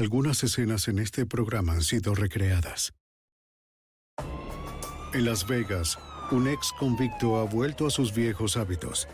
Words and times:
Algunas 0.00 0.42
escenas 0.42 0.88
en 0.88 0.98
este 0.98 1.26
programa 1.26 1.74
han 1.74 1.82
sido 1.82 2.14
recreadas. 2.14 2.94
En 5.12 5.26
Las 5.26 5.46
Vegas, 5.46 5.98
un 6.30 6.48
ex 6.48 6.72
convicto 6.78 7.36
ha 7.36 7.44
vuelto 7.44 7.86
a 7.86 7.90
sus 7.90 8.14
viejos 8.14 8.56
hábitos. 8.56 9.08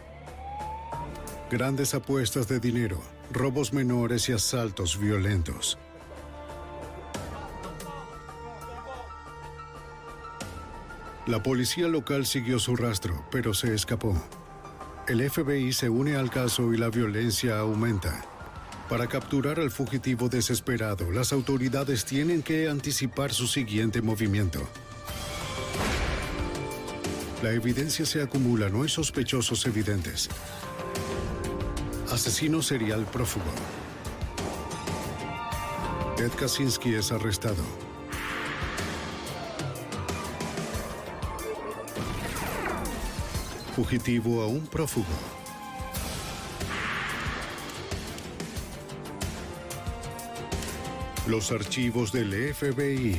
Grandes 1.50 1.92
apuestas 1.92 2.46
de 2.46 2.60
dinero, 2.60 3.02
robos 3.32 3.72
menores 3.72 4.28
y 4.28 4.32
asaltos 4.32 4.96
violentos. 4.96 5.76
La 11.26 11.42
policía 11.42 11.88
local 11.88 12.26
siguió 12.26 12.60
su 12.60 12.76
rastro, 12.76 13.26
pero 13.32 13.54
se 13.54 13.74
escapó. 13.74 14.14
El 15.08 15.28
FBI 15.28 15.72
se 15.72 15.88
une 15.88 16.14
al 16.14 16.30
caso 16.30 16.72
y 16.72 16.76
la 16.76 16.90
violencia 16.90 17.58
aumenta. 17.58 18.35
Para 18.88 19.08
capturar 19.08 19.58
al 19.58 19.72
fugitivo 19.72 20.28
desesperado, 20.28 21.10
las 21.10 21.32
autoridades 21.32 22.04
tienen 22.04 22.42
que 22.42 22.68
anticipar 22.68 23.32
su 23.32 23.48
siguiente 23.48 24.00
movimiento. 24.00 24.60
La 27.42 27.50
evidencia 27.50 28.06
se 28.06 28.22
acumula, 28.22 28.68
no 28.68 28.84
hay 28.84 28.88
sospechosos 28.88 29.66
evidentes. 29.66 30.28
Asesino 32.12 32.62
serial 32.62 33.04
prófugo. 33.06 33.50
Ted 36.16 36.30
Kaczynski 36.30 36.94
es 36.94 37.10
arrestado. 37.10 37.64
Fugitivo 43.74 44.42
a 44.42 44.46
un 44.46 44.64
prófugo. 44.66 45.35
Los 51.26 51.50
archivos 51.50 52.12
del 52.12 52.54
FBI. 52.54 53.16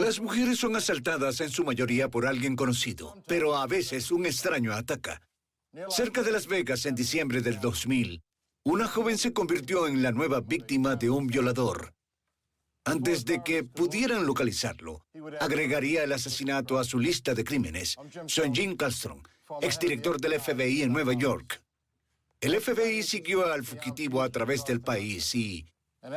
Las 0.00 0.20
mujeres 0.20 0.58
son 0.58 0.74
asaltadas 0.74 1.40
en 1.40 1.50
su 1.50 1.62
mayoría 1.62 2.08
por 2.08 2.26
alguien 2.26 2.56
conocido, 2.56 3.22
pero 3.26 3.56
a 3.56 3.66
veces 3.68 4.10
un 4.10 4.26
extraño 4.26 4.72
ataca. 4.72 5.20
Cerca 5.90 6.22
de 6.22 6.32
Las 6.32 6.48
Vegas 6.48 6.86
en 6.86 6.96
diciembre 6.96 7.40
del 7.40 7.60
2000, 7.60 8.20
una 8.64 8.88
joven 8.88 9.16
se 9.16 9.32
convirtió 9.32 9.86
en 9.86 10.02
la 10.02 10.10
nueva 10.10 10.40
víctima 10.40 10.96
de 10.96 11.08
un 11.08 11.28
violador. 11.28 11.94
Antes 12.84 13.24
de 13.24 13.42
que 13.44 13.62
pudieran 13.62 14.26
localizarlo, 14.26 15.06
agregaría 15.40 16.02
el 16.02 16.12
asesinato 16.12 16.78
a 16.78 16.84
su 16.84 16.98
lista 16.98 17.32
de 17.34 17.44
crímenes. 17.44 17.96
Soy 18.26 18.50
Jim 18.52 18.76
Castron, 18.76 19.22
exdirector 19.60 20.20
del 20.20 20.40
FBI 20.40 20.82
en 20.82 20.92
Nueva 20.92 21.12
York. 21.12 21.62
El 22.40 22.60
FBI 22.60 23.02
siguió 23.02 23.52
al 23.52 23.64
fugitivo 23.64 24.22
a 24.22 24.28
través 24.28 24.64
del 24.64 24.80
país 24.80 25.34
y, 25.34 25.66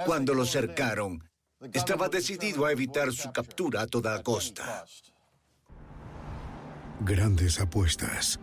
cuando 0.05 0.35
lo 0.35 0.45
cercaron, 0.45 1.27
estaba 1.73 2.09
decidido 2.09 2.65
a 2.65 2.71
evitar 2.71 3.11
su 3.11 3.31
captura 3.31 3.81
a 3.81 3.87
toda 3.87 4.21
costa. 4.21 4.85
Grandes 6.99 7.59
apuestas. 7.59 8.39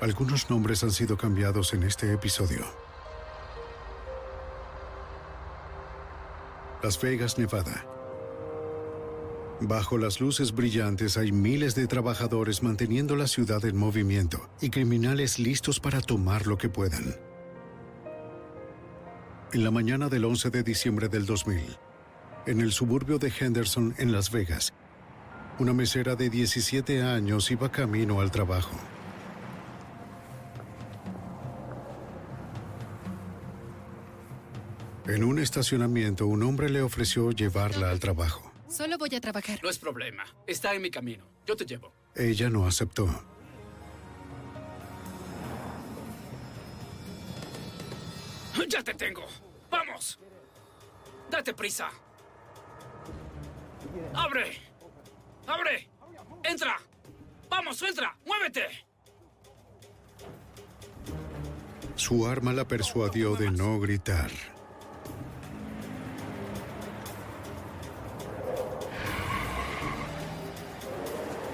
Algunos 0.00 0.48
nombres 0.48 0.84
han 0.84 0.92
sido 0.92 1.16
cambiados 1.16 1.74
en 1.74 1.82
este 1.82 2.12
episodio. 2.12 2.64
Las 6.80 7.00
Vegas, 7.00 7.38
Nevada. 7.38 7.95
Bajo 9.60 9.96
las 9.96 10.20
luces 10.20 10.52
brillantes 10.54 11.16
hay 11.16 11.32
miles 11.32 11.74
de 11.74 11.86
trabajadores 11.86 12.62
manteniendo 12.62 13.16
la 13.16 13.26
ciudad 13.26 13.64
en 13.64 13.74
movimiento 13.74 14.50
y 14.60 14.68
criminales 14.68 15.38
listos 15.38 15.80
para 15.80 16.02
tomar 16.02 16.46
lo 16.46 16.58
que 16.58 16.68
puedan. 16.68 17.16
En 19.54 19.64
la 19.64 19.70
mañana 19.70 20.10
del 20.10 20.26
11 20.26 20.50
de 20.50 20.62
diciembre 20.62 21.08
del 21.08 21.24
2000, 21.24 21.78
en 22.46 22.60
el 22.60 22.70
suburbio 22.70 23.18
de 23.18 23.32
Henderson, 23.40 23.94
en 23.96 24.12
Las 24.12 24.30
Vegas, 24.30 24.74
una 25.58 25.72
mesera 25.72 26.16
de 26.16 26.28
17 26.28 27.02
años 27.02 27.50
iba 27.50 27.72
camino 27.72 28.20
al 28.20 28.30
trabajo. 28.30 28.76
En 35.06 35.24
un 35.24 35.38
estacionamiento, 35.38 36.26
un 36.26 36.42
hombre 36.42 36.68
le 36.68 36.82
ofreció 36.82 37.30
llevarla 37.30 37.90
al 37.90 38.00
trabajo. 38.00 38.45
Solo 38.68 38.98
voy 38.98 39.14
a 39.14 39.20
trabajar. 39.20 39.60
No 39.62 39.70
es 39.70 39.78
problema. 39.78 40.24
Está 40.46 40.74
en 40.74 40.82
mi 40.82 40.90
camino. 40.90 41.24
Yo 41.46 41.56
te 41.56 41.64
llevo. 41.64 41.92
Ella 42.14 42.50
no 42.50 42.66
aceptó. 42.66 43.08
¡Ya 48.68 48.82
te 48.82 48.94
tengo! 48.94 49.24
¡Vamos! 49.70 50.18
¡Date 51.30 51.54
prisa! 51.54 51.88
¡Abre! 54.12 54.60
¡Abre! 55.46 55.88
¡Entra! 56.42 56.76
¡Vamos, 57.48 57.80
entra! 57.82 58.16
¡Muévete! 58.26 58.66
Su 61.94 62.26
arma 62.26 62.52
la 62.52 62.66
persuadió 62.66 63.36
de 63.36 63.50
no 63.50 63.78
gritar. 63.78 64.30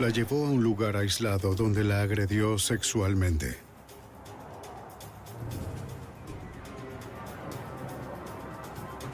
La 0.02 0.08
llevó 0.08 0.46
a 0.46 0.50
un 0.50 0.64
lugar 0.64 0.96
aislado 0.96 1.54
donde 1.54 1.84
la 1.84 2.02
agredió 2.02 2.58
sexualmente. 2.58 3.56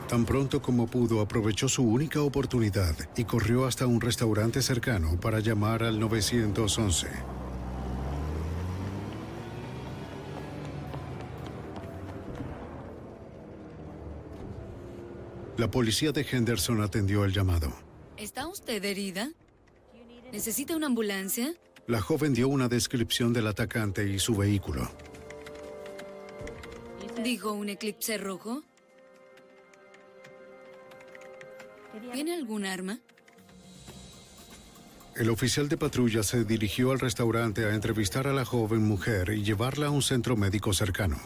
Tan 0.09 0.25
pronto 0.25 0.63
como 0.63 0.87
pudo, 0.87 1.21
aprovechó 1.21 1.69
su 1.69 1.83
única 1.83 2.23
oportunidad 2.23 2.97
y 3.19 3.25
corrió 3.25 3.67
hasta 3.67 3.87
un 3.87 4.01
restaurante 4.01 4.63
cercano 4.63 5.21
para 5.21 5.41
llamar 5.41 5.83
al 5.83 6.01
911. 6.01 7.09
La 15.59 15.71
policía 15.71 16.13
de 16.13 16.27
Henderson 16.33 16.81
atendió 16.81 17.27
el 17.27 17.35
llamado. 17.35 17.75
¿Está 18.17 18.49
usted 18.49 18.83
herida? 18.83 19.33
¿Necesita 20.33 20.77
una 20.77 20.87
ambulancia? 20.87 21.55
La 21.87 22.01
joven 22.01 22.35
dio 22.35 22.49
una 22.49 22.69
descripción 22.69 23.33
del 23.33 23.47
atacante 23.47 24.07
y 24.07 24.19
su 24.19 24.37
vehículo. 24.37 24.91
¿Dijo 27.23 27.53
un 27.53 27.69
eclipse 27.71 28.19
rojo? 28.19 28.63
¿Tiene 32.13 32.35
algún 32.35 32.67
arma? 32.67 33.01
El 35.17 35.31
oficial 35.31 35.69
de 35.69 35.77
patrulla 35.77 36.23
se 36.23 36.45
dirigió 36.45 36.93
al 36.93 37.01
restaurante 37.01 37.65
a 37.65 37.75
entrevistar 37.75 38.29
a 38.29 38.33
la 38.33 38.45
joven 38.45 38.83
mujer 38.85 39.31
y 39.31 39.43
llevarla 39.43 39.87
a 39.87 39.91
un 39.91 40.03
centro 40.03 40.37
médico 40.37 40.73
cercano. 40.73 41.19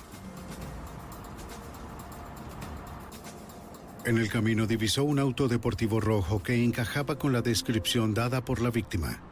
En 4.05 4.19
el 4.19 4.29
camino 4.29 4.67
divisó 4.67 5.05
un 5.05 5.21
auto 5.21 5.47
deportivo 5.47 6.01
rojo 6.01 6.43
que 6.43 6.65
encajaba 6.65 7.19
con 7.19 7.33
la 7.33 7.41
descripción 7.41 8.15
dada 8.15 8.45
por 8.45 8.61
la 8.61 8.71
víctima. 8.71 9.23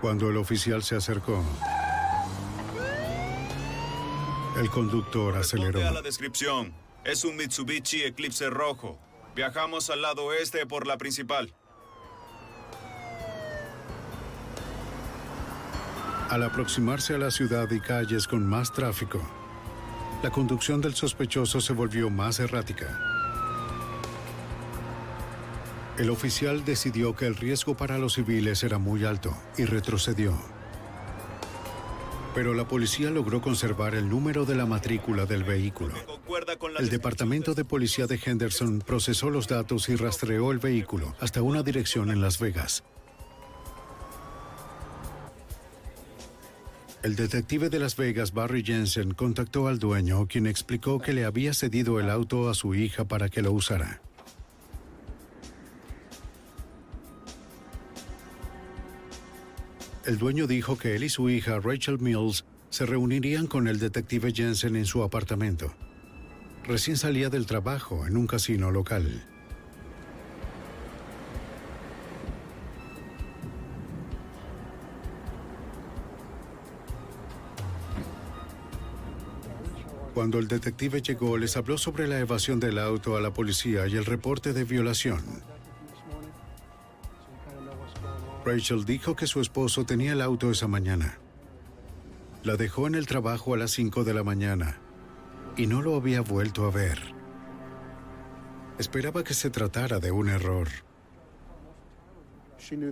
Cuando 0.00 0.28
el 0.30 0.36
oficial 0.38 0.82
se 0.82 0.96
acercó, 0.96 1.40
el 4.58 4.68
conductor 4.70 5.36
aceleró. 5.36 5.86
A 5.86 5.92
la 5.92 6.02
descripción. 6.02 6.74
Es 7.04 7.24
un 7.24 7.36
Mitsubishi 7.36 8.02
Eclipse 8.02 8.50
rojo. 8.50 8.98
Viajamos 9.36 9.88
al 9.90 10.02
lado 10.02 10.24
oeste 10.24 10.66
por 10.66 10.88
la 10.88 10.98
principal. 10.98 11.54
Al 16.32 16.44
aproximarse 16.44 17.14
a 17.14 17.18
la 17.18 17.30
ciudad 17.30 17.70
y 17.70 17.78
calles 17.78 18.26
con 18.26 18.46
más 18.46 18.72
tráfico, 18.72 19.20
la 20.22 20.30
conducción 20.30 20.80
del 20.80 20.94
sospechoso 20.94 21.60
se 21.60 21.74
volvió 21.74 22.08
más 22.08 22.40
errática. 22.40 22.98
El 25.98 26.08
oficial 26.08 26.64
decidió 26.64 27.14
que 27.14 27.26
el 27.26 27.36
riesgo 27.36 27.76
para 27.76 27.98
los 27.98 28.14
civiles 28.14 28.64
era 28.64 28.78
muy 28.78 29.04
alto 29.04 29.36
y 29.58 29.66
retrocedió. 29.66 30.32
Pero 32.34 32.54
la 32.54 32.66
policía 32.66 33.10
logró 33.10 33.42
conservar 33.42 33.94
el 33.94 34.08
número 34.08 34.46
de 34.46 34.54
la 34.54 34.64
matrícula 34.64 35.26
del 35.26 35.44
vehículo. 35.44 35.92
El 36.78 36.88
Departamento 36.88 37.52
de 37.52 37.66
Policía 37.66 38.06
de 38.06 38.18
Henderson 38.24 38.78
procesó 38.78 39.28
los 39.28 39.48
datos 39.48 39.90
y 39.90 39.96
rastreó 39.96 40.50
el 40.50 40.60
vehículo 40.60 41.14
hasta 41.20 41.42
una 41.42 41.62
dirección 41.62 42.10
en 42.10 42.22
Las 42.22 42.38
Vegas. 42.38 42.84
El 47.02 47.16
detective 47.16 47.68
de 47.68 47.80
Las 47.80 47.96
Vegas, 47.96 48.32
Barry 48.32 48.62
Jensen, 48.62 49.12
contactó 49.12 49.66
al 49.66 49.80
dueño, 49.80 50.28
quien 50.28 50.46
explicó 50.46 51.00
que 51.00 51.12
le 51.12 51.24
había 51.24 51.52
cedido 51.52 51.98
el 51.98 52.08
auto 52.08 52.48
a 52.48 52.54
su 52.54 52.76
hija 52.76 53.08
para 53.08 53.28
que 53.28 53.42
lo 53.42 53.50
usara. 53.50 54.00
El 60.06 60.18
dueño 60.18 60.46
dijo 60.46 60.78
que 60.78 60.94
él 60.94 61.02
y 61.02 61.08
su 61.08 61.28
hija, 61.28 61.58
Rachel 61.58 61.98
Mills, 61.98 62.44
se 62.70 62.86
reunirían 62.86 63.48
con 63.48 63.66
el 63.66 63.80
detective 63.80 64.32
Jensen 64.32 64.76
en 64.76 64.86
su 64.86 65.02
apartamento. 65.02 65.74
Recién 66.64 66.96
salía 66.96 67.30
del 67.30 67.46
trabajo 67.46 68.06
en 68.06 68.16
un 68.16 68.28
casino 68.28 68.70
local. 68.70 69.26
Cuando 80.14 80.38
el 80.38 80.46
detective 80.46 81.00
llegó, 81.00 81.38
les 81.38 81.56
habló 81.56 81.78
sobre 81.78 82.06
la 82.06 82.18
evasión 82.18 82.60
del 82.60 82.78
auto 82.78 83.16
a 83.16 83.20
la 83.20 83.32
policía 83.32 83.86
y 83.86 83.96
el 83.96 84.04
reporte 84.04 84.52
de 84.52 84.64
violación. 84.64 85.22
Rachel 88.44 88.84
dijo 88.84 89.16
que 89.16 89.26
su 89.26 89.40
esposo 89.40 89.86
tenía 89.86 90.12
el 90.12 90.20
auto 90.20 90.50
esa 90.50 90.68
mañana. 90.68 91.18
La 92.42 92.56
dejó 92.56 92.86
en 92.86 92.94
el 92.94 93.06
trabajo 93.06 93.54
a 93.54 93.56
las 93.56 93.70
5 93.70 94.04
de 94.04 94.14
la 94.14 94.24
mañana 94.24 94.78
y 95.56 95.66
no 95.66 95.80
lo 95.80 95.96
había 95.96 96.20
vuelto 96.20 96.66
a 96.66 96.70
ver. 96.70 96.98
Esperaba 98.78 99.22
que 99.22 99.34
se 99.34 99.48
tratara 99.48 99.98
de 99.98 100.10
un 100.10 100.28
error. 100.28 100.68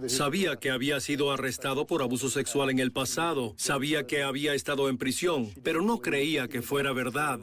Sabía 0.06 0.56
que 0.56 0.70
había 0.70 1.00
sido 1.00 1.32
arrestado 1.32 1.86
por 1.86 2.02
abuso 2.02 2.28
sexual 2.28 2.70
en 2.70 2.78
el 2.78 2.92
pasado, 2.92 3.54
sabía 3.56 4.06
que 4.06 4.22
había 4.22 4.54
estado 4.54 4.88
en 4.88 4.98
prisión, 4.98 5.50
pero 5.62 5.82
no 5.82 6.00
creía 6.00 6.48
que 6.48 6.62
fuera 6.62 6.92
verdad. 6.92 7.40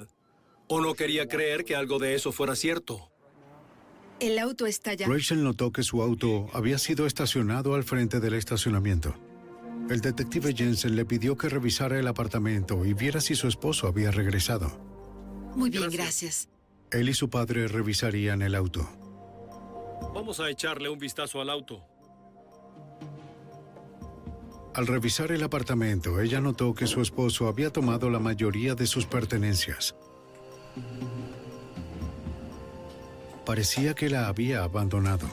O 0.67 0.81
no 0.81 0.93
quería 0.95 1.27
creer 1.27 1.63
que 1.63 1.75
algo 1.75 1.99
de 1.99 2.15
eso 2.15 2.31
fuera 2.31 2.55
cierto. 2.55 3.09
El 4.19 4.39
auto 4.39 4.65
está 4.65 4.93
ya. 4.93 5.07
Rachel 5.07 5.43
notó 5.43 5.71
que 5.71 5.83
su 5.83 6.01
auto 6.01 6.47
había 6.53 6.77
sido 6.77 7.05
estacionado 7.05 7.75
al 7.75 7.83
frente 7.83 8.19
del 8.19 8.33
estacionamiento. 8.33 9.15
El 9.89 10.01
detective 10.01 10.53
Jensen 10.53 10.95
le 10.95 11.05
pidió 11.05 11.37
que 11.37 11.47
revisara 11.47 11.97
el 11.99 12.07
apartamento 12.07 12.85
y 12.85 12.93
viera 12.93 13.21
si 13.21 13.35
su 13.35 13.47
esposo 13.47 13.87
había 13.87 14.11
regresado. 14.11 14.77
Muy 15.55 15.69
bien, 15.69 15.89
gracias. 15.89 16.49
Él 16.91 17.07
y 17.09 17.13
su 17.13 17.29
padre 17.29 17.67
revisarían 17.67 18.41
el 18.41 18.55
auto. 18.55 18.89
Vamos 20.13 20.39
a 20.39 20.49
echarle 20.49 20.89
un 20.89 20.99
vistazo 20.99 21.39
al 21.39 21.49
auto. 21.49 21.83
Al 24.77 24.85
revisar 24.85 25.31
el 25.31 25.41
apartamento, 25.43 26.21
ella 26.21 26.39
notó 26.39 26.75
que 26.75 26.85
su 26.85 27.01
esposo 27.01 27.47
había 27.47 27.73
tomado 27.73 28.11
la 28.11 28.19
mayoría 28.19 28.75
de 28.75 28.85
sus 28.85 29.07
pertenencias. 29.07 29.95
Parecía 33.43 33.95
que 33.95 34.07
la 34.07 34.27
había 34.27 34.63
abandonado. 34.63 35.27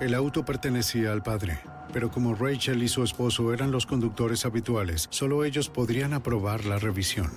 El 0.00 0.14
auto 0.14 0.46
pertenecía 0.46 1.12
al 1.12 1.22
padre, 1.22 1.60
pero 1.92 2.10
como 2.10 2.34
Rachel 2.34 2.82
y 2.82 2.88
su 2.88 3.04
esposo 3.04 3.52
eran 3.52 3.70
los 3.70 3.84
conductores 3.84 4.46
habituales, 4.46 5.06
solo 5.10 5.44
ellos 5.44 5.68
podrían 5.68 6.14
aprobar 6.14 6.64
la 6.64 6.78
revisión. 6.78 7.30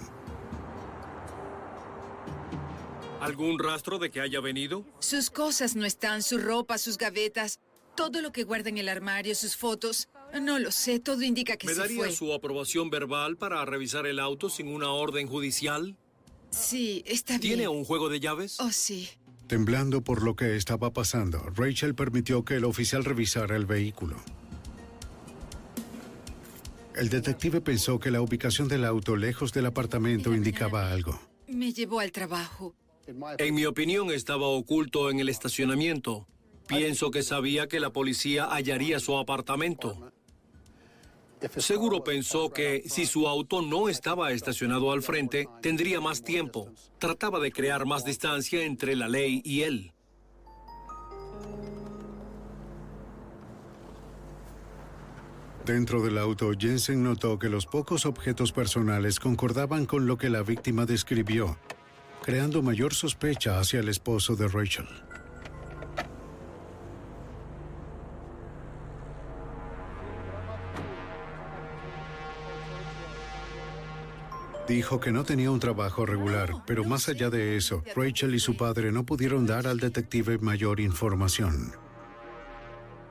¿Algún 3.23 3.57
rastro 3.59 3.99
de 3.99 4.11
que 4.11 4.19
haya 4.21 4.39
venido? 4.41 4.85
Sus 4.99 5.29
cosas 5.29 5.75
no 5.75 5.85
están, 5.85 6.21
su 6.23 6.37
ropa, 6.37 6.77
sus 6.77 6.97
gavetas, 6.97 7.59
todo 7.95 8.21
lo 8.21 8.31
que 8.31 8.43
guarda 8.43 8.69
en 8.69 8.77
el 8.77 8.89
armario, 8.89 9.33
sus 9.35 9.55
fotos. 9.55 10.09
No 10.41 10.59
lo 10.59 10.71
sé, 10.71 10.99
todo 10.99 11.21
indica 11.21 11.57
que 11.57 11.67
¿Me 11.67 11.73
se 11.73 11.79
daría 11.79 11.97
fue. 11.97 12.11
su 12.11 12.33
aprobación 12.33 12.89
verbal 12.89 13.37
para 13.37 13.63
revisar 13.65 14.07
el 14.07 14.19
auto 14.19 14.49
sin 14.49 14.67
una 14.67 14.91
orden 14.91 15.27
judicial? 15.27 15.95
Sí, 16.49 17.03
está 17.05 17.37
bien. 17.37 17.41
¿Tiene 17.41 17.67
un 17.67 17.85
juego 17.85 18.09
de 18.09 18.19
llaves? 18.19 18.59
Oh, 18.59 18.71
sí. 18.71 19.09
Temblando 19.47 20.03
por 20.03 20.23
lo 20.23 20.35
que 20.35 20.55
estaba 20.55 20.91
pasando, 20.91 21.39
Rachel 21.55 21.95
permitió 21.95 22.43
que 22.43 22.55
el 22.55 22.65
oficial 22.65 23.05
revisara 23.05 23.55
el 23.55 23.65
vehículo. 23.65 24.17
El 26.95 27.09
detective 27.09 27.61
pensó 27.61 27.99
que 27.99 28.11
la 28.11 28.21
ubicación 28.21 28.67
del 28.67 28.85
auto 28.85 29.15
lejos 29.15 29.51
del 29.53 29.65
apartamento 29.65 30.33
indicaba 30.33 30.91
algo. 30.91 31.19
Me 31.47 31.73
llevó 31.73 31.99
al 31.99 32.11
trabajo. 32.11 32.75
En 33.37 33.53
mi 33.53 33.65
opinión 33.65 34.11
estaba 34.11 34.47
oculto 34.47 35.09
en 35.09 35.19
el 35.19 35.29
estacionamiento. 35.29 36.27
Pienso 36.67 37.11
que 37.11 37.23
sabía 37.23 37.67
que 37.67 37.79
la 37.79 37.91
policía 37.91 38.45
hallaría 38.45 38.99
su 38.99 39.17
apartamento. 39.17 40.11
Seguro 41.57 42.03
pensó 42.03 42.51
que 42.51 42.83
si 42.85 43.05
su 43.05 43.27
auto 43.27 43.61
no 43.61 43.89
estaba 43.89 44.31
estacionado 44.31 44.93
al 44.93 45.01
frente, 45.01 45.49
tendría 45.61 45.99
más 45.99 46.23
tiempo. 46.23 46.69
Trataba 46.99 47.39
de 47.39 47.51
crear 47.51 47.85
más 47.85 48.05
distancia 48.05 48.63
entre 48.63 48.95
la 48.95 49.09
ley 49.09 49.41
y 49.43 49.63
él. 49.63 49.91
Dentro 55.65 56.01
del 56.01 56.17
auto, 56.17 56.51
Jensen 56.57 57.03
notó 57.03 57.39
que 57.39 57.47
los 57.47 57.65
pocos 57.65 58.05
objetos 58.05 58.51
personales 58.51 59.19
concordaban 59.19 59.85
con 59.85 60.07
lo 60.07 60.17
que 60.17 60.29
la 60.29 60.43
víctima 60.43 60.85
describió, 60.85 61.57
creando 62.23 62.63
mayor 62.63 62.93
sospecha 62.93 63.59
hacia 63.59 63.81
el 63.81 63.89
esposo 63.89 64.35
de 64.35 64.47
Rachel. 64.47 64.87
Dijo 74.67 74.99
que 75.01 75.11
no 75.11 75.25
tenía 75.25 75.51
un 75.51 75.59
trabajo 75.59 76.05
regular, 76.05 76.49
pero 76.65 76.85
más 76.85 77.09
allá 77.09 77.29
de 77.29 77.57
eso, 77.57 77.83
Rachel 77.95 78.33
y 78.33 78.39
su 78.39 78.55
padre 78.55 78.93
no 78.93 79.05
pudieron 79.05 79.45
dar 79.45 79.67
al 79.67 79.77
detective 79.77 80.37
mayor 80.37 80.79
información. 80.79 81.73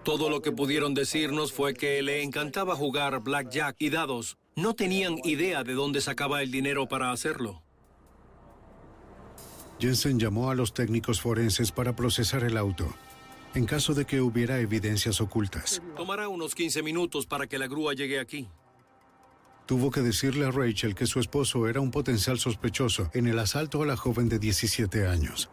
Todo 0.02 0.30
lo 0.30 0.40
que 0.40 0.50
pudieron 0.50 0.94
decirnos 0.94 1.52
fue 1.52 1.74
que 1.74 2.02
le 2.02 2.22
encantaba 2.22 2.74
jugar 2.74 3.20
blackjack 3.22 3.76
y 3.78 3.90
dados. 3.90 4.38
No 4.56 4.74
tenían 4.74 5.18
idea 5.24 5.62
de 5.62 5.74
dónde 5.74 6.00
sacaba 6.00 6.42
el 6.42 6.50
dinero 6.50 6.88
para 6.88 7.12
hacerlo. 7.12 7.61
Jensen 9.82 10.16
llamó 10.16 10.48
a 10.48 10.54
los 10.54 10.74
técnicos 10.74 11.20
forenses 11.20 11.72
para 11.72 11.96
procesar 11.96 12.44
el 12.44 12.56
auto, 12.56 12.86
en 13.52 13.66
caso 13.66 13.94
de 13.94 14.04
que 14.04 14.20
hubiera 14.20 14.60
evidencias 14.60 15.20
ocultas. 15.20 15.82
Tomará 15.96 16.28
unos 16.28 16.54
15 16.54 16.84
minutos 16.84 17.26
para 17.26 17.48
que 17.48 17.58
la 17.58 17.66
grúa 17.66 17.92
llegue 17.92 18.20
aquí. 18.20 18.48
Tuvo 19.66 19.90
que 19.90 20.00
decirle 20.00 20.46
a 20.46 20.52
Rachel 20.52 20.94
que 20.94 21.06
su 21.06 21.18
esposo 21.18 21.66
era 21.66 21.80
un 21.80 21.90
potencial 21.90 22.38
sospechoso 22.38 23.10
en 23.12 23.26
el 23.26 23.40
asalto 23.40 23.82
a 23.82 23.86
la 23.86 23.96
joven 23.96 24.28
de 24.28 24.38
17 24.38 25.08
años. 25.08 25.50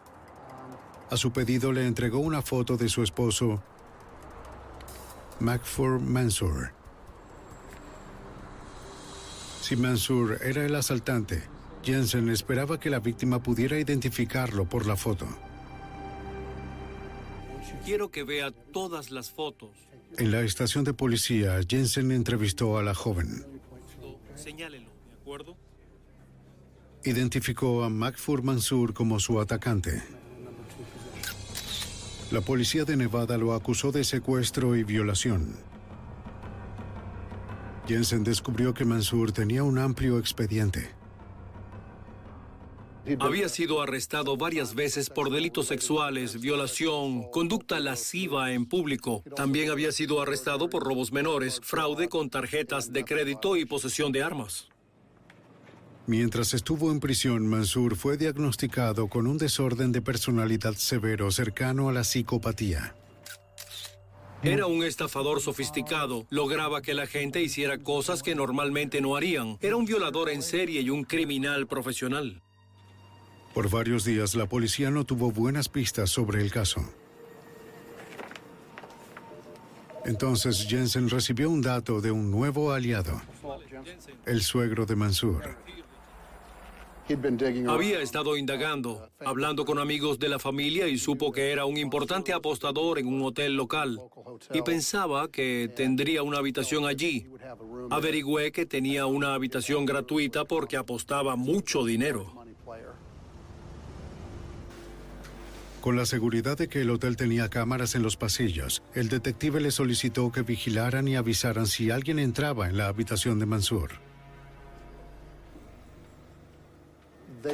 A 1.10 1.16
su 1.16 1.32
pedido 1.32 1.72
le 1.72 1.84
entregó 1.84 2.20
una 2.20 2.40
foto 2.40 2.76
de 2.76 2.88
su 2.88 3.02
esposo, 3.02 3.60
Macford 5.40 6.02
Mansour. 6.02 6.72
Si 9.60 9.74
Mansour 9.74 10.38
era 10.44 10.64
el 10.64 10.76
asaltante, 10.76 11.42
Jensen 11.82 12.28
esperaba 12.28 12.78
que 12.78 12.90
la 12.90 13.00
víctima 13.00 13.42
pudiera 13.42 13.78
identificarlo 13.78 14.68
por 14.68 14.86
la 14.86 14.96
foto. 14.96 15.26
Quiero 17.84 18.10
que 18.10 18.24
vea 18.24 18.50
todas 18.50 19.10
las 19.10 19.30
fotos. 19.30 19.70
En 20.18 20.30
la 20.30 20.42
estación 20.42 20.84
de 20.84 20.92
policía, 20.92 21.58
Jensen 21.66 22.12
entrevistó 22.12 22.76
a 22.78 22.82
la 22.82 22.94
joven. 22.94 23.46
Señálelo, 24.34 24.90
¿de 25.08 25.14
acuerdo? 25.14 25.56
identificó 27.04 27.84
a 27.84 27.88
Macfur 27.88 28.42
Mansur 28.42 28.92
como 28.92 29.20
su 29.20 29.40
atacante. 29.40 30.02
La 32.30 32.42
policía 32.42 32.84
de 32.84 32.96
Nevada 32.96 33.38
lo 33.38 33.54
acusó 33.54 33.90
de 33.90 34.04
secuestro 34.04 34.76
y 34.76 34.84
violación. 34.84 35.56
Jensen 37.88 38.22
descubrió 38.22 38.74
que 38.74 38.84
Mansur 38.84 39.32
tenía 39.32 39.64
un 39.64 39.78
amplio 39.78 40.18
expediente. 40.18 40.99
Había 43.18 43.48
sido 43.48 43.80
arrestado 43.80 44.36
varias 44.36 44.74
veces 44.74 45.08
por 45.08 45.30
delitos 45.30 45.66
sexuales, 45.66 46.40
violación, 46.40 47.30
conducta 47.30 47.80
lasciva 47.80 48.52
en 48.52 48.66
público. 48.66 49.22
También 49.34 49.70
había 49.70 49.90
sido 49.90 50.20
arrestado 50.20 50.68
por 50.68 50.84
robos 50.84 51.10
menores, 51.10 51.60
fraude 51.62 52.08
con 52.08 52.28
tarjetas 52.28 52.92
de 52.92 53.04
crédito 53.04 53.56
y 53.56 53.64
posesión 53.64 54.12
de 54.12 54.22
armas. 54.22 54.68
Mientras 56.06 56.54
estuvo 56.54 56.90
en 56.90 57.00
prisión, 57.00 57.46
Mansur 57.46 57.96
fue 57.96 58.16
diagnosticado 58.16 59.08
con 59.08 59.26
un 59.26 59.38
desorden 59.38 59.92
de 59.92 60.02
personalidad 60.02 60.74
severo 60.74 61.30
cercano 61.30 61.88
a 61.88 61.92
la 61.92 62.04
psicopatía. 62.04 62.94
Era 64.42 64.66
un 64.66 64.82
estafador 64.82 65.40
sofisticado. 65.40 66.26
Lograba 66.30 66.80
que 66.80 66.94
la 66.94 67.06
gente 67.06 67.42
hiciera 67.42 67.78
cosas 67.78 68.22
que 68.22 68.34
normalmente 68.34 69.00
no 69.00 69.14
harían. 69.14 69.58
Era 69.60 69.76
un 69.76 69.84
violador 69.84 70.30
en 70.30 70.42
serie 70.42 70.80
y 70.80 70.88
un 70.88 71.04
criminal 71.04 71.66
profesional. 71.66 72.42
Por 73.54 73.68
varios 73.68 74.04
días 74.04 74.34
la 74.34 74.46
policía 74.46 74.90
no 74.90 75.04
tuvo 75.04 75.32
buenas 75.32 75.68
pistas 75.68 76.10
sobre 76.10 76.40
el 76.40 76.50
caso. 76.52 76.80
Entonces 80.04 80.66
Jensen 80.68 81.10
recibió 81.10 81.50
un 81.50 81.60
dato 81.60 82.00
de 82.00 82.10
un 82.10 82.30
nuevo 82.30 82.72
aliado, 82.72 83.20
el 84.24 84.42
suegro 84.42 84.86
de 84.86 84.96
Mansur. 84.96 85.56
Había 87.68 88.00
estado 88.00 88.36
indagando, 88.36 89.10
hablando 89.18 89.64
con 89.64 89.80
amigos 89.80 90.20
de 90.20 90.28
la 90.28 90.38
familia 90.38 90.86
y 90.86 90.96
supo 90.96 91.32
que 91.32 91.50
era 91.50 91.64
un 91.64 91.76
importante 91.76 92.32
apostador 92.32 93.00
en 93.00 93.08
un 93.08 93.22
hotel 93.22 93.56
local 93.56 94.00
y 94.54 94.62
pensaba 94.62 95.28
que 95.28 95.68
tendría 95.74 96.22
una 96.22 96.38
habitación 96.38 96.86
allí. 96.86 97.26
Averigüé 97.90 98.52
que 98.52 98.64
tenía 98.64 99.06
una 99.06 99.34
habitación 99.34 99.86
gratuita 99.86 100.44
porque 100.44 100.76
apostaba 100.76 101.34
mucho 101.34 101.84
dinero. 101.84 102.39
Con 105.80 105.96
la 105.96 106.04
seguridad 106.04 106.58
de 106.58 106.68
que 106.68 106.82
el 106.82 106.90
hotel 106.90 107.16
tenía 107.16 107.48
cámaras 107.48 107.94
en 107.94 108.02
los 108.02 108.18
pasillos, 108.18 108.82
el 108.94 109.08
detective 109.08 109.60
le 109.60 109.70
solicitó 109.70 110.30
que 110.30 110.42
vigilaran 110.42 111.08
y 111.08 111.16
avisaran 111.16 111.66
si 111.66 111.90
alguien 111.90 112.18
entraba 112.18 112.68
en 112.68 112.76
la 112.76 112.88
habitación 112.88 113.38
de 113.38 113.46
Mansur. 113.46 113.92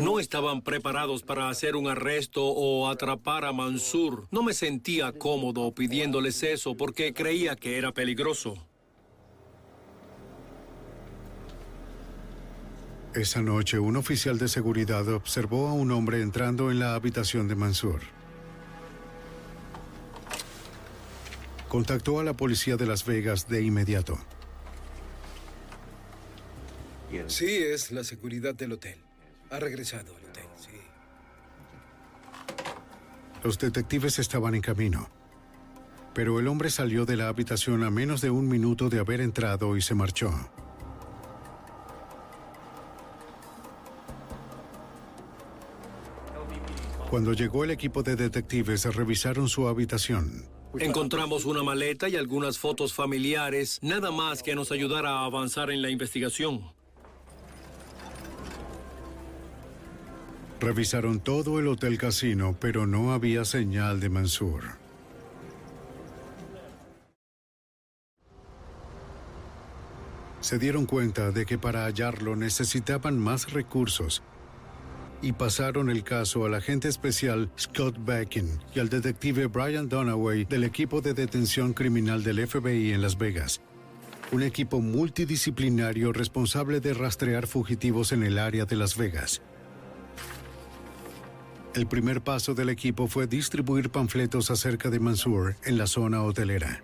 No 0.01 0.19
estaban 0.19 0.63
preparados 0.63 1.23
para 1.23 1.49
hacer 1.49 1.77
un 1.77 1.87
arresto 1.87 2.45
o 2.45 2.89
atrapar 2.89 3.45
a 3.45 3.53
Mansur. 3.53 4.27
No 4.33 4.43
me 4.43 4.53
sentía 4.53 5.13
cómodo 5.13 5.73
pidiéndoles 5.73 6.43
eso 6.43 6.77
porque 6.77 7.15
creía 7.15 7.55
que 7.55 7.79
era 7.79 7.93
peligroso. 7.93 8.57
Esa 13.15 13.41
noche, 13.41 13.79
un 13.79 13.97
oficial 13.97 14.37
de 14.37 14.49
seguridad 14.49 15.09
observó 15.09 15.69
a 15.69 15.73
un 15.73 15.93
hombre 15.93 16.21
entrando 16.21 16.73
en 16.73 16.81
la 16.81 16.97
habitación 16.97 17.47
de 17.47 17.55
Mansur. 17.55 18.16
Contactó 21.69 22.21
a 22.21 22.25
la 22.25 22.35
policía 22.35 22.77
de 22.77 22.87
Las 22.87 23.05
Vegas 23.05 23.49
de 23.49 23.63
inmediato. 23.63 24.19
Sí, 27.27 27.47
es 27.47 27.93
la 27.93 28.05
seguridad 28.05 28.55
del 28.55 28.73
hotel. 28.73 28.99
Ha 29.51 29.59
regresado 29.59 30.15
al 30.17 30.25
hotel, 30.25 30.45
sí. 30.59 30.71
Los 33.43 33.59
detectives 33.59 34.19
estaban 34.19 34.55
en 34.55 34.61
camino. 34.61 35.09
Pero 36.15 36.41
el 36.41 36.49
hombre 36.49 36.71
salió 36.71 37.05
de 37.05 37.17
la 37.17 37.29
habitación 37.29 37.85
a 37.85 37.91
menos 37.91 38.21
de 38.21 38.31
un 38.31 38.49
minuto 38.49 38.89
de 38.89 39.01
haber 39.01 39.21
entrado 39.21 39.77
y 39.77 39.83
se 39.83 39.95
marchó. 39.95 40.33
Cuando 47.11 47.33
llegó 47.33 47.65
el 47.65 47.71
equipo 47.71 48.03
de 48.03 48.17
detectives, 48.17 48.85
revisaron 48.95 49.49
su 49.49 49.69
habitación. 49.69 50.56
Encontramos 50.81 51.45
una 51.45 51.63
maleta 51.63 52.09
y 52.09 52.17
algunas 52.17 52.59
fotos 52.59 52.93
familiares, 52.93 53.79
nada 53.83 54.11
más 54.11 54.43
que 54.43 54.55
nos 54.55 54.73
ayudara 54.73 55.11
a 55.11 55.25
avanzar 55.25 55.71
en 55.71 55.81
la 55.81 55.91
investigación. 55.91 56.63
Revisaron 60.61 61.21
todo 61.21 61.59
el 61.59 61.69
hotel 61.69 61.99
casino, 61.99 62.57
pero 62.59 62.87
no 62.87 63.13
había 63.13 63.45
señal 63.45 64.01
de 64.01 64.09
Mansur. 64.09 64.65
Se 70.41 70.59
dieron 70.59 70.87
cuenta 70.87 71.31
de 71.31 71.45
que 71.45 71.59
para 71.59 71.85
hallarlo 71.85 72.37
necesitaban 72.37 73.19
más 73.19 73.53
recursos 73.53 74.23
y 75.23 75.33
pasaron 75.33 75.91
el 75.91 76.05
caso 76.05 76.45
al 76.45 76.55
agente 76.55 76.89
especial 76.89 77.51
Scott 77.59 77.97
Backin 77.99 78.61
y 78.75 78.81
al 78.81 78.89
detective 78.89 79.47
Brian 79.47 79.89
Dunaway 79.89 80.45
del 80.45 80.65
equipo 80.65 81.01
de 81.01 81.15
detención 81.15 81.73
criminal 81.73 82.23
del 82.23 82.47
FBI 82.47 82.93
en 82.93 83.03
Las 83.03 83.19
Vegas. 83.19 83.61
Un 84.33 84.43
equipo 84.43 84.81
multidisciplinario 84.81 86.13
responsable 86.13 86.81
de 86.81 86.95
rastrear 86.95 87.47
fugitivos 87.47 88.13
en 88.13 88.23
el 88.23 88.39
área 88.39 88.65
de 88.65 88.77
Las 88.77 88.97
Vegas. 88.97 89.43
El 91.75 91.87
primer 91.87 92.23
paso 92.23 92.55
del 92.55 92.71
equipo 92.71 93.07
fue 93.07 93.27
distribuir 93.27 93.91
panfletos 93.91 94.51
acerca 94.51 94.91
de 94.91 94.99
Mansour 94.99 95.57
en 95.65 95.77
la 95.77 95.87
zona 95.87 96.23
hotelera. 96.23 96.83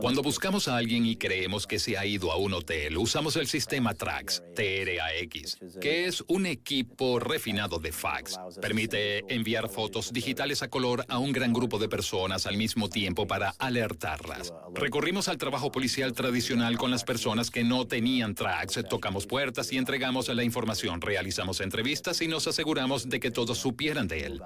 Cuando 0.00 0.22
buscamos 0.22 0.68
a 0.68 0.76
alguien 0.76 1.04
y 1.06 1.16
creemos 1.16 1.66
que 1.66 1.78
se 1.78 1.98
ha 1.98 2.06
ido 2.06 2.32
a 2.32 2.36
un 2.36 2.54
hotel, 2.54 2.96
usamos 2.96 3.36
el 3.36 3.46
sistema 3.46 3.94
TRAX, 3.94 4.42
TRAX, 4.54 5.58
que 5.80 6.06
es 6.06 6.24
un 6.28 6.46
equipo 6.46 7.18
refinado 7.18 7.78
de 7.78 7.92
fax. 7.92 8.38
Permite 8.60 9.24
enviar 9.32 9.68
fotos 9.68 10.12
digitales 10.12 10.62
a 10.62 10.68
color 10.68 11.04
a 11.08 11.18
un 11.18 11.32
gran 11.32 11.52
grupo 11.52 11.78
de 11.78 11.88
personas 11.88 12.46
al 12.46 12.56
mismo 12.56 12.88
tiempo 12.88 13.26
para 13.26 13.54
alertarlas. 13.58 14.52
Recurrimos 14.74 15.28
al 15.28 15.38
trabajo 15.38 15.70
policial 15.70 16.12
tradicional 16.12 16.78
con 16.78 16.90
las 16.90 17.04
personas 17.04 17.50
que 17.50 17.64
no 17.64 17.86
tenían 17.86 18.34
TRAX. 18.34 18.84
Tocamos 18.88 19.26
puertas 19.26 19.72
y 19.72 19.78
entregamos 19.78 20.28
la 20.28 20.44
información. 20.44 21.00
Realizamos 21.00 21.60
entrevistas 21.60 22.20
y 22.22 22.28
nos 22.28 22.46
aseguramos 22.46 23.08
de 23.08 23.20
que 23.20 23.30
todos 23.30 23.58
supieran 23.58 24.08
de 24.08 24.26
él. 24.26 24.42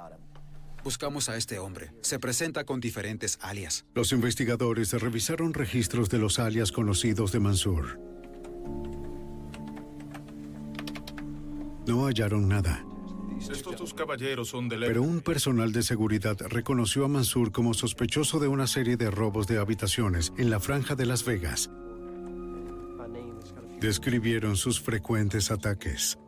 Buscamos 0.84 1.28
a 1.28 1.36
este 1.36 1.58
hombre. 1.58 1.92
Se 2.02 2.18
presenta 2.18 2.64
con 2.64 2.80
diferentes 2.80 3.38
alias. 3.42 3.84
Los 3.94 4.12
investigadores 4.12 4.92
revisaron 4.92 5.54
registros 5.54 6.08
de 6.08 6.18
los 6.18 6.38
alias 6.38 6.72
conocidos 6.72 7.32
de 7.32 7.40
Mansur. 7.40 8.00
No 11.86 12.06
hallaron 12.06 12.48
nada. 12.48 12.84
Estos 13.40 13.76
dos 13.76 13.94
caballeros 13.94 14.48
son 14.48 14.68
del... 14.68 14.80
Pero 14.80 15.02
un 15.02 15.20
personal 15.20 15.72
de 15.72 15.82
seguridad 15.82 16.36
reconoció 16.48 17.04
a 17.04 17.08
Mansur 17.08 17.52
como 17.52 17.72
sospechoso 17.72 18.38
de 18.40 18.48
una 18.48 18.66
serie 18.66 18.96
de 18.96 19.10
robos 19.10 19.46
de 19.46 19.58
habitaciones 19.58 20.32
en 20.36 20.50
la 20.50 20.60
franja 20.60 20.96
de 20.96 21.06
Las 21.06 21.24
Vegas. 21.24 21.70
Describieron 23.80 24.56
sus 24.56 24.80
frecuentes 24.80 25.50
ataques. 25.50 26.18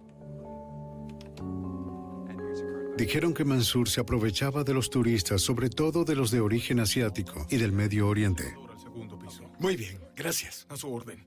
Dijeron 3.01 3.33
que 3.33 3.47
Mansur 3.47 3.89
se 3.89 4.03
aprovechaba 4.03 4.63
de 4.63 4.75
los 4.75 4.91
turistas, 4.91 5.41
sobre 5.41 5.71
todo 5.71 6.05
de 6.05 6.15
los 6.15 6.31
de 6.31 6.41
origen 6.41 6.81
asiático 6.81 7.47
y 7.49 7.57
del 7.57 7.73
Medio 7.73 8.07
Oriente. 8.07 8.55
Muy 9.59 9.75
bien, 9.75 9.99
gracias. 10.15 10.67
A 10.69 10.77
su 10.77 10.93
orden. 10.93 11.27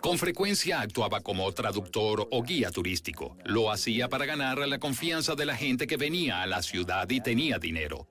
Con 0.00 0.18
frecuencia 0.18 0.80
actuaba 0.80 1.20
como 1.20 1.50
traductor 1.52 2.26
o 2.32 2.42
guía 2.42 2.72
turístico. 2.72 3.36
Lo 3.44 3.70
hacía 3.70 4.08
para 4.08 4.26
ganar 4.26 4.58
la 4.66 4.80
confianza 4.80 5.36
de 5.36 5.46
la 5.46 5.54
gente 5.54 5.86
que 5.86 5.96
venía 5.96 6.42
a 6.42 6.48
la 6.48 6.60
ciudad 6.60 7.08
y 7.08 7.20
tenía 7.20 7.60
dinero. 7.60 8.08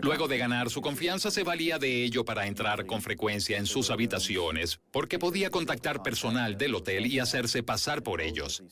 Luego 0.00 0.28
de 0.28 0.38
ganar 0.38 0.70
su 0.70 0.80
confianza, 0.80 1.30
se 1.30 1.44
valía 1.44 1.78
de 1.78 2.04
ello 2.04 2.24
para 2.24 2.46
entrar 2.46 2.86
con 2.86 3.02
frecuencia 3.02 3.58
en 3.58 3.66
sus 3.66 3.90
habitaciones, 3.90 4.80
porque 4.90 5.18
podía 5.18 5.50
contactar 5.50 6.02
personal 6.02 6.56
del 6.56 6.74
hotel 6.74 7.06
y 7.06 7.18
hacerse 7.18 7.62
pasar 7.62 8.02
por 8.02 8.22
ellos. 8.22 8.62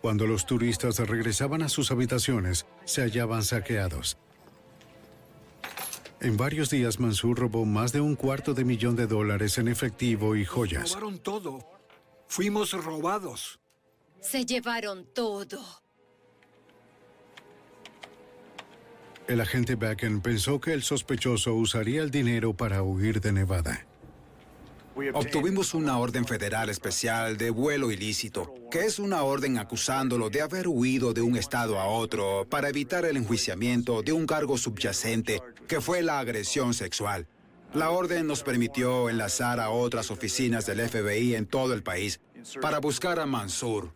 Cuando 0.00 0.26
los 0.26 0.46
turistas 0.46 0.98
regresaban 0.98 1.62
a 1.62 1.68
sus 1.68 1.90
habitaciones, 1.90 2.66
se 2.84 3.02
hallaban 3.02 3.42
saqueados. 3.42 4.16
En 6.20 6.36
varios 6.36 6.70
días, 6.70 6.98
Mansur 6.98 7.38
robó 7.38 7.64
más 7.64 7.92
de 7.92 8.00
un 8.00 8.16
cuarto 8.16 8.54
de 8.54 8.64
millón 8.64 8.96
de 8.96 9.06
dólares 9.06 9.58
en 9.58 9.68
efectivo 9.68 10.34
y 10.34 10.44
joyas. 10.44 10.90
Robaron 10.92 11.18
todo. 11.18 11.58
Fuimos 12.26 12.72
robados. 12.72 13.60
Se 14.20 14.44
llevaron 14.44 15.06
todo. 15.14 15.60
El 19.28 19.40
agente 19.40 19.74
Backen 19.74 20.20
pensó 20.20 20.60
que 20.60 20.72
el 20.72 20.82
sospechoso 20.82 21.54
usaría 21.54 22.02
el 22.02 22.10
dinero 22.10 22.54
para 22.54 22.82
huir 22.82 23.20
de 23.20 23.32
Nevada. 23.32 23.84
Obtuvimos 25.12 25.74
una 25.74 25.98
orden 25.98 26.24
federal 26.24 26.70
especial 26.70 27.36
de 27.36 27.50
vuelo 27.50 27.90
ilícito, 27.90 28.54
que 28.70 28.86
es 28.86 28.98
una 28.98 29.22
orden 29.24 29.58
acusándolo 29.58 30.30
de 30.30 30.40
haber 30.40 30.68
huido 30.68 31.12
de 31.12 31.20
un 31.20 31.36
estado 31.36 31.78
a 31.78 31.84
otro 31.84 32.46
para 32.48 32.70
evitar 32.70 33.04
el 33.04 33.18
enjuiciamiento 33.18 34.00
de 34.02 34.12
un 34.12 34.26
cargo 34.26 34.56
subyacente, 34.56 35.42
que 35.68 35.82
fue 35.82 36.02
la 36.02 36.18
agresión 36.18 36.72
sexual. 36.72 37.28
La 37.74 37.90
orden 37.90 38.26
nos 38.26 38.42
permitió 38.42 39.10
enlazar 39.10 39.60
a 39.60 39.68
otras 39.68 40.10
oficinas 40.10 40.64
del 40.64 40.80
FBI 40.80 41.34
en 41.34 41.44
todo 41.44 41.74
el 41.74 41.82
país 41.82 42.20
para 42.62 42.78
buscar 42.78 43.20
a 43.20 43.26
Mansur. 43.26 43.92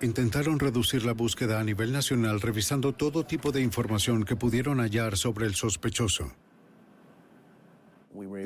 Intentaron 0.00 0.58
reducir 0.58 1.04
la 1.04 1.12
búsqueda 1.12 1.60
a 1.60 1.64
nivel 1.64 1.92
nacional 1.92 2.40
revisando 2.40 2.94
todo 2.94 3.26
tipo 3.26 3.52
de 3.52 3.60
información 3.60 4.24
que 4.24 4.36
pudieron 4.36 4.78
hallar 4.80 5.18
sobre 5.18 5.44
el 5.44 5.54
sospechoso. 5.54 6.32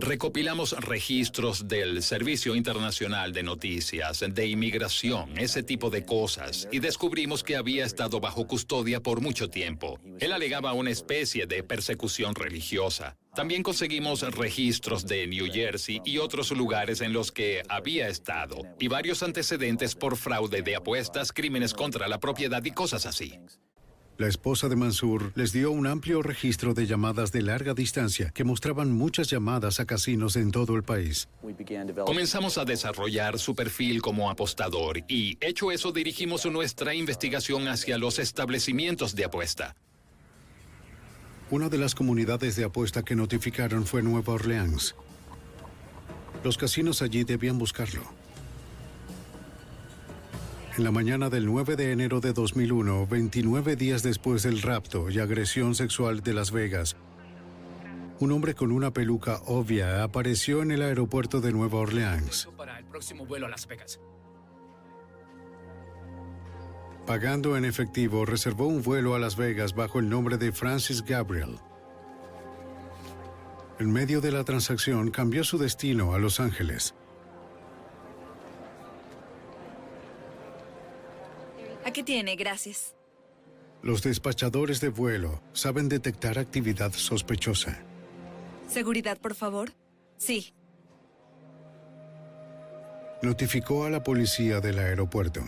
Recopilamos 0.00 0.72
registros 0.72 1.68
del 1.68 2.02
Servicio 2.02 2.54
Internacional 2.54 3.32
de 3.32 3.42
Noticias, 3.42 4.24
de 4.26 4.46
inmigración, 4.46 5.38
ese 5.38 5.62
tipo 5.62 5.90
de 5.90 6.04
cosas, 6.04 6.68
y 6.72 6.80
descubrimos 6.80 7.44
que 7.44 7.56
había 7.56 7.84
estado 7.84 8.20
bajo 8.20 8.46
custodia 8.46 9.00
por 9.00 9.20
mucho 9.20 9.48
tiempo. 9.48 10.00
Él 10.18 10.32
alegaba 10.32 10.72
una 10.72 10.90
especie 10.90 11.46
de 11.46 11.62
persecución 11.62 12.34
religiosa. 12.34 13.16
También 13.34 13.62
conseguimos 13.62 14.22
registros 14.34 15.06
de 15.06 15.26
New 15.26 15.46
Jersey 15.52 16.00
y 16.04 16.18
otros 16.18 16.50
lugares 16.50 17.00
en 17.00 17.12
los 17.12 17.30
que 17.30 17.62
había 17.68 18.08
estado, 18.08 18.62
y 18.78 18.88
varios 18.88 19.22
antecedentes 19.22 19.94
por 19.94 20.16
fraude 20.16 20.62
de 20.62 20.76
apuestas, 20.76 21.32
crímenes 21.32 21.74
contra 21.74 22.08
la 22.08 22.18
propiedad 22.18 22.64
y 22.64 22.72
cosas 22.72 23.06
así. 23.06 23.38
La 24.20 24.28
esposa 24.28 24.68
de 24.68 24.76
Mansur 24.76 25.32
les 25.34 25.50
dio 25.50 25.70
un 25.70 25.86
amplio 25.86 26.20
registro 26.20 26.74
de 26.74 26.86
llamadas 26.86 27.32
de 27.32 27.40
larga 27.40 27.72
distancia 27.72 28.28
que 28.34 28.44
mostraban 28.44 28.92
muchas 28.92 29.30
llamadas 29.30 29.80
a 29.80 29.86
casinos 29.86 30.36
en 30.36 30.50
todo 30.50 30.76
el 30.76 30.82
país. 30.82 31.26
Comenzamos 32.04 32.58
a 32.58 32.66
desarrollar 32.66 33.38
su 33.38 33.54
perfil 33.54 34.02
como 34.02 34.28
apostador 34.28 34.98
y, 35.08 35.38
hecho 35.40 35.72
eso, 35.72 35.90
dirigimos 35.90 36.44
nuestra 36.44 36.94
investigación 36.94 37.66
hacia 37.66 37.96
los 37.96 38.18
establecimientos 38.18 39.14
de 39.14 39.24
apuesta. 39.24 39.74
Una 41.50 41.70
de 41.70 41.78
las 41.78 41.94
comunidades 41.94 42.56
de 42.56 42.64
apuesta 42.64 43.02
que 43.02 43.16
notificaron 43.16 43.86
fue 43.86 44.02
Nueva 44.02 44.34
Orleans. 44.34 44.96
Los 46.44 46.58
casinos 46.58 47.00
allí 47.00 47.24
debían 47.24 47.56
buscarlo. 47.56 48.19
En 50.76 50.84
la 50.84 50.92
mañana 50.92 51.28
del 51.30 51.46
9 51.46 51.74
de 51.74 51.90
enero 51.90 52.20
de 52.20 52.32
2001, 52.32 53.06
29 53.08 53.74
días 53.74 54.04
después 54.04 54.44
del 54.44 54.62
rapto 54.62 55.10
y 55.10 55.18
agresión 55.18 55.74
sexual 55.74 56.20
de 56.22 56.32
Las 56.32 56.52
Vegas, 56.52 56.96
un 58.20 58.30
hombre 58.30 58.54
con 58.54 58.70
una 58.70 58.92
peluca 58.92 59.40
obvia 59.46 60.04
apareció 60.04 60.62
en 60.62 60.70
el 60.70 60.82
aeropuerto 60.82 61.40
de 61.40 61.52
Nueva 61.52 61.80
Orleans. 61.80 62.48
Para 62.56 62.78
el 62.78 62.84
próximo 62.84 63.26
vuelo 63.26 63.46
a 63.46 63.48
Las 63.48 63.66
Vegas. 63.66 64.00
Pagando 67.04 67.56
en 67.56 67.64
efectivo, 67.64 68.24
reservó 68.24 68.66
un 68.68 68.82
vuelo 68.82 69.16
a 69.16 69.18
Las 69.18 69.36
Vegas 69.36 69.74
bajo 69.74 69.98
el 69.98 70.08
nombre 70.08 70.38
de 70.38 70.52
Francis 70.52 71.02
Gabriel. 71.02 71.56
En 73.80 73.90
medio 73.90 74.20
de 74.20 74.30
la 74.30 74.44
transacción, 74.44 75.10
cambió 75.10 75.42
su 75.42 75.58
destino 75.58 76.14
a 76.14 76.18
Los 76.18 76.38
Ángeles. 76.38 76.94
Aquí 81.84 82.02
tiene, 82.02 82.36
gracias. 82.36 82.94
Los 83.82 84.02
despachadores 84.02 84.80
de 84.80 84.90
vuelo 84.90 85.42
saben 85.52 85.88
detectar 85.88 86.38
actividad 86.38 86.92
sospechosa. 86.92 87.78
¿Seguridad, 88.68 89.18
por 89.18 89.34
favor? 89.34 89.72
Sí. 90.18 90.52
Notificó 93.22 93.84
a 93.84 93.90
la 93.90 94.02
policía 94.02 94.60
del 94.60 94.78
aeropuerto. 94.78 95.42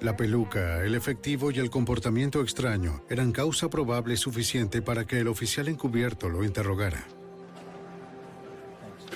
La 0.00 0.16
peluca, 0.16 0.84
el 0.84 0.94
efectivo 0.94 1.50
y 1.50 1.58
el 1.58 1.70
comportamiento 1.70 2.42
extraño 2.42 3.02
eran 3.08 3.32
causa 3.32 3.70
probable 3.70 4.16
suficiente 4.16 4.82
para 4.82 5.04
que 5.06 5.20
el 5.20 5.28
oficial 5.28 5.68
encubierto 5.68 6.28
lo 6.28 6.44
interrogara. 6.44 7.06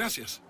Gracias. 0.01 0.41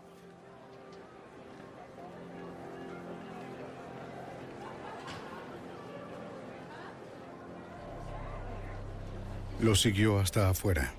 Lo 9.61 9.75
siguió 9.75 10.21
hasta 10.21 10.51
afuera. 10.51 10.95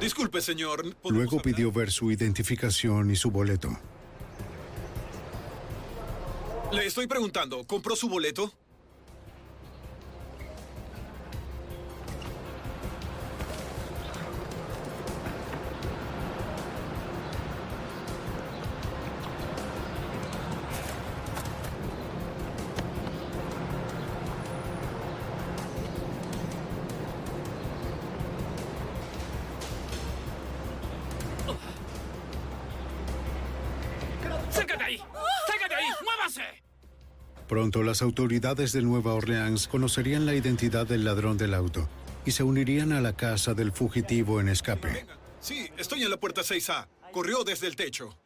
Disculpe, 0.00 0.40
señor. 0.40 0.84
Luego 1.08 1.40
pidió 1.40 1.70
ver 1.70 1.92
su 1.92 2.10
identificación 2.10 3.08
y 3.12 3.14
su 3.14 3.30
boleto. 3.30 3.68
Le 6.72 6.86
estoy 6.86 7.06
preguntando, 7.06 7.64
¿compró 7.68 7.94
su 7.94 8.08
boleto? 8.08 8.52
Pronto 37.54 37.84
las 37.84 38.02
autoridades 38.02 38.72
de 38.72 38.82
Nueva 38.82 39.14
Orleans 39.14 39.68
conocerían 39.68 40.26
la 40.26 40.34
identidad 40.34 40.88
del 40.88 41.04
ladrón 41.04 41.38
del 41.38 41.54
auto 41.54 41.88
y 42.26 42.32
se 42.32 42.42
unirían 42.42 42.90
a 42.90 43.00
la 43.00 43.12
casa 43.12 43.54
del 43.54 43.70
fugitivo 43.70 44.40
en 44.40 44.48
escape. 44.48 45.06
Sí, 45.38 45.70
estoy 45.78 46.02
en 46.02 46.10
la 46.10 46.16
puerta 46.16 46.40
6A. 46.40 46.88
Corrió 47.12 47.44
desde 47.44 47.68
el 47.68 47.76
techo. 47.76 48.18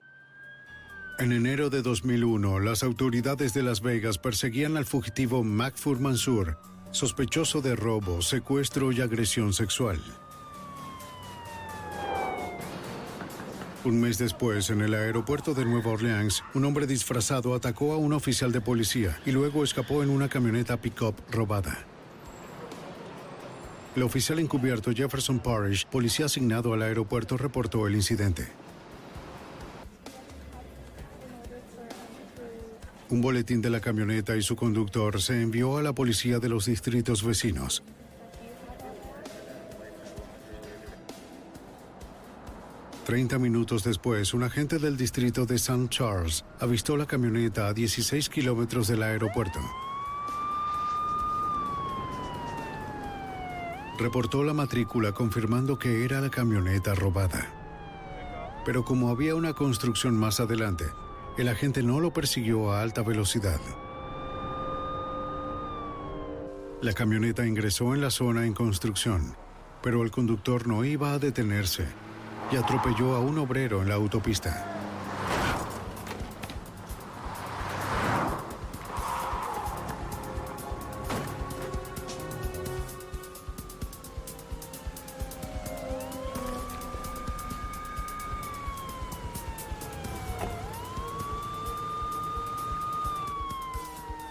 En 1.19 1.33
enero 1.33 1.69
de 1.69 1.83
2001, 1.83 2.59
las 2.61 2.83
autoridades 2.83 3.53
de 3.53 3.63
Las 3.63 3.83
Vegas 3.83 4.17
perseguían 4.17 4.79
al 4.79 4.87
fugitivo 4.87 5.45
Macfur 5.45 6.01
Mansur, 6.01 6.57
sospechoso 6.91 7.61
de 7.61 7.77
robo, 7.77 8.23
secuestro 8.23 8.93
y 8.93 9.03
agresión 9.03 9.53
sexual. 9.53 10.01
Un 13.89 14.03
mes 14.03 14.19
después, 14.19 14.69
en 14.69 14.83
el 14.83 14.93
aeropuerto 14.93 15.55
de 15.55 15.65
Nueva 15.65 15.93
Orleans, 15.93 16.45
un 16.53 16.67
hombre 16.67 16.87
disfrazado 16.87 17.55
atacó 17.55 17.95
a 17.95 17.97
un 17.97 18.13
oficial 18.13 18.53
de 18.53 18.61
policía 18.61 19.19
y 19.25 19.31
luego 19.31 19.65
escapó 19.65 20.03
en 20.03 20.11
una 20.11 20.29
camioneta 20.29 20.77
pick-up 20.77 21.15
robada. 21.31 21.87
El 23.97 24.03
oficial 24.03 24.41
encubierto 24.41 24.93
Jefferson 24.93 25.39
Parrish, 25.39 25.87
policía 25.87 26.27
asignado 26.27 26.75
al 26.75 26.83
aeropuerto, 26.83 27.39
reportó 27.39 27.87
el 27.87 27.95
incidente. 27.95 28.49
Un 33.09 33.23
boletín 33.23 33.63
de 33.63 33.71
la 33.71 33.81
camioneta 33.81 34.37
y 34.37 34.43
su 34.43 34.55
conductor 34.55 35.23
se 35.23 35.41
envió 35.41 35.79
a 35.79 35.83
la 35.83 35.95
policía 35.95 36.39
de 36.39 36.51
los 36.51 36.67
distritos 36.67 37.25
vecinos. 37.25 37.83
Treinta 43.09 43.39
minutos 43.39 43.85
después, 43.85 44.35
un 44.35 44.43
agente 44.43 44.79
del 44.79 44.99
distrito 44.99 45.47
de 45.47 45.55
St. 45.55 45.89
Charles 45.89 46.45
avistó 46.61 46.95
la 46.95 47.07
camioneta 47.07 47.67
a 47.67 47.73
16 47.73 48.29
kilómetros 48.29 48.87
del 48.87 49.03
aeropuerto. 49.03 49.59
Reportó 53.99 54.45
la 54.45 54.53
matrícula 54.53 55.13
confirmando 55.13 55.79
que 55.79 56.05
era 56.05 56.21
la 56.21 56.29
camioneta 56.29 56.95
robada. 56.95 57.51
Pero 58.67 58.85
como 58.85 59.09
había 59.09 59.35
una 59.35 59.55
construcción 59.55 60.15
más 60.15 60.39
adelante, 60.39 60.85
el 61.39 61.49
agente 61.49 61.83
no 61.83 62.01
lo 62.01 62.13
persiguió 62.13 62.73
a 62.73 62.83
alta 62.83 63.01
velocidad. 63.01 63.61
La 66.83 66.93
camioneta 66.93 67.47
ingresó 67.47 67.95
en 67.95 68.03
la 68.03 68.11
zona 68.11 68.45
en 68.45 68.53
construcción, 68.53 69.35
pero 69.83 70.03
el 70.03 70.11
conductor 70.11 70.67
no 70.67 70.85
iba 70.85 71.15
a 71.15 71.19
detenerse 71.19 71.87
y 72.51 72.57
atropelló 72.57 73.15
a 73.15 73.21
un 73.21 73.39
obrero 73.39 73.83
en 73.83 73.89
la 73.89 73.95
autopista. 73.97 74.79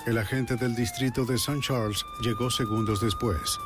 El 0.08 0.18
agente 0.18 0.56
del 0.56 0.74
distrito 0.74 1.26
de 1.26 1.36
St. 1.36 1.60
Charles 1.60 2.06
llegó 2.22 2.50
segundos 2.50 3.02
después. 3.02 3.60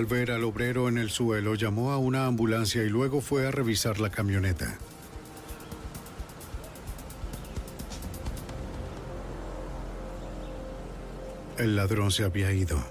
Al 0.00 0.06
ver 0.06 0.30
al 0.30 0.44
obrero 0.44 0.88
en 0.88 0.96
el 0.96 1.10
suelo, 1.10 1.54
llamó 1.56 1.92
a 1.92 1.98
una 1.98 2.24
ambulancia 2.24 2.82
y 2.82 2.88
luego 2.88 3.20
fue 3.20 3.46
a 3.46 3.50
revisar 3.50 4.00
la 4.00 4.08
camioneta. 4.08 4.78
El 11.58 11.76
ladrón 11.76 12.10
se 12.10 12.24
había 12.24 12.50
ido. 12.50 12.82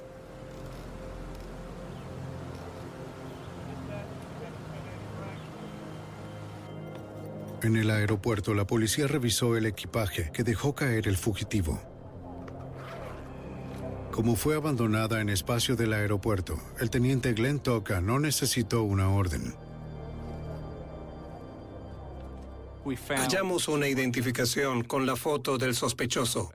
En 7.63 7.75
el 7.75 7.89
aeropuerto, 7.89 8.53
la 8.53 8.67
policía 8.67 9.07
revisó 9.07 9.57
el 9.57 9.65
equipaje 9.65 10.29
que 10.31 10.43
dejó 10.43 10.75
caer 10.75 11.07
el 11.07 11.17
fugitivo. 11.17 11.88
Como 14.11 14.35
fue 14.35 14.55
abandonada 14.55 15.21
en 15.21 15.29
espacio 15.29 15.75
del 15.75 15.93
aeropuerto, 15.93 16.59
el 16.79 16.89
teniente 16.89 17.33
Glenn 17.33 17.59
Toca 17.59 18.01
no 18.01 18.19
necesitó 18.19 18.83
una 18.83 19.09
orden. 19.09 19.55
Hallamos 23.09 23.67
una 23.67 23.87
identificación 23.87 24.83
con 24.83 25.05
la 25.05 25.15
foto 25.15 25.57
del 25.57 25.75
sospechoso. 25.75 26.51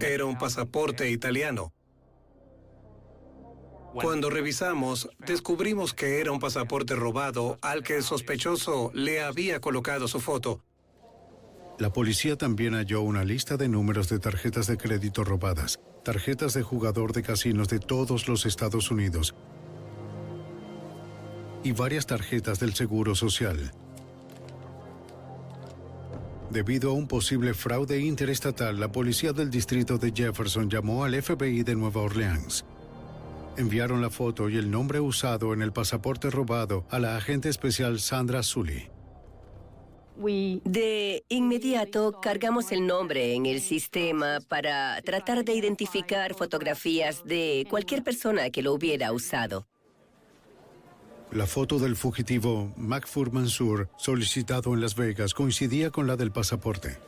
Era 0.00 0.26
un 0.26 0.36
pasaporte 0.36 1.10
italiano. 1.10 1.72
Cuando 3.94 4.28
revisamos, 4.28 5.08
descubrimos 5.18 5.94
que 5.94 6.20
era 6.20 6.30
un 6.30 6.38
pasaporte 6.38 6.94
robado 6.94 7.58
al 7.62 7.82
que 7.82 7.96
el 7.96 8.02
sospechoso 8.02 8.90
le 8.94 9.22
había 9.22 9.60
colocado 9.60 10.06
su 10.06 10.20
foto. 10.20 10.62
La 11.78 11.92
policía 11.92 12.36
también 12.36 12.74
halló 12.74 13.02
una 13.02 13.22
lista 13.22 13.56
de 13.56 13.68
números 13.68 14.08
de 14.08 14.18
tarjetas 14.18 14.66
de 14.66 14.76
crédito 14.76 15.22
robadas, 15.22 15.78
tarjetas 16.04 16.52
de 16.54 16.62
jugador 16.62 17.12
de 17.12 17.22
casinos 17.22 17.68
de 17.68 17.78
todos 17.78 18.26
los 18.26 18.46
Estados 18.46 18.90
Unidos 18.90 19.36
y 21.62 21.72
varias 21.72 22.06
tarjetas 22.06 22.58
del 22.58 22.74
Seguro 22.74 23.14
Social. 23.14 23.72
Debido 26.50 26.90
a 26.90 26.94
un 26.94 27.06
posible 27.06 27.54
fraude 27.54 28.00
interestatal, 28.00 28.80
la 28.80 28.90
policía 28.90 29.32
del 29.32 29.50
distrito 29.50 29.98
de 29.98 30.12
Jefferson 30.12 30.68
llamó 30.68 31.04
al 31.04 31.20
FBI 31.22 31.62
de 31.62 31.76
Nueva 31.76 32.00
Orleans. 32.00 32.64
Enviaron 33.56 34.02
la 34.02 34.10
foto 34.10 34.48
y 34.48 34.56
el 34.56 34.70
nombre 34.70 34.98
usado 34.98 35.52
en 35.52 35.62
el 35.62 35.72
pasaporte 35.72 36.30
robado 36.30 36.86
a 36.90 36.98
la 36.98 37.16
agente 37.16 37.48
especial 37.48 38.00
Sandra 38.00 38.42
Sully. 38.42 38.97
De 40.18 41.24
inmediato 41.28 42.20
cargamos 42.20 42.72
el 42.72 42.86
nombre 42.86 43.34
en 43.34 43.46
el 43.46 43.60
sistema 43.60 44.40
para 44.48 45.00
tratar 45.02 45.44
de 45.44 45.54
identificar 45.54 46.34
fotografías 46.34 47.24
de 47.24 47.66
cualquier 47.70 48.02
persona 48.02 48.50
que 48.50 48.62
lo 48.62 48.72
hubiera 48.72 49.12
usado. 49.12 49.66
La 51.30 51.46
foto 51.46 51.78
del 51.78 51.94
fugitivo 51.94 52.72
Macfur 52.76 53.32
Mansur, 53.32 53.90
solicitado 53.96 54.74
en 54.74 54.80
Las 54.80 54.96
Vegas, 54.96 55.34
coincidía 55.34 55.90
con 55.90 56.08
la 56.08 56.16
del 56.16 56.32
pasaporte. 56.32 56.98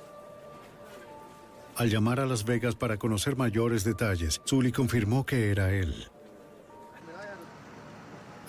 Al 1.75 1.91
llamar 1.91 2.21
a 2.21 2.27
Las 2.27 2.45
Vegas 2.45 2.77
para 2.77 2.97
conocer 2.97 3.37
mayores 3.37 3.83
detalles, 3.83 4.41
Sully 4.45 4.71
confirmó 4.71 5.27
que 5.27 5.51
era 5.51 5.73
él. 5.73 6.11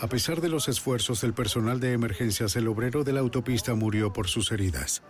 A 0.02 0.08
pesar 0.08 0.42
de 0.42 0.50
los 0.50 0.68
esfuerzos 0.68 1.22
del 1.22 1.36
personal 1.36 1.80
de 1.80 1.94
emergencias, 1.94 2.56
el 2.56 2.68
obrero 2.68 3.04
de 3.04 3.14
la 3.14 3.20
autopista 3.20 3.76
murió 3.76 4.12
por 4.12 4.28
sus 4.28 4.52
heridas. 4.52 5.04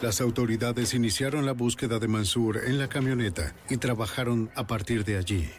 Las 0.00 0.20
autoridades 0.20 0.94
iniciaron 0.94 1.46
la 1.46 1.52
búsqueda 1.52 1.98
de 1.98 2.06
Mansur 2.06 2.58
en 2.64 2.78
la 2.78 2.88
camioneta 2.88 3.52
y 3.68 3.78
trabajaron 3.78 4.50
a 4.54 4.68
partir 4.68 5.04
de 5.04 5.16
allí. 5.16 5.50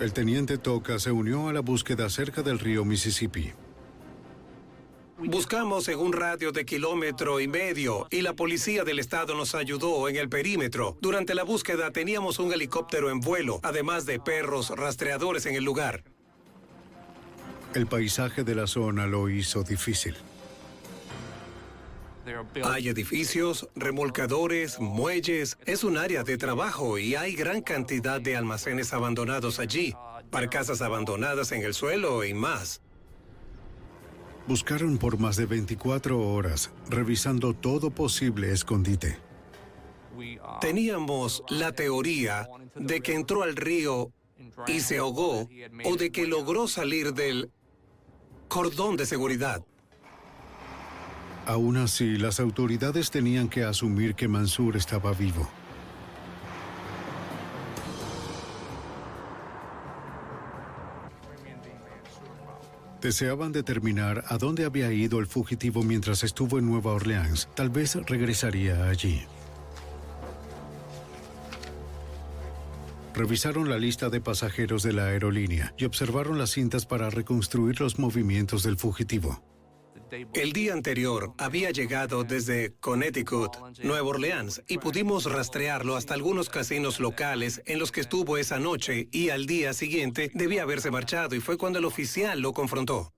El 0.00 0.12
teniente 0.12 0.58
Toca 0.58 0.98
se 0.98 1.12
unió 1.12 1.48
a 1.48 1.54
la 1.54 1.60
búsqueda 1.60 2.10
cerca 2.10 2.42
del 2.42 2.58
río 2.58 2.84
Mississippi. 2.84 3.54
Buscamos 5.18 5.88
en 5.88 5.98
un 5.98 6.12
radio 6.12 6.52
de 6.52 6.66
kilómetro 6.66 7.40
y 7.40 7.48
medio 7.48 8.06
y 8.10 8.20
la 8.20 8.34
policía 8.34 8.84
del 8.84 8.98
estado 8.98 9.34
nos 9.34 9.54
ayudó 9.54 10.08
en 10.10 10.16
el 10.16 10.28
perímetro. 10.28 10.98
Durante 11.00 11.34
la 11.34 11.42
búsqueda 11.42 11.90
teníamos 11.90 12.38
un 12.38 12.52
helicóptero 12.52 13.10
en 13.10 13.20
vuelo, 13.20 13.58
además 13.62 14.04
de 14.04 14.20
perros 14.20 14.70
rastreadores 14.70 15.46
en 15.46 15.54
el 15.54 15.64
lugar. 15.64 16.04
El 17.74 17.86
paisaje 17.86 18.44
de 18.44 18.54
la 18.54 18.66
zona 18.66 19.06
lo 19.06 19.30
hizo 19.30 19.62
difícil. 19.62 20.16
Hay 22.64 22.88
edificios, 22.88 23.68
remolcadores, 23.74 24.80
muelles. 24.80 25.56
Es 25.64 25.82
un 25.82 25.96
área 25.96 26.24
de 26.24 26.36
trabajo 26.36 26.98
y 26.98 27.14
hay 27.14 27.34
gran 27.34 27.62
cantidad 27.62 28.20
de 28.20 28.36
almacenes 28.36 28.92
abandonados 28.92 29.60
allí, 29.60 29.94
barcazas 30.30 30.82
abandonadas 30.82 31.52
en 31.52 31.62
el 31.62 31.72
suelo 31.72 32.22
y 32.24 32.34
más. 32.34 32.82
Buscaron 34.46 34.98
por 34.98 35.18
más 35.18 35.36
de 35.36 35.46
24 35.46 36.20
horas, 36.20 36.70
revisando 36.88 37.52
todo 37.52 37.90
posible 37.90 38.52
escondite. 38.52 39.18
Teníamos 40.60 41.42
la 41.48 41.72
teoría 41.72 42.48
de 42.74 43.00
que 43.00 43.14
entró 43.14 43.42
al 43.42 43.56
río 43.56 44.12
y 44.66 44.80
se 44.80 44.98
ahogó 44.98 45.48
o 45.84 45.96
de 45.96 46.10
que 46.10 46.26
logró 46.26 46.68
salir 46.68 47.12
del 47.12 47.50
cordón 48.48 48.96
de 48.96 49.06
seguridad. 49.06 49.64
Aún 51.46 51.76
así, 51.76 52.16
las 52.16 52.40
autoridades 52.40 53.10
tenían 53.10 53.48
que 53.48 53.64
asumir 53.64 54.14
que 54.14 54.26
Mansur 54.26 54.76
estaba 54.76 55.12
vivo. 55.12 55.48
Deseaban 63.06 63.52
determinar 63.52 64.24
a 64.26 64.36
dónde 64.36 64.64
había 64.64 64.90
ido 64.90 65.20
el 65.20 65.28
fugitivo 65.28 65.84
mientras 65.84 66.24
estuvo 66.24 66.58
en 66.58 66.66
Nueva 66.66 66.90
Orleans. 66.90 67.48
Tal 67.54 67.70
vez 67.70 67.94
regresaría 67.94 68.88
allí. 68.88 69.22
Revisaron 73.14 73.70
la 73.70 73.78
lista 73.78 74.10
de 74.10 74.20
pasajeros 74.20 74.82
de 74.82 74.92
la 74.92 75.04
aerolínea 75.04 75.72
y 75.78 75.84
observaron 75.84 76.36
las 76.36 76.50
cintas 76.50 76.84
para 76.84 77.08
reconstruir 77.08 77.80
los 77.80 78.00
movimientos 78.00 78.64
del 78.64 78.76
fugitivo. 78.76 79.40
El 80.10 80.52
día 80.52 80.72
anterior 80.72 81.32
había 81.38 81.70
llegado 81.70 82.22
desde 82.22 82.74
Connecticut, 82.80 83.56
Nueva 83.82 84.08
Orleans, 84.08 84.62
y 84.68 84.78
pudimos 84.78 85.30
rastrearlo 85.30 85.96
hasta 85.96 86.14
algunos 86.14 86.48
casinos 86.48 87.00
locales 87.00 87.62
en 87.66 87.78
los 87.78 87.90
que 87.90 88.00
estuvo 88.00 88.36
esa 88.36 88.58
noche 88.58 89.08
y 89.10 89.30
al 89.30 89.46
día 89.46 89.72
siguiente 89.72 90.30
debía 90.34 90.62
haberse 90.62 90.90
marchado 90.90 91.34
y 91.34 91.40
fue 91.40 91.58
cuando 91.58 91.78
el 91.78 91.84
oficial 91.84 92.40
lo 92.40 92.52
confrontó. 92.52 93.12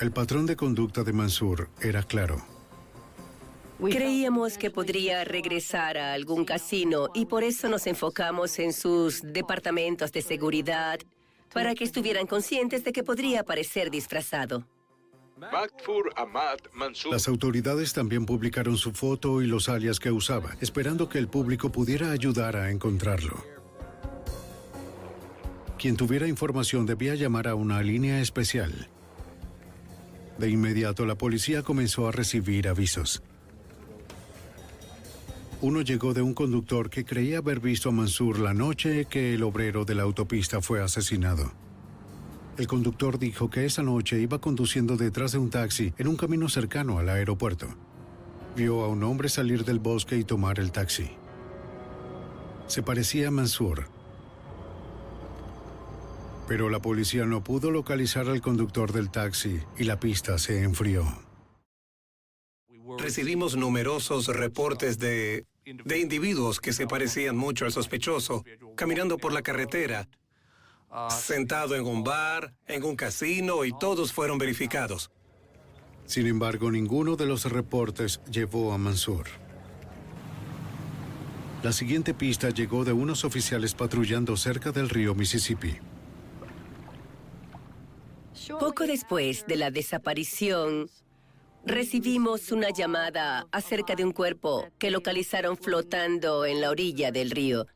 El 0.00 0.12
patrón 0.12 0.46
de 0.46 0.56
conducta 0.56 1.02
de 1.02 1.12
Mansur 1.12 1.68
era 1.82 2.02
claro. 2.02 2.42
Creíamos 3.78 4.58
que 4.58 4.70
podría 4.70 5.24
regresar 5.24 5.98
a 5.98 6.12
algún 6.12 6.44
casino 6.44 7.08
y 7.14 7.26
por 7.26 7.44
eso 7.44 7.68
nos 7.68 7.86
enfocamos 7.86 8.58
en 8.58 8.72
sus 8.72 9.22
departamentos 9.22 10.10
de 10.10 10.22
seguridad 10.22 10.98
para 11.52 11.74
que 11.74 11.84
estuvieran 11.84 12.26
conscientes 12.26 12.84
de 12.84 12.92
que 12.92 13.02
podría 13.02 13.40
aparecer 13.40 13.90
disfrazado. 13.90 14.66
Las 17.10 17.28
autoridades 17.28 17.92
también 17.92 18.26
publicaron 18.26 18.76
su 18.76 18.92
foto 18.92 19.40
y 19.40 19.46
los 19.46 19.68
alias 19.68 20.00
que 20.00 20.10
usaba, 20.10 20.56
esperando 20.60 21.08
que 21.08 21.18
el 21.18 21.28
público 21.28 21.70
pudiera 21.70 22.10
ayudar 22.10 22.56
a 22.56 22.70
encontrarlo. 22.70 23.36
Quien 25.78 25.96
tuviera 25.96 26.26
información 26.26 26.86
debía 26.86 27.14
llamar 27.14 27.46
a 27.46 27.54
una 27.54 27.82
línea 27.82 28.20
especial. 28.20 28.88
De 30.36 30.50
inmediato 30.50 31.06
la 31.06 31.16
policía 31.16 31.62
comenzó 31.62 32.08
a 32.08 32.12
recibir 32.12 32.66
avisos. 32.66 33.22
Uno 35.60 35.80
llegó 35.82 36.14
de 36.14 36.22
un 36.22 36.34
conductor 36.34 36.88
que 36.88 37.04
creía 37.04 37.38
haber 37.38 37.58
visto 37.58 37.88
a 37.88 37.92
Mansur 37.92 38.38
la 38.38 38.54
noche 38.54 39.06
que 39.06 39.34
el 39.34 39.42
obrero 39.42 39.84
de 39.84 39.96
la 39.96 40.04
autopista 40.04 40.62
fue 40.62 40.80
asesinado. 40.80 41.50
El 42.56 42.68
conductor 42.68 43.18
dijo 43.18 43.50
que 43.50 43.64
esa 43.64 43.82
noche 43.82 44.20
iba 44.20 44.38
conduciendo 44.38 44.96
detrás 44.96 45.32
de 45.32 45.38
un 45.38 45.50
taxi 45.50 45.92
en 45.98 46.06
un 46.06 46.16
camino 46.16 46.48
cercano 46.48 47.00
al 47.00 47.08
aeropuerto. 47.08 47.66
Vio 48.56 48.84
a 48.84 48.88
un 48.88 49.02
hombre 49.02 49.28
salir 49.28 49.64
del 49.64 49.80
bosque 49.80 50.16
y 50.16 50.22
tomar 50.22 50.60
el 50.60 50.70
taxi. 50.70 51.10
Se 52.68 52.84
parecía 52.84 53.28
a 53.28 53.30
Mansur. 53.32 53.86
Pero 56.46 56.70
la 56.70 56.80
policía 56.80 57.26
no 57.26 57.42
pudo 57.42 57.72
localizar 57.72 58.28
al 58.28 58.40
conductor 58.40 58.92
del 58.92 59.10
taxi 59.10 59.58
y 59.76 59.84
la 59.84 59.98
pista 59.98 60.38
se 60.38 60.62
enfrió. 60.62 61.27
Recibimos 62.96 63.56
numerosos 63.56 64.28
reportes 64.28 64.98
de, 64.98 65.44
de 65.64 65.98
individuos 65.98 66.60
que 66.60 66.72
se 66.72 66.86
parecían 66.86 67.36
mucho 67.36 67.64
al 67.64 67.72
sospechoso, 67.72 68.44
caminando 68.76 69.18
por 69.18 69.32
la 69.32 69.42
carretera, 69.42 70.08
sentado 71.10 71.74
en 71.74 71.84
un 71.84 72.02
bar, 72.02 72.54
en 72.66 72.84
un 72.84 72.96
casino 72.96 73.64
y 73.64 73.72
todos 73.78 74.12
fueron 74.12 74.38
verificados. 74.38 75.10
Sin 76.06 76.26
embargo, 76.26 76.70
ninguno 76.70 77.16
de 77.16 77.26
los 77.26 77.44
reportes 77.44 78.20
llevó 78.30 78.72
a 78.72 78.78
Mansur. 78.78 79.26
La 81.62 81.72
siguiente 81.72 82.14
pista 82.14 82.50
llegó 82.50 82.84
de 82.84 82.92
unos 82.92 83.24
oficiales 83.24 83.74
patrullando 83.74 84.36
cerca 84.36 84.70
del 84.70 84.88
río 84.88 85.14
Mississippi. 85.14 85.76
Poco 88.58 88.86
después 88.86 89.44
de 89.46 89.56
la 89.56 89.70
desaparición, 89.70 90.88
recibimos 91.64 92.52
una 92.52 92.70
llamada 92.70 93.46
acerca 93.52 93.94
de 93.94 94.04
un 94.04 94.12
cuerpo 94.12 94.66
que 94.78 94.90
localizaron 94.90 95.56
flotando 95.56 96.46
en 96.46 96.60
la 96.60 96.70
orilla 96.70 97.10
del 97.12 97.30
río. 97.30 97.66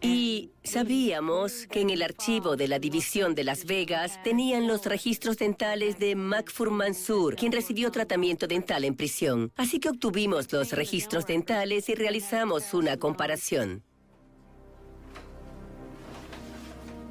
Y 0.00 0.52
sabíamos 0.62 1.66
que 1.66 1.80
en 1.80 1.90
el 1.90 2.02
archivo 2.02 2.54
de 2.54 2.68
la 2.68 2.78
División 2.78 3.34
de 3.34 3.42
Las 3.42 3.64
Vegas 3.64 4.22
tenían 4.22 4.68
los 4.68 4.86
registros 4.86 5.38
dentales 5.38 5.98
de 5.98 6.14
Macfur 6.14 6.70
Mansur, 6.70 7.34
quien 7.34 7.50
recibió 7.50 7.90
tratamiento 7.90 8.46
dental 8.46 8.84
en 8.84 8.94
prisión. 8.94 9.50
Así 9.56 9.80
que 9.80 9.88
obtuvimos 9.88 10.52
los 10.52 10.70
registros 10.70 11.26
dentales 11.26 11.88
y 11.88 11.96
realizamos 11.96 12.74
una 12.74 12.96
comparación. 12.96 13.82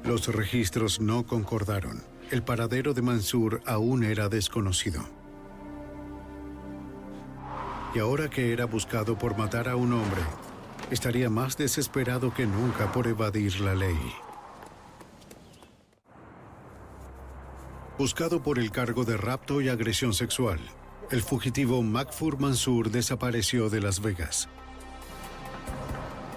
Los 0.04 0.34
registros 0.34 0.98
no 1.00 1.26
concordaron. 1.26 2.02
El 2.30 2.42
paradero 2.42 2.94
de 2.94 3.02
Mansur 3.02 3.60
aún 3.66 4.02
era 4.02 4.30
desconocido. 4.30 5.17
Y 7.94 8.00
ahora 8.00 8.28
que 8.28 8.52
era 8.52 8.66
buscado 8.66 9.16
por 9.16 9.36
matar 9.36 9.68
a 9.68 9.76
un 9.76 9.92
hombre, 9.92 10.20
estaría 10.90 11.30
más 11.30 11.56
desesperado 11.56 12.32
que 12.32 12.46
nunca 12.46 12.92
por 12.92 13.06
evadir 13.06 13.60
la 13.60 13.74
ley. 13.74 13.98
Buscado 17.98 18.42
por 18.42 18.58
el 18.58 18.70
cargo 18.70 19.04
de 19.04 19.16
rapto 19.16 19.60
y 19.60 19.68
agresión 19.68 20.12
sexual, 20.12 20.60
el 21.10 21.22
fugitivo 21.22 21.82
Macfur 21.82 22.38
Mansur 22.38 22.90
desapareció 22.90 23.70
de 23.70 23.80
Las 23.80 24.00
Vegas. 24.00 24.48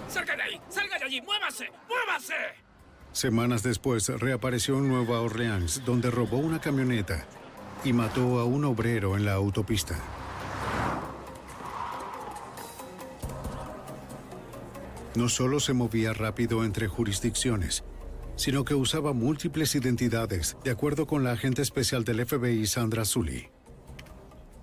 ¡Salga 0.08 0.34
de 0.34 0.42
ahí! 0.42 0.60
¡Salga 0.68 0.98
de 0.98 1.04
allí! 1.04 1.20
¡Muévase! 1.20 1.70
¡Muévase! 1.88 2.34
Semanas 3.12 3.62
después 3.62 4.08
reapareció 4.08 4.78
en 4.78 4.88
Nueva 4.88 5.20
Orleans, 5.20 5.84
donde 5.84 6.10
robó 6.10 6.38
una 6.38 6.60
camioneta 6.60 7.26
y 7.84 7.92
mató 7.92 8.40
a 8.40 8.44
un 8.44 8.64
obrero 8.64 9.16
en 9.16 9.26
la 9.26 9.34
autopista. 9.34 9.98
No 15.14 15.28
solo 15.28 15.60
se 15.60 15.74
movía 15.74 16.12
rápido 16.14 16.64
entre 16.64 16.88
jurisdicciones, 16.88 17.84
sino 18.36 18.64
que 18.64 18.74
usaba 18.74 19.12
múltiples 19.12 19.74
identidades, 19.74 20.56
de 20.64 20.70
acuerdo 20.70 21.06
con 21.06 21.22
la 21.22 21.32
agente 21.32 21.60
especial 21.60 22.04
del 22.04 22.24
FBI 22.24 22.66
Sandra 22.66 23.04
Sully. 23.04 23.50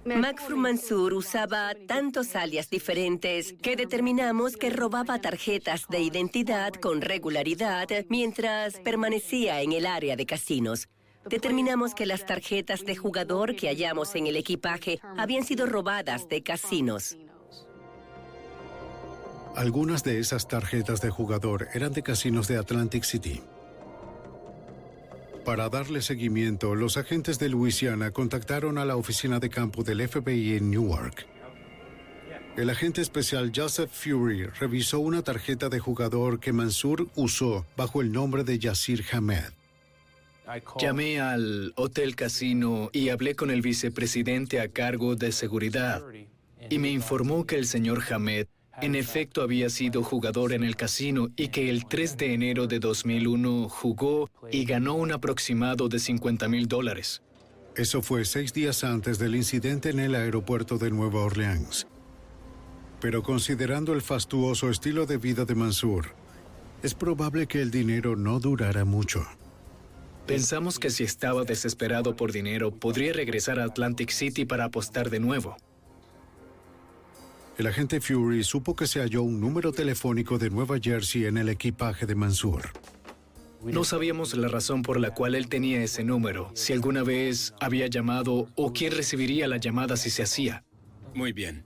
Macfur 0.06 0.56
Mansur 0.56 1.14
usaba 1.14 1.74
tantos 1.88 2.36
alias 2.36 2.70
diferentes 2.70 3.54
que 3.62 3.76
determinamos 3.76 4.58
que 4.58 4.72
robaba 4.72 5.20
tarjetas 5.20 5.86
de 5.88 6.00
identidad 6.00 6.74
con 6.74 7.02
regularidad 7.02 7.88
mientras 8.10 8.80
permanecía 8.80 9.62
en 9.62 9.74
el 9.74 9.86
área 9.86 10.16
de 10.16 10.26
casinos. 10.26 10.90
Determinamos 11.30 11.94
que 11.94 12.08
las 12.08 12.26
tarjetas 12.26 12.86
de 12.86 12.96
jugador 12.96 13.56
que 13.56 13.68
hallamos 13.68 14.16
en 14.16 14.26
el 14.26 14.38
equipaje 14.38 15.00
habían 15.18 15.44
sido 15.44 15.68
robadas 15.68 16.28
de 16.28 16.42
casinos. 16.42 17.18
Algunas 19.56 20.04
de 20.04 20.20
esas 20.20 20.48
tarjetas 20.48 21.02
de 21.02 21.10
jugador 21.10 21.68
eran 21.74 21.92
de 21.92 22.04
casinos 22.04 22.48
de 22.48 22.58
Atlantic 22.58 23.04
City. 23.04 23.42
Para 25.44 25.70
darle 25.70 26.02
seguimiento, 26.02 26.76
los 26.76 26.98
agentes 26.98 27.40
de 27.40 27.50
Luisiana 27.50 28.12
contactaron 28.12 28.78
a 28.78 28.86
la 28.86 28.96
oficina 28.96 29.40
de 29.40 29.50
campo 29.50 29.84
del 29.84 30.08
FBI 30.08 30.58
en 30.58 30.70
Newark. 30.70 31.26
El 32.56 32.70
agente 32.70 33.02
especial 33.02 33.52
Joseph 33.56 33.90
Fury 33.92 34.46
revisó 34.46 35.00
una 35.00 35.24
tarjeta 35.24 35.70
de 35.70 35.80
jugador 35.80 36.40
que 36.40 36.54
Mansur 36.54 37.08
usó 37.16 37.66
bajo 37.78 38.02
el 38.02 38.12
nombre 38.12 38.44
de 38.44 38.60
Yasir 38.60 39.04
Hamed. 39.12 39.54
Llamé 40.80 41.22
al 41.22 41.74
Hotel 41.76 42.16
Casino 42.16 42.90
y 42.92 43.10
hablé 43.10 43.36
con 43.36 43.50
el 43.50 43.62
vicepresidente 43.62 44.60
a 44.60 44.68
cargo 44.68 45.16
de 45.16 45.32
seguridad 45.32 46.04
y 46.70 46.80
me 46.80 46.90
informó 46.90 47.46
que 47.46 47.56
el 47.56 47.66
señor 47.66 48.02
Hamed 48.12 48.48
en 48.82 48.96
efecto 48.96 49.42
había 49.42 49.70
sido 49.70 50.04
jugador 50.04 50.54
en 50.54 50.64
el 50.64 50.76
casino 50.76 51.30
y 51.36 51.50
que 51.50 51.70
el 51.70 51.86
3 51.86 52.18
de 52.18 52.34
enero 52.34 52.68
de 52.68 52.80
2001 52.80 53.70
jugó 53.70 54.30
y 54.52 54.66
ganó 54.66 54.96
un 54.96 55.12
aproximado 55.12 55.90
de 55.90 56.00
50 56.00 56.48
mil 56.48 56.68
dólares. 56.68 57.22
Eso 57.76 58.02
fue 58.02 58.26
seis 58.26 58.54
días 58.54 58.84
antes 58.84 59.20
del 59.20 59.36
incidente 59.36 59.90
en 59.90 60.00
el 60.00 60.16
aeropuerto 60.16 60.78
de 60.78 60.92
Nueva 60.92 61.22
Orleans. 61.22 61.88
Pero 63.00 63.24
considerando 63.24 63.94
el 63.94 64.02
fastuoso 64.02 64.70
estilo 64.70 65.06
de 65.06 65.18
vida 65.18 65.46
de 65.46 65.56
Mansur, 65.56 66.14
es 66.84 66.94
probable 66.94 67.48
que 67.48 67.62
el 67.62 67.72
dinero 67.72 68.16
no 68.16 68.40
durara 68.40 68.86
mucho. 68.86 69.26
Pensamos 70.26 70.78
que 70.78 70.90
si 70.90 71.04
estaba 71.04 71.44
desesperado 71.44 72.16
por 72.16 72.32
dinero, 72.32 72.72
podría 72.72 73.14
regresar 73.14 73.60
a 73.60 73.64
Atlantic 73.64 74.12
City 74.12 74.46
para 74.46 74.66
apostar 74.66 75.10
de 75.10 75.20
nuevo. 75.20 75.58
El 77.60 77.68
agente 77.68 78.00
Fury 78.00 78.46
supo 78.46 78.74
que 78.74 78.88
se 78.88 79.02
halló 79.02 79.22
un 79.22 79.42
número 79.42 79.74
telefónico 79.74 80.38
de 80.38 80.50
Nueva 80.50 80.78
Jersey 80.82 81.26
en 81.26 81.38
el 81.38 81.50
equipaje 81.50 82.06
de 82.06 82.16
Mansur. 82.16 82.70
No 83.66 83.84
sabíamos 83.84 84.34
la 84.38 84.48
razón 84.48 84.82
por 84.82 84.98
la 84.98 85.14
cual 85.14 85.36
él 85.36 85.50
tenía 85.50 85.84
ese 85.84 86.06
número, 86.06 86.52
si 86.54 86.72
alguna 86.72 87.04
vez 87.04 87.54
había 87.60 87.88
llamado 87.88 88.48
o 88.56 88.72
quién 88.72 88.94
recibiría 88.94 89.46
la 89.50 89.58
llamada 89.58 89.98
si 89.98 90.10
se 90.10 90.24
hacía. 90.24 90.64
Muy 91.14 91.34
bien. 91.34 91.66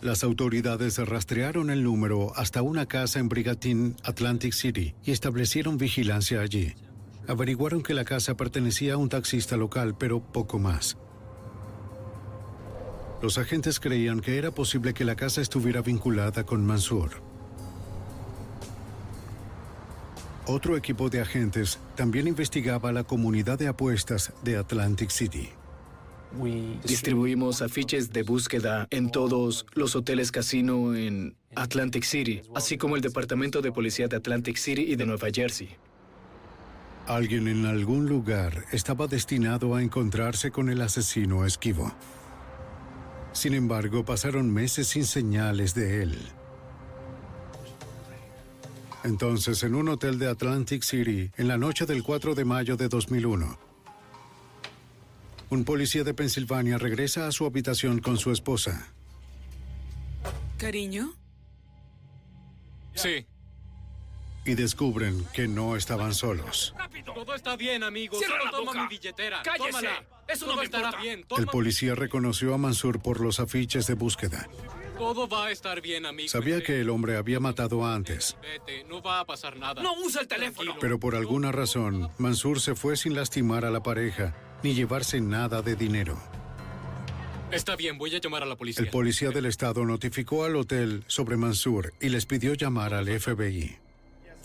Las 0.00 0.24
autoridades 0.24 0.96
rastrearon 0.96 1.68
el 1.68 1.82
número 1.82 2.32
hasta 2.36 2.62
una 2.62 2.86
casa 2.86 3.18
en 3.18 3.28
Brigantine, 3.28 3.96
Atlantic 4.02 4.54
City, 4.54 4.94
y 5.04 5.10
establecieron 5.10 5.76
vigilancia 5.76 6.40
allí. 6.40 6.72
Averiguaron 7.28 7.82
que 7.82 7.92
la 7.92 8.06
casa 8.06 8.34
pertenecía 8.34 8.94
a 8.94 8.96
un 8.96 9.10
taxista 9.10 9.58
local, 9.58 9.94
pero 9.98 10.20
poco 10.20 10.58
más. 10.58 10.96
Los 13.24 13.38
agentes 13.38 13.80
creían 13.80 14.20
que 14.20 14.36
era 14.36 14.50
posible 14.50 14.92
que 14.92 15.02
la 15.02 15.16
casa 15.16 15.40
estuviera 15.40 15.80
vinculada 15.80 16.44
con 16.44 16.62
Mansur. 16.62 17.10
Otro 20.44 20.76
equipo 20.76 21.08
de 21.08 21.22
agentes 21.22 21.78
también 21.94 22.28
investigaba 22.28 22.92
la 22.92 23.02
comunidad 23.02 23.58
de 23.58 23.68
apuestas 23.68 24.34
de 24.42 24.58
Atlantic 24.58 25.08
City. 25.08 25.48
Distribuimos 26.86 27.62
afiches 27.62 28.12
de 28.12 28.24
búsqueda 28.24 28.88
en 28.90 29.10
todos 29.10 29.64
los 29.72 29.96
hoteles 29.96 30.30
casino 30.30 30.94
en 30.94 31.34
Atlantic 31.56 32.04
City, 32.04 32.42
así 32.54 32.76
como 32.76 32.94
el 32.94 33.00
Departamento 33.00 33.62
de 33.62 33.72
Policía 33.72 34.06
de 34.06 34.16
Atlantic 34.16 34.58
City 34.58 34.82
y 34.82 34.96
de 34.96 35.06
Nueva 35.06 35.28
Jersey. 35.32 35.70
Alguien 37.06 37.48
en 37.48 37.64
algún 37.64 38.06
lugar 38.06 38.66
estaba 38.70 39.06
destinado 39.06 39.74
a 39.74 39.82
encontrarse 39.82 40.50
con 40.50 40.68
el 40.68 40.82
asesino 40.82 41.46
esquivo. 41.46 41.90
Sin 43.34 43.52
embargo, 43.52 44.04
pasaron 44.04 44.50
meses 44.50 44.88
sin 44.88 45.04
señales 45.04 45.74
de 45.74 46.02
él. 46.02 46.18
Entonces, 49.02 49.62
en 49.64 49.74
un 49.74 49.90
hotel 49.90 50.18
de 50.18 50.28
Atlantic 50.28 50.82
City, 50.82 51.30
en 51.36 51.48
la 51.48 51.58
noche 51.58 51.84
del 51.84 52.02
4 52.02 52.34
de 52.34 52.44
mayo 52.46 52.76
de 52.76 52.88
2001, 52.88 53.58
un 55.50 55.64
policía 55.64 56.04
de 56.04 56.14
Pensilvania 56.14 56.78
regresa 56.78 57.26
a 57.26 57.32
su 57.32 57.44
habitación 57.44 58.00
con 58.00 58.16
su 58.16 58.30
esposa. 58.30 58.88
¿Cariño? 60.56 61.12
Sí. 62.94 63.26
Y 64.44 64.54
descubren 64.54 65.24
que 65.32 65.48
no 65.48 65.74
estaban 65.76 66.12
solos. 66.14 66.74
Todo 67.04 67.34
está 67.34 67.56
bien, 67.56 67.82
amigo. 67.82 68.18
Cierra 68.18 68.34
Solo 68.38 68.44
la 68.44 68.50
toma 68.50 68.64
boca. 68.72 68.82
mi 68.82 68.88
billetera. 68.88 69.42
¡Cállese! 69.42 69.70
Tómala. 69.70 70.04
Eso 70.28 70.44
no 70.46 70.52
Todo 70.52 70.58
me 70.60 70.64
estará 70.64 70.86
importa. 70.88 71.02
bien. 71.02 71.24
El 71.38 71.46
policía 71.46 71.94
reconoció 71.94 72.54
a 72.54 72.58
Mansur 72.58 73.00
por 73.00 73.20
los 73.20 73.40
afiches 73.40 73.86
de 73.86 73.94
búsqueda. 73.94 74.48
Todo 74.98 75.26
va 75.28 75.46
a 75.46 75.50
estar 75.50 75.80
bien, 75.80 76.06
amigo. 76.06 76.28
Sabía 76.28 76.62
que 76.62 76.80
el 76.80 76.88
hombre 76.90 77.16
había 77.16 77.40
matado 77.40 77.84
antes, 77.84 78.36
Vete, 78.40 78.84
no 78.84 79.02
va 79.02 79.20
a 79.20 79.24
pasar 79.26 79.56
nada. 79.56 79.82
No 79.82 79.92
usa 80.04 80.20
el 80.20 80.28
teléfono. 80.28 80.76
pero 80.80 81.00
por 81.00 81.16
alguna 81.16 81.50
razón, 81.50 82.10
Mansur 82.18 82.60
se 82.60 82.74
fue 82.76 82.96
sin 82.96 83.14
lastimar 83.14 83.64
a 83.64 83.70
la 83.70 83.82
pareja 83.82 84.34
ni 84.62 84.72
llevarse 84.74 85.20
nada 85.20 85.62
de 85.62 85.74
dinero. 85.74 86.16
Está 87.50 87.76
bien, 87.76 87.98
voy 87.98 88.14
a 88.14 88.20
llamar 88.20 88.42
a 88.44 88.46
la 88.46 88.56
policía. 88.56 88.84
El 88.84 88.90
policía 88.90 89.30
del 89.30 89.46
estado 89.46 89.84
notificó 89.84 90.44
al 90.44 90.56
hotel 90.56 91.04
sobre 91.08 91.36
Mansur 91.36 91.92
y 92.00 92.08
les 92.08 92.24
pidió 92.26 92.54
llamar 92.54 92.94
al 92.94 93.06
FBI. 93.08 93.76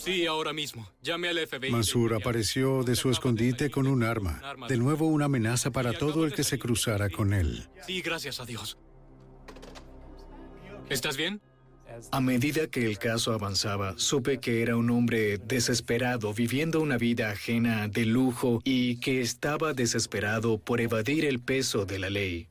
Sí, 0.00 0.24
ahora 0.24 0.54
mismo. 0.54 0.90
Llame 1.02 1.28
al 1.28 1.46
FBI. 1.46 1.70
Mansur 1.70 2.14
apareció 2.14 2.82
de 2.84 2.96
su 2.96 3.10
escondite 3.10 3.70
con 3.70 3.86
un 3.86 4.02
arma, 4.02 4.40
de 4.66 4.78
nuevo 4.78 5.06
una 5.06 5.26
amenaza 5.26 5.70
para 5.70 5.92
todo 5.92 6.24
el 6.24 6.32
que 6.32 6.42
se 6.42 6.58
cruzara 6.58 7.10
con 7.10 7.34
él. 7.34 7.68
Sí, 7.86 8.00
gracias 8.00 8.40
a 8.40 8.46
Dios. 8.46 8.78
¿Estás 10.88 11.18
bien? 11.18 11.42
A 12.12 12.20
medida 12.22 12.66
que 12.68 12.86
el 12.86 12.98
caso 12.98 13.34
avanzaba, 13.34 13.94
supe 13.98 14.38
que 14.40 14.62
era 14.62 14.74
un 14.74 14.90
hombre 14.90 15.36
desesperado, 15.36 16.32
viviendo 16.32 16.80
una 16.80 16.96
vida 16.96 17.30
ajena 17.30 17.86
de 17.88 18.06
lujo 18.06 18.60
y 18.64 18.96
que 19.00 19.20
estaba 19.20 19.74
desesperado 19.74 20.58
por 20.58 20.80
evadir 20.80 21.26
el 21.26 21.40
peso 21.40 21.84
de 21.84 21.98
la 21.98 22.08
ley. 22.08 22.48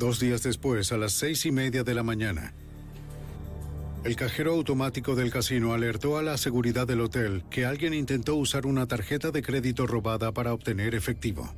Dos 0.00 0.18
días 0.18 0.42
después, 0.42 0.90
a 0.90 0.96
las 0.96 1.12
seis 1.12 1.46
y 1.46 1.52
media 1.52 1.84
de 1.84 1.94
la 1.94 2.02
mañana, 2.02 2.54
el 4.04 4.16
cajero 4.16 4.52
automático 4.52 5.14
del 5.14 5.30
casino 5.30 5.74
alertó 5.74 6.18
a 6.18 6.22
la 6.22 6.36
seguridad 6.36 6.86
del 6.86 7.00
hotel 7.00 7.44
que 7.50 7.64
alguien 7.64 7.94
intentó 7.94 8.34
usar 8.34 8.66
una 8.66 8.86
tarjeta 8.86 9.30
de 9.30 9.42
crédito 9.42 9.86
robada 9.86 10.32
para 10.32 10.52
obtener 10.52 10.94
efectivo. 10.94 11.54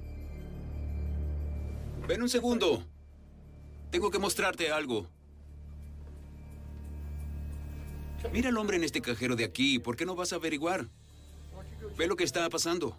Ven 2.07 2.21
un 2.21 2.29
segundo. 2.29 2.85
Tengo 3.91 4.11
que 4.11 4.19
mostrarte 4.19 4.71
algo. 4.71 5.09
Mira 8.33 8.51
al 8.51 8.59
hombre 8.59 8.77
en 8.77 8.85
este 8.85 9.01
cajero 9.01 9.37
de 9.37 9.45
aquí. 9.45 9.79
¿Por 9.79 9.97
qué 9.97 10.05
no 10.05 10.15
vas 10.15 10.33
a 10.33 10.37
averiguar? 10.37 10.89
Ve 11.97 12.07
lo 12.07 12.17
que 12.17 12.25
está 12.25 12.49
pasando. 12.51 12.97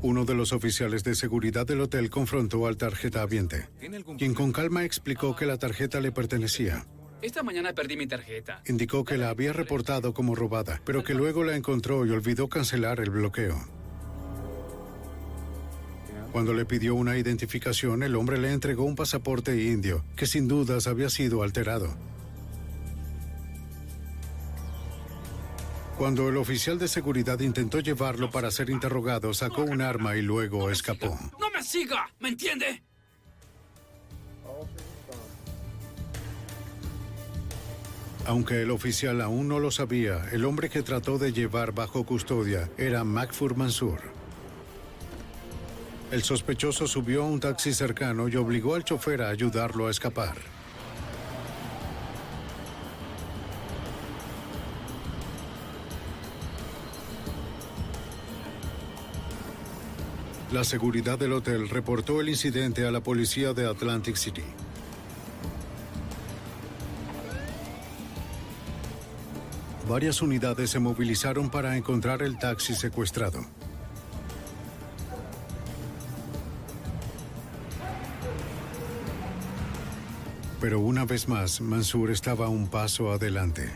Uno 0.00 0.24
de 0.24 0.34
los 0.34 0.52
oficiales 0.52 1.02
de 1.02 1.16
seguridad 1.16 1.66
del 1.66 1.80
hotel 1.80 2.08
confrontó 2.08 2.68
al 2.68 2.76
tarjetaviente, 2.76 3.68
quien 4.16 4.32
con 4.32 4.52
calma 4.52 4.84
explicó 4.84 5.34
que 5.34 5.44
la 5.44 5.58
tarjeta 5.58 6.00
le 6.00 6.12
pertenecía. 6.12 6.86
Esta 7.20 7.42
mañana 7.42 7.72
perdí 7.72 7.96
mi 7.96 8.06
tarjeta. 8.06 8.62
Indicó 8.66 9.04
que 9.04 9.18
la 9.18 9.30
había 9.30 9.52
reportado 9.52 10.14
como 10.14 10.36
robada, 10.36 10.80
pero 10.84 11.02
que 11.02 11.14
luego 11.14 11.42
la 11.42 11.56
encontró 11.56 12.06
y 12.06 12.10
olvidó 12.10 12.48
cancelar 12.48 13.00
el 13.00 13.10
bloqueo. 13.10 13.58
Cuando 16.30 16.54
le 16.54 16.64
pidió 16.64 16.94
una 16.94 17.18
identificación, 17.18 18.04
el 18.04 18.14
hombre 18.14 18.38
le 18.38 18.52
entregó 18.52 18.84
un 18.84 18.94
pasaporte 18.94 19.64
indio, 19.64 20.04
que 20.14 20.26
sin 20.26 20.46
dudas 20.46 20.86
había 20.86 21.10
sido 21.10 21.42
alterado. 21.42 21.96
Cuando 25.98 26.28
el 26.28 26.36
oficial 26.36 26.78
de 26.78 26.86
seguridad 26.86 27.40
intentó 27.40 27.80
llevarlo 27.80 28.30
para 28.30 28.52
ser 28.52 28.70
interrogado, 28.70 29.34
sacó 29.34 29.62
un 29.62 29.82
arma 29.82 30.14
y 30.14 30.22
luego 30.22 30.70
escapó. 30.70 31.18
¡No 31.40 31.50
me 31.50 31.60
siga! 31.60 32.08
¿Me 32.20 32.28
entiende? 32.28 32.84
Aunque 38.26 38.62
el 38.62 38.70
oficial 38.70 39.20
aún 39.20 39.48
no 39.48 39.58
lo 39.58 39.72
sabía, 39.72 40.28
el 40.30 40.44
hombre 40.44 40.70
que 40.70 40.84
trató 40.84 41.18
de 41.18 41.32
llevar 41.32 41.72
bajo 41.72 42.04
custodia 42.04 42.70
era 42.78 43.02
Macfur 43.02 43.56
Mansur. 43.56 43.98
El 46.12 46.22
sospechoso 46.22 46.86
subió 46.86 47.24
a 47.24 47.26
un 47.26 47.40
taxi 47.40 47.74
cercano 47.74 48.28
y 48.28 48.36
obligó 48.36 48.76
al 48.76 48.84
chofer 48.84 49.20
a 49.22 49.30
ayudarlo 49.30 49.88
a 49.88 49.90
escapar. 49.90 50.36
La 60.50 60.64
seguridad 60.64 61.18
del 61.18 61.34
hotel 61.34 61.68
reportó 61.68 62.22
el 62.22 62.30
incidente 62.30 62.86
a 62.86 62.90
la 62.90 63.00
policía 63.00 63.52
de 63.52 63.68
Atlantic 63.68 64.16
City. 64.16 64.44
Varias 69.86 70.22
unidades 70.22 70.70
se 70.70 70.78
movilizaron 70.78 71.50
para 71.50 71.76
encontrar 71.76 72.22
el 72.22 72.38
taxi 72.38 72.74
secuestrado. 72.74 73.44
Pero 80.62 80.80
una 80.80 81.04
vez 81.04 81.28
más, 81.28 81.60
Mansur 81.60 82.10
estaba 82.10 82.48
un 82.48 82.68
paso 82.68 83.12
adelante. 83.12 83.70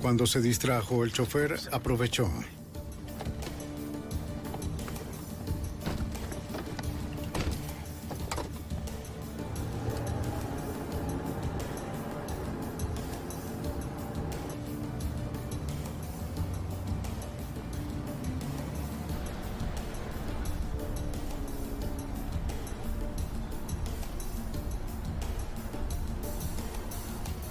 Cuando 0.00 0.26
se 0.26 0.40
distrajo, 0.40 1.04
el 1.04 1.12
chofer 1.12 1.58
aprovechó. 1.72 2.30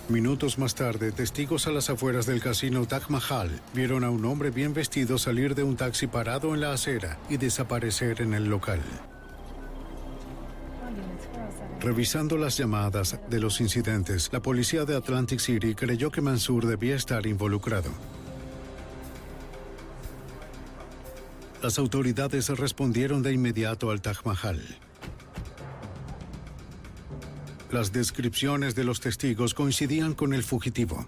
Minutos 0.10 0.58
más 0.58 0.74
tarde, 0.74 1.12
testigos 1.12 1.68
a 1.68 1.72
las 1.72 1.92
afueras 1.92 2.26
del 2.26 2.42
casino 2.42 2.88
Taj 2.88 3.10
Mahal 3.10 3.62
vieron 3.76 4.04
a 4.04 4.10
un 4.10 4.26
hombre 4.26 4.50
bien 4.50 4.74
vestido 4.74 5.20
salir 5.20 5.54
de 5.54 5.62
un 5.62 5.76
taxi 5.76 6.08
parado 6.08 6.56
en 6.56 6.62
la 6.62 6.74
acera 6.74 7.20
y 7.30 7.38
desaparecer 7.38 8.20
en 8.22 8.34
el 8.34 8.46
local. 8.46 8.82
Revisando 11.80 12.38
las 12.38 12.58
llamadas 12.58 13.20
de 13.30 13.40
los 13.40 13.62
incidentes, 13.62 14.32
la 14.34 14.42
policía 14.42 14.84
de 14.84 14.96
Atlantic 14.96 15.40
City 15.40 15.76
creyó 15.76 16.10
que 16.10 16.22
Mansur 16.22 16.66
debía 16.66 16.96
estar 16.96 17.28
involucrado. 17.28 17.92
Las 21.62 21.78
autoridades 21.78 22.50
respondieron 22.50 23.22
de 23.22 23.32
inmediato 23.32 23.92
al 23.92 24.02
Taj 24.02 24.26
Mahal. 24.26 24.60
Las 27.72 27.92
descripciones 27.94 28.74
de 28.74 28.84
los 28.84 29.00
testigos 29.00 29.54
coincidían 29.54 30.16
con 30.16 30.34
el 30.34 30.42
fugitivo. 30.42 31.06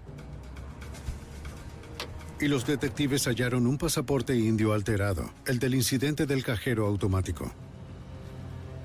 Y 2.40 2.46
los 2.46 2.64
detectives 2.64 3.26
hallaron 3.26 3.66
un 3.66 3.78
pasaporte 3.78 4.36
indio 4.36 4.72
alterado, 4.72 5.28
el 5.46 5.58
del 5.58 5.74
incidente 5.74 6.24
del 6.24 6.44
cajero 6.44 6.86
automático. 6.86 7.52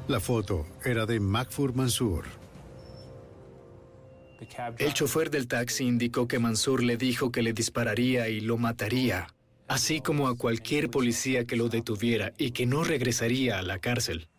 La 0.07 0.19
foto 0.19 0.65
era 0.83 1.05
de 1.05 1.19
Macfur 1.19 1.75
Mansur. 1.75 2.25
El 4.79 4.93
chofer 4.93 5.29
del 5.29 5.47
taxi 5.47 5.83
indicó 5.83 6.27
que 6.27 6.39
Mansur 6.39 6.81
le 6.81 6.97
dijo 6.97 7.31
que 7.31 7.43
le 7.43 7.53
dispararía 7.53 8.27
y 8.29 8.39
lo 8.39 8.57
mataría, 8.57 9.27
así 9.67 10.01
como 10.01 10.27
a 10.27 10.35
cualquier 10.35 10.89
policía 10.89 11.45
que 11.45 11.55
lo 11.55 11.69
detuviera 11.69 12.33
y 12.37 12.51
que 12.51 12.65
no 12.65 12.83
regresaría 12.83 13.59
a 13.59 13.61
la 13.61 13.77
cárcel. 13.79 14.29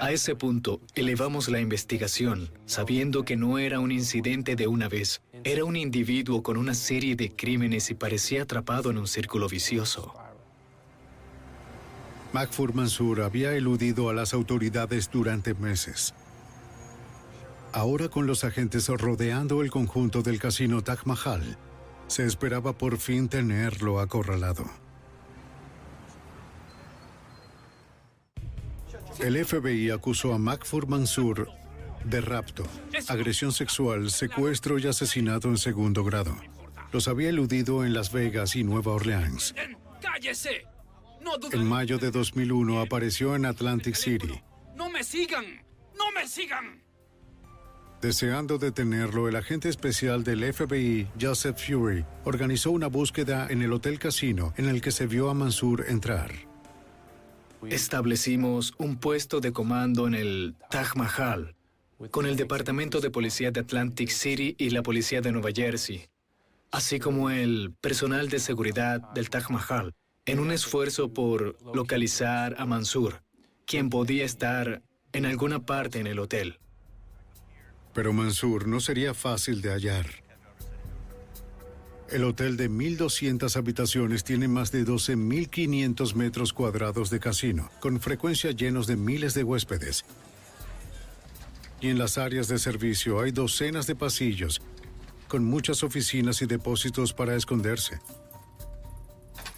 A 0.00 0.10
ese 0.10 0.34
punto, 0.34 0.80
elevamos 0.96 1.48
la 1.48 1.60
investigación, 1.60 2.50
sabiendo 2.66 3.24
que 3.24 3.36
no 3.36 3.58
era 3.58 3.78
un 3.78 3.92
incidente 3.92 4.56
de 4.56 4.66
una 4.66 4.88
vez, 4.88 5.22
era 5.44 5.64
un 5.64 5.76
individuo 5.76 6.42
con 6.42 6.56
una 6.56 6.74
serie 6.74 7.14
de 7.14 7.30
crímenes 7.30 7.90
y 7.90 7.94
parecía 7.94 8.42
atrapado 8.42 8.90
en 8.90 8.98
un 8.98 9.06
círculo 9.06 9.48
vicioso. 9.48 10.12
Macfur 12.32 12.74
Mansur 12.74 13.22
había 13.22 13.54
eludido 13.54 14.08
a 14.10 14.14
las 14.14 14.34
autoridades 14.34 15.08
durante 15.12 15.54
meses. 15.54 16.12
Ahora 17.72 18.08
con 18.08 18.26
los 18.26 18.42
agentes 18.42 18.88
rodeando 18.88 19.62
el 19.62 19.70
conjunto 19.70 20.22
del 20.22 20.40
casino 20.40 20.82
Taj 20.82 21.06
Mahal, 21.06 21.56
se 22.08 22.24
esperaba 22.24 22.76
por 22.76 22.98
fin 22.98 23.28
tenerlo 23.28 24.00
acorralado. 24.00 24.64
El 29.20 29.44
FBI 29.44 29.90
acusó 29.90 30.34
a 30.34 30.38
Macfur 30.38 30.88
Mansur 30.88 31.48
de 32.04 32.20
rapto, 32.20 32.64
agresión 33.08 33.52
sexual, 33.52 34.10
secuestro 34.10 34.78
y 34.78 34.86
asesinato 34.86 35.48
en 35.48 35.58
segundo 35.58 36.04
grado. 36.04 36.36
Los 36.92 37.08
había 37.08 37.30
eludido 37.30 37.84
en 37.84 37.94
Las 37.94 38.12
Vegas 38.12 38.56
y 38.56 38.64
Nueva 38.64 38.92
Orleans. 38.92 39.54
¡Cállese! 40.00 40.66
En 41.52 41.66
mayo 41.66 41.98
de 41.98 42.10
2001 42.10 42.80
apareció 42.80 43.34
en 43.34 43.46
Atlantic 43.46 43.94
City. 43.94 44.42
¡No 44.76 44.90
me 44.90 45.02
sigan! 45.02 45.44
¡No 45.96 46.12
me 46.14 46.28
sigan! 46.28 46.82
Deseando 48.02 48.58
detenerlo, 48.58 49.28
el 49.28 49.36
agente 49.36 49.70
especial 49.70 50.24
del 50.24 50.52
FBI, 50.52 51.08
Joseph 51.18 51.56
Fury, 51.56 52.04
organizó 52.24 52.70
una 52.70 52.88
búsqueda 52.88 53.46
en 53.48 53.62
el 53.62 53.72
Hotel 53.72 53.98
Casino 53.98 54.52
en 54.58 54.66
el 54.68 54.82
que 54.82 54.90
se 54.90 55.06
vio 55.06 55.30
a 55.30 55.34
Mansur 55.34 55.86
entrar. 55.88 56.30
Establecimos 57.70 58.74
un 58.78 58.96
puesto 58.96 59.40
de 59.40 59.52
comando 59.52 60.06
en 60.06 60.14
el 60.14 60.54
Taj 60.70 60.96
Mahal, 60.96 61.54
con 62.10 62.26
el 62.26 62.36
Departamento 62.36 63.00
de 63.00 63.10
Policía 63.10 63.50
de 63.50 63.60
Atlantic 63.60 64.10
City 64.10 64.54
y 64.58 64.70
la 64.70 64.82
Policía 64.82 65.20
de 65.20 65.32
Nueva 65.32 65.50
Jersey, 65.54 66.06
así 66.70 66.98
como 66.98 67.30
el 67.30 67.72
personal 67.80 68.28
de 68.28 68.38
seguridad 68.38 69.00
del 69.12 69.30
Taj 69.30 69.50
Mahal. 69.50 69.92
en 70.26 70.38
un 70.38 70.50
esfuerzo 70.52 71.12
por 71.12 71.58
localizar 71.74 72.56
a 72.58 72.64
Mansur, 72.64 73.22
quien 73.66 73.90
podía 73.90 74.24
estar 74.24 74.82
en 75.12 75.26
alguna 75.26 75.66
parte 75.66 76.00
en 76.00 76.06
el 76.06 76.18
hotel. 76.18 76.58
Pero 77.92 78.12
Mansur 78.12 78.66
no 78.66 78.80
sería 78.80 79.12
fácil 79.12 79.60
de 79.60 79.70
hallar. 79.70 80.23
El 82.14 82.22
hotel 82.22 82.56
de 82.56 82.70
1.200 82.70 83.56
habitaciones 83.56 84.22
tiene 84.22 84.46
más 84.46 84.70
de 84.70 84.86
12.500 84.86 86.14
metros 86.14 86.52
cuadrados 86.52 87.10
de 87.10 87.18
casino, 87.18 87.72
con 87.80 87.98
frecuencia 88.00 88.52
llenos 88.52 88.86
de 88.86 88.94
miles 88.94 89.34
de 89.34 89.42
huéspedes. 89.42 90.04
Y 91.80 91.88
en 91.88 91.98
las 91.98 92.16
áreas 92.16 92.46
de 92.46 92.60
servicio 92.60 93.20
hay 93.20 93.32
docenas 93.32 93.88
de 93.88 93.96
pasillos, 93.96 94.62
con 95.26 95.44
muchas 95.44 95.82
oficinas 95.82 96.40
y 96.40 96.46
depósitos 96.46 97.12
para 97.12 97.34
esconderse. 97.34 97.98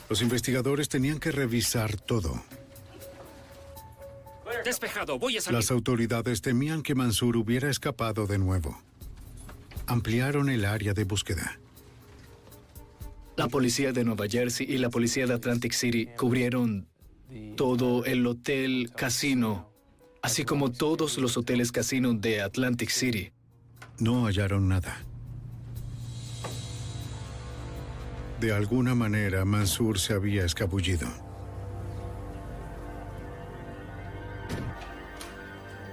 Los 0.09 0.23
investigadores 0.23 0.89
tenían 0.89 1.21
que 1.21 1.33
revisar 1.33 2.01
todo. 2.01 2.43
Despejado, 4.65 5.19
voy 5.19 5.37
a 5.37 5.43
salir. 5.43 5.59
Las 5.59 5.71
autoridades 5.71 6.41
temían 6.41 6.83
que 6.83 6.95
Mansur 6.95 7.37
hubiera 7.37 7.69
escapado 7.69 8.27
de 8.27 8.39
nuevo. 8.39 8.81
Ampliaron 9.87 10.49
el 10.49 10.65
área 10.65 10.95
de 10.95 11.05
búsqueda. 11.05 11.59
La 13.37 13.49
policía 13.49 13.93
de 13.93 14.03
Nueva 14.03 14.27
Jersey 14.29 14.67
y 14.69 14.79
la 14.79 14.89
policía 14.89 15.27
de 15.27 15.35
Atlantic 15.35 15.73
City 15.73 16.09
cubrieron 16.17 16.89
todo 17.57 18.05
el 18.05 18.27
hotel 18.27 18.91
casino, 18.97 19.71
así 20.23 20.45
como 20.45 20.73
todos 20.73 21.19
los 21.19 21.37
hoteles 21.37 21.71
casino 21.71 22.15
de 22.15 22.41
Atlantic 22.41 22.89
City. 22.89 23.33
No 23.99 24.25
hallaron 24.27 24.69
nada. 24.69 25.03
De 28.41 28.53
alguna 28.53 28.95
manera, 28.95 29.45
Mansur 29.45 29.99
se 29.99 30.15
había 30.15 30.45
escabullido. 30.45 31.07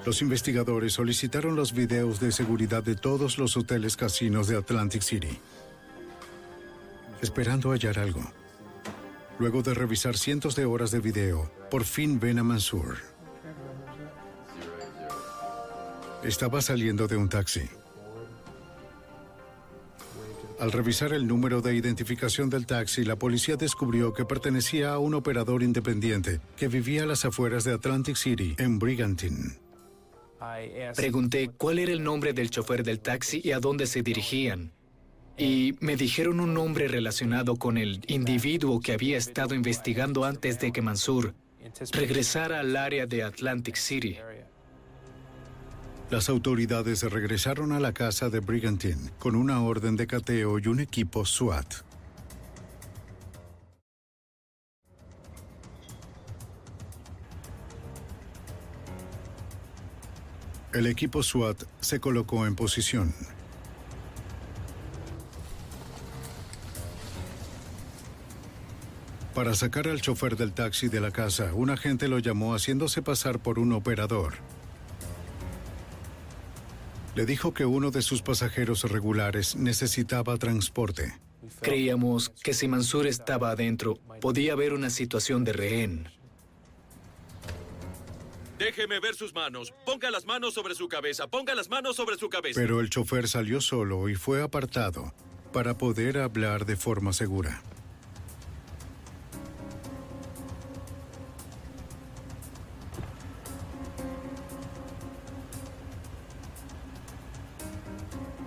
Los 0.05 0.21
investigadores 0.21 0.93
solicitaron 0.93 1.55
los 1.55 1.73
videos 1.73 2.19
de 2.19 2.33
seguridad 2.33 2.83
de 2.83 2.95
todos 2.95 3.37
los 3.37 3.55
hoteles 3.55 3.95
casinos 3.95 4.47
de 4.49 4.57
Atlantic 4.57 5.01
City, 5.01 5.39
esperando 7.23 7.71
hallar 7.71 7.97
algo. 7.97 8.21
Luego 9.39 9.63
de 9.63 9.73
revisar 9.73 10.17
cientos 10.17 10.55
de 10.55 10.65
horas 10.65 10.91
de 10.91 10.99
video, 10.99 11.49
por 11.71 11.85
fin 11.85 12.19
ven 12.19 12.37
a 12.37 12.43
Mansur. 12.43 12.97
Estaba 16.23 16.61
saliendo 16.61 17.07
de 17.07 17.17
un 17.17 17.29
taxi. 17.29 17.63
Al 20.59 20.71
revisar 20.71 21.11
el 21.13 21.27
número 21.27 21.61
de 21.61 21.75
identificación 21.75 22.49
del 22.49 22.65
taxi, 22.65 23.03
la 23.03 23.17
policía 23.17 23.55
descubrió 23.55 24.13
que 24.13 24.23
pertenecía 24.23 24.93
a 24.93 24.99
un 24.99 25.13
operador 25.15 25.63
independiente 25.63 26.39
que 26.55 26.67
vivía 26.67 27.03
a 27.03 27.05
las 27.05 27.25
afueras 27.25 27.63
de 27.63 27.73
Atlantic 27.73 28.15
City, 28.15 28.55
en 28.59 28.79
Brigantine. 28.79 29.59
Pregunté 30.95 31.49
cuál 31.57 31.79
era 31.79 31.91
el 31.91 32.03
nombre 32.03 32.33
del 32.33 32.49
chofer 32.49 32.83
del 32.83 32.99
taxi 32.99 33.41
y 33.43 33.51
a 33.51 33.59
dónde 33.59 33.87
se 33.87 34.03
dirigían. 34.03 34.71
Y 35.37 35.75
me 35.79 35.95
dijeron 35.95 36.39
un 36.39 36.53
nombre 36.53 36.87
relacionado 36.87 37.55
con 37.55 37.77
el 37.77 38.01
individuo 38.07 38.79
que 38.79 38.93
había 38.93 39.17
estado 39.17 39.55
investigando 39.55 40.25
antes 40.25 40.59
de 40.59 40.71
que 40.71 40.81
Mansur 40.81 41.33
regresara 41.91 42.59
al 42.59 42.75
área 42.75 43.07
de 43.07 43.23
Atlantic 43.23 43.75
City. 43.75 44.17
Las 46.11 46.29
autoridades 46.29 47.01
regresaron 47.01 47.71
a 47.71 47.79
la 47.79 47.93
casa 47.93 48.29
de 48.29 48.39
Brigantine 48.39 49.09
con 49.17 49.35
una 49.35 49.63
orden 49.63 49.95
de 49.95 50.05
cateo 50.05 50.59
y 50.59 50.67
un 50.67 50.79
equipo 50.79 51.25
SWAT. 51.25 51.65
El 60.73 60.87
equipo 60.87 61.23
SWAT 61.23 61.63
se 61.79 61.99
colocó 61.99 62.45
en 62.45 62.55
posición. 62.55 63.13
Para 69.33 69.55
sacar 69.55 69.87
al 69.87 69.99
chofer 69.99 70.37
del 70.37 70.53
taxi 70.53 70.89
de 70.89 71.01
la 71.01 71.09
casa, 71.09 71.53
un 71.55 71.71
agente 71.71 72.07
lo 72.07 72.19
llamó 72.19 72.53
haciéndose 72.53 73.01
pasar 73.01 73.39
por 73.39 73.57
un 73.57 73.73
operador. 73.73 74.35
Le 77.15 77.25
dijo 77.25 77.53
que 77.53 77.65
uno 77.65 77.89
de 77.89 78.03
sus 78.03 78.21
pasajeros 78.21 78.83
regulares 78.83 79.55
necesitaba 79.55 80.37
transporte. 80.37 81.19
Creíamos 81.61 82.29
que 82.29 82.53
si 82.53 82.67
Mansur 82.67 83.07
estaba 83.07 83.51
adentro, 83.51 83.95
podía 84.21 84.53
haber 84.53 84.73
una 84.73 84.89
situación 84.89 85.43
de 85.43 85.53
rehén. 85.53 86.09
Déjeme 88.59 88.99
ver 88.99 89.15
sus 89.15 89.33
manos. 89.33 89.73
Ponga 89.85 90.11
las 90.11 90.25
manos 90.25 90.53
sobre 90.53 90.75
su 90.75 90.87
cabeza. 90.87 91.27
Ponga 91.27 91.55
las 91.55 91.69
manos 91.69 91.95
sobre 91.95 92.17
su 92.17 92.29
cabeza. 92.29 92.59
Pero 92.59 92.79
el 92.79 92.89
chofer 92.89 93.27
salió 93.27 93.61
solo 93.61 94.09
y 94.09 94.15
fue 94.15 94.41
apartado 94.41 95.13
para 95.51 95.77
poder 95.77 96.19
hablar 96.19 96.65
de 96.65 96.75
forma 96.75 97.13
segura. 97.13 97.61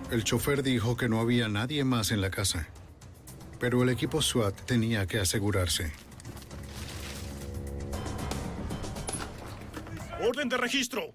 El 0.09 0.23
chofer 0.23 0.63
dijo 0.63 0.95
que 0.95 1.09
no 1.09 1.19
había 1.19 1.49
nadie 1.49 1.83
más 1.83 2.11
en 2.11 2.21
la 2.21 2.29
casa, 2.29 2.69
pero 3.59 3.83
el 3.83 3.89
equipo 3.89 4.21
SWAT 4.21 4.55
tenía 4.61 5.05
que 5.05 5.19
asegurarse. 5.19 5.91
Orden 10.21 10.47
de 10.47 10.57
registro. 10.57 11.13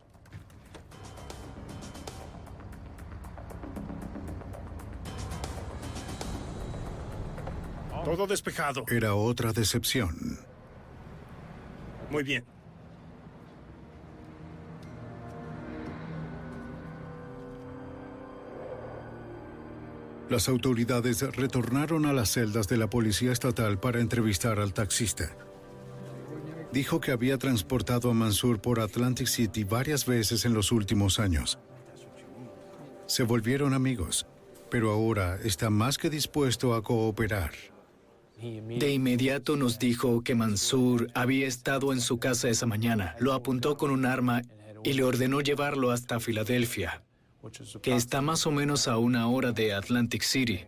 Todo 8.04 8.26
despejado. 8.26 8.84
Era 8.88 9.14
otra 9.14 9.52
decepción. 9.52 10.38
Muy 12.10 12.24
bien. 12.24 12.44
Las 20.32 20.48
autoridades 20.48 21.20
retornaron 21.36 22.06
a 22.06 22.14
las 22.14 22.32
celdas 22.32 22.66
de 22.66 22.78
la 22.78 22.88
policía 22.88 23.32
estatal 23.32 23.78
para 23.78 24.00
entrevistar 24.00 24.60
al 24.60 24.72
taxista. 24.72 25.36
Dijo 26.72 27.02
que 27.02 27.10
había 27.10 27.36
transportado 27.36 28.10
a 28.10 28.14
Mansur 28.14 28.58
por 28.58 28.80
Atlantic 28.80 29.26
City 29.26 29.64
varias 29.64 30.06
veces 30.06 30.46
en 30.46 30.54
los 30.54 30.72
últimos 30.72 31.18
años. 31.18 31.58
Se 33.04 33.24
volvieron 33.24 33.74
amigos, 33.74 34.26
pero 34.70 34.90
ahora 34.90 35.38
está 35.44 35.68
más 35.68 35.98
que 35.98 36.08
dispuesto 36.08 36.72
a 36.72 36.82
cooperar. 36.82 37.52
De 38.40 38.90
inmediato 38.90 39.58
nos 39.58 39.78
dijo 39.78 40.22
que 40.24 40.34
Mansur 40.34 41.10
había 41.14 41.46
estado 41.46 41.92
en 41.92 42.00
su 42.00 42.18
casa 42.18 42.48
esa 42.48 42.64
mañana. 42.64 43.16
Lo 43.18 43.34
apuntó 43.34 43.76
con 43.76 43.90
un 43.90 44.06
arma 44.06 44.40
y 44.82 44.94
le 44.94 45.04
ordenó 45.04 45.42
llevarlo 45.42 45.90
hasta 45.90 46.20
Filadelfia, 46.20 47.02
que 47.82 47.94
está 47.94 48.20
más 48.20 48.46
o 48.46 48.50
menos 48.50 48.88
a 48.88 48.98
una 48.98 49.28
hora 49.28 49.52
de 49.52 49.74
Atlantic 49.74 50.22
City. 50.22 50.60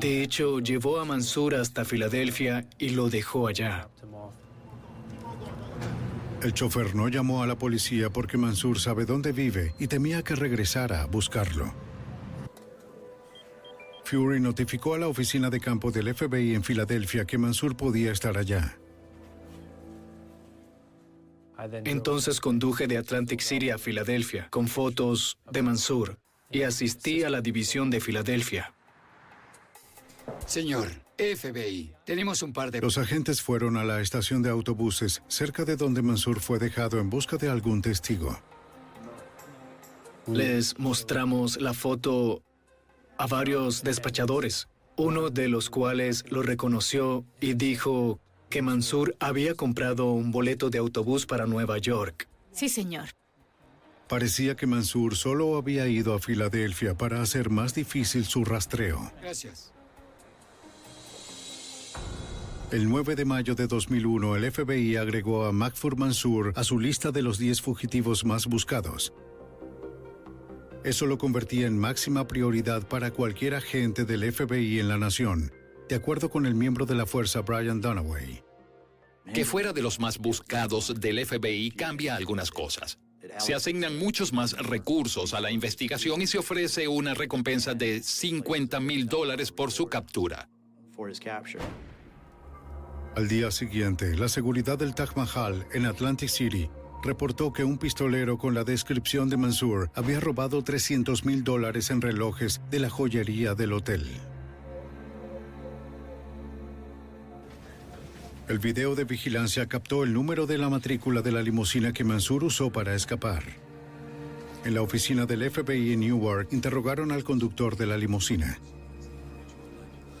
De 0.00 0.22
hecho, 0.22 0.60
llevó 0.60 1.00
a 1.00 1.04
Mansur 1.04 1.54
hasta 1.54 1.84
Filadelfia 1.84 2.68
y 2.78 2.90
lo 2.90 3.08
dejó 3.08 3.46
allá. 3.46 3.88
El 6.42 6.54
chofer 6.54 6.94
no 6.94 7.08
llamó 7.08 7.42
a 7.42 7.46
la 7.46 7.56
policía 7.56 8.10
porque 8.10 8.38
Mansur 8.38 8.78
sabe 8.78 9.04
dónde 9.04 9.32
vive 9.32 9.74
y 9.78 9.88
temía 9.88 10.22
que 10.22 10.34
regresara 10.34 11.02
a 11.02 11.06
buscarlo. 11.06 11.72
Fury 14.04 14.40
notificó 14.40 14.94
a 14.94 14.98
la 14.98 15.06
oficina 15.06 15.50
de 15.50 15.60
campo 15.60 15.92
del 15.92 16.14
FBI 16.14 16.54
en 16.54 16.64
Filadelfia 16.64 17.26
que 17.26 17.38
Mansur 17.38 17.76
podía 17.76 18.10
estar 18.10 18.36
allá. 18.36 18.78
Entonces 21.84 22.40
conduje 22.40 22.86
de 22.86 22.96
Atlantic 22.96 23.40
City 23.40 23.70
a 23.70 23.78
Filadelfia 23.78 24.48
con 24.50 24.68
fotos 24.68 25.38
de 25.50 25.62
Mansur 25.62 26.18
y 26.50 26.62
asistí 26.62 27.22
a 27.22 27.30
la 27.30 27.40
división 27.40 27.90
de 27.90 28.00
Filadelfia. 28.00 28.74
Señor, 30.46 30.88
FBI, 31.16 31.94
tenemos 32.04 32.42
un 32.42 32.52
par 32.52 32.70
de... 32.70 32.80
Los 32.80 32.98
agentes 32.98 33.42
fueron 33.42 33.76
a 33.76 33.84
la 33.84 34.00
estación 34.00 34.42
de 34.42 34.50
autobuses 34.50 35.22
cerca 35.28 35.64
de 35.64 35.76
donde 35.76 36.02
Mansur 36.02 36.40
fue 36.40 36.58
dejado 36.58 36.98
en 36.98 37.10
busca 37.10 37.36
de 37.36 37.48
algún 37.48 37.82
testigo. 37.82 38.38
Les 40.26 40.78
mostramos 40.78 41.60
la 41.60 41.74
foto 41.74 42.42
a 43.18 43.26
varios 43.26 43.82
despachadores, 43.82 44.68
uno 44.96 45.30
de 45.30 45.48
los 45.48 45.68
cuales 45.68 46.24
lo 46.30 46.42
reconoció 46.42 47.24
y 47.40 47.54
dijo 47.54 48.20
que 48.50 48.62
Mansur 48.62 49.16
había 49.20 49.54
comprado 49.54 50.10
un 50.12 50.32
boleto 50.32 50.68
de 50.68 50.78
autobús 50.78 51.24
para 51.24 51.46
Nueva 51.46 51.78
York. 51.78 52.28
Sí, 52.52 52.68
señor. 52.68 53.10
Parecía 54.08 54.56
que 54.56 54.66
Mansur 54.66 55.16
solo 55.16 55.56
había 55.56 55.86
ido 55.86 56.14
a 56.14 56.18
Filadelfia 56.18 56.94
para 56.98 57.22
hacer 57.22 57.48
más 57.48 57.74
difícil 57.74 58.24
su 58.24 58.44
rastreo. 58.44 59.12
Gracias. 59.22 59.72
El 62.72 62.88
9 62.88 63.14
de 63.14 63.24
mayo 63.24 63.54
de 63.54 63.68
2001, 63.68 64.36
el 64.36 64.50
FBI 64.50 64.96
agregó 64.96 65.46
a 65.46 65.52
Makfur 65.52 65.96
Mansour 65.96 66.52
a 66.56 66.64
su 66.64 66.78
lista 66.78 67.12
de 67.12 67.22
los 67.22 67.38
10 67.38 67.62
fugitivos 67.62 68.24
más 68.24 68.46
buscados. 68.46 69.12
Eso 70.82 71.06
lo 71.06 71.18
convertía 71.18 71.66
en 71.66 71.78
máxima 71.78 72.26
prioridad 72.26 72.86
para 72.88 73.10
cualquier 73.10 73.54
agente 73.54 74.04
del 74.04 74.32
FBI 74.32 74.80
en 74.80 74.88
la 74.88 74.98
nación, 74.98 75.52
de 75.90 75.96
acuerdo 75.96 76.30
con 76.30 76.46
el 76.46 76.54
miembro 76.54 76.86
de 76.86 76.94
la 76.94 77.04
fuerza 77.04 77.40
Brian 77.40 77.80
Dunaway. 77.80 78.44
Que 79.34 79.44
fuera 79.44 79.72
de 79.72 79.82
los 79.82 79.98
más 79.98 80.18
buscados 80.18 81.00
del 81.00 81.26
FBI 81.26 81.72
cambia 81.72 82.14
algunas 82.14 82.52
cosas. 82.52 83.00
Se 83.38 83.54
asignan 83.54 83.98
muchos 83.98 84.32
más 84.32 84.52
recursos 84.52 85.34
a 85.34 85.40
la 85.40 85.50
investigación 85.50 86.22
y 86.22 86.28
se 86.28 86.38
ofrece 86.38 86.86
una 86.86 87.14
recompensa 87.14 87.74
de 87.74 88.04
50 88.04 88.78
mil 88.78 89.06
dólares 89.08 89.50
por 89.50 89.72
su 89.72 89.88
captura. 89.88 90.48
Al 93.16 93.28
día 93.28 93.50
siguiente, 93.50 94.16
la 94.16 94.28
seguridad 94.28 94.78
del 94.78 94.94
Taj 94.94 95.16
Mahal 95.16 95.66
en 95.72 95.86
Atlantic 95.86 96.28
City 96.28 96.70
reportó 97.02 97.52
que 97.52 97.64
un 97.64 97.78
pistolero 97.78 98.38
con 98.38 98.54
la 98.54 98.62
descripción 98.62 99.28
de 99.28 99.36
Mansour 99.36 99.90
había 99.96 100.20
robado 100.20 100.62
300 100.62 101.24
mil 101.24 101.42
dólares 101.42 101.90
en 101.90 102.00
relojes 102.00 102.60
de 102.70 102.78
la 102.78 102.90
joyería 102.90 103.54
del 103.54 103.72
hotel. 103.72 104.06
El 108.50 108.58
video 108.58 108.96
de 108.96 109.04
vigilancia 109.04 109.68
captó 109.68 110.02
el 110.02 110.12
número 110.12 110.44
de 110.44 110.58
la 110.58 110.68
matrícula 110.68 111.22
de 111.22 111.30
la 111.30 111.40
limusina 111.40 111.92
que 111.92 112.02
Mansour 112.02 112.42
usó 112.42 112.72
para 112.72 112.96
escapar. 112.96 113.44
En 114.64 114.74
la 114.74 114.82
oficina 114.82 115.24
del 115.24 115.48
FBI 115.48 115.92
en 115.92 116.00
Newark 116.00 116.48
interrogaron 116.50 117.12
al 117.12 117.22
conductor 117.22 117.76
de 117.76 117.86
la 117.86 117.96
limusina. 117.96 118.58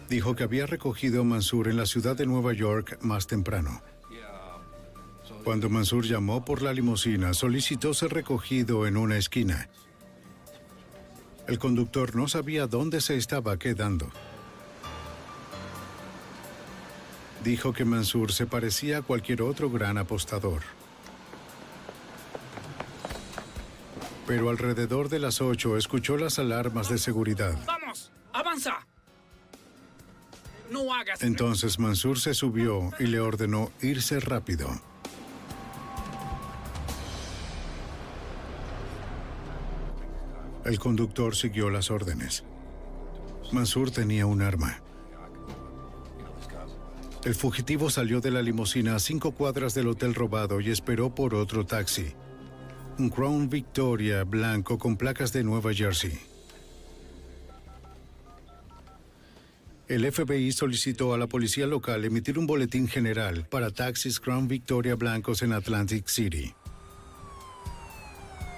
Dijo 0.08 0.36
que 0.36 0.44
había 0.44 0.66
recogido 0.66 1.22
a 1.22 1.24
Mansour 1.24 1.66
en 1.66 1.76
la 1.76 1.86
ciudad 1.86 2.14
de 2.14 2.24
Nueva 2.24 2.52
York 2.52 2.98
más 3.02 3.26
temprano. 3.26 3.82
Cuando 5.42 5.68
Mansour 5.68 6.04
llamó 6.04 6.44
por 6.44 6.62
la 6.62 6.72
limusina, 6.72 7.34
solicitó 7.34 7.94
ser 7.94 8.12
recogido 8.12 8.86
en 8.86 8.96
una 8.96 9.16
esquina. 9.16 9.68
El 11.48 11.58
conductor 11.58 12.14
no 12.14 12.28
sabía 12.28 12.68
dónde 12.68 13.00
se 13.00 13.16
estaba 13.16 13.58
quedando. 13.58 14.08
Dijo 17.44 17.72
que 17.72 17.84
Mansour 17.84 18.32
se 18.32 18.46
parecía 18.46 18.98
a 18.98 19.02
cualquier 19.02 19.42
otro 19.42 19.70
gran 19.70 19.96
apostador. 19.96 20.60
Pero 24.26 24.50
alrededor 24.50 25.08
de 25.08 25.18
las 25.18 25.40
8 25.40 25.76
escuchó 25.76 26.16
las 26.16 26.38
alarmas 26.38 26.88
de 26.88 26.98
seguridad. 26.98 27.58
¡Vamos! 27.66 28.12
¡Avanza! 28.32 28.86
No 30.70 30.94
hagas... 30.94 31.22
Entonces 31.22 31.78
Mansour 31.78 32.20
se 32.20 32.34
subió 32.34 32.90
y 32.98 33.06
le 33.06 33.20
ordenó 33.20 33.72
irse 33.80 34.20
rápido. 34.20 34.68
El 40.64 40.78
conductor 40.78 41.34
siguió 41.34 41.70
las 41.70 41.90
órdenes. 41.90 42.44
Mansour 43.50 43.90
tenía 43.90 44.26
un 44.26 44.42
arma. 44.42 44.80
El 47.24 47.34
fugitivo 47.34 47.90
salió 47.90 48.22
de 48.22 48.30
la 48.30 48.40
limusina 48.40 48.96
a 48.96 48.98
cinco 48.98 49.32
cuadras 49.32 49.74
del 49.74 49.88
hotel 49.88 50.14
robado 50.14 50.58
y 50.60 50.70
esperó 50.70 51.14
por 51.14 51.34
otro 51.34 51.66
taxi. 51.66 52.14
Un 52.98 53.10
Crown 53.10 53.50
Victoria 53.50 54.24
blanco 54.24 54.78
con 54.78 54.96
placas 54.96 55.30
de 55.32 55.44
Nueva 55.44 55.74
Jersey. 55.74 56.18
El 59.86 60.10
FBI 60.10 60.52
solicitó 60.52 61.12
a 61.12 61.18
la 61.18 61.26
policía 61.26 61.66
local 61.66 62.04
emitir 62.04 62.38
un 62.38 62.46
boletín 62.46 62.88
general 62.88 63.46
para 63.50 63.70
taxis 63.70 64.18
Crown 64.18 64.48
Victoria 64.48 64.94
blancos 64.94 65.42
en 65.42 65.52
Atlantic 65.52 66.06
City. 66.06 66.54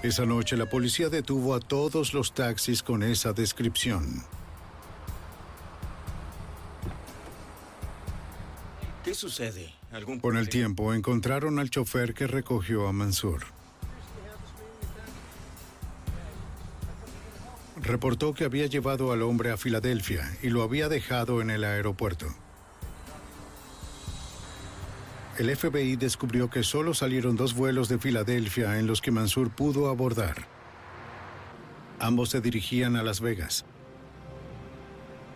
Esa 0.05 0.25
noche 0.25 0.57
la 0.57 0.67
policía 0.67 1.09
detuvo 1.09 1.55
a 1.55 1.61
todos 1.61 2.15
los 2.15 2.33
taxis 2.33 2.83
con 2.83 3.03
esa 3.03 3.33
descripción. 3.33 4.23
Sucede? 9.23 9.73
¿Algún 9.93 10.19
Con 10.19 10.37
el 10.37 10.49
tiempo 10.49 10.93
encontraron 10.93 11.61
al 11.61 11.71
chofer 11.71 12.13
que 12.13 12.27
recogió 12.27 12.89
a 12.89 12.93
Mansour. 12.93 13.45
Reportó 17.81 18.35
que 18.35 18.45
había 18.45 18.67
llevado 18.67 19.13
al 19.13 19.23
hombre 19.23 19.53
a 19.53 19.57
Filadelfia 19.57 20.29
y 20.43 20.49
lo 20.49 20.63
había 20.63 20.89
dejado 20.89 21.41
en 21.41 21.51
el 21.51 21.63
aeropuerto. 21.63 22.27
El 25.39 25.57
FBI 25.57 25.95
descubrió 25.95 26.51
que 26.51 26.65
solo 26.65 26.93
salieron 26.93 27.37
dos 27.37 27.55
vuelos 27.55 27.89
de 27.89 27.99
Filadelfia 27.99 28.81
en 28.81 28.89
los 28.89 29.01
que 29.01 29.13
Mansour 29.13 29.51
pudo 29.51 29.89
abordar. 29.89 30.49
Ambos 32.01 32.31
se 32.31 32.41
dirigían 32.41 32.97
a 32.97 33.05
Las 33.05 33.21
Vegas. 33.21 33.65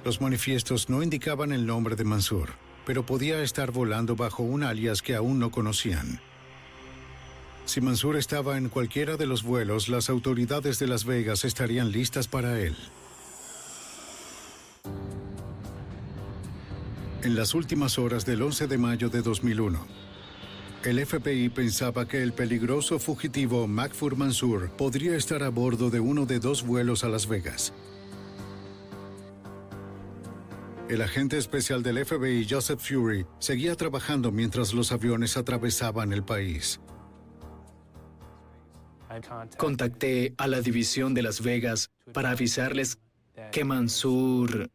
Los 0.05 0.21
manifiestos 0.21 0.89
no 0.89 1.05
indicaban 1.05 1.53
el 1.53 1.67
nombre 1.67 1.95
de 1.95 2.05
Mansour, 2.05 2.66
pero 2.87 3.05
podía 3.05 3.43
estar 3.43 3.73
volando 3.73 4.15
bajo 4.17 4.45
un 4.45 4.63
alias 4.63 5.03
que 5.03 5.17
aún 5.17 5.41
no 5.41 5.51
conocían. 5.51 6.21
Si 7.67 7.81
Mansour 7.81 8.17
estaba 8.17 8.57
en 8.57 8.69
cualquiera 8.69 9.17
de 9.17 9.27
los 9.27 9.43
vuelos, 9.43 9.89
las 9.89 10.09
autoridades 10.09 10.79
de 10.79 10.87
Las 10.87 11.05
Vegas 11.05 11.45
estarían 11.45 11.91
listas 11.91 12.29
para 12.29 12.61
él. 12.61 12.77
En 17.25 17.35
las 17.35 17.55
últimas 17.55 17.99
horas 17.99 18.25
del 18.25 18.41
11 18.41 18.69
de 18.69 18.79
mayo 18.79 19.09
de 19.09 19.21
2001, 19.21 19.85
el 20.85 21.05
FBI 21.05 21.49
pensaba 21.49 22.07
que 22.07 22.23
el 22.23 22.33
peligroso 22.33 23.01
fugitivo 23.01 23.67
Makfur 23.67 24.17
Mansour 24.17 24.71
podría 24.71 25.17
estar 25.17 25.43
a 25.43 25.49
bordo 25.49 25.91
de 25.91 25.99
uno 25.99 26.25
de 26.25 26.39
dos 26.39 26.65
vuelos 26.65 27.03
a 27.03 27.09
Las 27.09 27.27
Vegas. 27.27 27.73
El 30.89 31.03
agente 31.03 31.37
especial 31.37 31.83
del 31.83 32.05
FBI, 32.05 32.47
Joseph 32.49 32.79
Fury, 32.79 33.27
seguía 33.41 33.75
trabajando 33.75 34.31
mientras 34.31 34.73
los 34.73 34.93
aviones 34.93 35.37
atravesaban 35.37 36.13
el 36.13 36.23
país. 36.23 36.81
Contacté 39.57 40.35
a 40.39 40.47
la 40.47 40.61
división 40.61 41.13
de 41.13 41.23
Las 41.23 41.43
Vegas 41.43 41.91
para 42.13 42.31
avisarles 42.31 42.99
que 43.51 43.65
Mansour 43.65 44.71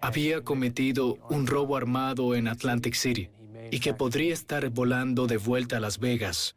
había 0.00 0.42
cometido 0.42 1.18
un 1.30 1.46
robo 1.46 1.76
armado 1.76 2.34
en 2.34 2.48
Atlantic 2.48 2.94
City 2.94 3.30
y 3.70 3.78
que 3.78 3.94
podría 3.94 4.34
estar 4.34 4.68
volando 4.70 5.28
de 5.28 5.36
vuelta 5.36 5.76
a 5.76 5.80
Las 5.80 6.00
Vegas. 6.00 6.56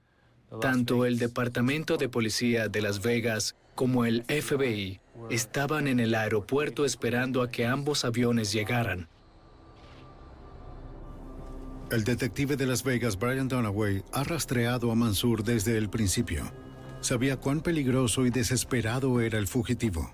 Tanto 0.59 1.05
el 1.05 1.19
Departamento 1.19 1.97
de 1.97 2.09
Policía 2.09 2.67
de 2.67 2.81
Las 2.81 3.03
Vegas 3.03 3.55
como 3.75 4.05
el 4.05 4.23
FBI 4.23 4.99
estaban 5.29 5.87
en 5.87 5.99
el 5.99 6.15
aeropuerto 6.15 6.85
esperando 6.85 7.41
a 7.41 7.49
que 7.49 7.65
ambos 7.65 8.05
aviones 8.05 8.51
llegaran. 8.51 9.09
El 11.91 12.03
detective 12.03 12.57
de 12.57 12.65
Las 12.65 12.83
Vegas, 12.83 13.17
Brian 13.17 13.47
Dunaway, 13.47 14.03
ha 14.11 14.23
rastreado 14.23 14.91
a 14.91 14.95
Mansour 14.95 15.43
desde 15.43 15.77
el 15.77 15.89
principio. 15.89 16.51
Sabía 16.99 17.37
cuán 17.37 17.61
peligroso 17.61 18.25
y 18.25 18.29
desesperado 18.29 19.21
era 19.21 19.37
el 19.37 19.47
fugitivo. 19.47 20.13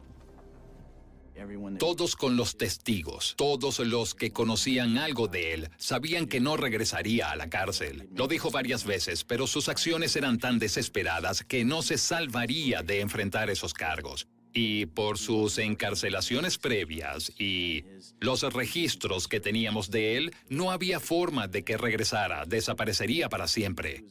Todos 1.80 2.16
con 2.16 2.38
los 2.38 2.58
testigos, 2.58 3.34
todos 3.38 3.80
los 3.80 4.16
que 4.16 4.32
conocían 4.32 4.98
algo 4.98 5.28
de 5.28 5.54
él, 5.54 5.70
sabían 5.78 6.28
que 6.28 6.40
no 6.40 6.58
regresaría 6.58 7.32
a 7.32 7.36
la 7.36 7.50
cárcel. 7.50 8.08
Lo 8.16 8.28
dijo 8.28 8.52
varias 8.52 8.86
veces, 8.86 9.24
pero 9.24 9.48
sus 9.48 9.68
acciones 9.68 10.16
eran 10.16 10.38
tan 10.38 10.60
desesperadas 10.60 11.44
que 11.44 11.66
no 11.66 11.82
se 11.82 11.98
salvaría 11.98 12.84
de 12.84 13.02
enfrentar 13.02 13.50
esos 13.50 13.74
cargos. 13.74 14.28
Y 14.54 14.86
por 14.86 15.18
sus 15.18 15.58
encarcelaciones 15.58 16.58
previas 16.60 17.32
y 17.40 17.86
los 18.20 18.42
registros 18.54 19.28
que 19.28 19.40
teníamos 19.40 19.90
de 19.90 20.18
él, 20.18 20.36
no 20.48 20.72
había 20.72 21.00
forma 21.00 21.48
de 21.48 21.64
que 21.64 21.78
regresara, 21.78 22.46
desaparecería 22.46 23.30
para 23.30 23.48
siempre. 23.48 24.04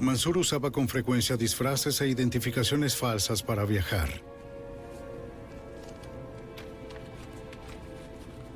Mansour 0.00 0.38
usaba 0.38 0.70
con 0.70 0.88
frecuencia 0.88 1.36
disfraces 1.36 2.00
e 2.00 2.08
identificaciones 2.08 2.96
falsas 2.96 3.42
para 3.42 3.64
viajar. 3.64 4.22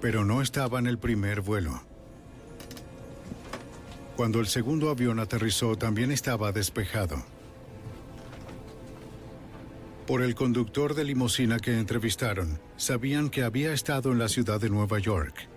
Pero 0.01 0.25
no 0.25 0.41
estaba 0.41 0.79
en 0.79 0.87
el 0.87 0.99
primer 0.99 1.41
vuelo. 1.41 1.92
Cuando 4.17 4.41
el 4.41 4.47
segundo 4.47 4.91
avión 4.91 5.19
aterrizó 5.19 5.77
también 5.77 6.13
estaba 6.13 6.53
despejado. 6.53 7.25
Por 10.07 10.23
el 10.23 10.35
conductor 10.35 10.95
de 10.95 11.05
limusina 11.05 11.59
que 11.59 11.79
entrevistaron, 11.79 12.61
sabían 12.77 13.31
que 13.31 13.43
había 13.43 13.73
estado 13.73 14.13
en 14.13 14.19
la 14.19 14.29
ciudad 14.29 14.61
de 14.61 14.69
Nueva 14.69 14.99
York. 14.99 15.49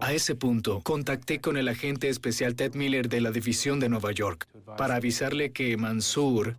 A 0.00 0.12
ese 0.12 0.34
punto, 0.34 0.80
contacté 0.80 1.40
con 1.40 1.56
el 1.56 1.68
agente 1.68 2.08
especial 2.08 2.56
Ted 2.56 2.74
Miller 2.74 3.08
de 3.08 3.20
la 3.20 3.30
División 3.30 3.78
de 3.78 3.88
Nueva 3.88 4.10
York 4.10 4.48
para 4.76 4.96
avisarle 4.96 5.52
que 5.52 5.76
Mansour 5.76 6.58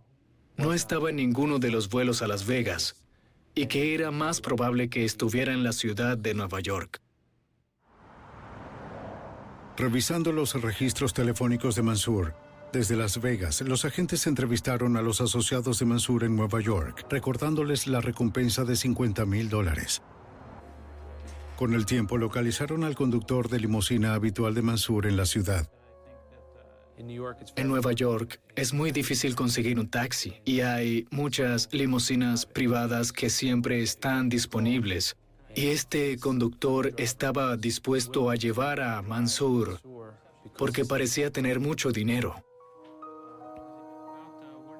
no 0.56 0.72
estaba 0.72 1.10
en 1.10 1.16
ninguno 1.16 1.58
de 1.58 1.70
los 1.70 1.90
vuelos 1.90 2.22
a 2.22 2.26
Las 2.26 2.46
Vegas 2.46 2.96
y 3.54 3.66
que 3.66 3.94
era 3.94 4.10
más 4.10 4.40
probable 4.40 4.88
que 4.88 5.04
estuviera 5.04 5.52
en 5.52 5.62
la 5.62 5.72
ciudad 5.72 6.16
de 6.16 6.34
Nueva 6.34 6.60
York. 6.60 7.00
Revisando 9.76 10.30
los 10.30 10.54
registros 10.60 11.12
telefónicos 11.12 11.74
de 11.74 11.82
Mansur, 11.82 12.32
desde 12.72 12.94
Las 12.94 13.20
Vegas, 13.20 13.60
los 13.62 13.84
agentes 13.84 14.26
entrevistaron 14.28 14.96
a 14.96 15.02
los 15.02 15.20
asociados 15.20 15.80
de 15.80 15.86
Mansur 15.86 16.22
en 16.22 16.36
Nueva 16.36 16.60
York, 16.60 17.04
recordándoles 17.10 17.88
la 17.88 18.00
recompensa 18.00 18.64
de 18.64 18.76
50 18.76 19.26
mil 19.26 19.48
dólares. 19.48 20.00
Con 21.56 21.74
el 21.74 21.86
tiempo 21.86 22.18
localizaron 22.18 22.84
al 22.84 22.94
conductor 22.94 23.48
de 23.48 23.58
limusina 23.58 24.14
habitual 24.14 24.54
de 24.54 24.62
Mansur 24.62 25.06
en 25.06 25.16
la 25.16 25.26
ciudad. 25.26 25.68
En 27.56 27.68
Nueva 27.68 27.92
York 27.92 28.40
es 28.54 28.72
muy 28.72 28.92
difícil 28.92 29.34
conseguir 29.34 29.80
un 29.80 29.88
taxi 29.88 30.34
y 30.44 30.60
hay 30.60 31.06
muchas 31.10 31.68
limusinas 31.72 32.46
privadas 32.46 33.12
que 33.12 33.28
siempre 33.28 33.82
están 33.82 34.28
disponibles. 34.28 35.16
Y 35.56 35.68
este 35.68 36.18
conductor 36.18 36.92
estaba 36.96 37.56
dispuesto 37.56 38.28
a 38.28 38.34
llevar 38.34 38.80
a 38.80 39.02
Mansur 39.02 39.80
porque 40.58 40.84
parecía 40.84 41.30
tener 41.30 41.60
mucho 41.60 41.92
dinero. 41.92 42.34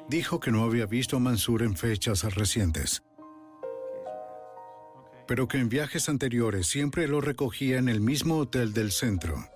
Dijo 0.08 0.40
que 0.40 0.50
no 0.50 0.64
había 0.64 0.86
visto 0.86 1.16
a 1.16 1.20
Mansur 1.20 1.62
en 1.62 1.76
fechas 1.76 2.22
recientes, 2.34 3.02
pero 5.26 5.48
que 5.48 5.58
en 5.58 5.68
viajes 5.68 6.08
anteriores 6.08 6.66
siempre 6.66 7.08
lo 7.08 7.20
recogía 7.20 7.78
en 7.78 7.88
el 7.88 8.00
mismo 8.00 8.38
hotel 8.38 8.74
del 8.74 8.90
centro. 8.90 9.48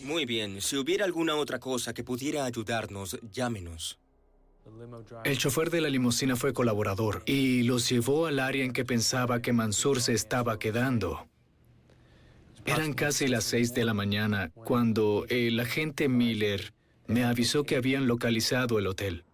Muy 0.00 0.26
bien, 0.26 0.60
si 0.60 0.76
hubiera 0.76 1.04
alguna 1.04 1.34
otra 1.34 1.58
cosa 1.58 1.92
que 1.92 2.04
pudiera 2.04 2.44
ayudarnos, 2.44 3.18
llámenos. 3.32 3.98
El 5.24 5.38
chofer 5.38 5.70
de 5.70 5.80
la 5.80 5.88
limusina 5.88 6.36
fue 6.36 6.52
colaborador 6.52 7.22
y 7.26 7.62
los 7.62 7.88
llevó 7.88 8.26
al 8.26 8.38
área 8.38 8.64
en 8.64 8.72
que 8.72 8.84
pensaba 8.84 9.42
que 9.42 9.52
Mansur 9.52 10.00
se 10.00 10.12
estaba 10.12 10.58
quedando. 10.58 11.26
Eran 12.66 12.94
casi 12.94 13.28
las 13.28 13.44
seis 13.44 13.74
de 13.74 13.84
la 13.84 13.94
mañana 13.94 14.50
cuando 14.54 15.26
el 15.28 15.60
agente 15.60 16.08
Miller 16.08 16.72
me 17.06 17.24
avisó 17.24 17.64
que 17.64 17.76
habían 17.76 18.06
localizado 18.06 18.78
el 18.78 18.86
hotel. 18.86 19.24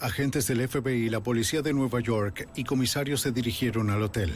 Agentes 0.00 0.46
del 0.48 0.68
FBI, 0.68 1.08
la 1.08 1.22
policía 1.22 1.62
de 1.62 1.72
Nueva 1.72 2.00
York 2.00 2.48
y 2.54 2.64
comisarios 2.64 3.20
se 3.20 3.32
dirigieron 3.32 3.88
al 3.88 4.02
hotel. 4.02 4.32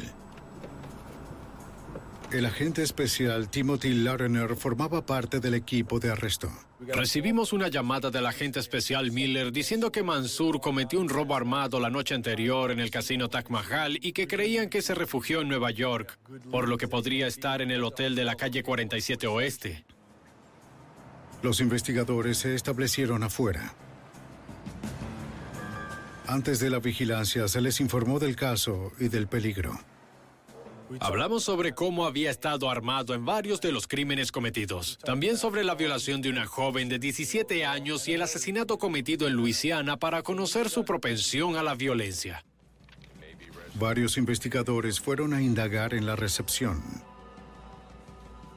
El 2.33 2.45
agente 2.45 2.83
especial 2.83 3.49
Timothy 3.49 3.95
Larner 3.95 4.57
formaba 4.57 5.07
parte 5.07 5.39
del 5.39 5.55
equipo 5.55 6.01
de 6.01 6.11
arresto. 6.11 6.51
Recibimos 6.81 7.53
una 7.53 7.69
llamada 7.69 8.11
del 8.11 8.27
agente 8.27 8.59
especial 8.59 9.13
Miller 9.13 9.53
diciendo 9.53 9.93
que 9.93 10.03
Mansur 10.03 10.61
cometió 10.61 11.01
un 11.01 11.09
robo 11.09 11.37
armado 11.37 11.79
la 11.79 11.89
noche 11.89 12.15
anterior 12.15 12.73
en 12.73 12.81
el 12.81 12.91
casino 12.91 13.29
Taj 13.29 13.49
Mahal 13.49 13.99
y 14.03 14.13
que 14.13 14.27
creían 14.27 14.69
que 14.69 14.83
se 14.83 14.95
refugió 14.95 15.41
en 15.41 15.49
Nueva 15.49 15.71
York, 15.71 16.19
por 16.51 16.69
lo 16.69 16.77
que 16.77 16.89
podría 16.89 17.29
estar 17.29 17.63
en 17.63 17.71
el 17.71 17.85
hotel 17.85 18.17
de 18.17 18.25
la 18.25 18.35
calle 18.35 18.65
47 18.65 19.29
Oeste. 19.29 19.85
Los 21.43 21.61
investigadores 21.61 22.39
se 22.39 22.57
establecieron 22.57 23.23
afuera. 23.23 23.73
Antes 26.27 26.59
de 26.59 26.71
la 26.71 26.81
vigilancia 26.81 27.47
se 27.47 27.61
les 27.61 27.81
informó 27.81 28.19
del 28.19 28.35
caso 28.35 28.91
y 28.99 29.09
del 29.09 29.29
peligro. 29.29 29.79
Hablamos 31.01 31.45
sobre 31.45 31.75
cómo 31.75 32.07
había 32.07 32.31
estado 32.31 32.71
armado 32.71 33.15
en 33.15 33.25
varios 33.25 33.61
de 33.61 33.73
los 33.73 33.87
crímenes 33.87 34.33
cometidos. 34.33 34.99
También 35.05 35.37
sobre 35.37 35.65
la 35.65 35.75
violación 35.75 36.23
de 36.23 36.31
una 36.31 36.47
joven 36.47 36.89
de 36.89 36.99
17 36.99 37.65
años 37.65 38.07
y 38.09 38.15
el 38.15 38.23
asesinato 38.23 38.79
cometido 38.79 39.27
en 39.27 39.35
Luisiana 39.35 39.99
para 39.99 40.23
conocer 40.23 40.71
su 40.71 40.85
propensión 40.85 41.57
a 41.57 41.63
la 41.63 41.75
violencia. 41.75 42.45
Varios 43.75 44.17
investigadores 44.17 45.01
fueron 45.01 45.35
a 45.35 45.43
indagar 45.43 45.93
en 45.93 46.07
la 46.07 46.17
recepción. 46.17 46.83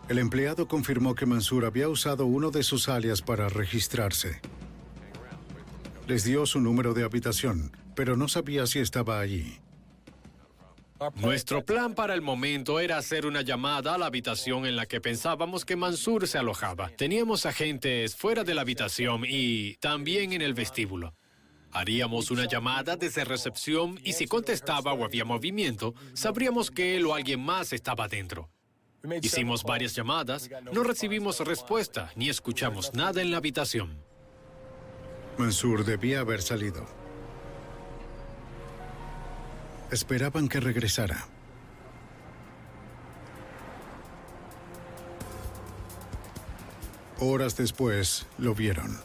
El 0.08 0.18
empleado 0.18 0.68
confirmó 0.68 1.14
que 1.14 1.26
Mansur 1.26 1.66
había 1.66 1.90
usado 1.90 2.26
uno 2.26 2.52
de 2.52 2.64
sus 2.64 2.90
alias 2.90 3.22
para 3.22 3.50
registrarse. 3.50 4.42
Les 6.08 6.24
dio 6.24 6.46
su 6.46 6.60
número 6.62 6.94
de 6.94 7.04
habitación, 7.04 7.72
pero 7.96 8.16
no 8.16 8.28
sabía 8.28 8.66
si 8.66 8.80
estaba 8.80 9.20
allí. 9.20 9.60
Nuestro 11.16 11.64
plan 11.64 11.95
para 11.95 12.14
el 12.14 12.22
momento 12.22 12.80
era 12.80 12.97
hacer 12.97 13.26
una 13.26 13.41
llamada 13.41 13.95
a 13.95 13.97
la 13.97 14.08
habitación 14.08 14.66
en 14.66 14.76
la 14.76 14.86
que 14.86 15.00
pensábamos 15.00 15.66
que 15.66 15.76
Mansur 15.76 16.28
se 16.28 16.38
alojaba. 16.38 16.89
Teníamos 16.89 17.45
agentes 17.45 18.16
fuera 18.16 18.43
de 18.43 18.54
la 18.54 18.62
habitación 18.62 19.24
y 19.28 19.76
también 19.78 20.34
en 20.34 20.41
el 20.41 20.54
vestíbulo. 20.54 21.16
Haríamos 21.72 22.32
una 22.32 22.45
llamada 22.45 22.95
desde 22.95 23.24
recepción 23.24 24.00
y 24.04 24.14
si 24.14 24.26
contestaba 24.26 24.93
o 24.93 25.06
había 25.06 25.24
movimiento, 25.24 25.93
sabríamos 26.14 26.72
que 26.72 26.97
él 26.97 27.06
o 27.06 27.14
alguien 27.14 27.39
más 27.39 27.74
estaba 27.74 28.08
dentro. 28.08 28.50
Hicimos 29.22 29.64
varias 29.64 29.95
llamadas, 29.95 30.50
no 30.74 30.84
recibimos 30.84 31.39
respuesta 31.39 32.12
ni 32.16 32.28
escuchamos 32.28 32.93
nada 32.93 33.22
en 33.22 33.32
la 33.32 33.38
habitación. 33.38 34.04
Mansur 35.38 35.86
debía 35.86 36.20
haber 36.20 36.41
salido. 36.41 36.86
Esperaban 39.92 40.48
que 40.48 40.60
regresara. 40.60 41.26
Horas 47.20 47.58
después, 47.58 48.28
lo 48.38 48.54
vieron. 48.54 48.98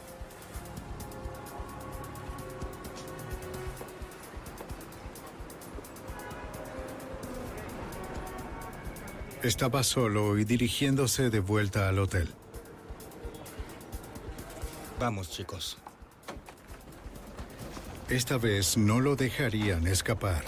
Estaba 9.42 9.82
solo 9.82 10.38
y 10.38 10.44
dirigiéndose 10.44 11.28
de 11.28 11.40
vuelta 11.40 11.88
al 11.88 11.98
hotel. 11.98 12.28
Vamos, 14.98 15.30
chicos. 15.30 15.78
Esta 18.08 18.36
vez 18.36 18.76
no 18.76 19.00
lo 19.00 19.16
dejarían 19.16 19.86
escapar. 19.86 20.44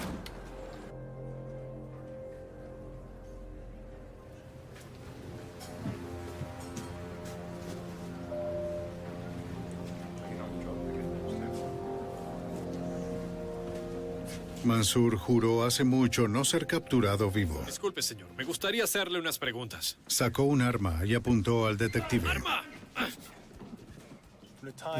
Mansur 14.67 15.17
juró 15.17 15.65
hace 15.65 15.85
mucho 15.85 16.29
no 16.29 16.45
ser 16.45 16.67
capturado 16.67 17.31
vivo. 17.31 17.63
Disculpe, 17.65 18.03
señor. 18.03 18.29
Me 18.37 18.45
gustaría 18.45 18.85
hacerle 18.85 19.19
unas 19.19 19.39
preguntas. 19.39 19.97
Sacó 20.09 20.43
un 20.43 20.61
arma 20.61 21.01
y 21.05 21.15
apuntó 21.15 21.67
al 21.67 21.79
detective. 21.79 22.29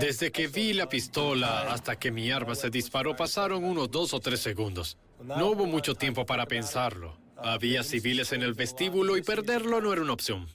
Desde 0.01 0.31
que 0.31 0.47
vi 0.47 0.73
la 0.73 0.89
pistola 0.89 1.73
hasta 1.73 1.97
que 1.97 2.11
mi 2.11 2.31
arma 2.31 2.55
se 2.55 2.71
disparó 2.71 3.17
pasaron 3.17 3.65
unos 3.65 3.91
dos 3.91 4.15
o 4.15 4.21
tres 4.21 4.41
segundos. 4.41 4.99
No 5.23 5.51
hubo 5.51 5.67
mucho 5.67 5.95
tiempo 5.95 6.25
para 6.27 6.47
pensarlo. 6.47 7.17
Había 7.37 7.83
civiles 7.83 8.33
en 8.33 8.43
el 8.43 8.55
vestíbulo 8.55 9.17
y 9.17 9.23
perderlo 9.23 9.81
no 9.81 9.93
era 9.93 10.03
una 10.03 10.13
opción. 10.13 10.47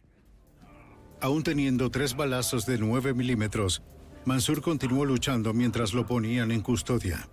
Aún 1.19 1.43
teniendo 1.43 1.91
tres 1.91 2.15
balazos 2.15 2.65
de 2.65 2.79
9 2.79 3.13
milímetros, 3.13 3.83
Mansur 4.25 4.61
continuó 4.61 5.05
luchando 5.05 5.53
mientras 5.53 5.93
lo 5.93 6.05
ponían 6.05 6.51
en 6.51 6.61
custodia. 6.61 7.27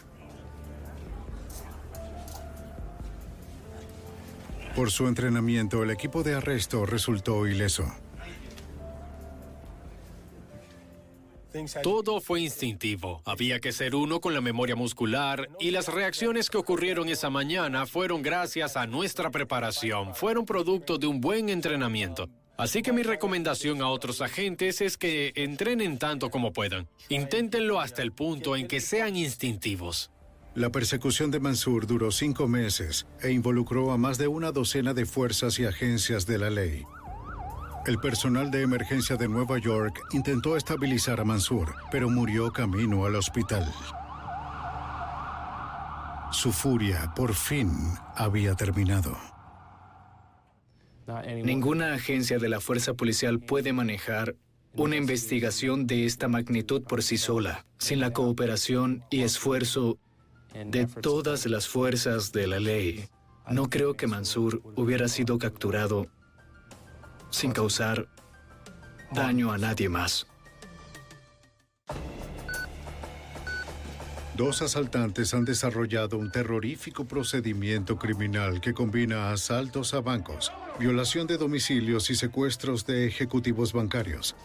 Por 4.77 4.91
su 4.91 5.09
entrenamiento, 5.09 5.83
el 5.83 5.91
equipo 5.91 6.23
de 6.23 6.35
arresto 6.35 6.87
resultó 6.87 7.47
ileso. 7.47 7.87
Todo 11.83 12.21
fue 12.21 12.41
instintivo. 12.41 13.23
Había 13.25 13.61
que 13.61 13.73
ser 13.73 13.95
uno 13.95 14.21
con 14.21 14.35
la 14.35 14.41
memoria 14.41 14.77
muscular 14.77 15.49
y 15.59 15.71
las 15.71 15.89
reacciones 15.89 16.51
que 16.51 16.59
ocurrieron 16.59 17.09
esa 17.09 17.31
mañana 17.31 17.87
fueron 17.87 18.23
gracias 18.23 18.77
a 18.77 18.87
nuestra 18.87 19.31
preparación, 19.31 20.15
fueron 20.15 20.45
producto 20.45 20.99
de 20.99 21.07
un 21.07 21.21
buen 21.21 21.49
entrenamiento. 21.49 22.29
Así 22.59 22.83
que 22.83 22.93
mi 22.93 23.03
recomendación 23.03 23.83
a 23.83 23.89
otros 23.89 24.21
agentes 24.21 24.81
es 24.81 24.97
que 24.97 25.33
entrenen 25.37 25.99
tanto 25.99 26.29
como 26.29 26.53
puedan. 26.53 26.89
Inténtenlo 27.09 27.81
hasta 27.81 28.03
el 28.03 28.13
punto 28.13 28.57
en 28.57 28.67
que 28.67 28.81
sean 28.81 29.17
instintivos. 29.17 30.11
La 30.55 30.71
persecución 30.71 31.31
de 31.31 31.39
Mansur 31.39 31.87
duró 31.87 32.11
cinco 32.11 32.49
meses 32.49 33.07
e 33.23 33.31
involucró 33.31 33.93
a 33.93 33.97
más 33.97 34.19
de 34.19 34.27
una 34.27 34.51
docena 34.51 34.93
de 34.93 35.07
fuerzas 35.07 35.61
y 35.61 35.67
agencias 35.67 36.27
de 36.27 36.39
la 36.39 36.51
ley. 36.51 36.85
El 37.89 37.99
personal 37.99 38.51
de 38.51 38.61
emergencia 38.61 39.17
de 39.17 39.29
Nueva 39.29 39.57
York 39.57 39.99
intentó 40.13 40.59
estabilizar 40.59 41.21
a 41.21 41.25
Mansur, 41.25 41.75
pero 41.91 42.11
murió 42.11 42.53
camino 42.53 43.07
al 43.07 43.15
hospital. 43.15 43.65
Su 46.31 46.53
furia, 46.53 47.15
por 47.17 47.33
fin, 47.33 47.73
había 48.15 48.55
terminado. 48.57 49.17
Ninguna 51.43 51.95
agencia 51.95 52.39
de 52.39 52.51
la 52.51 52.61
fuerza 52.61 52.93
policial 52.93 53.41
puede 53.41 53.73
manejar 53.73 54.37
Una 54.75 54.97
investigación 54.97 55.87
de 55.87 56.05
esta 56.05 56.29
magnitud 56.29 56.83
por 56.83 57.03
sí 57.03 57.17
sola, 57.17 57.65
sin 57.79 58.01
la 58.01 58.13
cooperación 58.13 59.03
y 59.11 59.23
esfuerzo 59.23 59.99
de 60.53 60.85
todas 60.85 61.47
las 61.47 61.67
fuerzas 61.67 62.33
de 62.33 62.49
la 62.49 62.61
ley, 62.61 63.09
no 63.51 63.71
creo 63.71 63.95
que 63.95 64.07
Mansur 64.07 64.61
hubiera 64.77 65.09
sido 65.09 65.39
capturado 65.39 66.07
sin 67.31 67.53
causar 67.53 68.09
daño 69.13 69.53
a 69.53 69.59
nadie 69.59 69.89
más. 69.89 70.27
Dos 74.39 74.63
asaltantes 74.63 75.35
han 75.35 75.45
desarrollado 75.45 76.17
un 76.17 76.31
terrorífico 76.31 77.05
procedimiento 77.07 77.99
criminal 77.99 78.61
que 78.61 78.73
combina 78.73 79.33
asaltos 79.33 79.95
a 79.95 80.01
bancos, 80.01 80.53
violación 80.79 81.27
de 81.27 81.37
domicilios 81.37 82.09
y 82.11 82.15
secuestros 82.15 82.87
de 82.87 83.09
ejecutivos 83.09 83.73
bancarios. 83.73 84.37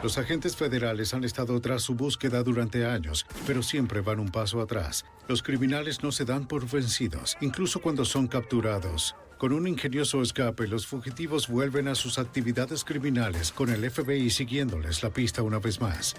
Los 0.00 0.16
agentes 0.16 0.54
federales 0.54 1.12
han 1.12 1.24
estado 1.24 1.60
tras 1.60 1.82
su 1.82 1.96
búsqueda 1.96 2.44
durante 2.44 2.86
años, 2.86 3.26
pero 3.44 3.64
siempre 3.64 4.00
van 4.00 4.20
un 4.20 4.30
paso 4.30 4.60
atrás. 4.60 5.04
Los 5.26 5.42
criminales 5.42 6.04
no 6.04 6.12
se 6.12 6.24
dan 6.24 6.46
por 6.46 6.70
vencidos, 6.70 7.36
incluso 7.40 7.80
cuando 7.80 8.04
son 8.04 8.28
capturados. 8.28 9.16
Con 9.42 9.52
un 9.52 9.66
ingenioso 9.66 10.22
escape, 10.22 10.68
los 10.68 10.86
fugitivos 10.86 11.48
vuelven 11.48 11.88
a 11.88 11.96
sus 11.96 12.20
actividades 12.20 12.84
criminales, 12.84 13.50
con 13.50 13.70
el 13.70 13.90
FBI 13.90 14.30
siguiéndoles 14.30 15.02
la 15.02 15.10
pista 15.10 15.42
una 15.42 15.58
vez 15.58 15.80
más. 15.80 16.14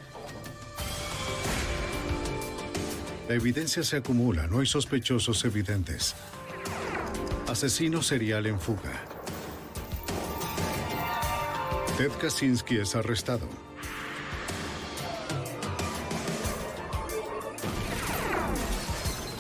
La 3.30 3.36
evidencia 3.36 3.82
se 3.84 3.96
acumula, 3.96 4.48
no 4.48 4.60
hay 4.60 4.66
sospechosos 4.66 5.46
evidentes. 5.46 6.16
Asesino 7.48 8.02
serial 8.02 8.46
en 8.46 8.60
fuga. 8.60 8.92
Ted 11.98 12.12
Kaczynski 12.20 12.76
es 12.80 12.94
arrestado. 12.94 13.48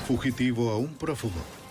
Fugitivo 0.08 0.72
a 0.72 0.78
un 0.78 0.96
prófugo. 0.96 1.62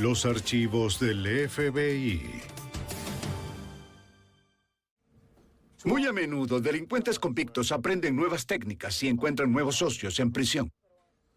Los 0.00 0.24
archivos 0.24 0.98
del 0.98 1.46
FBI. 1.46 2.22
Muy 5.84 6.06
a 6.06 6.12
menudo, 6.14 6.58
delincuentes 6.58 7.18
convictos 7.18 7.70
aprenden 7.70 8.16
nuevas 8.16 8.46
técnicas 8.46 9.02
y 9.02 9.08
encuentran 9.08 9.52
nuevos 9.52 9.76
socios 9.76 10.18
en 10.18 10.32
prisión. 10.32 10.72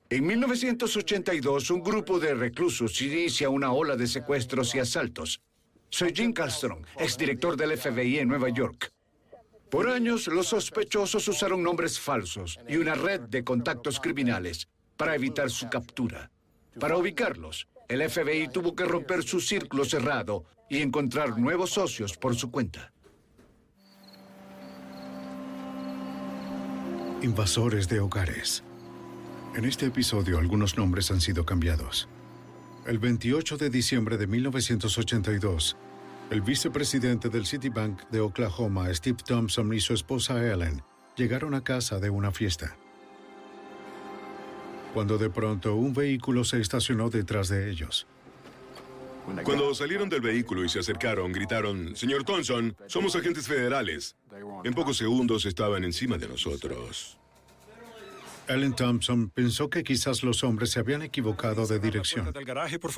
En 0.10 0.26
1982, 0.26 1.72
un 1.72 1.84
grupo 1.84 2.20
de 2.20 2.36
reclusos 2.36 3.02
inicia 3.02 3.50
una 3.50 3.74
ola 3.74 3.98
de 3.98 4.08
secuestros 4.08 4.74
y 4.76 4.80
asaltos. 4.80 5.42
Soy 5.90 6.14
Jim 6.16 6.32
Castron, 6.32 6.88
exdirector 6.98 7.58
del 7.58 7.78
FBI 7.78 8.20
en 8.20 8.30
Nueva 8.30 8.48
York. 8.48 8.94
Por 9.70 9.90
años, 9.90 10.28
los 10.28 10.48
sospechosos 10.48 11.28
usaron 11.28 11.62
nombres 11.64 12.00
falsos 12.00 12.58
y 12.70 12.78
una 12.78 12.96
red 12.96 13.20
de 13.20 13.44
contactos 13.44 14.00
criminales 14.00 14.70
para 14.96 15.16
evitar 15.16 15.50
su 15.50 15.70
captura. 15.70 16.32
Para 16.80 16.98
ubicarlos, 16.98 17.68
el 17.88 18.10
FBI 18.10 18.50
tuvo 18.50 18.76
que 18.76 18.86
romper 18.86 19.24
su 19.24 19.40
círculo 19.40 19.86
cerrado 19.86 20.46
y 20.70 20.82
encontrar 20.82 21.38
nuevos 21.38 21.72
socios 21.72 22.18
por 22.18 22.36
su 22.36 22.50
cuenta. 22.52 22.92
Invasores 27.22 27.88
de 27.88 28.00
hogares. 28.00 28.64
En 29.56 29.66
este 29.66 29.86
episodio 29.86 30.40
algunos 30.40 30.78
nombres 30.78 31.12
han 31.12 31.22
sido 31.22 31.46
cambiados. 31.46 32.10
El 32.86 33.00
28 33.00 33.58
de 33.58 33.70
diciembre 33.70 34.18
de 34.18 34.28
1982, 34.28 35.78
el 36.32 36.42
vicepresidente 36.42 37.30
del 37.30 37.46
Citibank 37.46 38.10
de 38.10 38.20
Oklahoma, 38.20 38.94
Steve 38.94 39.20
Thompson, 39.26 39.74
y 39.74 39.80
su 39.80 39.94
esposa 39.94 40.44
Ellen 40.44 40.82
llegaron 41.16 41.54
a 41.54 41.64
casa 41.64 42.00
de 42.00 42.10
una 42.10 42.32
fiesta. 42.32 42.76
Cuando 44.94 45.18
de 45.18 45.30
pronto 45.30 45.76
un 45.76 45.94
vehículo 45.94 46.44
se 46.44 46.62
estacionó 46.62 47.10
detrás 47.10 47.50
de 47.50 47.70
ellos. 47.70 48.06
Cuando 49.44 49.74
salieron 49.74 50.10
del 50.10 50.22
vehículo 50.22 50.64
y 50.64 50.70
se 50.70 50.80
acercaron, 50.80 51.32
gritaron, 51.32 51.96
Señor 51.96 52.24
Thompson, 52.24 52.76
somos 52.88 53.16
agentes 53.16 53.48
federales. 53.48 54.16
En 54.64 54.74
pocos 54.74 54.98
segundos 54.98 55.46
estaban 55.46 55.84
encima 55.84 56.18
de 56.18 56.28
nosotros. 56.28 57.18
Ellen 58.48 58.76
Thompson 58.76 59.30
pensó 59.30 59.70
que 59.70 59.84
quizás 59.84 60.22
los 60.22 60.44
hombres 60.44 60.72
se 60.72 60.80
habían 60.80 61.02
equivocado 61.02 61.66
de 61.66 61.80
dirección. 61.80 62.34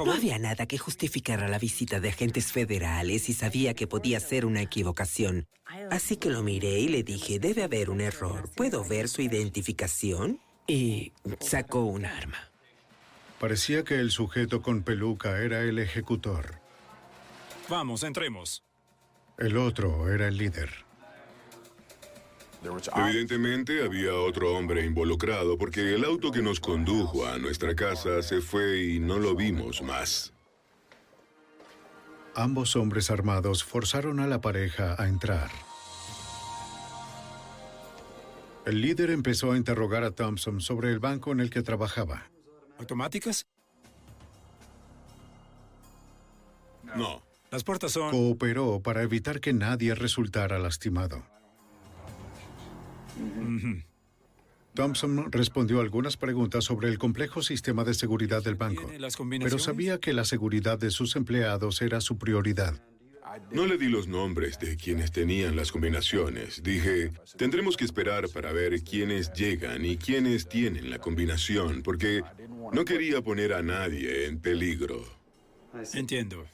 No 0.03 0.11
había 0.11 0.39
nada 0.39 0.65
que 0.65 0.79
justificara 0.79 1.47
la 1.47 1.59
visita 1.59 1.99
de 1.99 2.09
agentes 2.09 2.51
federales 2.51 3.29
y 3.29 3.33
sabía 3.33 3.75
que 3.75 3.85
podía 3.85 4.19
ser 4.19 4.45
una 4.45 4.63
equivocación. 4.63 5.47
Así 5.91 6.17
que 6.17 6.31
lo 6.31 6.41
miré 6.41 6.79
y 6.79 6.87
le 6.87 7.03
dije, 7.03 7.37
debe 7.37 7.63
haber 7.63 7.91
un 7.91 8.01
error. 8.01 8.49
¿Puedo 8.55 8.83
ver 8.83 9.07
su 9.07 9.21
identificación? 9.21 10.39
Y 10.67 11.13
sacó 11.39 11.81
un 11.81 12.05
arma. 12.05 12.49
Parecía 13.39 13.83
que 13.83 13.95
el 13.95 14.11
sujeto 14.11 14.61
con 14.61 14.83
peluca 14.83 15.39
era 15.39 15.61
el 15.61 15.77
ejecutor. 15.79 16.59
Vamos, 17.69 18.03
entremos. 18.03 18.63
El 19.37 19.57
otro 19.57 20.11
era 20.11 20.27
el 20.27 20.37
líder. 20.37 20.85
Evidentemente 22.95 23.83
había 23.83 24.13
otro 24.15 24.55
hombre 24.55 24.85
involucrado 24.85 25.57
porque 25.57 25.93
el 25.93 26.03
auto 26.03 26.31
que 26.31 26.41
nos 26.41 26.59
condujo 26.59 27.25
a 27.27 27.37
nuestra 27.37 27.75
casa 27.75 28.23
se 28.23 28.41
fue 28.41 28.81
y 28.81 28.99
no 28.99 29.19
lo 29.19 29.35
vimos 29.35 29.81
más. 29.81 30.33
Ambos 32.33 32.75
hombres 32.75 33.11
armados 33.11 33.63
forzaron 33.63 34.19
a 34.19 34.27
la 34.27 34.41
pareja 34.41 34.95
a 34.97 35.07
entrar. 35.07 35.49
El 38.65 38.81
líder 38.81 39.11
empezó 39.11 39.51
a 39.51 39.57
interrogar 39.57 40.03
a 40.03 40.11
Thompson 40.11 40.59
sobre 40.59 40.91
el 40.91 40.99
banco 40.99 41.31
en 41.31 41.39
el 41.39 41.49
que 41.49 41.61
trabajaba. 41.61 42.31
¿Automáticas? 42.79 43.45
No. 46.95 47.21
Las 47.51 47.63
puertas 47.63 47.91
son... 47.91 48.11
Cooperó 48.11 48.81
para 48.81 49.03
evitar 49.03 49.39
que 49.39 49.53
nadie 49.53 49.93
resultara 49.93 50.57
lastimado. 50.57 51.23
Thompson 54.73 55.31
respondió 55.31 55.79
algunas 55.79 56.17
preguntas 56.17 56.65
sobre 56.65 56.89
el 56.89 56.97
complejo 56.97 57.41
sistema 57.41 57.83
de 57.83 57.93
seguridad 57.93 58.43
del 58.43 58.55
banco, 58.55 58.91
pero 59.39 59.57
sabía 59.57 59.99
que 59.99 60.11
la 60.11 60.25
seguridad 60.25 60.77
de 60.77 60.91
sus 60.91 61.15
empleados 61.15 61.81
era 61.81 62.01
su 62.01 62.17
prioridad. 62.17 62.81
No 63.51 63.65
le 63.65 63.77
di 63.77 63.87
los 63.89 64.07
nombres 64.07 64.59
de 64.59 64.77
quienes 64.77 65.11
tenían 65.11 65.55
las 65.55 65.71
combinaciones. 65.71 66.63
Dije, 66.63 67.11
tendremos 67.37 67.77
que 67.77 67.85
esperar 67.85 68.29
para 68.29 68.51
ver 68.51 68.81
quiénes 68.83 69.31
llegan 69.33 69.85
y 69.85 69.97
quiénes 69.97 70.47
tienen 70.47 70.89
la 70.89 70.99
combinación, 70.99 71.81
porque 71.83 72.23
no 72.71 72.85
quería 72.85 73.21
poner 73.21 73.53
a 73.53 73.61
nadie 73.61 74.25
en 74.25 74.39
peligro. 74.39 75.03
Entiendo. 75.93 76.45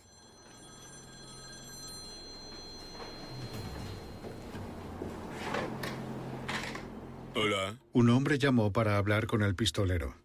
Hola. 7.33 7.77
Un 7.93 8.09
hombre 8.09 8.37
llamó 8.37 8.71
para 8.71 8.97
hablar 8.97 9.25
con 9.27 9.41
el 9.41 9.55
pistolero. 9.55 10.15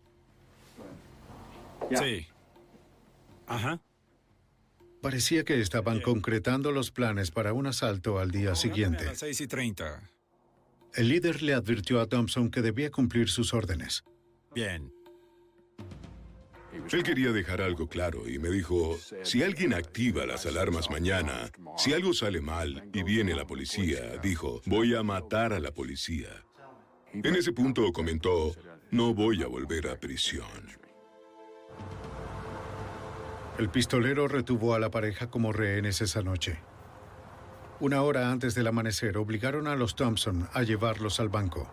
Sí. 1.95 2.27
Ajá. 3.47 3.81
Parecía 5.07 5.45
que 5.45 5.61
estaban 5.61 6.01
concretando 6.01 6.73
los 6.73 6.91
planes 6.91 7.31
para 7.31 7.53
un 7.53 7.69
asalto 7.69 8.19
al 8.19 8.33
día 8.33 8.57
siguiente. 8.57 9.05
A 9.05 9.11
las 9.11 9.19
6 9.21 9.43
y 9.43 9.47
30. 9.47 10.03
El 10.95 11.09
líder 11.09 11.45
le 11.45 11.55
advirtió 11.55 12.01
a 12.01 12.09
Thompson 12.09 12.51
que 12.51 12.61
debía 12.61 12.91
cumplir 12.91 13.29
sus 13.29 13.55
órdenes. 13.55 14.03
Bien. 14.53 14.93
Él 16.91 17.05
quería 17.05 17.31
dejar 17.31 17.63
algo 17.63 17.89
claro 17.89 18.29
y 18.29 18.41
me 18.41 18.51
dijo, 18.51 18.99
si 19.23 19.45
alguien 19.45 19.75
activa 19.75 20.27
las 20.27 20.45
alarmas 20.45 20.91
mañana, 20.91 21.53
si 21.77 21.93
algo 21.93 22.13
sale 22.13 22.41
mal 22.41 22.91
y 22.93 23.05
viene 23.05 23.37
la 23.37 23.47
policía, 23.47 24.19
dijo, 24.21 24.61
voy 24.67 24.97
a 24.97 25.05
matar 25.05 25.53
a 25.53 25.61
la 25.61 25.71
policía. 25.71 26.45
En 27.13 27.37
ese 27.37 27.53
punto 27.53 27.93
comentó, 27.93 28.57
no 28.91 29.15
voy 29.15 29.45
a 29.45 29.47
volver 29.47 29.87
a 29.87 30.01
prisión. 30.01 30.86
El 33.59 33.71
pistolero 33.71 34.29
retuvo 34.29 34.75
a 34.75 34.79
la 34.79 34.91
pareja 34.91 35.31
como 35.31 35.53
rehenes 35.53 36.03
esa 36.03 36.23
noche. 36.23 36.59
Una 37.81 38.03
hora 38.03 38.31
antes 38.31 38.55
del 38.55 38.67
amanecer 38.67 39.17
obligaron 39.17 39.67
a 39.67 39.77
los 39.77 39.97
Thompson 39.97 40.49
a 40.53 40.63
llevarlos 40.63 41.21
al 41.21 41.29
banco. 41.29 41.71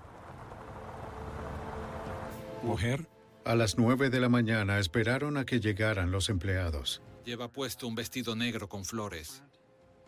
¿Mujer? 2.62 3.08
A 3.46 3.56
las 3.56 3.78
nueve 3.78 4.10
de 4.10 4.22
la 4.22 4.30
mañana 4.30 4.80
esperaron 4.80 5.36
a 5.36 5.46
que 5.46 5.60
llegaran 5.60 6.12
los 6.12 6.30
empleados. 6.30 7.02
Lleva 7.26 7.50
puesto 7.50 7.88
un 7.88 7.96
vestido 7.96 8.36
negro 8.36 8.70
con 8.70 8.86
flores. 8.86 9.44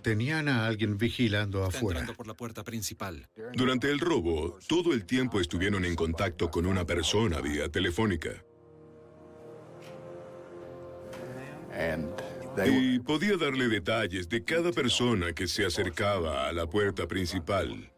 Tenían 0.02 0.48
a 0.48 0.66
alguien 0.68 0.98
vigilando 0.98 1.66
Está 1.66 1.80
afuera. 1.80 2.00
entrando 2.00 2.16
por 2.18 2.28
la 2.28 2.36
puerta 2.36 2.64
principal. 2.64 3.28
Durante 3.54 3.90
el 3.90 4.00
robo, 4.00 4.60
todo 4.68 4.94
el 4.94 5.06
tiempo 5.06 5.42
estuvieron 5.42 5.84
en 5.84 5.96
contacto 5.96 6.52
con 6.52 6.66
una 6.66 6.86
persona 6.86 7.42
vía 7.42 7.70
telefónica. 7.70 8.44
Y 12.66 13.00
podía 13.00 13.38
darle 13.38 13.68
detalles 13.68 14.30
de 14.30 14.44
cada 14.44 14.72
persona 14.72 15.34
que 15.34 15.48
se 15.48 15.66
acercaba 15.66 16.48
a 16.48 16.54
la 16.54 16.68
puerta 16.68 17.08
principal. 17.08 17.92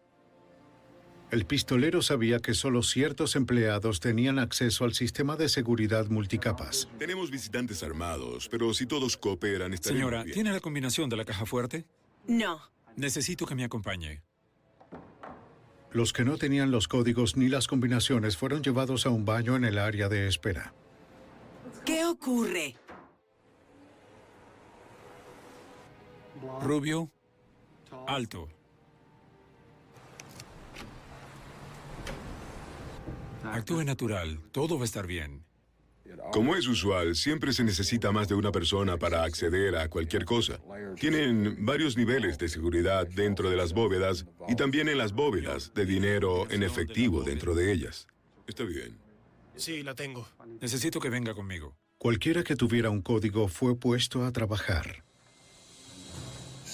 El 1.30 1.46
pistolero 1.46 2.02
sabía 2.02 2.40
que 2.40 2.54
solo 2.54 2.82
ciertos 2.82 3.36
empleados 3.36 4.00
tenían 4.00 4.40
acceso 4.40 4.86
al 4.86 4.94
sistema 4.94 5.36
de 5.36 5.50
seguridad 5.50 6.08
multicapas. 6.08 6.88
Tenemos 6.98 7.30
visitantes 7.30 7.84
armados, 7.84 8.48
pero 8.50 8.74
si 8.74 8.86
todos 8.86 9.18
cooperan, 9.18 9.74
estaría 9.74 10.00
Señora, 10.00 10.24
bien. 10.24 10.34
¿tiene 10.34 10.54
la 10.54 10.62
combinación 10.62 11.10
de 11.10 11.18
la 11.18 11.26
caja 11.26 11.46
fuerte? 11.46 11.86
No. 12.28 12.62
Necesito 12.96 13.46
que 13.46 13.56
me 13.56 13.66
acompañe. 13.66 14.22
Los 15.92 16.14
que 16.14 16.24
no 16.24 16.38
tenían 16.38 16.72
los 16.72 16.88
códigos 16.88 17.36
ni 17.36 17.50
las 17.50 17.68
combinaciones 17.68 18.38
fueron 18.38 18.64
llevados 18.64 19.06
a 19.06 19.10
un 19.10 19.26
baño 19.26 19.56
en 19.58 19.66
el 19.66 19.78
área 19.80 20.08
de 20.08 20.28
espera. 20.28 20.74
¿Qué 21.86 22.06
ocurre? 22.06 22.76
Rubio, 26.62 27.12
alto. 28.08 28.50
Actúe 33.44 33.84
natural, 33.84 34.40
todo 34.52 34.76
va 34.78 34.82
a 34.82 34.86
estar 34.86 35.08
bien. 35.08 35.46
Como 36.32 36.56
es 36.56 36.68
usual, 36.68 37.16
siempre 37.16 37.54
se 37.54 37.64
necesita 37.64 38.12
más 38.12 38.28
de 38.28 38.36
una 38.36 38.52
persona 38.52 38.98
para 38.98 39.24
acceder 39.24 39.76
a 39.76 39.90
cualquier 39.90 40.26
cosa. 40.26 40.60
Tienen 41.00 41.66
varios 41.66 41.98
niveles 41.98 42.38
de 42.38 42.50
seguridad 42.50 43.08
dentro 43.08 43.50
de 43.50 43.56
las 43.56 43.74
bóvedas 43.74 44.26
y 44.48 44.56
también 44.56 44.90
en 44.90 44.98
las 44.98 45.14
bóvedas 45.14 45.74
de 45.74 45.86
dinero 45.86 46.50
en 46.50 46.64
efectivo 46.64 47.24
dentro 47.24 47.56
de 47.56 47.72
ellas. 47.72 48.08
Está 48.46 48.64
bien. 48.64 48.98
Sí, 49.56 49.84
la 49.84 49.96
tengo. 49.96 50.28
Necesito 50.62 51.00
que 51.00 51.10
venga 51.10 51.34
conmigo. 51.34 51.76
Cualquiera 51.98 52.44
que 52.44 52.56
tuviera 52.56 52.90
un 52.90 53.02
código 53.02 53.48
fue 53.48 53.76
puesto 53.76 54.24
a 54.26 54.32
trabajar. 54.32 55.04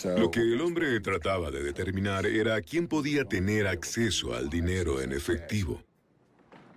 Lo 0.06 0.32
que 0.32 0.42
el 0.42 0.62
hombre 0.62 1.00
trataba 1.00 1.52
de 1.52 1.64
determinar 1.64 2.26
era 2.26 2.62
quién 2.62 2.88
podía 2.88 3.26
tener 3.26 3.68
acceso 3.68 4.34
al 4.34 4.50
dinero 4.50 5.02
en 5.02 5.12
efectivo. 5.12 5.82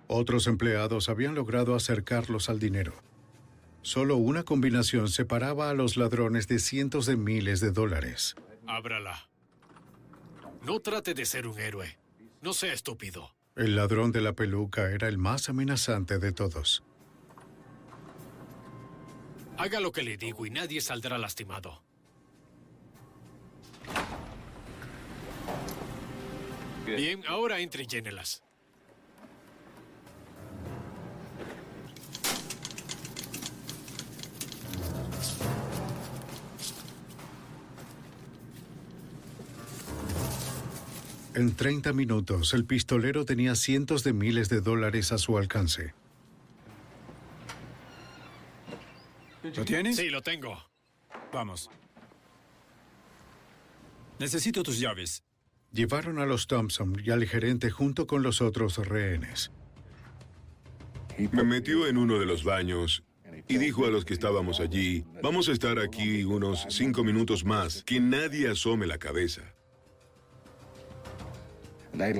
Otros 0.06 0.46
empleados 0.46 1.08
habían 1.08 1.34
logrado 1.34 1.74
acercarlos 1.74 2.48
al 2.48 2.58
dinero. 2.58 2.94
Solo 3.82 4.16
una 4.16 4.44
combinación 4.44 5.08
separaba 5.08 5.70
a 5.70 5.74
los 5.74 5.96
ladrones 5.96 6.48
de 6.48 6.58
cientos 6.58 7.06
de 7.06 7.16
miles 7.16 7.60
de 7.60 7.70
dólares. 7.70 8.36
Ábrala. 8.66 9.28
No 10.64 10.80
trate 10.80 11.14
de 11.14 11.24
ser 11.24 11.46
un 11.46 11.58
héroe. 11.58 11.98
No 12.42 12.52
sea 12.52 12.72
estúpido. 12.72 13.30
El 13.54 13.76
ladrón 13.76 14.12
de 14.12 14.20
la 14.20 14.34
peluca 14.34 14.90
era 14.90 15.08
el 15.08 15.18
más 15.18 15.48
amenazante 15.48 16.18
de 16.18 16.32
todos. 16.32 16.84
Haga 19.56 19.80
lo 19.80 19.92
que 19.92 20.02
le 20.02 20.16
digo 20.16 20.44
y 20.44 20.50
nadie 20.50 20.80
saldrá 20.80 21.16
lastimado. 21.16 21.86
Bien, 26.87 27.22
ahora 27.26 27.59
entre 27.59 27.82
y 27.82 27.87
llénelas. 27.87 28.43
En 41.34 41.55
30 41.55 41.93
minutos, 41.93 42.55
el 42.55 42.64
pistolero 42.64 43.26
tenía 43.26 43.55
cientos 43.57 44.03
de 44.05 44.14
miles 44.14 44.49
de 44.49 44.62
dólares 44.62 45.12
a 45.12 45.18
su 45.18 45.37
alcance. 45.37 45.93
¿Lo 49.55 49.64
tienes? 49.66 49.97
Sí, 49.97 50.09
lo 50.09 50.22
tengo. 50.22 50.57
Vamos. 51.34 51.68
Necesito 54.18 54.62
tus 54.62 54.80
llaves. 54.80 55.24
Llevaron 55.72 56.18
a 56.18 56.26
los 56.26 56.46
Thompson 56.46 56.96
y 57.04 57.10
al 57.10 57.26
gerente 57.26 57.70
junto 57.70 58.06
con 58.06 58.22
los 58.22 58.40
otros 58.40 58.78
rehenes. 58.78 59.50
Me 61.32 61.44
metió 61.44 61.86
en 61.86 61.98
uno 61.98 62.18
de 62.18 62.26
los 62.26 62.44
baños 62.44 63.04
y 63.48 63.58
dijo 63.58 63.86
a 63.86 63.90
los 63.90 64.04
que 64.04 64.14
estábamos 64.14 64.60
allí, 64.60 65.04
vamos 65.22 65.48
a 65.48 65.52
estar 65.52 65.78
aquí 65.78 66.24
unos 66.24 66.66
cinco 66.70 67.04
minutos 67.04 67.44
más, 67.44 67.82
que 67.84 68.00
nadie 68.00 68.48
asome 68.48 68.86
la 68.86 68.98
cabeza. 68.98 69.42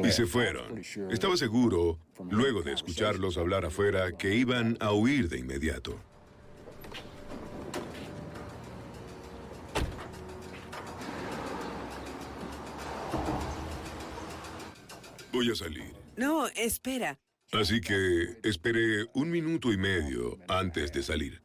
Y 0.05 0.11
se 0.11 0.27
fueron. 0.27 0.81
Estaba 1.11 1.37
seguro, 1.37 1.99
luego 2.31 2.63
de 2.63 2.73
escucharlos 2.73 3.37
hablar 3.37 3.65
afuera, 3.65 4.13
que 4.13 4.35
iban 4.35 4.77
a 4.81 4.93
huir 4.93 5.29
de 5.29 5.39
inmediato. 5.39 6.01
Voy 15.37 15.51
a 15.51 15.55
salir. 15.55 15.93
No, 16.17 16.47
espera. 16.47 17.19
Así 17.53 17.83
que 17.83 18.39
esperé 18.43 19.05
un 19.13 19.31
minuto 19.31 19.71
y 19.71 19.77
medio 19.77 20.39
antes 20.49 20.95
de 20.95 21.03
salir. 21.03 21.43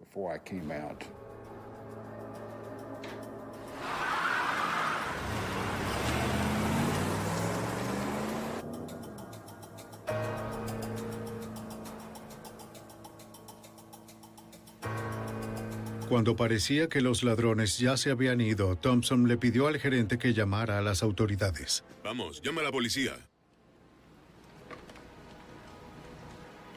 Cuando 16.08 16.38
parecía 16.38 16.88
que 16.88 17.02
los 17.02 17.24
ladrones 17.24 17.78
ya 17.78 17.98
se 17.98 18.10
habían 18.10 18.40
ido, 18.40 18.78
Thompson 18.78 19.28
le 19.28 19.36
pidió 19.36 19.68
al 19.68 19.80
gerente 19.80 20.18
que 20.18 20.34
llamara 20.34 20.78
a 20.78 20.82
las 20.82 21.04
autoridades. 21.04 21.84
Vamos, 22.06 22.42
llama 22.42 22.62
a 22.62 22.64
la 22.64 22.72
policía. 22.72 23.31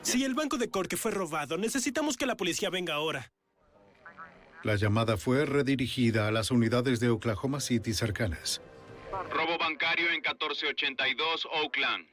Si 0.05 0.23
el 0.23 0.35
banco 0.35 0.59
de 0.59 0.71
Corke 0.71 0.97
fue 0.97 1.11
robado, 1.11 1.59
necesitamos 1.59 2.17
que 2.17 2.27
la 2.27 2.37
policía 2.37 2.71
venga 2.71 2.95
ahora. 2.95 3.33
La 4.63 4.77
llamada 4.77 5.17
fue 5.17 5.45
redirigida 5.45 6.29
a 6.29 6.31
las 6.31 6.51
unidades 6.51 7.01
de 7.01 7.09
Oklahoma 7.09 7.61
City 7.61 7.93
cercanas. 7.93 8.61
Robo 9.31 9.59
bancario 9.59 10.07
en 10.07 10.21
1482 10.23 11.49
Oakland. 11.63 12.07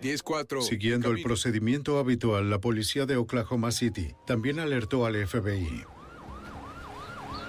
10-4. 0.00 0.62
Siguiendo 0.62 1.10
el 1.10 1.22
procedimiento 1.22 1.98
habitual, 1.98 2.50
la 2.50 2.60
policía 2.60 3.06
de 3.06 3.16
Oklahoma 3.16 3.70
City 3.72 4.14
también 4.26 4.58
alertó 4.58 5.06
al 5.06 5.14
FBI. 5.26 5.84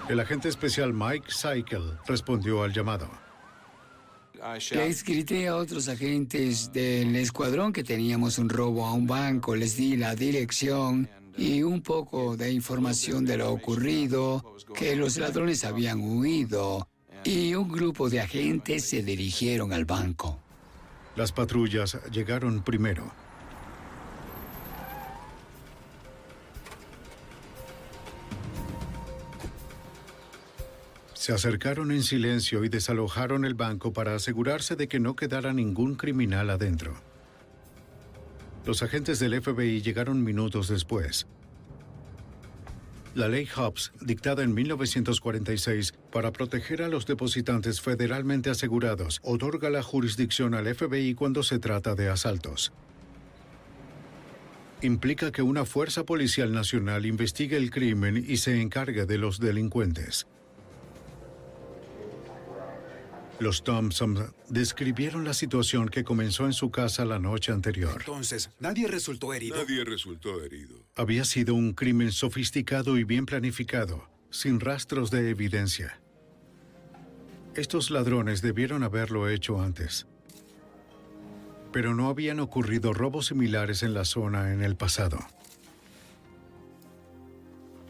El 0.09 0.19
agente 0.19 0.49
especial 0.49 0.93
Mike 0.93 1.27
Cycle 1.29 1.97
respondió 2.05 2.63
al 2.63 2.73
llamado. 2.73 3.24
Les 4.71 5.03
grité 5.03 5.47
a 5.47 5.55
otros 5.55 5.87
agentes 5.87 6.71
del 6.71 7.15
escuadrón 7.15 7.73
que 7.73 7.83
teníamos 7.83 8.37
un 8.37 8.49
robo 8.49 8.85
a 8.85 8.93
un 8.93 9.07
banco, 9.07 9.55
les 9.55 9.75
di 9.77 9.97
la 9.97 10.15
dirección 10.15 11.09
y 11.37 11.63
un 11.63 11.81
poco 11.81 12.37
de 12.37 12.51
información 12.51 13.25
de 13.25 13.37
lo 13.37 13.51
ocurrido, 13.51 14.55
que 14.73 14.95
los 14.95 15.17
ladrones 15.17 15.63
habían 15.63 15.99
huido 15.99 16.87
y 17.23 17.55
un 17.55 17.71
grupo 17.71 18.09
de 18.09 18.21
agentes 18.21 18.85
se 18.85 19.03
dirigieron 19.03 19.73
al 19.73 19.85
banco. 19.85 20.39
Las 21.15 21.31
patrullas 21.31 21.97
llegaron 22.11 22.63
primero. 22.63 23.24
Se 31.25 31.33
acercaron 31.33 31.91
en 31.91 32.03
silencio 32.03 32.63
y 32.63 32.69
desalojaron 32.69 33.45
el 33.45 33.55
banco 33.55 33.91
para 33.91 34.13
asegurarse 34.13 34.75
de 34.75 34.87
que 34.87 34.99
no 34.99 35.15
quedara 35.15 35.53
ningún 35.53 35.95
criminal 35.95 36.51
adentro. 36.51 36.93
Los 38.63 38.83
agentes 38.83 39.17
del 39.17 39.41
FBI 39.41 39.81
llegaron 39.81 40.23
minutos 40.23 40.67
después. 40.67 41.25
La 43.15 43.27
ley 43.27 43.47
Hobbs, 43.47 43.91
dictada 44.01 44.43
en 44.43 44.53
1946 44.53 45.95
para 46.11 46.31
proteger 46.31 46.83
a 46.83 46.89
los 46.89 47.07
depositantes 47.07 47.81
federalmente 47.81 48.51
asegurados, 48.51 49.19
otorga 49.23 49.71
la 49.71 49.81
jurisdicción 49.81 50.53
al 50.53 50.75
FBI 50.75 51.15
cuando 51.15 51.41
se 51.41 51.57
trata 51.57 51.95
de 51.95 52.07
asaltos. 52.07 52.71
Implica 54.83 55.31
que 55.31 55.41
una 55.41 55.65
fuerza 55.65 56.03
policial 56.03 56.53
nacional 56.53 57.07
investigue 57.07 57.57
el 57.57 57.71
crimen 57.71 58.15
y 58.15 58.37
se 58.37 58.61
encargue 58.61 59.07
de 59.07 59.17
los 59.17 59.39
delincuentes. 59.39 60.27
Los 63.39 63.63
Thompson 63.63 64.33
describieron 64.49 65.25
la 65.25 65.33
situación 65.33 65.89
que 65.89 66.05
comenzó 66.05 66.45
en 66.45 66.53
su 66.53 66.71
casa 66.71 67.03
la 67.03 67.19
noche 67.19 67.51
anterior. 67.51 67.97
Entonces, 67.99 68.49
nadie 68.59 68.87
resultó 68.87 69.33
herido. 69.33 69.57
Nadie 69.57 69.83
resultó 69.83 70.41
herido. 70.41 70.85
Había 70.95 71.25
sido 71.25 71.53
un 71.53 71.73
crimen 71.73 72.13
sofisticado 72.13 72.97
y 72.97 73.03
bien 73.03 73.25
planificado, 73.25 74.07
sin 74.29 74.61
rastros 74.61 75.11
de 75.11 75.29
evidencia. 75.29 75.99
Estos 77.55 77.89
ladrones 77.89 78.41
debieron 78.41 78.83
haberlo 78.83 79.27
hecho 79.29 79.61
antes. 79.61 80.07
Pero 81.73 81.93
no 81.93 82.07
habían 82.07 82.39
ocurrido 82.39 82.93
robos 82.93 83.27
similares 83.27 83.83
en 83.83 83.93
la 83.93 84.05
zona 84.05 84.53
en 84.53 84.61
el 84.61 84.77
pasado. 84.77 85.19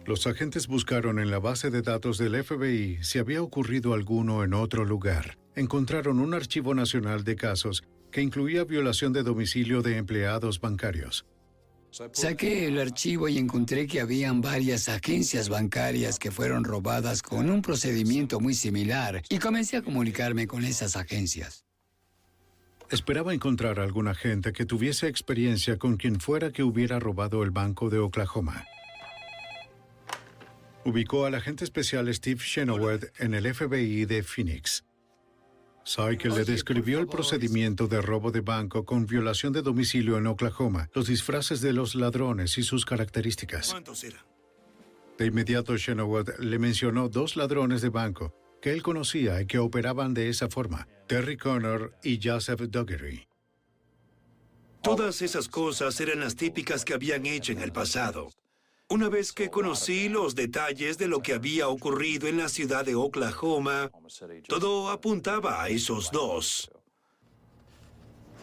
Los 0.06 0.28
agentes 0.28 0.68
buscaron 0.68 1.18
en 1.18 1.32
la 1.32 1.40
base 1.40 1.72
de 1.72 1.82
datos 1.82 2.20
del 2.20 2.44
FBI 2.44 3.00
si 3.02 3.18
había 3.18 3.42
ocurrido 3.42 3.96
alguno 3.96 4.44
en 4.44 4.54
otro 4.54 4.86
lugar. 4.86 5.40
Encontraron 5.56 6.20
un 6.20 6.36
archivo 6.36 6.76
nacional 6.76 7.24
de 7.24 7.36
casos 7.36 7.84
que 8.12 8.22
incluía 8.22 8.64
violación 8.66 9.14
de 9.14 9.24
domicilio 9.24 9.82
de 9.82 9.98
empleados 9.98 10.62
bancarios. 10.62 11.26
Saqué 12.12 12.68
el 12.68 12.80
archivo 12.80 13.30
y 13.30 13.40
encontré 13.40 13.88
que 13.88 14.00
habían 14.00 14.42
varias 14.42 14.90
agencias 14.90 15.50
bancarias 15.50 16.20
que 16.20 16.30
fueron 16.30 16.66
robadas 16.66 17.24
con 17.24 17.50
un 17.50 17.64
procedimiento 17.64 18.40
muy 18.40 18.54
similar 18.54 19.24
y 19.28 19.40
comencé 19.40 19.78
a 19.78 19.82
comunicarme 19.82 20.46
con 20.46 20.66
esas 20.66 20.98
agencias. 20.98 21.66
Esperaba 22.92 23.34
encontrar 23.34 23.80
algún 23.80 24.08
agente 24.08 24.54
que 24.54 24.66
tuviese 24.66 25.08
experiencia 25.08 25.80
con 25.80 25.98
quien 25.98 26.20
fuera 26.20 26.52
que 26.52 26.62
hubiera 26.62 27.00
robado 27.00 27.42
el 27.42 27.50
banco 27.50 27.90
de 27.90 27.98
Oklahoma. 27.98 28.66
Ubicó 30.86 31.26
al 31.26 31.34
agente 31.34 31.64
especial 31.64 32.14
Steve 32.14 32.40
Chenoweth 32.40 33.12
en 33.20 33.34
el 33.34 33.52
FBI 33.52 34.06
de 34.06 34.22
Phoenix. 34.22 34.86
Sykel 35.84 36.36
le 36.36 36.46
describió 36.46 37.00
el 37.00 37.08
procedimiento 37.08 37.88
de 37.88 38.02
robo 38.02 38.32
de 38.32 38.42
banco 38.42 38.86
con 38.86 39.08
violación 39.08 39.52
de 39.52 39.64
domicilio 39.64 40.20
en 40.20 40.28
Oklahoma, 40.28 40.90
los 40.94 41.08
disfraces 41.08 41.62
de 41.62 41.74
los 41.74 41.96
ladrones 41.96 42.60
y 42.60 42.64
sus 42.64 42.86
características. 42.86 43.76
De 45.18 45.26
inmediato, 45.26 45.76
Chenoweth 45.76 46.38
le 46.40 46.60
mencionó 46.60 47.10
dos 47.10 47.36
ladrones 47.36 47.82
de 47.82 47.90
banco 47.90 48.36
que 48.62 48.72
él 48.72 48.84
conocía 48.84 49.42
y 49.42 49.48
que 49.48 49.58
operaban 49.58 50.14
de 50.14 50.30
esa 50.30 50.50
forma, 50.50 50.88
Terry 51.08 51.38
Connor 51.38 51.94
y 52.04 52.20
Joseph 52.22 52.62
Dougherty. 52.62 53.28
Todas 54.84 55.24
esas 55.24 55.48
cosas 55.48 56.00
eran 56.00 56.20
las 56.20 56.36
típicas 56.36 56.86
que 56.86 56.94
habían 56.94 57.26
hecho 57.26 57.52
en 57.52 57.62
el 57.62 57.72
pasado. 57.72 58.30
Una 58.88 59.10
vez 59.10 59.34
que 59.34 59.50
conocí 59.50 60.10
los 60.10 60.36
detalles 60.36 61.00
de 61.00 61.08
lo 61.08 61.22
que 61.22 61.34
había 61.34 61.68
ocurrido 61.70 62.28
en 62.28 62.38
la 62.38 62.50
ciudad 62.50 62.86
de 62.86 62.94
Oklahoma, 62.94 63.90
todo 64.48 64.92
apuntaba 64.92 65.64
a 65.64 65.70
esos 65.70 66.12
dos. 66.12 66.70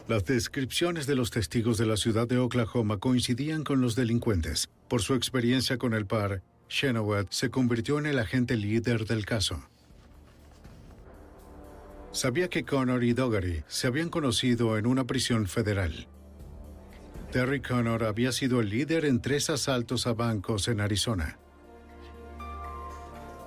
Las 0.09 0.25
descripciones 0.25 1.07
de 1.07 1.15
los 1.15 1.31
testigos 1.31 1.77
de 1.77 1.85
la 1.85 1.95
ciudad 1.95 2.27
de 2.27 2.39
Oklahoma 2.39 2.97
coincidían 2.97 3.63
con 3.63 3.79
los 3.79 3.95
delincuentes. 3.95 4.69
Por 4.89 5.01
su 5.01 5.13
experiencia 5.13 5.77
con 5.77 5.93
el 5.93 6.05
par, 6.05 6.43
Chenoweth 6.67 7.31
se 7.31 7.49
convirtió 7.49 7.97
en 7.99 8.07
el 8.07 8.19
agente 8.19 8.57
líder 8.57 9.05
del 9.05 9.25
caso. 9.25 9.63
Sabía 12.11 12.49
que 12.49 12.65
Connor 12.65 13.01
y 13.05 13.13
Dougherty 13.13 13.63
se 13.67 13.87
habían 13.87 14.09
conocido 14.09 14.77
en 14.77 14.87
una 14.87 15.05
prisión 15.05 15.47
federal. 15.47 16.09
Terry 17.33 17.63
Connor 17.63 18.03
había 18.03 18.31
sido 18.31 18.61
el 18.61 18.69
líder 18.69 19.05
en 19.05 19.19
tres 19.19 19.49
asaltos 19.49 20.05
a 20.05 20.13
bancos 20.13 20.67
en 20.67 20.79
Arizona. 20.79 21.39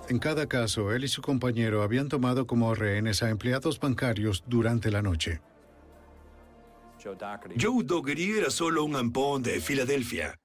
En 0.08 0.18
cada 0.18 0.48
caso, 0.48 0.92
él 0.92 1.04
y 1.04 1.08
su 1.08 1.22
compañero 1.22 1.84
habían 1.84 2.08
tomado 2.08 2.48
como 2.48 2.74
rehenes 2.74 3.22
a 3.22 3.30
empleados 3.30 3.78
bancarios 3.78 4.42
durante 4.48 4.90
la 4.90 5.02
noche. 5.02 5.40
Joe 7.04 7.84
Dougherty 7.84 8.32
era 8.32 8.50
solo 8.50 8.82
un 8.82 8.96
ampón 8.96 9.44
de 9.44 9.60
Filadelfia. 9.60 10.36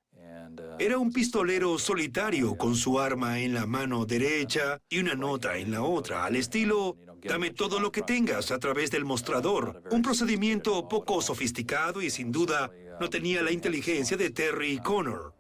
Era 0.77 0.99
un 0.99 1.11
pistolero 1.11 1.79
solitario 1.79 2.55
con 2.55 2.75
su 2.75 2.99
arma 2.99 3.39
en 3.39 3.55
la 3.55 3.65
mano 3.65 4.05
derecha 4.05 4.79
y 4.87 4.99
una 4.99 5.15
nota 5.15 5.57
en 5.57 5.71
la 5.71 5.81
otra, 5.81 6.25
al 6.25 6.35
estilo 6.35 6.95
Dame 7.23 7.51
todo 7.51 7.79
lo 7.79 7.91
que 7.91 8.01
tengas 8.01 8.51
a 8.51 8.57
través 8.57 8.89
del 8.89 9.05
mostrador. 9.05 9.83
Un 9.91 10.01
procedimiento 10.01 10.87
poco 10.87 11.21
sofisticado 11.21 12.01
y 12.01 12.09
sin 12.09 12.31
duda 12.31 12.71
no 13.01 13.09
tenía 13.09 13.41
la 13.41 13.51
inteligencia 13.51 14.15
de 14.15 14.29
Terry 14.29 14.77
Connor. 14.77 15.33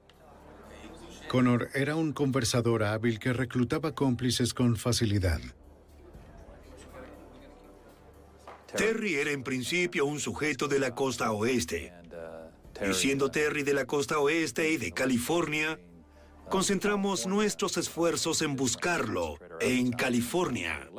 Connor 1.29 1.69
era 1.75 1.95
un 1.95 2.11
conversador 2.11 2.83
hábil 2.83 3.19
que 3.19 3.33
reclutaba 3.33 3.93
cómplices 3.93 4.55
con 4.55 4.77
facilidad. 4.77 5.39
Terry 8.75 9.13
era 9.13 9.29
en 9.29 9.43
principio 9.43 10.07
un 10.07 10.19
sujeto 10.19 10.67
de 10.67 10.79
la 10.79 10.95
costa 10.95 11.31
oeste. 11.33 11.93
Y 12.89 12.95
siendo 12.95 13.29
Terry 13.29 13.61
de 13.61 13.75
la 13.75 13.85
costa 13.85 14.17
oeste 14.17 14.71
y 14.71 14.77
de 14.77 14.91
California, 14.91 15.79
concentramos 16.49 17.27
nuestros 17.27 17.77
esfuerzos 17.77 18.41
en 18.41 18.55
buscarlo 18.55 19.37
en 19.59 19.91
California. 19.91 20.89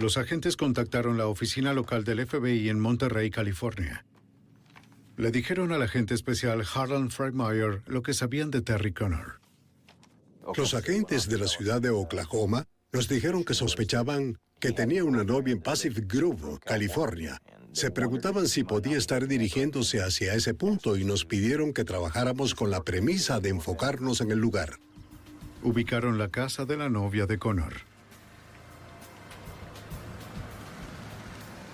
Los 0.00 0.16
agentes 0.16 0.56
contactaron 0.56 1.18
la 1.18 1.26
oficina 1.26 1.74
local 1.74 2.04
del 2.04 2.26
FBI 2.26 2.70
en 2.70 2.80
Monterrey, 2.80 3.28
California. 3.28 4.06
Le 5.18 5.30
dijeron 5.30 5.72
al 5.72 5.82
agente 5.82 6.14
especial 6.14 6.64
Harlan 6.74 7.10
Freimeier 7.10 7.82
lo 7.86 8.02
que 8.02 8.14
sabían 8.14 8.50
de 8.50 8.62
Terry 8.62 8.94
Connor. 8.94 9.40
Los 10.56 10.72
agentes 10.72 11.28
de 11.28 11.36
la 11.36 11.46
ciudad 11.46 11.82
de 11.82 11.90
Oklahoma 11.90 12.64
nos 12.92 13.08
dijeron 13.08 13.44
que 13.44 13.52
sospechaban 13.52 14.38
que 14.58 14.72
tenía 14.72 15.04
una 15.04 15.22
novia 15.22 15.52
en 15.52 15.60
Pacific 15.60 16.10
Grove, 16.10 16.58
California. 16.64 17.36
Se 17.72 17.90
preguntaban 17.90 18.48
si 18.48 18.64
podía 18.64 18.96
estar 18.96 19.28
dirigiéndose 19.28 20.02
hacia 20.02 20.32
ese 20.32 20.54
punto 20.54 20.96
y 20.96 21.04
nos 21.04 21.26
pidieron 21.26 21.74
que 21.74 21.84
trabajáramos 21.84 22.54
con 22.54 22.70
la 22.70 22.82
premisa 22.84 23.38
de 23.40 23.50
enfocarnos 23.50 24.22
en 24.22 24.30
el 24.30 24.38
lugar. 24.38 24.78
Ubicaron 25.62 26.16
la 26.16 26.28
casa 26.28 26.64
de 26.64 26.78
la 26.78 26.88
novia 26.88 27.26
de 27.26 27.38
Connor. 27.38 27.89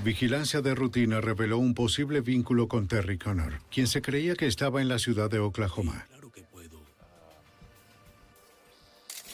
Vigilancia 0.07 0.61
de 0.61 0.73
rutina 0.73 1.21
reveló 1.21 1.59
un 1.59 1.75
posible 1.75 2.21
vínculo 2.21 2.69
con 2.69 2.87
Terry 2.87 3.19
Connor, 3.19 3.55
quien 3.73 3.89
se 3.89 4.03
creía 4.03 4.37
que 4.37 4.47
estaba 4.47 4.81
en 4.81 4.87
la 4.87 5.01
ciudad 5.01 5.29
de 5.29 5.41
Oklahoma. 5.41 6.07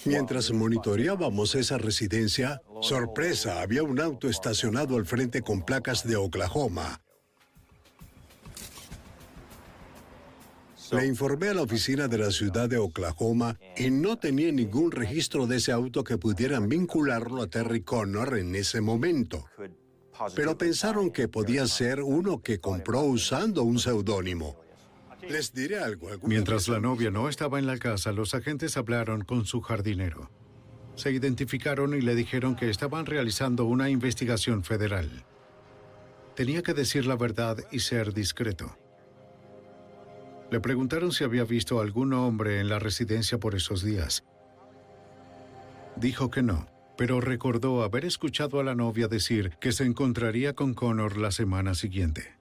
Mientras 0.07 0.51
monitoreábamos 0.51 1.57
esa 1.57 1.77
residencia, 1.77 2.63
sorpresa, 2.81 3.61
había 3.61 3.83
un 3.83 4.01
auto 4.01 4.31
estacionado 4.31 4.97
al 4.97 5.05
frente 5.05 5.43
con 5.43 5.63
placas 5.63 6.09
de 6.09 6.17
Oklahoma. 6.17 7.03
Le 10.91 11.05
informé 11.05 11.49
a 11.49 11.55
la 11.55 11.63
oficina 11.63 12.09
de 12.09 12.17
la 12.17 12.31
ciudad 12.31 12.71
de 12.71 12.79
Oklahoma 12.79 13.59
y 13.77 13.91
no 13.91 14.17
tenía 14.17 14.51
ningún 14.51 14.91
registro 14.91 15.47
de 15.47 15.57
ese 15.57 15.71
auto 15.71 16.03
que 16.03 16.17
pudieran 16.17 16.71
vincularlo 16.71 17.43
a 17.43 17.47
Terry 17.47 17.83
Connor 17.83 18.39
en 18.39 18.55
ese 18.55 18.81
momento 18.81 19.45
pero 20.35 20.57
pensaron 20.57 21.11
que 21.11 21.29
podía 21.29 21.67
ser 21.67 22.03
uno 22.03 22.43
que 22.43 22.61
compró 22.61 23.03
usando 23.03 23.63
un 23.63 23.79
seudónimo. 23.79 24.57
Les 25.29 25.53
diré 25.55 25.79
algo. 25.79 26.09
Mientras 26.23 26.69
la 26.69 26.81
novia 26.81 27.11
no 27.11 27.29
estaba 27.29 27.59
en 27.59 27.67
la 27.67 27.79
casa, 27.79 28.13
los 28.13 28.35
agentes 28.35 28.77
hablaron 28.77 29.23
con 29.23 29.47
su 29.47 29.61
jardinero. 29.61 30.31
Se 30.97 31.11
identificaron 31.11 31.95
y 31.95 32.01
le 32.01 32.15
dijeron 32.15 32.57
que 32.57 32.69
estaban 32.69 33.07
realizando 33.07 33.65
una 33.65 33.89
investigación 33.89 34.65
federal. 34.65 35.25
Tenía 36.35 36.63
que 36.63 36.75
decir 36.75 37.07
la 37.07 37.17
verdad 37.17 37.59
y 37.71 37.81
ser 37.81 38.13
discreto. 38.13 38.77
Le 40.51 40.61
preguntaron 40.61 41.13
si 41.13 41.25
había 41.25 41.45
visto 41.45 41.81
algún 41.81 42.13
hombre 42.13 42.61
en 42.61 42.69
la 42.69 42.79
residencia 42.79 43.39
por 43.39 43.55
esos 43.55 43.83
días. 43.83 44.25
Dijo 45.97 46.31
que 46.31 46.43
no 46.43 46.72
pero 47.03 47.21
recordó 47.21 47.83
haber 47.83 48.05
escuchado 48.05 48.61
a 48.61 48.63
la 48.63 48.77
novia 48.77 49.09
decir 49.09 49.57
que 49.61 49.73
se 49.73 49.83
encontraría 49.83 50.53
con 50.53 50.73
Connor 50.73 51.17
la 51.17 51.33
semana 51.33 51.75
siguiente. 51.75 52.37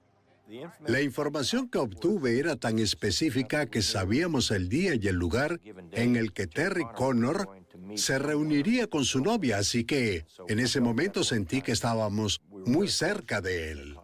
La 0.86 1.02
información 1.02 1.68
que 1.68 1.78
obtuve 1.78 2.38
era 2.38 2.54
tan 2.54 2.78
específica 2.78 3.66
que 3.66 3.82
sabíamos 3.82 4.52
el 4.52 4.68
día 4.68 4.94
y 4.94 5.08
el 5.08 5.16
lugar 5.16 5.58
en 5.90 6.14
el 6.14 6.32
que 6.32 6.46
Terry 6.46 6.84
Connor 6.94 7.48
se 7.96 8.20
reuniría 8.20 8.86
con 8.86 9.04
su 9.04 9.18
novia, 9.18 9.58
así 9.58 9.82
que 9.82 10.26
en 10.46 10.60
ese 10.60 10.80
momento 10.80 11.24
sentí 11.24 11.60
que 11.60 11.72
estábamos 11.72 12.40
muy 12.64 12.86
cerca 12.86 13.40
de 13.40 13.72
él. 13.72 13.96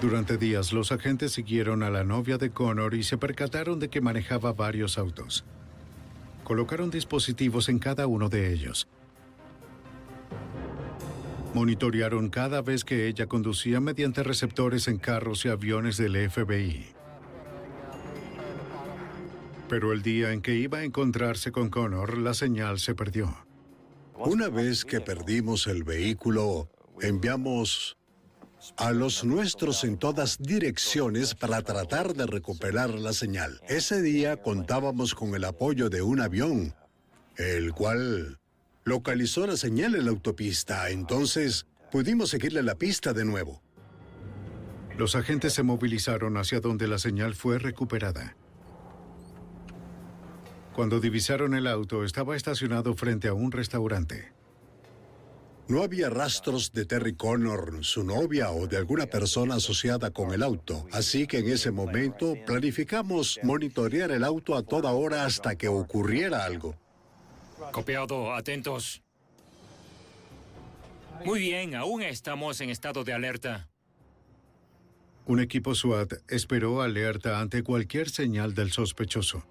Durante 0.00 0.38
días 0.38 0.72
los 0.72 0.92
agentes 0.92 1.32
siguieron 1.32 1.82
a 1.82 1.90
la 1.90 2.04
novia 2.04 2.38
de 2.38 2.50
Connor 2.50 2.94
y 2.94 3.02
se 3.02 3.18
percataron 3.18 3.80
de 3.80 3.90
que 3.90 4.00
manejaba 4.00 4.52
varios 4.52 4.98
autos 4.98 5.44
colocaron 6.50 6.90
dispositivos 6.90 7.68
en 7.68 7.78
cada 7.78 8.08
uno 8.08 8.28
de 8.28 8.52
ellos. 8.52 8.88
Monitorearon 11.54 12.28
cada 12.28 12.60
vez 12.60 12.84
que 12.84 13.06
ella 13.06 13.28
conducía 13.28 13.78
mediante 13.78 14.24
receptores 14.24 14.88
en 14.88 14.98
carros 14.98 15.44
y 15.44 15.48
aviones 15.48 15.96
del 15.96 16.28
FBI. 16.28 16.86
Pero 19.68 19.92
el 19.92 20.02
día 20.02 20.32
en 20.32 20.42
que 20.42 20.56
iba 20.56 20.78
a 20.78 20.82
encontrarse 20.82 21.52
con 21.52 21.70
Connor, 21.70 22.18
la 22.18 22.34
señal 22.34 22.80
se 22.80 22.96
perdió. 22.96 23.46
Una 24.16 24.48
vez 24.48 24.84
que 24.84 25.00
perdimos 25.00 25.68
el 25.68 25.84
vehículo, 25.84 26.68
enviamos 27.00 27.96
a 28.76 28.92
los 28.92 29.24
nuestros 29.24 29.84
en 29.84 29.96
todas 29.96 30.38
direcciones 30.38 31.34
para 31.34 31.62
tratar 31.62 32.14
de 32.14 32.26
recuperar 32.26 32.90
la 32.90 33.12
señal. 33.12 33.60
Ese 33.68 34.02
día 34.02 34.36
contábamos 34.36 35.14
con 35.14 35.34
el 35.34 35.44
apoyo 35.44 35.88
de 35.88 36.02
un 36.02 36.20
avión, 36.20 36.74
el 37.36 37.72
cual 37.72 38.38
localizó 38.84 39.46
la 39.46 39.56
señal 39.56 39.94
en 39.94 40.04
la 40.04 40.10
autopista. 40.10 40.90
Entonces 40.90 41.66
pudimos 41.90 42.30
seguirle 42.30 42.62
la 42.62 42.76
pista 42.76 43.12
de 43.12 43.24
nuevo. 43.24 43.62
Los 44.98 45.14
agentes 45.14 45.54
se 45.54 45.62
movilizaron 45.62 46.36
hacia 46.36 46.60
donde 46.60 46.86
la 46.86 46.98
señal 46.98 47.34
fue 47.34 47.58
recuperada. 47.58 48.36
Cuando 50.74 51.00
divisaron 51.00 51.54
el 51.54 51.66
auto, 51.66 52.04
estaba 52.04 52.36
estacionado 52.36 52.94
frente 52.94 53.28
a 53.28 53.34
un 53.34 53.50
restaurante. 53.50 54.32
No 55.70 55.84
había 55.84 56.10
rastros 56.10 56.72
de 56.72 56.84
Terry 56.84 57.14
Connor, 57.14 57.84
su 57.84 58.02
novia 58.02 58.50
o 58.50 58.66
de 58.66 58.76
alguna 58.76 59.06
persona 59.06 59.54
asociada 59.54 60.10
con 60.10 60.32
el 60.32 60.42
auto, 60.42 60.84
así 60.90 61.28
que 61.28 61.38
en 61.38 61.48
ese 61.48 61.70
momento 61.70 62.34
planificamos 62.44 63.38
monitorear 63.44 64.10
el 64.10 64.24
auto 64.24 64.56
a 64.56 64.64
toda 64.64 64.90
hora 64.90 65.24
hasta 65.24 65.54
que 65.54 65.68
ocurriera 65.68 66.44
algo. 66.44 66.74
Copiado, 67.70 68.34
atentos. 68.34 69.00
Muy 71.24 71.38
bien, 71.38 71.76
aún 71.76 72.02
estamos 72.02 72.60
en 72.60 72.70
estado 72.70 73.04
de 73.04 73.12
alerta. 73.12 73.68
Un 75.26 75.38
equipo 75.38 75.76
SWAT 75.76 76.14
esperó 76.26 76.82
alerta 76.82 77.38
ante 77.38 77.62
cualquier 77.62 78.10
señal 78.10 78.54
del 78.54 78.72
sospechoso. 78.72 79.44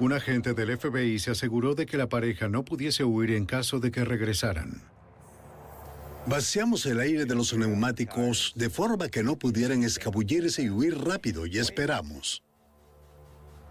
Un 0.00 0.12
agente 0.12 0.54
del 0.54 0.78
FBI 0.78 1.18
se 1.18 1.32
aseguró 1.32 1.74
de 1.74 1.84
que 1.84 1.96
la 1.96 2.08
pareja 2.08 2.48
no 2.48 2.64
pudiese 2.64 3.02
huir 3.02 3.32
en 3.32 3.46
caso 3.46 3.80
de 3.80 3.90
que 3.90 4.04
regresaran. 4.04 4.82
Vaciamos 6.26 6.86
el 6.86 7.00
aire 7.00 7.24
de 7.24 7.34
los 7.34 7.56
neumáticos 7.56 8.52
de 8.54 8.70
forma 8.70 9.08
que 9.08 9.24
no 9.24 9.36
pudieran 9.36 9.82
escabullirse 9.82 10.62
y 10.62 10.70
huir 10.70 10.98
rápido 10.98 11.46
y 11.46 11.58
esperamos. 11.58 12.44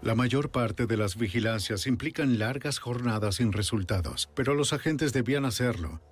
La 0.02 0.14
mayor 0.14 0.50
parte 0.50 0.86
de 0.86 0.96
las 0.96 1.16
vigilancias 1.16 1.86
implican 1.86 2.38
largas 2.38 2.78
jornadas 2.78 3.36
sin 3.36 3.52
resultados, 3.52 4.28
pero 4.34 4.54
los 4.54 4.72
agentes 4.72 5.12
debían 5.12 5.44
hacerlo 5.44 6.02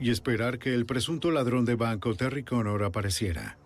y 0.00 0.10
esperar 0.10 0.58
que 0.58 0.74
el 0.74 0.86
presunto 0.86 1.30
ladrón 1.30 1.64
de 1.64 1.74
banco 1.74 2.14
Terry 2.14 2.44
Connor 2.44 2.82
apareciera. 2.82 3.58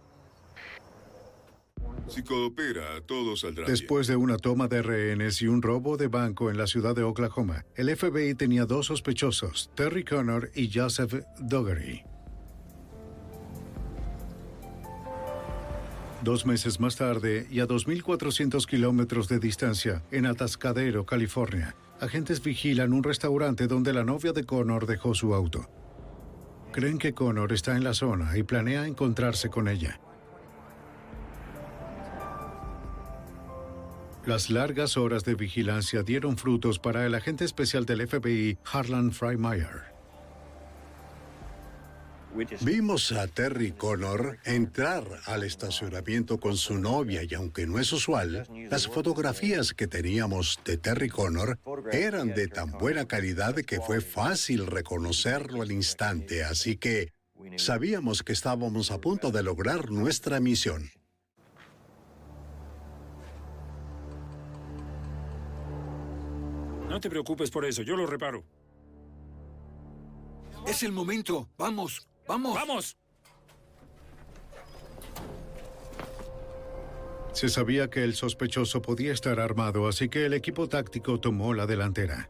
Si 2.11 2.25
coopera, 2.25 3.01
todo 3.07 3.37
saldrá. 3.37 3.67
Después 3.67 4.09
de 4.09 4.17
una 4.17 4.37
toma 4.37 4.67
de 4.67 4.83
rehenes 4.83 5.41
y 5.43 5.47
un 5.47 5.63
robo 5.63 5.97
de 5.97 6.09
banco 6.09 6.51
en 6.51 6.59
la 6.59 6.67
ciudad 6.67 6.97
de 6.97 7.05
Oklahoma, 7.05 7.65
el 7.77 7.97
FBI 7.97 8.35
tenía 8.35 8.67
dos 8.67 8.87
sospechosos, 8.87 9.71
Terry 9.77 10.05
Connor 10.05 10.51
y 10.57 10.73
Joseph 10.75 11.23
Dougherty. 11.39 12.03
Dos 16.25 16.47
meses 16.47 16.81
más 16.81 16.97
tarde, 16.97 17.47
y 17.49 17.61
a 17.61 17.69
2.400 17.69 18.67
kilómetros 18.67 19.29
de 19.29 19.39
distancia, 19.39 20.03
en 20.11 20.27
Atascadero, 20.27 21.07
California, 21.07 21.77
agentes 22.01 22.43
vigilan 22.43 22.93
un 22.93 23.05
restaurante 23.05 23.69
donde 23.69 23.93
la 23.93 24.03
novia 24.03 24.33
de 24.33 24.45
Connor 24.45 24.87
dejó 24.87 25.15
su 25.15 25.33
auto. 25.33 25.71
Creen 26.73 26.99
que 26.99 27.15
Connor 27.15 27.53
está 27.53 27.77
en 27.77 27.85
la 27.85 27.95
zona 27.95 28.37
y 28.37 28.43
planea 28.43 28.87
encontrarse 28.87 29.49
con 29.49 29.69
ella. 29.69 30.01
Las 34.27 34.51
largas 34.51 34.99
horas 34.99 35.25
de 35.25 35.35
vigilancia 35.35 36.03
dieron 36.03 36.37
frutos 36.37 36.79
para 36.79 37.07
el 37.07 37.15
agente 37.15 37.45
especial 37.45 37.87
del 37.87 38.07
FBI, 38.07 38.59
Harlan 38.71 39.13
Freimeyer. 39.13 39.91
Vimos 42.61 43.11
a 43.13 43.27
Terry 43.27 43.73
Connor 43.73 44.39
entrar 44.45 45.05
al 45.25 45.43
estacionamiento 45.43 46.39
con 46.39 46.57
su 46.57 46.79
novia 46.79 47.23
y 47.29 47.35
aunque 47.35 47.67
no 47.67 47.79
es 47.79 47.93
usual, 47.93 48.47
las 48.71 48.87
fotografías 48.87 49.73
que 49.73 49.89
teníamos 49.89 50.61
de 50.65 50.77
Terry 50.77 51.09
Connor 51.09 51.59
eran 51.91 52.29
de 52.29 52.47
tan 52.47 52.73
buena 52.73 53.07
calidad 53.07 53.57
que 53.57 53.81
fue 53.81 54.01
fácil 54.01 54.67
reconocerlo 54.67 55.63
al 55.63 55.73
instante, 55.73 56.45
así 56.45 56.77
que 56.77 57.13
sabíamos 57.57 58.23
que 58.23 58.33
estábamos 58.33 58.91
a 58.91 59.01
punto 59.01 59.33
de 59.33 59.43
lograr 59.43 59.91
nuestra 59.91 60.39
misión. 60.41 60.91
No 66.91 67.01
te 67.01 67.09
preocupes 67.09 67.53
por 67.53 67.65
eso, 67.65 67.83
yo 67.83 67.97
lo 67.97 68.05
reparo. 68.05 68.45
Es 70.67 70.83
el 70.83 70.91
momento. 70.91 71.49
Vamos, 71.57 72.09
vamos. 72.27 72.55
¡Vamos! 72.57 72.97
Se 77.33 77.49
sabía 77.49 77.89
que 77.89 78.03
el 78.03 78.15
sospechoso 78.15 78.83
podía 78.83 79.13
estar 79.13 79.39
armado, 79.39 79.87
así 79.87 80.09
que 80.09 80.27
el 80.27 80.35
equipo 80.35 80.69
táctico 80.69 81.21
tomó 81.21 81.55
la 81.55 81.67
delantera. 81.67 82.29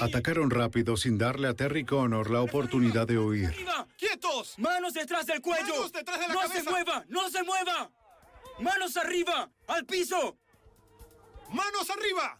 Atacaron 0.00 0.50
rápido 0.50 0.96
sin 0.96 1.18
darle 1.18 1.48
a 1.48 1.54
Terry 1.54 1.84
Connor 1.84 2.30
la 2.30 2.42
oportunidad 2.42 3.06
de 3.06 3.18
huir. 3.18 3.46
¡Arriba! 3.46 3.86
¡Quietos! 3.98 4.58
¡Manos 4.58 4.94
detrás 4.94 5.26
del 5.26 5.40
cuello! 5.40 5.74
¡Manos 5.74 5.92
detrás 5.92 6.20
de 6.20 6.28
la 6.28 6.34
¡No 6.34 6.40
cabeza! 6.40 6.62
se 6.62 6.70
mueva! 6.70 7.04
¡No 7.08 7.30
se 7.30 7.42
mueva! 7.42 7.90
¡Manos 8.60 8.96
arriba! 8.96 9.50
¡Al 9.66 9.84
piso! 9.84 10.36
¡Manos 11.50 11.90
arriba! 11.90 12.38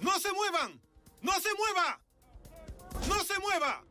¡No 0.00 0.18
se 0.18 0.32
muevan! 0.32 0.80
¡No 1.22 1.32
se 1.40 1.48
mueva! 1.54 2.00
¡No 3.08 3.24
se 3.24 3.38
mueva! 3.40 3.84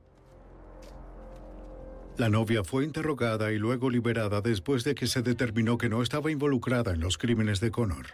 La 2.18 2.30
novia 2.30 2.64
fue 2.64 2.84
interrogada 2.84 3.52
y 3.52 3.58
luego 3.58 3.90
liberada 3.90 4.42
después 4.42 4.84
de 4.84 4.94
que 4.94 5.08
se 5.08 5.22
determinó 5.22 5.78
que 5.78 5.88
no 5.88 6.04
estaba 6.04 6.32
involucrada 6.32 6.92
en 6.92 7.00
los 7.00 7.18
crímenes 7.18 7.62
de 7.62 7.72
Connor. 7.72 8.08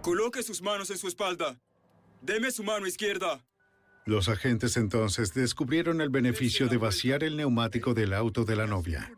Coloque 0.00 0.42
sus 0.42 0.62
manos 0.62 0.90
en 0.90 0.98
su 0.98 1.08
espalda. 1.08 1.58
Deme 2.24 2.50
su 2.50 2.64
mano 2.64 2.86
izquierda. 2.86 3.44
Los 4.06 4.30
agentes 4.30 4.78
entonces 4.78 5.34
descubrieron 5.34 6.00
el 6.00 6.08
beneficio 6.08 6.68
de 6.68 6.78
vaciar 6.78 7.22
el 7.22 7.36
neumático 7.36 7.92
del 7.92 8.14
auto 8.14 8.46
de 8.46 8.56
la 8.56 8.66
novia. 8.66 9.12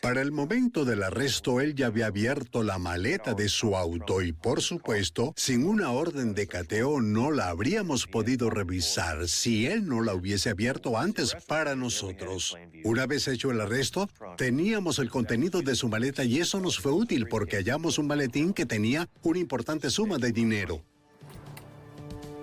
Para 0.00 0.22
el 0.22 0.32
momento 0.32 0.86
del 0.86 1.02
arresto, 1.02 1.60
él 1.60 1.74
ya 1.74 1.88
había 1.88 2.06
abierto 2.06 2.62
la 2.62 2.78
maleta 2.78 3.34
de 3.34 3.50
su 3.50 3.76
auto 3.76 4.22
y, 4.22 4.32
por 4.32 4.62
supuesto, 4.62 5.34
sin 5.36 5.66
una 5.66 5.90
orden 5.90 6.34
de 6.34 6.46
cateo 6.46 7.02
no 7.02 7.30
la 7.30 7.50
habríamos 7.50 8.06
podido 8.06 8.48
revisar 8.48 9.28
si 9.28 9.66
él 9.66 9.86
no 9.86 10.02
la 10.02 10.14
hubiese 10.14 10.48
abierto 10.48 10.96
antes 10.96 11.36
para 11.46 11.76
nosotros. 11.76 12.56
Una 12.82 13.06
vez 13.06 13.28
hecho 13.28 13.50
el 13.50 13.60
arresto, 13.60 14.08
teníamos 14.38 14.98
el 14.98 15.10
contenido 15.10 15.60
de 15.60 15.74
su 15.74 15.88
maleta 15.88 16.24
y 16.24 16.38
eso 16.38 16.60
nos 16.60 16.80
fue 16.80 16.92
útil 16.92 17.28
porque 17.28 17.56
hallamos 17.56 17.98
un 17.98 18.06
maletín 18.06 18.54
que 18.54 18.64
tenía 18.64 19.10
una 19.22 19.38
importante 19.38 19.90
suma 19.90 20.16
de 20.16 20.32
dinero. 20.32 20.82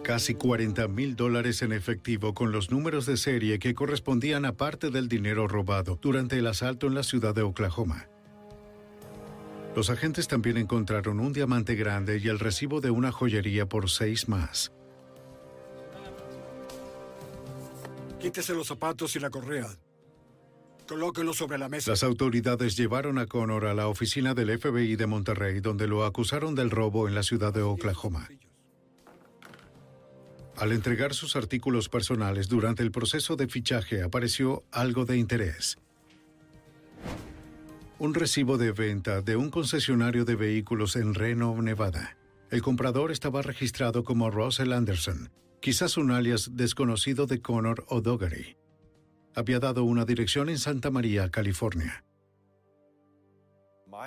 Casi 0.04 0.36
40 0.36 0.90
mil 0.90 1.16
dólares 1.16 1.62
en 1.62 1.72
efectivo 1.72 2.34
con 2.34 2.52
los 2.52 2.72
números 2.72 3.06
de 3.06 3.16
serie 3.16 3.58
que 3.58 3.74
correspondían 3.74 4.44
a 4.44 4.52
parte 4.52 4.90
del 4.90 5.08
dinero 5.08 5.48
robado 5.48 5.98
durante 6.02 6.38
el 6.38 6.48
asalto 6.48 6.88
en 6.88 6.94
la 6.94 7.04
ciudad 7.04 7.34
de 7.34 7.42
Oklahoma. 7.42 8.10
Los 9.78 9.90
agentes 9.90 10.28
también 10.28 10.58
encontraron 10.58 11.22
un 11.22 11.32
diamante 11.32 11.76
grande 11.76 12.20
y 12.22 12.28
el 12.28 12.40
recibo 12.40 12.82
de 12.82 12.92
una 12.92 13.14
joyería 13.14 13.70
por 13.70 13.90
seis 13.90 14.28
más. 14.28 14.74
Quítese 18.20 18.54
los 18.54 18.68
zapatos 18.68 19.16
y 19.16 19.20
la 19.22 19.30
correa. 19.30 19.68
Colóquelo 20.86 21.34
sobre 21.34 21.58
la 21.58 21.70
mesa. 21.70 21.92
Las 21.92 22.04
autoridades 22.04 22.76
llevaron 22.76 23.18
a 23.18 23.26
Connor 23.26 23.66
a 23.66 23.74
la 23.74 23.88
oficina 23.88 24.34
del 24.34 24.60
FBI 24.60 24.98
de 24.98 25.08
Monterrey, 25.08 25.62
donde 25.62 25.88
lo 25.88 26.04
acusaron 26.06 26.56
del 26.56 26.72
robo 26.72 27.08
en 27.08 27.16
la 27.16 27.24
ciudad 27.24 27.54
de 27.54 27.62
Oklahoma. 27.62 28.28
Al 30.58 30.72
entregar 30.72 31.14
sus 31.14 31.36
artículos 31.36 31.90
personales 31.90 32.48
durante 32.48 32.84
el 32.84 32.92
proceso 32.92 33.36
de 33.36 33.48
fichaje 33.48 34.04
apareció 34.04 34.64
algo 34.72 35.06
de 35.06 35.18
interés. 35.18 35.78
Un 38.00 38.14
recibo 38.14 38.58
de 38.58 38.72
venta 38.72 39.22
de 39.22 39.36
un 39.36 39.50
concesionario 39.50 40.26
de 40.26 40.36
vehículos 40.36 40.96
en 40.96 41.16
Reno, 41.16 41.60
Nevada. 41.62 42.18
El 42.52 42.62
comprador 42.62 43.12
estaba 43.12 43.42
registrado 43.42 44.04
como 44.04 44.30
Russell 44.30 44.74
Anderson, 44.74 45.32
quizás 45.60 45.98
un 45.98 46.12
alias 46.12 46.52
desconocido 46.54 47.26
de 47.26 47.42
Connor 47.42 47.86
o 47.88 48.02
Dougherty. 48.02 48.58
Había 49.36 49.60
dado 49.60 49.84
una 49.84 50.06
dirección 50.06 50.50
en 50.50 50.60
Santa 50.60 50.92
María, 50.92 51.30
California. 51.30 52.04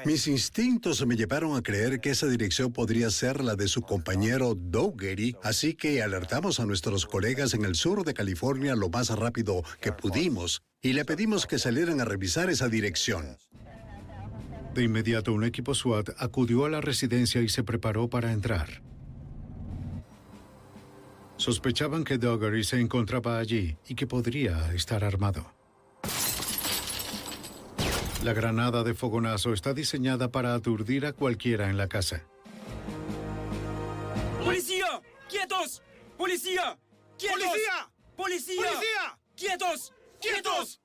Mis 0.04 0.26
instintos 0.28 1.04
me 1.06 1.16
llevaron 1.16 1.56
a 1.56 1.62
creer 1.62 2.00
que 2.00 2.10
esa 2.10 2.26
dirección 2.26 2.72
podría 2.72 3.10
ser 3.10 3.42
la 3.42 3.56
de 3.56 3.68
su 3.68 3.82
compañero 3.82 4.54
Dougherty, 4.54 5.34
así 5.42 5.74
que 5.74 6.02
alertamos 6.02 6.60
a 6.60 6.66
nuestros 6.66 7.06
colegas 7.06 7.54
en 7.54 7.64
el 7.64 7.74
sur 7.74 8.04
de 8.04 8.14
California 8.14 8.74
lo 8.74 8.88
más 8.88 9.10
rápido 9.10 9.62
que 9.80 9.92
pudimos 9.92 10.62
y 10.82 10.92
le 10.92 11.04
pedimos 11.04 11.46
que 11.46 11.58
salieran 11.58 12.00
a 12.00 12.04
revisar 12.04 12.50
esa 12.50 12.68
dirección. 12.68 13.38
De 14.74 14.82
inmediato 14.82 15.32
un 15.32 15.44
equipo 15.44 15.74
SWAT 15.74 16.10
acudió 16.18 16.66
a 16.66 16.68
la 16.68 16.80
residencia 16.80 17.40
y 17.40 17.48
se 17.48 17.64
preparó 17.64 18.08
para 18.08 18.32
entrar. 18.32 18.82
Sospechaban 21.38 22.04
que 22.04 22.18
Doggery 22.18 22.64
se 22.64 22.80
encontraba 22.80 23.38
allí 23.38 23.76
y 23.88 23.94
que 23.94 24.06
podría 24.06 24.72
estar 24.74 25.04
armado. 25.04 25.55
La 28.26 28.32
granada 28.32 28.82
de 28.82 28.92
fogonazo 28.92 29.52
está 29.52 29.72
diseñada 29.72 30.32
para 30.32 30.54
aturdir 30.54 31.06
a 31.06 31.12
cualquiera 31.12 31.70
en 31.70 31.76
la 31.76 31.86
casa. 31.86 32.24
¡Policía! 34.42 35.00
¡Quietos! 35.28 35.80
¡Policía! 36.18 36.76
¡Quietos! 37.16 37.38
¡Policía! 37.38 37.90
¡Policía! 38.16 38.56
¡Policía! 38.56 39.18
¡Quietos! 39.36 39.92
¡Quietos! 40.20 40.80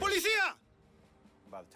¡Policía! 0.00 0.58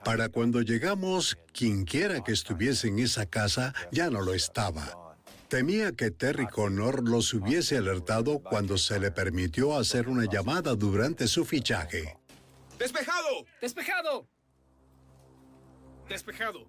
Para 0.04 0.30
cuando 0.30 0.62
llegamos, 0.62 1.38
quienquiera 1.52 2.24
que 2.24 2.32
estuviese 2.32 2.88
en 2.88 2.98
esa 2.98 3.26
casa 3.26 3.72
ya 3.92 4.10
no 4.10 4.20
lo 4.20 4.34
estaba. 4.34 5.16
Temía 5.46 5.92
que 5.92 6.10
Terry 6.10 6.48
Connor 6.48 7.08
los 7.08 7.32
hubiese 7.34 7.76
alertado 7.76 8.40
cuando 8.40 8.78
se 8.78 8.98
le 8.98 9.12
permitió 9.12 9.78
hacer 9.78 10.08
una 10.08 10.24
llamada 10.24 10.74
durante 10.74 11.28
su 11.28 11.44
fichaje. 11.44 12.18
¡Despejado! 12.80 13.46
¡Despejado! 13.60 14.26
¡Despejado! 16.08 16.66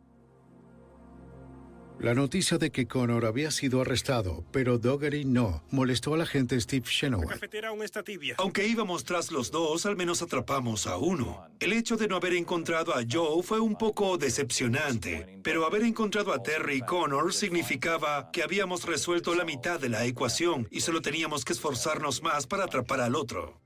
La 2.00 2.14
noticia 2.14 2.60
de 2.60 2.70
que 2.70 2.88
Connor 2.88 3.26
había 3.26 3.50
sido 3.50 3.82
arrestado, 3.82 4.46
pero 4.52 4.78
Doggery 4.78 5.26
no, 5.26 5.64
molestó 5.72 6.14
al 6.14 6.22
agente 6.22 6.60
Steve 6.62 6.86
La 6.86 6.92
Chenoweth. 6.92 7.28
cafetera 7.28 7.70
aún 7.70 7.82
está 7.82 8.04
tibia. 8.04 8.36
Aunque 8.38 8.68
íbamos 8.68 9.04
tras 9.04 9.32
los 9.32 9.50
dos, 9.50 9.88
al 9.88 9.96
menos 9.96 10.22
atrapamos 10.22 10.86
a 10.86 10.98
uno. 10.98 11.48
El 11.60 11.74
hecho 11.74 11.98
de 11.98 12.08
no 12.08 12.18
haber 12.18 12.34
encontrado 12.34 12.94
a 12.94 13.02
Joe 13.10 13.42
fue 13.42 13.60
un 13.60 13.76
poco 13.76 14.20
decepcionante, 14.20 15.40
pero 15.42 15.66
haber 15.66 15.82
encontrado 15.82 16.34
a 16.34 16.44
Terry 16.44 16.82
Connor 16.82 17.34
significaba 17.34 18.30
que 18.30 18.44
habíamos 18.44 18.86
resuelto 18.86 19.34
la 19.34 19.44
mitad 19.44 19.80
de 19.80 19.90
la 19.90 20.06
ecuación 20.06 20.68
y 20.70 20.82
solo 20.82 21.02
teníamos 21.02 21.46
que 21.46 21.54
esforzarnos 21.54 22.22
más 22.22 22.46
para 22.46 22.66
atrapar 22.66 23.02
al 23.02 23.16
otro. 23.16 23.60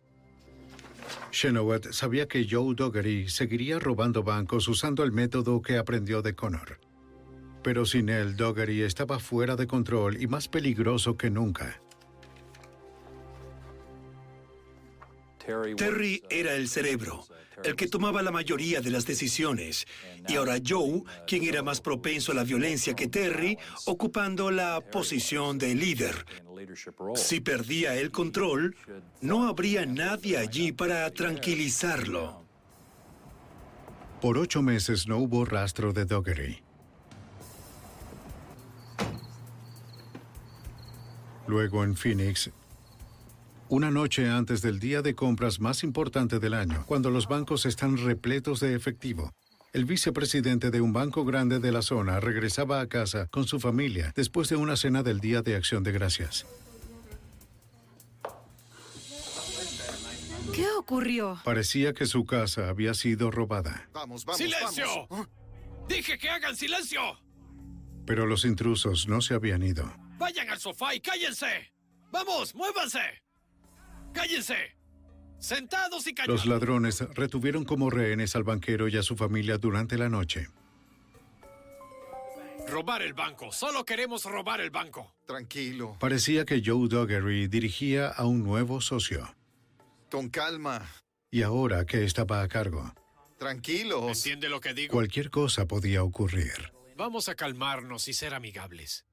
Chenoweth 1.31 1.91
sabía 1.91 2.27
que 2.27 2.47
Joe 2.49 2.75
Doggery 2.75 3.29
seguiría 3.29 3.79
robando 3.79 4.23
bancos 4.23 4.67
usando 4.67 5.03
el 5.03 5.11
método 5.11 5.61
que 5.61 5.77
aprendió 5.77 6.21
de 6.21 6.35
Connor. 6.35 6.79
Pero 7.63 7.85
sin 7.85 8.09
él, 8.09 8.35
Doggery 8.35 8.81
estaba 8.81 9.19
fuera 9.19 9.55
de 9.55 9.67
control 9.67 10.21
y 10.21 10.27
más 10.27 10.47
peligroso 10.47 11.15
que 11.15 11.29
nunca. 11.29 11.81
Terry 15.75 16.23
era 16.29 16.53
el 16.53 16.67
cerebro, 16.67 17.25
el 17.63 17.75
que 17.75 17.87
tomaba 17.87 18.21
la 18.21 18.31
mayoría 18.31 18.79
de 18.79 18.89
las 18.89 19.05
decisiones, 19.05 19.85
y 20.27 20.35
ahora 20.35 20.57
Joe, 20.65 21.03
quien 21.27 21.43
era 21.43 21.61
más 21.63 21.81
propenso 21.81 22.31
a 22.31 22.35
la 22.35 22.43
violencia 22.43 22.95
que 22.95 23.07
Terry, 23.07 23.57
ocupando 23.85 24.51
la 24.51 24.81
posición 24.81 25.57
de 25.57 25.75
líder. 25.75 26.25
Si 27.15 27.39
perdía 27.39 27.95
el 27.95 28.11
control, 28.11 28.75
no 29.21 29.47
habría 29.47 29.85
nadie 29.85 30.37
allí 30.37 30.71
para 30.71 31.09
tranquilizarlo. 31.11 32.43
Por 34.21 34.37
ocho 34.37 34.61
meses 34.61 35.07
no 35.07 35.17
hubo 35.17 35.45
rastro 35.45 35.93
de 35.93 36.05
Doggery. 36.05 36.61
Luego 41.47 41.83
en 41.83 41.95
Phoenix, 41.95 42.51
una 43.67 43.89
noche 43.89 44.29
antes 44.29 44.61
del 44.61 44.79
día 44.79 45.01
de 45.01 45.15
compras 45.15 45.59
más 45.59 45.83
importante 45.83 46.39
del 46.39 46.53
año, 46.53 46.83
cuando 46.85 47.09
los 47.09 47.27
bancos 47.27 47.65
están 47.65 47.97
repletos 47.97 48.59
de 48.59 48.75
efectivo, 48.75 49.31
el 49.73 49.85
vicepresidente 49.85 50.69
de 50.69 50.81
un 50.81 50.91
banco 50.93 51.23
grande 51.25 51.59
de 51.59 51.71
la 51.71 51.81
zona 51.81 52.19
regresaba 52.19 52.81
a 52.81 52.87
casa 52.87 53.27
con 53.27 53.47
su 53.47 53.59
familia 53.59 54.11
después 54.15 54.49
de 54.49 54.57
una 54.57 54.75
cena 54.75 55.01
del 55.03 55.19
Día 55.19 55.41
de 55.41 55.55
Acción 55.55 55.83
de 55.83 55.91
Gracias. 55.91 56.45
¿Qué 60.53 60.67
ocurrió? 60.77 61.39
Parecía 61.45 61.93
que 61.93 62.05
su 62.05 62.25
casa 62.25 62.67
había 62.69 62.93
sido 62.93 63.31
robada, 63.31 63.87
Vamos, 63.93 64.25
vamos, 64.25 64.37
¡Silencio! 64.37 65.07
vamos. 65.09 65.27
¡Dije 65.87 66.17
que 66.17 66.29
hagan 66.29 66.55
silencio! 66.55 67.01
pero 68.05 68.25
los 68.25 68.43
intrusos 68.45 69.07
no 69.07 69.21
se 69.21 69.35
habían 69.35 69.63
ido. 69.63 69.85
¡Vayan 70.17 70.49
al 70.49 70.59
sofá 70.59 70.93
y 70.95 70.99
cállense! 70.99 71.71
¡Vamos, 72.11 72.53
muévanse! 72.55 72.99
¡Cállense! 74.11 74.75
¡Sentados 75.41 76.07
y 76.07 76.13
callados! 76.13 76.45
Los 76.45 76.45
ladrones 76.45 77.01
retuvieron 77.15 77.65
como 77.65 77.89
rehenes 77.89 78.35
al 78.35 78.43
banquero 78.43 78.87
y 78.87 78.95
a 78.97 79.03
su 79.03 79.15
familia 79.17 79.57
durante 79.57 79.97
la 79.97 80.07
noche. 80.07 80.47
Robar 82.67 83.01
el 83.01 83.13
banco. 83.13 83.51
Solo 83.51 83.83
queremos 83.83 84.23
robar 84.25 84.61
el 84.61 84.69
banco. 84.69 85.13
Tranquilo, 85.25 85.97
Parecía 85.99 86.45
que 86.45 86.61
Joe 86.63 86.87
Doggery 86.87 87.47
dirigía 87.47 88.07
a 88.07 88.25
un 88.25 88.43
nuevo 88.43 88.79
socio. 88.81 89.35
con 90.09 90.29
calma, 90.29 90.87
Y 91.31 91.41
ahora 91.41 91.85
que 91.85 92.03
estaba 92.03 92.41
a 92.41 92.47
cargo, 92.47 92.93
tranquilos. 93.39 94.07
¿Entiende 94.17 94.47
lo 94.49 94.59
que 94.61 94.73
digo? 94.73 94.91
cualquier 94.93 95.29
cosa 95.31 95.65
podía 95.67 96.03
ocurrir. 96.03 96.71
Vamos 96.97 97.29
a 97.29 97.35
calmarnos 97.35 98.07
y 98.07 98.13
ser 98.13 98.33
amigables. 98.35 99.05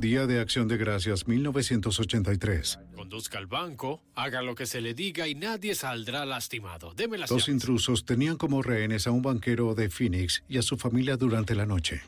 Día 0.00 0.26
de 0.28 0.40
Acción 0.40 0.68
de 0.68 0.76
Gracias 0.76 1.26
1983. 1.26 2.78
Conduzca 2.94 3.38
al 3.38 3.46
banco, 3.46 4.00
haga 4.14 4.42
lo 4.42 4.54
que 4.54 4.64
se 4.66 4.80
le 4.80 4.94
diga 4.94 5.26
y 5.26 5.34
nadie 5.34 5.74
saldrá 5.74 6.24
lastimado. 6.24 6.94
Deme 6.94 7.18
las 7.18 7.28
Dos 7.28 7.46
llaves. 7.46 7.54
intrusos 7.54 8.04
tenían 8.04 8.36
como 8.36 8.62
rehenes 8.62 9.08
a 9.08 9.10
un 9.10 9.22
banquero 9.22 9.74
de 9.74 9.90
Phoenix 9.90 10.44
y 10.48 10.58
a 10.58 10.62
su 10.62 10.76
familia 10.76 11.16
durante 11.16 11.56
la 11.56 11.66
noche. 11.66 12.00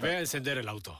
Ve 0.00 0.16
a 0.16 0.20
encender 0.20 0.56
el 0.56 0.68
auto. 0.68 0.98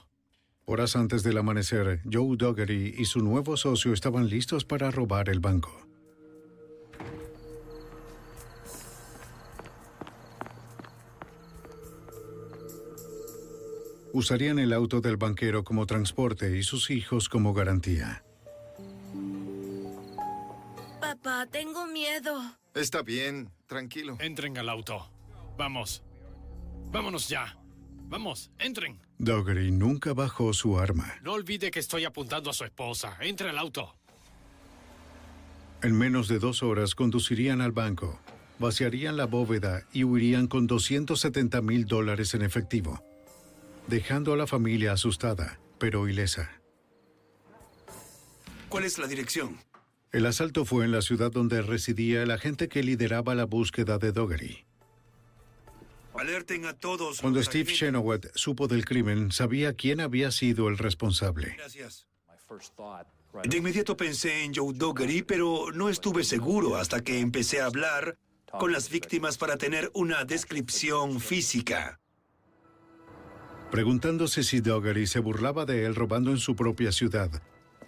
Horas 0.65 0.95
antes 0.95 1.23
del 1.23 1.37
amanecer, 1.39 2.01
Joe 2.09 2.37
Doggery 2.37 2.95
y 2.97 3.05
su 3.05 3.19
nuevo 3.19 3.57
socio 3.57 3.91
estaban 3.91 4.29
listos 4.29 4.65
para 4.65 4.91
robar 4.91 5.29
el 5.29 5.39
banco. 5.39 5.85
Usarían 14.13 14.59
el 14.59 14.73
auto 14.73 15.01
del 15.01 15.17
banquero 15.17 15.63
como 15.63 15.87
transporte 15.87 16.55
y 16.55 16.61
sus 16.61 16.91
hijos 16.91 17.27
como 17.27 17.53
garantía. 17.53 18.23
Papá, 21.01 21.47
tengo 21.51 21.87
miedo. 21.87 22.39
Está 22.75 23.01
bien, 23.01 23.49
tranquilo. 23.65 24.15
Entren 24.19 24.57
al 24.59 24.69
auto. 24.69 25.09
Vamos. 25.57 26.03
Vámonos 26.91 27.27
ya. 27.27 27.57
Vamos, 28.03 28.51
entren. 28.59 28.99
Doggery 29.17 29.71
nunca 29.71 30.13
bajó 30.13 30.53
su 30.53 30.77
arma. 30.77 31.15
No 31.23 31.33
olvide 31.33 31.71
que 31.71 31.79
estoy 31.79 32.05
apuntando 32.05 32.51
a 32.51 32.53
su 32.53 32.63
esposa. 32.65 33.17
Entre 33.19 33.49
al 33.49 33.57
auto. 33.57 33.95
En 35.81 35.97
menos 35.97 36.27
de 36.27 36.37
dos 36.37 36.61
horas 36.61 36.93
conducirían 36.93 37.61
al 37.61 37.71
banco, 37.71 38.19
vaciarían 38.59 39.17
la 39.17 39.25
bóveda 39.25 39.83
y 39.91 40.03
huirían 40.03 40.47
con 40.47 40.67
270 40.67 41.61
mil 41.61 41.85
dólares 41.85 42.33
en 42.35 42.43
efectivo, 42.43 43.03
dejando 43.87 44.33
a 44.33 44.37
la 44.37 44.47
familia 44.47 44.93
asustada, 44.93 45.59
pero 45.77 46.07
ilesa. 46.07 46.61
¿Cuál 48.69 48.85
es 48.85 48.97
la 48.97 49.07
dirección? 49.07 49.59
El 50.11 50.25
asalto 50.25 50.65
fue 50.65 50.85
en 50.85 50.91
la 50.91 51.01
ciudad 51.01 51.31
donde 51.31 51.61
residía 51.61 52.23
el 52.23 52.31
agente 52.31 52.69
que 52.69 52.83
lideraba 52.83 53.35
la 53.35 53.45
búsqueda 53.45 53.97
de 53.97 54.11
Doggery. 54.11 54.65
Alerten 56.15 56.65
a 56.65 56.73
todos. 56.73 57.21
Cuando 57.21 57.41
Steve 57.41 57.63
agentes. 57.63 57.79
Chenoweth 57.79 58.31
supo 58.35 58.67
del 58.67 58.85
crimen, 58.85 59.31
sabía 59.31 59.73
quién 59.73 59.99
había 59.99 60.31
sido 60.31 60.69
el 60.69 60.77
responsable. 60.77 61.55
Gracias. 61.57 62.07
De 63.43 63.57
inmediato 63.57 63.97
pensé 63.97 64.43
en 64.43 64.53
Joe 64.53 64.73
Doggery, 64.75 65.23
pero 65.23 65.71
no 65.73 65.89
estuve 65.89 66.23
seguro 66.23 66.75
hasta 66.75 67.01
que 67.01 67.19
empecé 67.19 67.61
a 67.61 67.65
hablar 67.65 68.17
con 68.59 68.71
las 68.71 68.89
víctimas 68.89 69.39
para 69.39 69.57
tener 69.57 69.89
una 69.95 70.23
descripción 70.23 71.19
física. 71.19 71.99
Preguntándose 73.73 74.43
si 74.43 74.61
Doggery 74.61 75.07
se 75.07 75.17
burlaba 75.17 75.65
de 75.65 75.87
él 75.87 75.95
robando 75.95 76.29
en 76.29 76.37
su 76.37 76.55
propia 76.55 76.91
ciudad, 76.91 77.31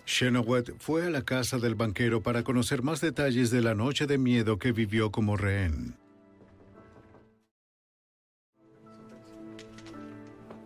Chenoweth 0.04 0.72
fue 0.80 1.06
a 1.06 1.12
la 1.12 1.22
casa 1.22 1.60
del 1.60 1.76
banquero 1.76 2.24
para 2.24 2.44
conocer 2.44 2.82
más 2.82 3.02
detalles 3.02 3.52
de 3.52 3.62
la 3.62 3.76
noche 3.76 4.08
de 4.08 4.18
miedo 4.18 4.58
que 4.58 4.72
vivió 4.72 5.12
como 5.12 5.38
rehén. 5.38 5.96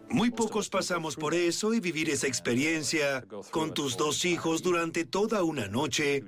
Muy 0.09 0.31
pocos 0.31 0.69
pasamos 0.69 1.17
por 1.17 1.33
eso 1.33 1.73
y 1.73 1.81
vivir 1.81 2.09
esa 2.09 2.27
experiencia 2.27 3.25
con 3.51 3.73
tus 3.73 3.97
dos 3.97 4.23
hijos 4.23 4.63
durante 4.63 5.03
toda 5.03 5.43
una 5.43 5.67
noche 5.67 6.23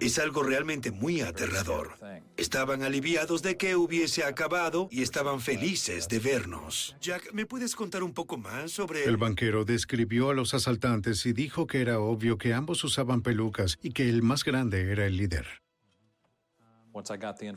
es 0.00 0.18
algo 0.18 0.42
realmente 0.42 0.90
muy 0.90 1.20
aterrador. 1.20 1.94
Estaban 2.36 2.82
aliviados 2.82 3.42
de 3.42 3.56
que 3.56 3.76
hubiese 3.76 4.24
acabado 4.24 4.88
y 4.90 5.02
estaban 5.02 5.40
felices 5.40 6.08
de 6.08 6.18
vernos. 6.18 6.96
Jack, 7.00 7.32
¿me 7.32 7.46
puedes 7.46 7.74
contar 7.74 8.02
un 8.02 8.12
poco 8.12 8.36
más 8.36 8.72
sobre 8.72 9.04
El 9.04 9.16
banquero 9.16 9.64
describió 9.64 10.30
a 10.30 10.34
los 10.34 10.54
asaltantes 10.54 11.24
y 11.26 11.32
dijo 11.32 11.66
que 11.66 11.80
era 11.80 12.00
obvio 12.00 12.38
que 12.38 12.54
ambos 12.54 12.84
usaban 12.84 13.22
pelucas 13.22 13.78
y 13.82 13.92
que 13.92 14.08
el 14.08 14.22
más 14.22 14.44
grande 14.44 14.92
era 14.92 15.06
el 15.06 15.16
líder. 15.16 15.65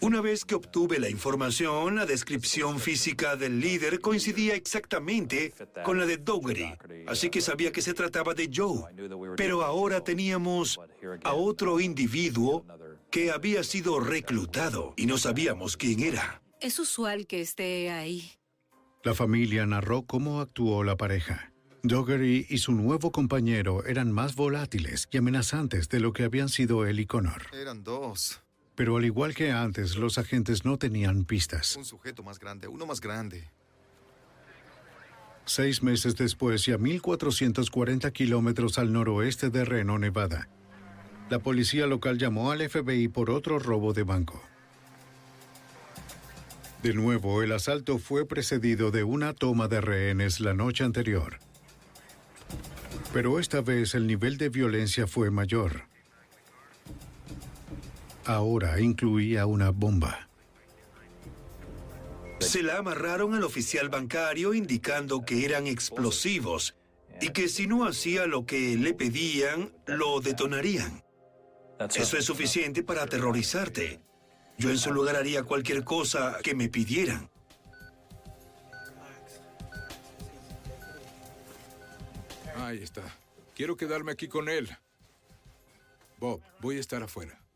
Una 0.02 0.22
vez 0.22 0.46
que 0.46 0.56
obtuve 0.56 1.00
la 1.00 1.10
información, 1.10 1.96
la 1.96 2.06
descripción 2.06 2.80
física 2.80 3.36
del 3.36 3.60
líder 3.60 4.00
coincidía 4.00 4.56
exactamente 4.56 5.54
con 5.84 5.98
la 5.98 6.06
de 6.06 6.18
Dougherty, 6.18 6.74
así 7.08 7.30
que 7.30 7.42
sabía 7.42 7.72
que 7.72 7.82
se 7.82 7.94
trataba 7.94 8.34
de 8.34 8.50
Joe. 8.54 8.84
Pero 9.38 9.64
ahora 9.64 10.04
teníamos 10.04 10.80
a 11.24 11.34
otro 11.34 11.80
individuo 11.80 12.66
que 13.12 13.32
había 13.32 13.64
sido 13.64 14.00
reclutado 14.00 14.94
y 14.98 15.06
no 15.06 15.18
sabíamos 15.18 15.78
quién 15.78 16.02
era. 16.02 16.42
Es 16.60 16.78
usual 16.80 17.26
que 17.26 17.42
esté 17.42 17.90
ahí. 17.90 18.32
La 19.04 19.14
familia 19.14 19.66
narró 19.66 20.02
cómo 20.02 20.42
actuó 20.42 20.84
la 20.84 20.98
pareja. 20.98 21.54
Dougherty 21.84 22.46
y 22.50 22.58
su 22.58 22.74
nuevo 22.74 23.12
compañero 23.12 23.86
eran 23.86 24.12
más 24.12 24.36
volátiles 24.36 25.08
y 25.12 25.18
amenazantes 25.18 25.88
de 25.88 26.02
lo 26.02 26.12
que 26.12 26.24
habían 26.24 26.50
sido 26.50 26.86
él 26.86 27.00
y 27.00 27.06
Connor. 27.06 27.44
Eran 27.54 27.86
dos. 27.86 28.42
Pero 28.80 28.96
al 28.96 29.04
igual 29.04 29.36
que 29.36 29.52
antes, 29.52 29.98
los 29.98 30.18
agentes 30.18 30.64
no 30.64 30.78
tenían 30.78 31.26
pistas. 31.26 31.76
Un 31.76 31.84
sujeto 31.84 32.24
más 32.24 32.40
grande, 32.40 32.70
uno 32.70 32.86
más 32.86 33.02
grande. 33.02 33.50
Seis 35.44 35.84
meses 35.84 36.16
después 36.16 36.66
y 36.70 36.72
a 36.72 36.78
1.440 36.80 38.10
kilómetros 38.14 38.78
al 38.78 38.94
noroeste 38.94 39.50
de 39.50 39.66
Reno, 39.66 40.00
Nevada, 40.00 40.48
la 41.30 41.40
policía 41.40 41.88
local 41.88 42.18
llamó 42.18 42.52
al 42.52 42.70
FBI 42.70 43.10
por 43.10 43.32
otro 43.32 43.60
robo 43.60 43.92
de 43.92 44.04
banco. 44.04 44.42
De 46.82 46.94
nuevo, 46.94 47.44
el 47.44 47.52
asalto 47.52 48.00
fue 48.00 48.26
precedido 48.26 48.92
de 48.92 49.04
una 49.04 49.34
toma 49.34 49.68
de 49.68 49.82
rehenes 49.82 50.40
la 50.40 50.54
noche 50.54 50.86
anterior. 50.86 51.40
Pero 53.12 53.42
esta 53.42 53.60
vez 53.60 53.94
el 53.94 54.08
nivel 54.08 54.38
de 54.38 54.48
violencia 54.48 55.06
fue 55.06 55.32
mayor. 55.32 55.89
Ahora 58.30 58.80
incluía 58.80 59.48
una 59.48 59.72
bomba. 59.72 60.30
Se 62.40 62.62
la 62.62 62.78
amarraron 62.78 63.34
al 63.34 63.44
oficial 63.44 63.90
bancario 63.90 64.54
indicando 64.54 65.26
que 65.26 65.46
eran 65.46 65.66
explosivos 65.66 66.76
y 67.20 67.30
que 67.30 67.50
si 67.50 67.66
no 67.66 67.88
hacía 67.88 68.28
lo 68.28 68.46
que 68.46 68.78
le 68.78 68.94
pedían, 68.94 69.74
lo 69.88 70.20
detonarían. 70.22 71.04
Eso 71.96 72.18
es 72.18 72.26
suficiente 72.26 72.84
para 72.84 73.02
aterrorizarte. 73.02 74.00
Yo 74.60 74.70
en 74.70 74.78
su 74.78 74.94
lugar 74.94 75.16
haría 75.16 75.42
cualquier 75.42 75.84
cosa 75.84 76.38
que 76.44 76.54
me 76.54 76.70
pidieran. 76.70 77.32
Ahí 82.58 82.84
está. 82.84 83.02
Quiero 83.56 83.76
quedarme 83.76 84.12
aquí 84.12 84.28
con 84.28 84.50
él. 84.50 84.70
Bob, 86.20 86.44
voy 86.60 86.78
a 86.78 86.80
estar 86.80 87.02
afuera. 87.02 87.49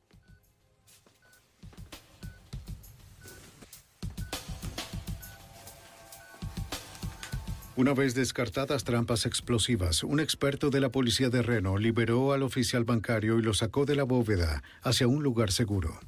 Una 7.76 7.96
vez 7.96 8.14
descartadas 8.14 8.84
trampas 8.84 9.26
explosivas, 9.26 10.04
un 10.04 10.20
experto 10.20 10.70
de 10.70 10.80
la 10.80 10.90
policía 10.90 11.30
de 11.30 11.42
Reno 11.42 11.80
liberó 11.80 12.32
al 12.32 12.44
oficial 12.44 12.84
bancario 12.84 13.40
y 13.40 13.42
lo 13.42 13.56
sacó 13.56 13.86
de 13.86 13.96
la 13.96 14.04
bóveda 14.04 14.62
hacia 14.84 15.08
un 15.08 15.24
lugar 15.24 15.52
seguro. 15.52 16.00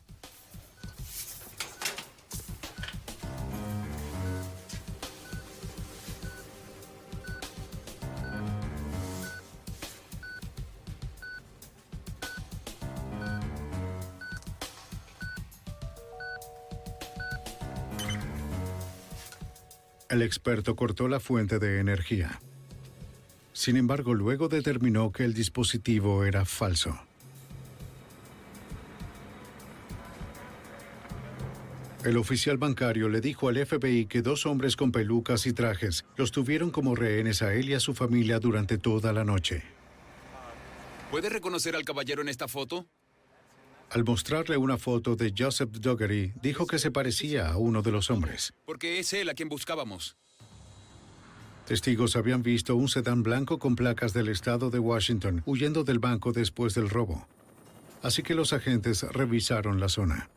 El 20.07 20.21
experto 20.21 20.75
cortó 20.75 21.07
la 21.07 21.19
fuente 21.19 21.57
de 21.57 21.79
energía. 21.79 22.39
Sin 23.53 23.75
embargo, 23.75 24.13
luego 24.13 24.49
determinó 24.49 25.11
que 25.11 25.23
el 25.23 25.33
dispositivo 25.33 26.25
era 26.25 26.45
falso. 26.45 26.99
El 32.03 32.17
oficial 32.17 32.57
bancario 32.57 33.09
le 33.09 33.19
dijo 33.19 33.49
al 33.49 33.65
FBI 33.65 34.05
que 34.05 34.21
dos 34.21 34.45
hombres 34.45 34.75
con 34.75 34.91
pelucas 34.91 35.47
y 35.47 35.53
trajes 35.53 36.05
los 36.17 36.31
tuvieron 36.31 36.69
como 36.69 36.93
rehenes 36.93 37.41
a 37.41 37.55
él 37.55 37.69
y 37.69 37.73
a 37.73 37.79
su 37.79 37.95
familia 37.95 38.37
durante 38.37 38.77
toda 38.77 39.11
la 39.11 39.23
noche. 39.23 39.63
¿Puede 41.09 41.29
reconocer 41.29 41.75
al 41.75 41.83
caballero 41.83 42.21
en 42.21 42.29
esta 42.29 42.47
foto? 42.47 42.85
Al 43.95 44.03
mostrarle 44.03 44.57
una 44.57 44.77
foto 44.77 45.15
de 45.15 45.33
Joseph 45.37 45.69
Dougherty, 45.71 46.33
dijo 46.41 46.67
que 46.67 46.79
se 46.79 46.91
parecía 46.91 47.47
a 47.47 47.55
uno 47.55 47.81
de 47.81 47.93
los 47.93 48.11
hombres. 48.11 48.53
Porque 48.65 48.99
es 48.99 49.13
él 49.13 49.29
a 49.29 49.33
quien 49.33 49.47
buscábamos. 49.47 50.17
Testigos 51.65 52.17
habían 52.17 52.43
visto 52.43 52.75
un 52.75 52.89
sedán 52.89 53.23
blanco 53.23 53.57
con 53.57 53.77
placas 53.77 54.11
del 54.11 54.27
estado 54.27 54.69
de 54.69 54.79
Washington 54.79 55.43
huyendo 55.45 55.85
del 55.85 55.99
banco 55.99 56.33
después 56.33 56.75
del 56.75 56.89
robo. 56.89 57.25
Así 58.01 58.21
que 58.21 58.35
los 58.35 58.51
agentes 58.51 59.03
revisaron 59.03 59.79
la 59.79 59.87
zona. 59.87 60.29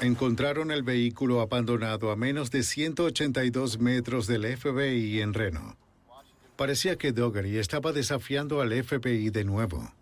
Encontraron 0.00 0.70
el 0.70 0.84
vehículo 0.84 1.40
abandonado 1.40 2.12
a 2.12 2.16
menos 2.16 2.52
de 2.52 2.62
182 2.62 3.80
metros 3.80 4.28
del 4.28 4.56
FBI 4.56 5.20
en 5.20 5.34
Reno. 5.34 5.76
Parecía 6.54 6.94
que 6.94 7.10
Dougherty 7.10 7.58
estaba 7.58 7.90
desafiando 7.90 8.60
al 8.60 8.70
FBI 8.84 9.30
de 9.30 9.42
nuevo. 9.42 9.92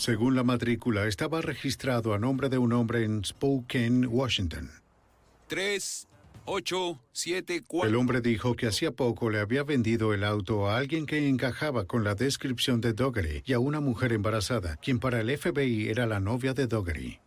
Según 0.00 0.34
la 0.34 0.44
matrícula, 0.44 1.06
estaba 1.06 1.42
registrado 1.42 2.14
a 2.14 2.18
nombre 2.18 2.48
de 2.48 2.56
un 2.56 2.72
hombre 2.72 3.04
en 3.04 3.22
Spokane, 3.22 4.06
Washington. 4.06 4.70
3, 5.48 6.08
8, 6.46 7.00
7, 7.12 7.64
4. 7.66 7.86
El 7.90 7.96
hombre 7.96 8.22
dijo 8.22 8.56
que 8.56 8.66
hacía 8.66 8.92
poco 8.92 9.28
le 9.28 9.40
había 9.40 9.62
vendido 9.62 10.14
el 10.14 10.24
auto 10.24 10.70
a 10.70 10.78
alguien 10.78 11.04
que 11.04 11.28
encajaba 11.28 11.84
con 11.84 12.02
la 12.02 12.14
descripción 12.14 12.80
de 12.80 12.94
Dougherty 12.94 13.42
y 13.44 13.52
a 13.52 13.58
una 13.58 13.80
mujer 13.80 14.14
embarazada, 14.14 14.76
quien 14.76 15.00
para 15.00 15.20
el 15.20 15.36
FBI 15.36 15.90
era 15.90 16.06
la 16.06 16.18
novia 16.18 16.54
de 16.54 16.66
Dougherty. 16.66 17.20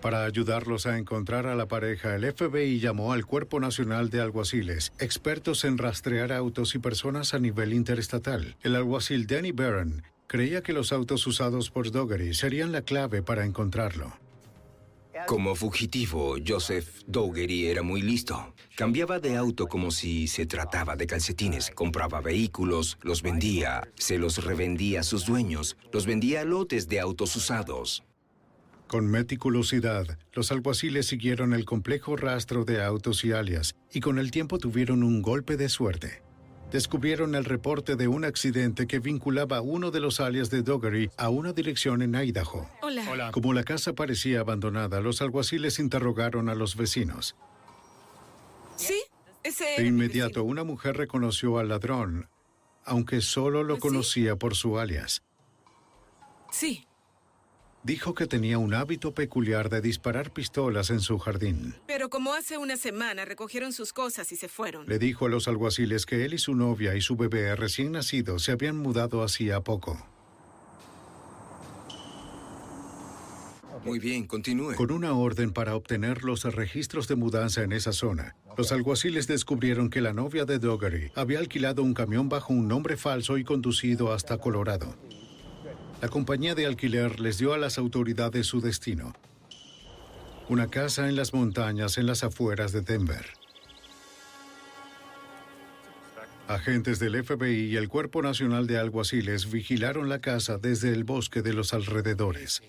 Para 0.00 0.24
ayudarlos 0.24 0.86
a 0.86 0.96
encontrar 0.96 1.46
a 1.46 1.54
la 1.54 1.68
pareja, 1.68 2.14
el 2.16 2.32
FBI 2.32 2.80
llamó 2.80 3.12
al 3.12 3.26
Cuerpo 3.26 3.60
Nacional 3.60 4.08
de 4.08 4.22
Alguaciles, 4.22 4.92
expertos 4.98 5.64
en 5.64 5.76
rastrear 5.76 6.32
autos 6.32 6.74
y 6.74 6.78
personas 6.78 7.34
a 7.34 7.38
nivel 7.38 7.74
interestatal. 7.74 8.56
El 8.62 8.76
alguacil 8.76 9.26
Danny 9.26 9.52
Barron 9.52 10.02
creía 10.26 10.62
que 10.62 10.72
los 10.72 10.92
autos 10.92 11.26
usados 11.26 11.70
por 11.70 11.90
Dougherty 11.90 12.32
serían 12.32 12.72
la 12.72 12.80
clave 12.80 13.22
para 13.22 13.44
encontrarlo. 13.44 14.14
Como 15.26 15.54
fugitivo, 15.54 16.36
Joseph 16.46 17.02
Dougherty 17.06 17.66
era 17.66 17.82
muy 17.82 18.00
listo. 18.00 18.54
Cambiaba 18.76 19.18
de 19.18 19.36
auto 19.36 19.66
como 19.66 19.90
si 19.90 20.28
se 20.28 20.46
trataba 20.46 20.96
de 20.96 21.06
calcetines. 21.06 21.70
Compraba 21.74 22.22
vehículos, 22.22 22.96
los 23.02 23.20
vendía, 23.20 23.86
se 23.96 24.16
los 24.16 24.42
revendía 24.42 25.00
a 25.00 25.02
sus 25.02 25.26
dueños, 25.26 25.76
los 25.92 26.06
vendía 26.06 26.40
a 26.40 26.44
lotes 26.44 26.88
de 26.88 27.00
autos 27.00 27.36
usados. 27.36 28.02
Con 28.90 29.06
meticulosidad, 29.06 30.18
los 30.32 30.50
alguaciles 30.50 31.06
siguieron 31.06 31.54
el 31.54 31.64
complejo 31.64 32.16
rastro 32.16 32.64
de 32.64 32.82
autos 32.82 33.24
y 33.24 33.30
alias 33.30 33.76
y 33.92 34.00
con 34.00 34.18
el 34.18 34.32
tiempo 34.32 34.58
tuvieron 34.58 35.04
un 35.04 35.22
golpe 35.22 35.56
de 35.56 35.68
suerte. 35.68 36.24
Descubrieron 36.72 37.36
el 37.36 37.44
reporte 37.44 37.94
de 37.94 38.08
un 38.08 38.24
accidente 38.24 38.88
que 38.88 38.98
vinculaba 38.98 39.60
uno 39.60 39.92
de 39.92 40.00
los 40.00 40.18
alias 40.18 40.50
de 40.50 40.62
Dougherty 40.62 41.08
a 41.16 41.28
una 41.28 41.52
dirección 41.52 42.02
en 42.02 42.16
Idaho. 42.16 42.68
Hola. 42.82 43.08
Hola. 43.08 43.30
Como 43.30 43.52
la 43.52 43.62
casa 43.62 43.92
parecía 43.92 44.40
abandonada, 44.40 45.00
los 45.00 45.22
alguaciles 45.22 45.78
interrogaron 45.78 46.48
a 46.48 46.56
los 46.56 46.74
vecinos. 46.74 47.36
Sí, 48.74 49.00
ese 49.44 49.66
De 49.78 49.86
inmediato, 49.86 50.42
una 50.42 50.64
mujer 50.64 50.96
reconoció 50.96 51.58
al 51.58 51.68
ladrón, 51.68 52.28
aunque 52.84 53.20
solo 53.20 53.62
lo 53.62 53.78
conocía 53.78 54.34
por 54.34 54.56
su 54.56 54.80
alias. 54.80 55.22
Sí, 56.50 56.88
Dijo 57.82 58.14
que 58.14 58.26
tenía 58.26 58.58
un 58.58 58.74
hábito 58.74 59.14
peculiar 59.14 59.70
de 59.70 59.80
disparar 59.80 60.32
pistolas 60.32 60.90
en 60.90 61.00
su 61.00 61.18
jardín. 61.18 61.74
pero 61.86 62.10
como 62.10 62.34
hace 62.34 62.58
una 62.58 62.76
semana 62.76 63.24
recogieron 63.24 63.72
sus 63.72 63.92
cosas 63.92 64.30
y 64.32 64.36
se 64.36 64.48
fueron. 64.48 64.86
Le 64.86 64.98
dijo 64.98 65.26
a 65.26 65.28
los 65.30 65.48
alguaciles 65.48 66.04
que 66.04 66.24
él 66.24 66.34
y 66.34 66.38
su 66.38 66.54
novia 66.54 66.94
y 66.94 67.00
su 67.00 67.16
bebé 67.16 67.56
recién 67.56 67.92
nacido 67.92 68.38
se 68.38 68.52
habían 68.52 68.76
mudado 68.76 69.22
hacía 69.22 69.60
poco. 69.62 69.98
Muy 73.82 73.98
bien, 73.98 74.26
continúe. 74.26 74.74
Con 74.74 74.90
una 74.90 75.14
orden 75.14 75.52
para 75.52 75.74
obtener 75.74 76.22
los 76.22 76.44
registros 76.44 77.08
de 77.08 77.16
mudanza 77.16 77.62
en 77.62 77.72
esa 77.72 77.92
zona, 77.92 78.36
los 78.58 78.72
alguaciles 78.72 79.26
descubrieron 79.26 79.88
que 79.88 80.02
la 80.02 80.12
novia 80.12 80.44
de 80.44 80.58
Dougherty 80.58 81.10
había 81.14 81.38
alquilado 81.38 81.82
un 81.82 81.94
camión 81.94 82.28
bajo 82.28 82.52
un 82.52 82.68
nombre 82.68 82.98
falso 82.98 83.38
y 83.38 83.44
conducido 83.44 84.12
hasta 84.12 84.36
Colorado. 84.36 84.94
La 86.00 86.08
compañía 86.08 86.54
de 86.54 86.64
alquiler 86.64 87.20
les 87.20 87.36
dio 87.36 87.52
a 87.52 87.58
las 87.58 87.76
autoridades 87.76 88.46
su 88.46 88.62
destino. 88.62 89.14
Una 90.48 90.68
casa 90.68 91.08
en 91.08 91.14
las 91.14 91.34
montañas 91.34 91.98
en 91.98 92.06
las 92.06 92.24
afueras 92.24 92.72
de 92.72 92.80
Denver. 92.80 93.26
Agentes 96.48 96.98
del 96.98 97.22
FBI 97.22 97.66
y 97.66 97.76
el 97.76 97.88
Cuerpo 97.88 98.22
Nacional 98.22 98.66
de 98.66 98.78
Alguaciles 98.78 99.52
vigilaron 99.52 100.08
la 100.08 100.20
casa 100.20 100.56
desde 100.56 100.90
el 100.90 101.04
bosque 101.04 101.42
de 101.42 101.52
los 101.52 101.74
alrededores. 101.74 102.62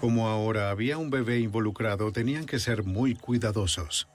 Como 0.00 0.28
ahora 0.28 0.70
había 0.70 0.96
un 0.96 1.10
bebé 1.10 1.40
involucrado, 1.40 2.12
tenían 2.12 2.46
que 2.46 2.60
ser 2.60 2.84
muy 2.84 3.16
cuidadosos. 3.16 4.06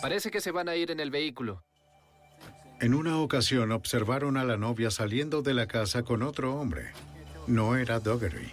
Parece 0.00 0.30
que 0.30 0.40
se 0.40 0.50
van 0.50 0.68
a 0.68 0.76
ir 0.76 0.90
en 0.90 1.00
el 1.00 1.10
vehículo. 1.10 1.62
En 2.80 2.94
una 2.94 3.18
ocasión 3.18 3.72
observaron 3.72 4.38
a 4.38 4.44
la 4.44 4.56
novia 4.56 4.90
saliendo 4.90 5.42
de 5.42 5.52
la 5.52 5.66
casa 5.66 6.02
con 6.02 6.22
otro 6.22 6.54
hombre. 6.54 6.92
No 7.46 7.76
era 7.76 8.00
Doggery. 8.00 8.52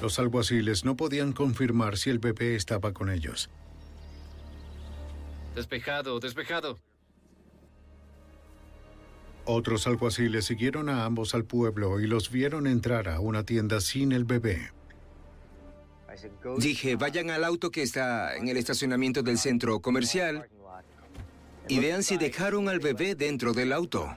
Los 0.00 0.18
alguaciles 0.18 0.86
no 0.86 0.96
podían 0.96 1.32
confirmar 1.32 1.98
si 1.98 2.08
el 2.08 2.18
bebé 2.18 2.56
estaba 2.56 2.94
con 2.94 3.10
ellos. 3.10 3.50
Despejado, 5.54 6.18
despejado. 6.20 6.78
Otros 9.44 9.86
alguaciles 9.86 10.46
siguieron 10.46 10.88
a 10.88 11.04
ambos 11.04 11.34
al 11.34 11.44
pueblo 11.44 12.00
y 12.00 12.06
los 12.06 12.30
vieron 12.30 12.66
entrar 12.66 13.08
a 13.08 13.20
una 13.20 13.44
tienda 13.44 13.80
sin 13.80 14.12
el 14.12 14.24
bebé. 14.24 14.70
Dije, 16.58 16.96
vayan 16.96 17.30
al 17.30 17.44
auto 17.44 17.70
que 17.70 17.82
está 17.82 18.36
en 18.36 18.48
el 18.48 18.56
estacionamiento 18.56 19.22
del 19.22 19.38
centro 19.38 19.80
comercial 19.80 20.48
y 21.68 21.78
vean 21.78 22.02
si 22.02 22.16
dejaron 22.16 22.68
al 22.68 22.80
bebé 22.80 23.14
dentro 23.14 23.52
del 23.52 23.72
auto. 23.72 24.16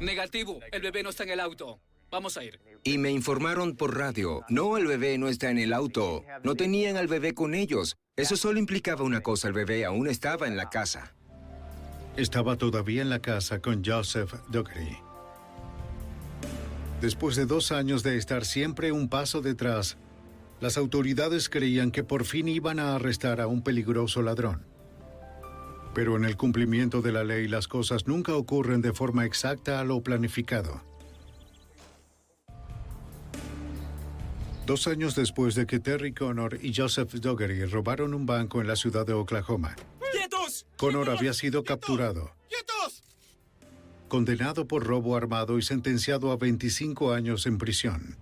Negativo, 0.00 0.60
el 0.72 0.82
bebé 0.82 1.02
no 1.02 1.10
está 1.10 1.24
en 1.24 1.30
el 1.30 1.40
auto. 1.40 1.80
Vamos 2.10 2.36
a 2.36 2.44
ir. 2.44 2.60
Y 2.84 2.98
me 2.98 3.10
informaron 3.10 3.76
por 3.76 3.96
radio, 3.96 4.44
no, 4.48 4.76
el 4.76 4.86
bebé 4.86 5.18
no 5.18 5.28
está 5.28 5.50
en 5.50 5.58
el 5.58 5.72
auto. 5.72 6.24
No 6.44 6.54
tenían 6.54 6.96
al 6.96 7.08
bebé 7.08 7.34
con 7.34 7.54
ellos. 7.54 7.96
Eso 8.14 8.36
solo 8.36 8.58
implicaba 8.58 9.04
una 9.04 9.20
cosa, 9.20 9.48
el 9.48 9.54
bebé 9.54 9.84
aún 9.84 10.06
estaba 10.06 10.46
en 10.46 10.56
la 10.56 10.70
casa. 10.70 11.14
Estaba 12.16 12.56
todavía 12.56 13.02
en 13.02 13.10
la 13.10 13.20
casa 13.20 13.60
con 13.60 13.84
Joseph 13.84 14.32
Dockery. 14.48 15.05
Después 17.00 17.36
de 17.36 17.44
dos 17.44 17.72
años 17.72 18.02
de 18.02 18.16
estar 18.16 18.44
siempre 18.44 18.90
un 18.90 19.08
paso 19.08 19.42
detrás, 19.42 19.98
las 20.60 20.78
autoridades 20.78 21.50
creían 21.50 21.90
que 21.90 22.02
por 22.02 22.24
fin 22.24 22.48
iban 22.48 22.78
a 22.78 22.94
arrestar 22.94 23.40
a 23.40 23.46
un 23.46 23.62
peligroso 23.62 24.22
ladrón. 24.22 24.64
Pero 25.94 26.16
en 26.16 26.24
el 26.24 26.36
cumplimiento 26.36 27.02
de 27.02 27.12
la 27.12 27.24
ley 27.24 27.48
las 27.48 27.68
cosas 27.68 28.06
nunca 28.06 28.34
ocurren 28.34 28.80
de 28.80 28.92
forma 28.92 29.26
exacta 29.26 29.80
a 29.80 29.84
lo 29.84 30.02
planificado. 30.02 30.82
Dos 34.66 34.88
años 34.88 35.14
después 35.14 35.54
de 35.54 35.66
que 35.66 35.78
Terry 35.78 36.12
Connor 36.12 36.58
y 36.60 36.74
Joseph 36.74 37.12
Doggery 37.12 37.66
robaron 37.66 38.14
un 38.14 38.26
banco 38.26 38.60
en 38.60 38.66
la 38.66 38.74
ciudad 38.74 39.06
de 39.06 39.12
Oklahoma, 39.12 39.76
¡Quietos! 40.12 40.66
Connor 40.76 41.08
había 41.08 41.34
sido 41.34 41.62
capturado, 41.62 42.32
¡Quietos! 42.48 43.04
Condenado 44.08 44.66
por 44.66 44.84
robo 44.84 45.16
armado 45.16 45.58
y 45.58 45.62
sentenciado 45.62 46.30
a 46.30 46.36
25 46.36 47.12
años 47.12 47.46
en 47.46 47.58
prisión. 47.58 48.16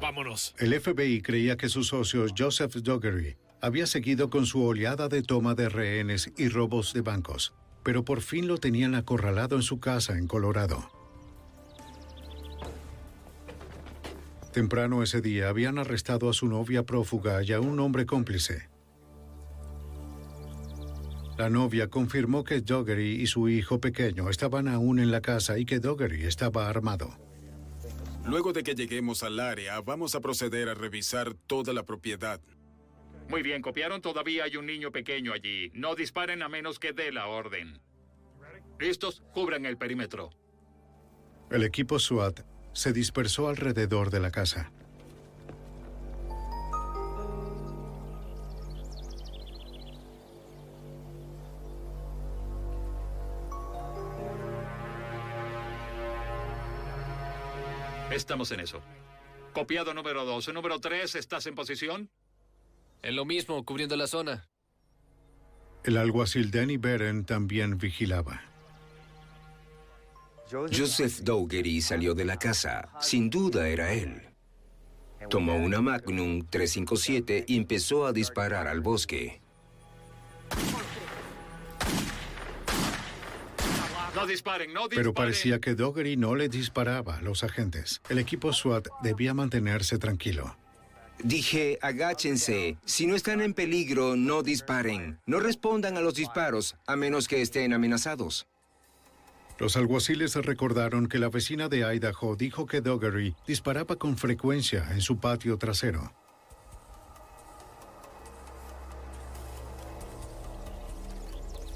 Vámonos. 0.00 0.54
El 0.58 0.78
FBI 0.78 1.22
creía 1.22 1.56
que 1.56 1.68
su 1.68 1.82
socio 1.82 2.26
Joseph 2.36 2.74
Doggery 2.76 3.36
había 3.60 3.86
seguido 3.86 4.30
con 4.30 4.46
su 4.46 4.62
oleada 4.62 5.08
de 5.08 5.22
toma 5.22 5.54
de 5.54 5.68
rehenes 5.68 6.32
y 6.36 6.48
robos 6.48 6.92
de 6.92 7.00
bancos, 7.00 7.54
pero 7.82 8.04
por 8.04 8.20
fin 8.20 8.46
lo 8.46 8.58
tenían 8.58 8.94
acorralado 8.94 9.56
en 9.56 9.62
su 9.62 9.80
casa 9.80 10.16
en 10.16 10.28
Colorado. 10.28 10.90
Temprano 14.52 15.02
ese 15.02 15.20
día 15.20 15.48
habían 15.48 15.78
arrestado 15.78 16.30
a 16.30 16.32
su 16.32 16.46
novia 16.46 16.84
prófuga 16.84 17.42
y 17.42 17.52
a 17.52 17.60
un 17.60 17.78
hombre 17.80 18.06
cómplice. 18.06 18.68
La 21.38 21.48
novia 21.48 21.86
confirmó 21.86 22.42
que 22.42 22.60
Doggery 22.60 23.22
y 23.22 23.28
su 23.28 23.48
hijo 23.48 23.80
pequeño 23.80 24.28
estaban 24.28 24.66
aún 24.66 24.98
en 24.98 25.12
la 25.12 25.20
casa 25.20 25.56
y 25.56 25.64
que 25.64 25.78
Doggery 25.78 26.24
estaba 26.24 26.68
armado. 26.68 27.16
Luego 28.26 28.52
de 28.52 28.64
que 28.64 28.74
lleguemos 28.74 29.22
al 29.22 29.38
área, 29.38 29.80
vamos 29.80 30.16
a 30.16 30.20
proceder 30.20 30.68
a 30.68 30.74
revisar 30.74 31.34
toda 31.34 31.72
la 31.72 31.84
propiedad. 31.84 32.40
Muy 33.28 33.42
bien, 33.42 33.62
copiaron. 33.62 34.02
Todavía 34.02 34.44
hay 34.44 34.56
un 34.56 34.66
niño 34.66 34.90
pequeño 34.90 35.32
allí. 35.32 35.70
No 35.74 35.94
disparen 35.94 36.42
a 36.42 36.48
menos 36.48 36.80
que 36.80 36.92
dé 36.92 37.12
la 37.12 37.28
orden. 37.28 37.80
¿Listos? 38.80 39.22
Cubran 39.32 39.64
el 39.64 39.78
perímetro. 39.78 40.30
El 41.52 41.62
equipo 41.62 42.00
SWAT 42.00 42.40
se 42.72 42.92
dispersó 42.92 43.48
alrededor 43.48 44.10
de 44.10 44.18
la 44.18 44.32
casa. 44.32 44.72
Estamos 58.10 58.50
en 58.52 58.60
eso. 58.60 58.80
Copiado 59.52 59.92
número 59.92 60.24
2. 60.24 60.52
Número 60.54 60.80
3, 60.80 61.14
¿estás 61.14 61.46
en 61.46 61.54
posición? 61.54 62.10
En 63.02 63.16
lo 63.16 63.24
mismo, 63.24 63.64
cubriendo 63.64 63.96
la 63.96 64.06
zona. 64.06 64.48
El 65.84 65.96
alguacil 65.96 66.50
Danny 66.50 66.76
Beren 66.76 67.24
también 67.24 67.78
vigilaba. 67.78 68.42
Joseph 70.50 71.20
Doggery 71.20 71.80
salió 71.80 72.14
de 72.14 72.24
la 72.24 72.38
casa. 72.38 72.88
Sin 73.00 73.28
duda 73.28 73.68
era 73.68 73.92
él. 73.92 74.22
Tomó 75.28 75.56
una 75.56 75.82
Magnum 75.82 76.46
357 76.48 77.44
y 77.46 77.56
empezó 77.56 78.06
a 78.06 78.12
disparar 78.12 78.66
al 78.66 78.80
bosque. 78.80 79.42
No 84.14 84.26
disparen, 84.26 84.72
no 84.72 84.82
disparen. 84.82 84.96
Pero 84.96 85.14
parecía 85.14 85.60
que 85.60 85.74
Doggery 85.74 86.16
no 86.16 86.34
le 86.34 86.48
disparaba 86.48 87.18
a 87.18 87.22
los 87.22 87.44
agentes. 87.44 88.00
El 88.08 88.18
equipo 88.18 88.52
SWAT 88.52 88.88
debía 89.02 89.34
mantenerse 89.34 89.98
tranquilo. 89.98 90.56
Dije, 91.22 91.78
agáchense. 91.82 92.76
Si 92.84 93.06
no 93.06 93.16
están 93.16 93.40
en 93.40 93.52
peligro, 93.52 94.16
no 94.16 94.42
disparen. 94.42 95.18
No 95.26 95.40
respondan 95.40 95.96
a 95.96 96.00
los 96.00 96.14
disparos, 96.14 96.76
a 96.86 96.96
menos 96.96 97.26
que 97.26 97.42
estén 97.42 97.72
amenazados. 97.72 98.46
Los 99.58 99.76
alguaciles 99.76 100.36
recordaron 100.36 101.08
que 101.08 101.18
la 101.18 101.28
vecina 101.28 101.68
de 101.68 101.78
Idaho 101.78 102.36
dijo 102.36 102.66
que 102.66 102.80
Doggery 102.80 103.34
disparaba 103.46 103.96
con 103.96 104.16
frecuencia 104.16 104.86
en 104.92 105.00
su 105.00 105.18
patio 105.18 105.58
trasero. 105.58 106.14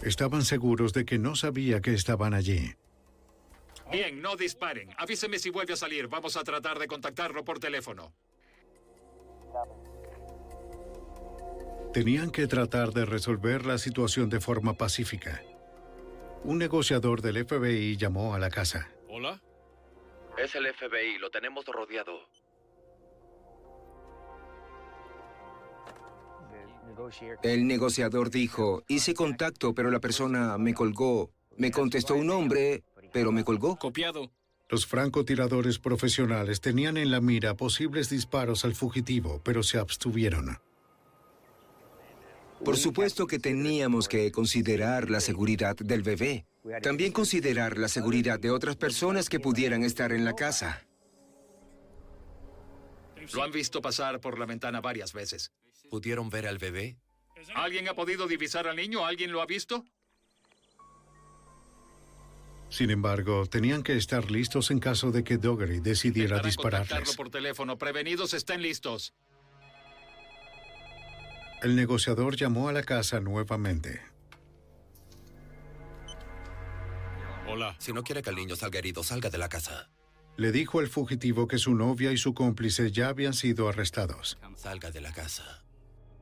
Estaban 0.03 0.43
seguros 0.43 0.93
de 0.93 1.05
que 1.05 1.19
no 1.19 1.37
sabía 1.37 1.81
que 1.81 1.95
estaban 1.95 2.35
allí. 2.35 2.75
Bien, 3.91 4.21
no 4.21 4.37
disparen. 4.37 4.91
Avíseme 4.97 5.39
si 5.39 5.51
vuelve 5.51 5.75
a 5.75 5.77
salir. 5.77 6.09
Vamos 6.09 6.37
a 6.37 6.43
tratar 6.43 6.79
de 6.79 6.89
contactarlo 6.89 7.45
por 7.45 7.59
teléfono. 7.59 8.13
Tenían 11.93 12.31
que 12.31 12.47
tratar 12.47 12.93
de 12.93 13.05
resolver 13.05 13.67
la 13.67 13.77
situación 13.77 14.31
de 14.31 14.41
forma 14.41 14.75
pacífica. 14.75 15.43
Un 16.43 16.59
negociador 16.59 17.21
del 17.21 17.45
FBI 17.45 17.97
llamó 17.97 18.35
a 18.35 18.39
la 18.39 18.51
casa. 18.51 18.89
¿Hola? 19.09 19.41
Es 20.39 20.55
el 20.55 20.67
FBI, 20.73 21.19
lo 21.19 21.31
tenemos 21.31 21.67
rodeado. 21.67 22.27
El 27.43 27.67
negociador 27.67 28.31
dijo, 28.31 28.83
hice 28.89 29.15
contacto, 29.15 29.75
pero 29.75 29.91
la 29.91 30.01
persona 30.01 30.57
me 30.59 30.75
colgó. 30.75 31.31
Me 31.57 31.71
contestó 31.71 32.15
un 32.15 32.31
hombre, 32.31 32.83
pero 33.13 33.33
me 33.33 33.45
colgó. 33.45 33.77
Copiado. 33.77 34.31
Los 34.69 34.87
francotiradores 34.87 35.79
profesionales 35.79 36.61
tenían 36.61 36.97
en 36.97 37.11
la 37.11 37.21
mira 37.21 37.55
posibles 37.55 38.09
disparos 38.09 38.65
al 38.65 38.75
fugitivo, 38.75 39.41
pero 39.45 39.63
se 39.63 39.79
abstuvieron. 39.79 40.59
Por 42.65 42.77
supuesto 42.77 43.27
que 43.27 43.39
teníamos 43.39 44.09
que 44.09 44.31
considerar 44.33 45.11
la 45.11 45.21
seguridad 45.21 45.77
del 45.77 46.03
bebé. 46.03 46.47
También 46.81 47.13
considerar 47.13 47.77
la 47.77 47.89
seguridad 47.89 48.39
de 48.39 48.51
otras 48.51 48.77
personas 48.77 49.29
que 49.29 49.41
pudieran 49.41 49.83
estar 49.83 50.13
en 50.13 50.25
la 50.25 50.35
casa. 50.35 50.87
Lo 53.35 53.43
han 53.43 53.51
visto 53.53 53.83
pasar 53.83 54.21
por 54.21 54.39
la 54.39 54.47
ventana 54.47 54.81
varias 54.81 55.13
veces. 55.13 55.53
¿Pudieron 55.93 56.31
ver 56.31 56.47
al 56.47 56.57
bebé? 56.57 56.97
¿Alguien 57.55 57.87
ha 57.87 57.93
podido 57.93 58.27
divisar 58.27 58.67
al 58.67 58.77
niño? 58.77 59.05
¿Alguien 59.05 59.31
lo 59.31 59.43
ha 59.43 59.47
visto? 59.47 59.85
Sin 62.71 62.91
embargo, 62.91 63.45
tenían 63.45 63.83
que 63.83 63.99
estar 63.99 64.31
listos 64.31 64.71
en 64.71 64.79
caso 64.79 65.11
de 65.11 65.23
que 65.23 65.37
Doggery 65.37 65.81
decidiera 65.81 66.41
dispararles. 66.41 67.15
por 67.15 67.29
teléfono. 67.29 67.77
Prevenidos, 67.77 68.33
estén 68.33 68.63
listos. 68.63 69.13
El 71.61 71.77
negociador 71.77 72.37
llamó 72.37 72.71
a 72.71 72.73
la 72.73 72.85
casa 72.85 73.21
nuevamente. 73.21 74.01
Hola. 77.47 77.77
Si 77.79 77.93
no 77.93 78.03
quiere 78.03 78.23
que 78.23 78.31
el 78.31 78.37
niño 78.37 78.57
salga 78.57 78.79
herido, 78.79 79.05
salga 79.05 79.29
de 79.29 79.37
la 79.37 79.51
casa. 79.51 79.91
Le 80.39 80.53
dijo 80.53 80.81
al 80.81 80.89
fugitivo 80.89 81.47
que 81.47 81.59
su 81.59 81.75
novia 81.75 82.13
y 82.13 82.17
su 82.17 82.33
cómplice 82.33 82.91
ya 82.91 83.09
habían 83.09 83.35
sido 83.35 83.69
arrestados. 83.69 84.39
Salga 84.57 84.91
de 84.91 85.03
la 85.03 85.13
casa. 85.13 85.63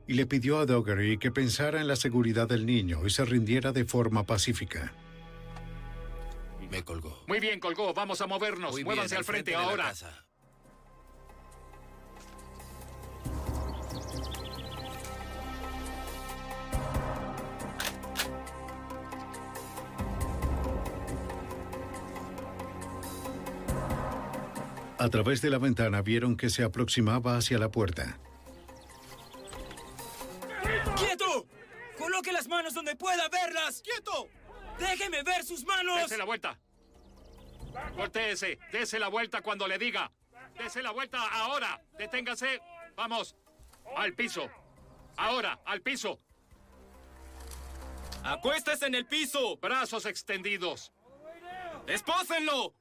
Y 0.07 0.13
le 0.13 0.25
pidió 0.25 0.59
a 0.59 0.65
Dougherty 0.65 1.17
que 1.17 1.31
pensara 1.31 1.79
en 1.79 1.87
la 1.87 1.95
seguridad 1.95 2.47
del 2.47 2.65
niño 2.65 3.05
y 3.05 3.09
se 3.09 3.23
rindiera 3.23 3.71
de 3.71 3.85
forma 3.85 4.25
pacífica. 4.25 4.93
Me 6.69 6.83
colgó. 6.83 7.23
Muy 7.27 7.39
bien, 7.39 7.59
colgó. 7.59 7.93
Vamos 7.93 8.21
a 8.21 8.27
movernos. 8.27 8.71
Muy 8.71 8.83
bien, 8.83 8.85
Muévanse 8.85 9.15
al 9.15 9.25
frente, 9.25 9.51
la 9.51 9.63
ahora. 9.63 9.93
A 24.97 25.09
través 25.09 25.41
de 25.41 25.49
la 25.49 25.57
ventana 25.57 26.03
vieron 26.03 26.37
que 26.37 26.51
se 26.51 26.63
aproximaba 26.63 27.35
hacia 27.35 27.57
la 27.57 27.71
puerta. 27.71 28.19
¡Coloque 32.21 32.33
las 32.33 32.47
manos 32.47 32.75
donde 32.75 32.95
pueda 32.95 33.27
verlas! 33.29 33.81
¡Quieto! 33.81 34.29
¡Déjeme 34.77 35.23
ver 35.23 35.43
sus 35.43 35.65
manos! 35.65 36.01
Dese 36.01 36.17
la 36.19 36.25
vuelta. 36.25 36.59
Voltéese. 37.95 38.59
Dese 38.71 38.99
la 38.99 39.07
vuelta 39.07 39.41
cuando 39.41 39.67
le 39.67 39.79
diga. 39.79 40.11
Dese 40.55 40.83
la 40.83 40.91
vuelta 40.91 41.17
ahora. 41.17 41.81
Deténgase. 41.97 42.61
Vamos. 42.95 43.35
Al 43.97 44.13
piso. 44.13 44.47
Ahora, 45.17 45.61
al 45.65 45.81
piso. 45.81 46.19
¡Acuéstese 48.23 48.85
en 48.85 48.93
el 48.93 49.07
piso! 49.07 49.57
Brazos 49.57 50.05
extendidos. 50.05 50.93
¡Espósenlo! 51.87 52.75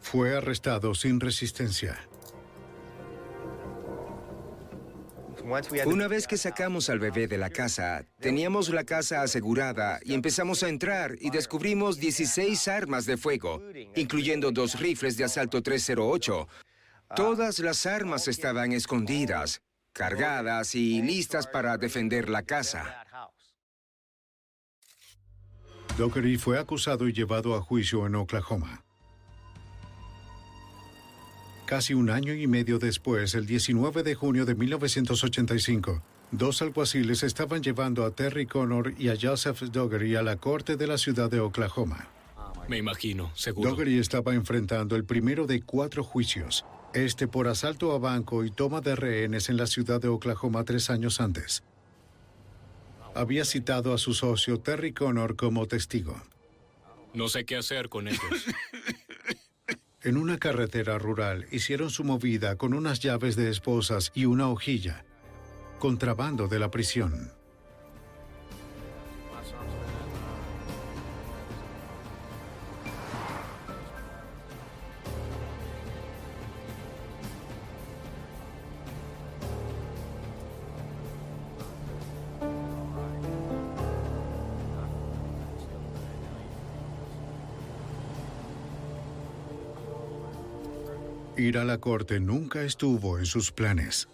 Fue 0.00 0.36
arrestado 0.36 0.96
sin 0.96 1.20
resistencia. 1.20 2.08
Una 5.86 6.08
vez 6.08 6.26
que 6.26 6.36
sacamos 6.36 6.90
al 6.90 6.98
bebé 6.98 7.26
de 7.26 7.38
la 7.38 7.50
casa, 7.50 8.04
teníamos 8.20 8.68
la 8.68 8.84
casa 8.84 9.22
asegurada 9.22 10.00
y 10.04 10.14
empezamos 10.14 10.62
a 10.62 10.68
entrar 10.68 11.16
y 11.20 11.30
descubrimos 11.30 11.98
16 11.98 12.68
armas 12.68 13.06
de 13.06 13.16
fuego, 13.16 13.62
incluyendo 13.96 14.50
dos 14.50 14.78
rifles 14.78 15.16
de 15.16 15.24
asalto 15.24 15.62
308. 15.62 16.48
Todas 17.16 17.58
las 17.58 17.86
armas 17.86 18.28
estaban 18.28 18.72
escondidas, 18.72 19.62
cargadas 19.92 20.74
y 20.74 21.02
listas 21.02 21.46
para 21.46 21.76
defender 21.76 22.28
la 22.28 22.42
casa. 22.42 23.04
Dougherty 25.96 26.36
fue 26.38 26.58
acusado 26.58 27.08
y 27.08 27.12
llevado 27.12 27.54
a 27.54 27.60
juicio 27.60 28.06
en 28.06 28.14
Oklahoma. 28.14 28.84
Casi 31.70 31.94
un 31.94 32.10
año 32.10 32.34
y 32.34 32.48
medio 32.48 32.80
después, 32.80 33.36
el 33.36 33.46
19 33.46 34.02
de 34.02 34.16
junio 34.16 34.44
de 34.44 34.56
1985, 34.56 36.02
dos 36.32 36.62
alguaciles 36.62 37.22
estaban 37.22 37.62
llevando 37.62 38.04
a 38.04 38.10
Terry 38.10 38.44
Connor 38.44 38.92
y 38.98 39.08
a 39.08 39.14
Joseph 39.14 39.60
Dougherty 39.60 40.16
a 40.16 40.22
la 40.22 40.34
corte 40.34 40.76
de 40.76 40.88
la 40.88 40.98
ciudad 40.98 41.30
de 41.30 41.38
Oklahoma. 41.38 42.08
Me 42.66 42.76
imagino, 42.76 43.30
seguro. 43.36 43.70
Dougherty 43.70 44.00
estaba 44.00 44.34
enfrentando 44.34 44.96
el 44.96 45.04
primero 45.04 45.46
de 45.46 45.62
cuatro 45.62 46.02
juicios, 46.02 46.66
este 46.92 47.28
por 47.28 47.46
asalto 47.46 47.92
a 47.92 48.00
banco 48.00 48.44
y 48.44 48.50
toma 48.50 48.80
de 48.80 48.96
rehenes 48.96 49.48
en 49.48 49.56
la 49.56 49.68
ciudad 49.68 50.00
de 50.00 50.08
Oklahoma 50.08 50.64
tres 50.64 50.90
años 50.90 51.20
antes. 51.20 51.62
Había 53.14 53.44
citado 53.44 53.94
a 53.94 53.98
su 53.98 54.12
socio 54.12 54.58
Terry 54.58 54.92
Connor 54.92 55.36
como 55.36 55.68
testigo. 55.68 56.20
No 57.14 57.28
sé 57.28 57.44
qué 57.44 57.54
hacer 57.54 57.88
con 57.88 58.08
ellos. 58.08 58.20
En 60.02 60.16
una 60.16 60.38
carretera 60.38 60.98
rural 60.98 61.46
hicieron 61.50 61.90
su 61.90 62.04
movida 62.04 62.56
con 62.56 62.72
unas 62.72 63.00
llaves 63.00 63.36
de 63.36 63.50
esposas 63.50 64.12
y 64.14 64.24
una 64.24 64.48
hojilla. 64.48 65.04
Contrabando 65.78 66.48
de 66.48 66.58
la 66.58 66.70
prisión. 66.70 67.39
Ir 91.40 91.56
a 91.56 91.64
la 91.64 91.78
corte 91.78 92.20
nunca 92.20 92.62
estuvo 92.64 93.18
en 93.18 93.24
sus 93.24 93.50
planes. 93.50 94.08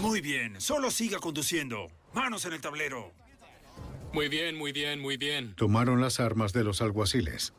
Muy 0.00 0.20
bien, 0.20 0.60
solo 0.60 0.92
siga 0.92 1.18
conduciendo. 1.18 1.88
Manos 2.12 2.44
en 2.44 2.52
el 2.52 2.60
tablero. 2.60 3.12
Muy 4.12 4.28
bien, 4.28 4.56
muy 4.56 4.70
bien, 4.70 5.00
muy 5.00 5.16
bien. 5.16 5.56
Tomaron 5.56 6.00
las 6.00 6.20
armas 6.20 6.52
de 6.52 6.62
los 6.62 6.80
alguaciles. 6.80 7.52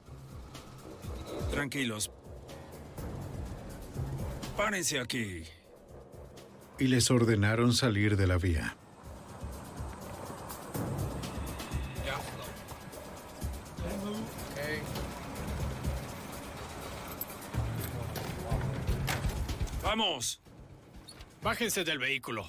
Tranquilos. 1.51 2.09
Párense 4.55 4.99
aquí. 5.01 5.43
y 6.79 6.87
les 6.87 7.11
ordenaron 7.11 7.73
salir 7.73 8.15
de 8.15 8.27
la 8.27 8.37
vía. 8.37 8.77
¡Vamos! 19.97 20.41
Bájense 21.41 21.85
del 21.85 21.99
vehículo. 21.99 22.45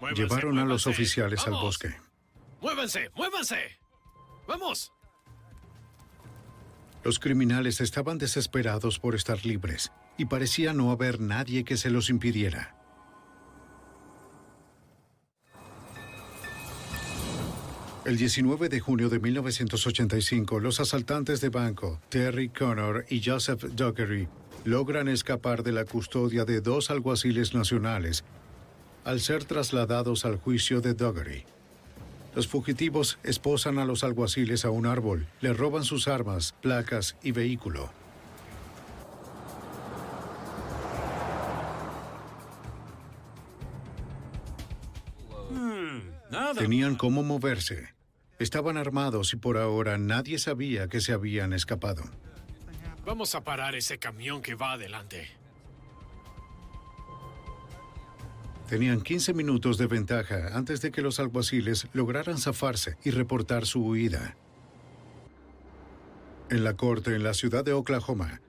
Muévanse, 0.00 0.22
Llevaron 0.22 0.58
a 0.58 0.64
los 0.64 0.88
oficiales 0.88 1.46
al 1.46 1.52
bosque. 1.52 1.94
¡Muévanse! 2.60 3.10
¡Muévanse! 3.14 3.78
¡Vamos! 4.48 4.92
Los 7.04 7.20
criminales 7.20 7.80
estaban 7.80 8.18
desesperados 8.18 8.98
por 8.98 9.14
estar 9.14 9.46
libres 9.46 9.92
y 10.18 10.24
parecía 10.24 10.72
no 10.72 10.90
haber 10.90 11.20
nadie 11.20 11.62
que 11.62 11.76
se 11.76 11.88
los 11.88 12.10
impidiera. 12.10 12.74
El 18.04 18.16
19 18.16 18.68
de 18.68 18.80
junio 18.80 19.08
de 19.08 19.20
1985, 19.20 20.58
los 20.58 20.80
asaltantes 20.80 21.40
de 21.40 21.50
banco, 21.50 22.00
Terry 22.08 22.48
Connor 22.48 23.06
y 23.08 23.22
Joseph 23.24 23.62
Dockery, 23.62 24.26
logran 24.64 25.08
escapar 25.08 25.62
de 25.62 25.72
la 25.72 25.84
custodia 25.84 26.44
de 26.44 26.60
dos 26.60 26.90
alguaciles 26.90 27.54
nacionales 27.54 28.24
al 29.04 29.20
ser 29.20 29.44
trasladados 29.44 30.24
al 30.24 30.36
juicio 30.36 30.80
de 30.80 30.94
Dockery. 30.94 31.44
Los 32.34 32.46
fugitivos 32.46 33.18
esposan 33.24 33.78
a 33.78 33.84
los 33.84 34.04
alguaciles 34.04 34.64
a 34.64 34.70
un 34.70 34.86
árbol, 34.86 35.26
le 35.40 35.52
roban 35.52 35.84
sus 35.84 36.08
armas, 36.08 36.54
placas 36.62 37.16
y 37.22 37.32
vehículo. 37.32 37.90
Hmm. 45.50 46.56
Tenían 46.56 46.94
cómo 46.94 47.22
moverse. 47.22 47.88
Estaban 48.38 48.76
armados 48.76 49.34
y 49.34 49.36
por 49.36 49.58
ahora 49.58 49.98
nadie 49.98 50.38
sabía 50.38 50.88
que 50.88 51.00
se 51.00 51.12
habían 51.12 51.52
escapado. 51.52 52.04
Vamos 53.04 53.34
a 53.34 53.42
parar 53.42 53.74
ese 53.74 53.98
camión 53.98 54.42
que 54.42 54.54
va 54.54 54.72
adelante. 54.72 55.28
Tenían 58.68 59.02
15 59.02 59.34
minutos 59.34 59.76
de 59.76 59.86
ventaja 59.86 60.56
antes 60.56 60.80
de 60.80 60.92
que 60.92 61.02
los 61.02 61.18
alguaciles 61.18 61.88
lograran 61.92 62.38
zafarse 62.38 62.96
y 63.04 63.10
reportar 63.10 63.66
su 63.66 63.84
huida. 63.84 64.36
En 66.48 66.64
la 66.64 66.74
corte 66.74 67.14
en 67.14 67.24
la 67.24 67.34
ciudad 67.34 67.64
de 67.64 67.72
Oklahoma, 67.72 68.40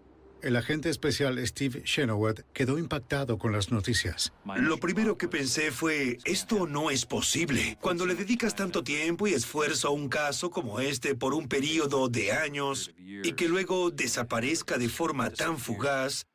el 0.44 0.56
agente 0.58 0.90
especial 0.90 1.40
Steve 1.48 1.84
Chenoweth 1.84 2.46
quedó 2.54 2.78
impactado 2.78 3.38
con 3.38 3.52
las 3.52 3.72
noticias. 3.72 4.34
Lo 4.58 4.78
primero 4.78 5.18
que 5.18 5.28
pensé 5.28 5.72
fue, 5.72 6.20
esto 6.26 6.68
no 6.68 6.92
es 6.92 7.06
posible. 7.06 7.78
Cuando 7.82 8.06
le 8.06 8.16
dedicas 8.16 8.56
tanto 8.56 8.84
tiempo 8.84 9.26
y 9.28 9.34
esfuerzo 9.34 9.88
a 9.88 9.92
un 9.92 10.10
caso 10.10 10.52
como 10.52 10.80
este 10.80 11.16
por 11.16 11.34
un 11.34 11.48
periodo 11.48 12.10
de 12.10 12.34
años 12.34 12.94
y 12.98 13.34
que 13.34 13.48
luego 13.48 13.90
desaparezca 13.90 14.78
de 14.78 14.90
forma 14.90 15.30
tan 15.30 15.58
fugaz, 15.58 16.26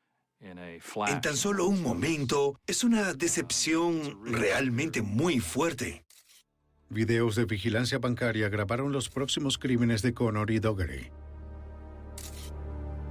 en 0.40 1.20
tan 1.20 1.36
solo 1.36 1.66
un 1.66 1.82
momento, 1.82 2.58
es 2.66 2.84
una 2.84 3.12
decepción 3.12 4.24
realmente 4.24 5.02
muy 5.02 5.40
fuerte. 5.40 6.04
Videos 6.88 7.36
de 7.36 7.44
vigilancia 7.44 7.98
bancaria 7.98 8.48
grabaron 8.48 8.92
los 8.92 9.10
próximos 9.10 9.58
crímenes 9.58 10.00
de 10.00 10.14
Connor 10.14 10.50
y 10.50 10.58
Dougherty. 10.58 11.10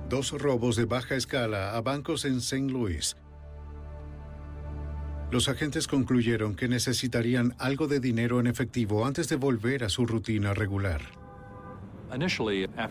Dos 0.10 0.32
robos 0.32 0.78
de 0.78 0.86
baja 0.86 1.16
escala 1.16 1.76
a 1.76 1.82
bancos 1.82 2.24
en 2.24 2.38
St. 2.38 2.72
Louis. 2.72 3.18
Los 5.32 5.50
agentes 5.50 5.86
concluyeron 5.86 6.56
que 6.56 6.70
necesitarían 6.70 7.54
algo 7.60 7.88
de 7.88 8.00
dinero 8.00 8.40
en 8.40 8.48
efectivo 8.48 9.06
antes 9.06 9.28
de 9.28 9.36
volver 9.36 9.84
a 9.84 9.90
su 9.90 10.06
rutina 10.06 10.54
regular. 10.54 11.02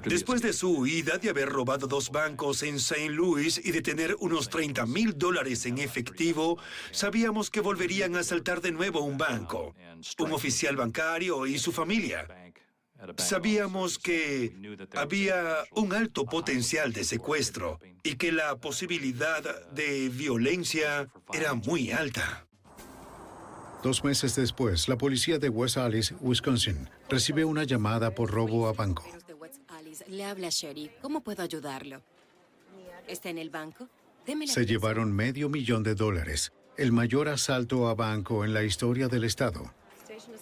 Después 0.05 0.43
de 0.43 0.52
su 0.52 0.76
huida 0.76 1.16
de 1.16 1.30
haber 1.30 1.48
robado 1.48 1.86
dos 1.86 2.10
bancos 2.10 2.62
en 2.62 2.74
St. 2.74 3.09
Louis 3.09 3.62
y 3.64 3.72
de 3.72 3.80
tener 3.80 4.14
unos 4.20 4.51
30 4.51 4.84
mil 4.84 5.16
dólares 5.16 5.64
en 5.64 5.78
efectivo, 5.78 6.59
sabíamos 6.90 7.48
que 7.48 7.62
volverían 7.62 8.14
a 8.16 8.20
asaltar 8.20 8.60
de 8.60 8.72
nuevo 8.72 9.01
un 9.01 9.16
banco, 9.16 9.74
un 10.18 10.32
oficial 10.32 10.76
bancario 10.76 11.47
y 11.47 11.59
su 11.59 11.72
familia. 11.72 12.28
Sabíamos 13.18 13.98
que 13.98 14.56
había 14.94 15.59
un 15.73 15.93
alto 15.93 16.24
potencial 16.24 16.93
de 16.93 17.05
secuestro 17.05 17.78
y 18.02 18.16
que 18.16 18.32
la 18.32 18.56
posibilidad 18.56 19.43
de 19.70 20.09
violencia 20.09 21.09
era 21.32 21.55
muy 21.55 21.90
alta. 21.90 22.47
Dos 23.82 24.02
meses 24.02 24.35
después, 24.35 24.89
la 24.89 24.97
policía 24.97 25.39
de 25.39 25.48
West 25.48 25.77
Allis, 25.77 26.14
Wisconsin, 26.20 26.89
recibe 27.09 27.44
una 27.44 27.64
llamada 27.64 28.14
por 28.14 28.31
robo 28.31 28.66
a 28.66 28.73
banco. 28.73 29.05
Le 30.09 30.24
habla 30.24 30.48
Sherry. 30.51 30.90
¿Cómo 31.02 31.23
puedo 31.23 31.43
ayudarlo? 31.43 32.02
¿Está 33.06 33.31
en 33.31 33.39
el 33.39 33.51
banco? 33.51 33.89
Se 34.47 34.66
llevaron 34.66 35.12
medio 35.12 35.48
millón 35.48 35.85
de 35.85 35.94
dólares, 35.94 36.52
el 36.77 36.90
mayor 36.90 37.28
asalto 37.28 37.89
a 37.89 37.94
banco 37.94 38.44
en 38.44 38.55
la 38.55 38.64
historia 38.64 39.06
del 39.09 39.24
estado. 39.24 39.73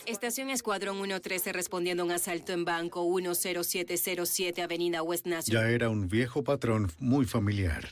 Estación 0.07 0.51
Escuadrón 0.51 0.97
113 0.97 1.53
respondiendo 1.53 2.03
a 2.03 2.07
un 2.07 2.13
asalto 2.13 2.53
en 2.53 2.65
banco 2.65 3.03
10707 3.03 4.63
Avenida 4.63 5.03
West 5.03 5.27
National. 5.27 5.65
Ya 5.65 5.71
era 5.71 5.89
un 5.89 6.09
viejo 6.09 6.45
patrón 6.45 6.91
muy 6.99 7.25
familiar. 7.25 7.89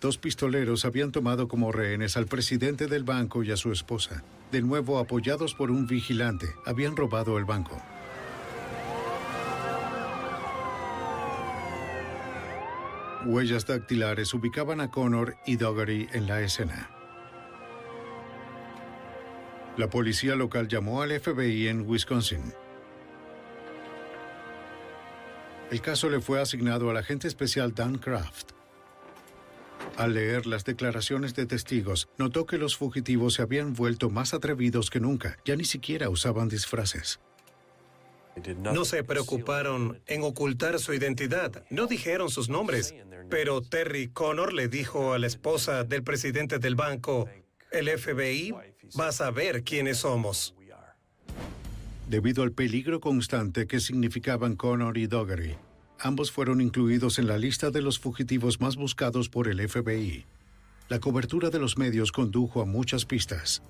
Dos 0.00 0.18
pistoleros 0.18 0.84
habían 0.84 1.10
tomado 1.10 1.48
como 1.48 1.72
rehenes 1.72 2.16
al 2.16 2.26
presidente 2.26 2.86
del 2.86 3.02
banco 3.02 3.42
y 3.42 3.50
a 3.50 3.56
su 3.56 3.72
esposa. 3.72 4.22
De 4.52 4.62
nuevo, 4.62 4.98
apoyados 4.98 5.54
por 5.54 5.72
un 5.72 5.86
vigilante, 5.88 6.46
habían 6.64 6.96
robado 6.96 7.38
el 7.38 7.44
banco. 7.44 7.82
Huellas 13.24 13.66
dactilares 13.66 14.32
ubicaban 14.32 14.80
a 14.80 14.92
Connor 14.92 15.36
y 15.44 15.56
Dougherty 15.56 16.06
en 16.12 16.28
la 16.28 16.42
escena. 16.42 16.95
La 19.76 19.90
policía 19.90 20.34
local 20.36 20.68
llamó 20.68 21.02
al 21.02 21.18
FBI 21.20 21.68
en 21.68 21.86
Wisconsin. 21.86 22.54
El 25.70 25.82
caso 25.82 26.08
le 26.08 26.20
fue 26.20 26.40
asignado 26.40 26.88
al 26.88 26.96
agente 26.96 27.28
especial 27.28 27.74
Dan 27.74 27.98
Kraft. 27.98 28.52
Al 29.98 30.14
leer 30.14 30.46
las 30.46 30.64
declaraciones 30.64 31.34
de 31.34 31.44
testigos, 31.44 32.08
notó 32.16 32.46
que 32.46 32.56
los 32.56 32.76
fugitivos 32.76 33.34
se 33.34 33.42
habían 33.42 33.74
vuelto 33.74 34.08
más 34.08 34.32
atrevidos 34.32 34.88
que 34.88 35.00
nunca. 35.00 35.36
Ya 35.44 35.56
ni 35.56 35.64
siquiera 35.64 36.08
usaban 36.08 36.48
disfraces. 36.48 37.20
No 38.58 38.84
se 38.84 39.04
preocuparon 39.04 40.00
en 40.06 40.22
ocultar 40.22 40.78
su 40.78 40.92
identidad, 40.94 41.64
no 41.70 41.86
dijeron 41.86 42.30
sus 42.30 42.48
nombres, 42.48 42.94
pero 43.30 43.62
Terry 43.62 44.08
Connor 44.08 44.52
le 44.52 44.68
dijo 44.68 45.14
a 45.14 45.18
la 45.18 45.26
esposa 45.26 45.84
del 45.84 46.02
presidente 46.02 46.58
del 46.58 46.74
banco, 46.74 47.28
el 47.72 47.88
FBI 47.88 48.54
va 48.98 49.08
a 49.08 49.12
saber 49.12 49.62
quiénes 49.62 49.98
somos. 49.98 50.54
Debido 52.08 52.44
al 52.44 52.52
peligro 52.52 53.00
constante 53.00 53.66
que 53.66 53.80
significaban 53.80 54.54
Connor 54.54 54.96
y 54.96 55.08
Dougherty, 55.08 55.54
ambos 55.98 56.30
fueron 56.30 56.60
incluidos 56.60 57.18
en 57.18 57.26
la 57.26 57.36
lista 57.36 57.70
de 57.70 57.82
los 57.82 57.98
fugitivos 57.98 58.60
más 58.60 58.76
buscados 58.76 59.28
por 59.28 59.48
el 59.48 59.68
FBI. 59.68 60.24
La 60.88 61.00
cobertura 61.00 61.50
de 61.50 61.58
los 61.58 61.78
medios 61.78 62.12
condujo 62.12 62.62
a 62.62 62.64
muchas 62.64 63.04
pistas. 63.04 63.60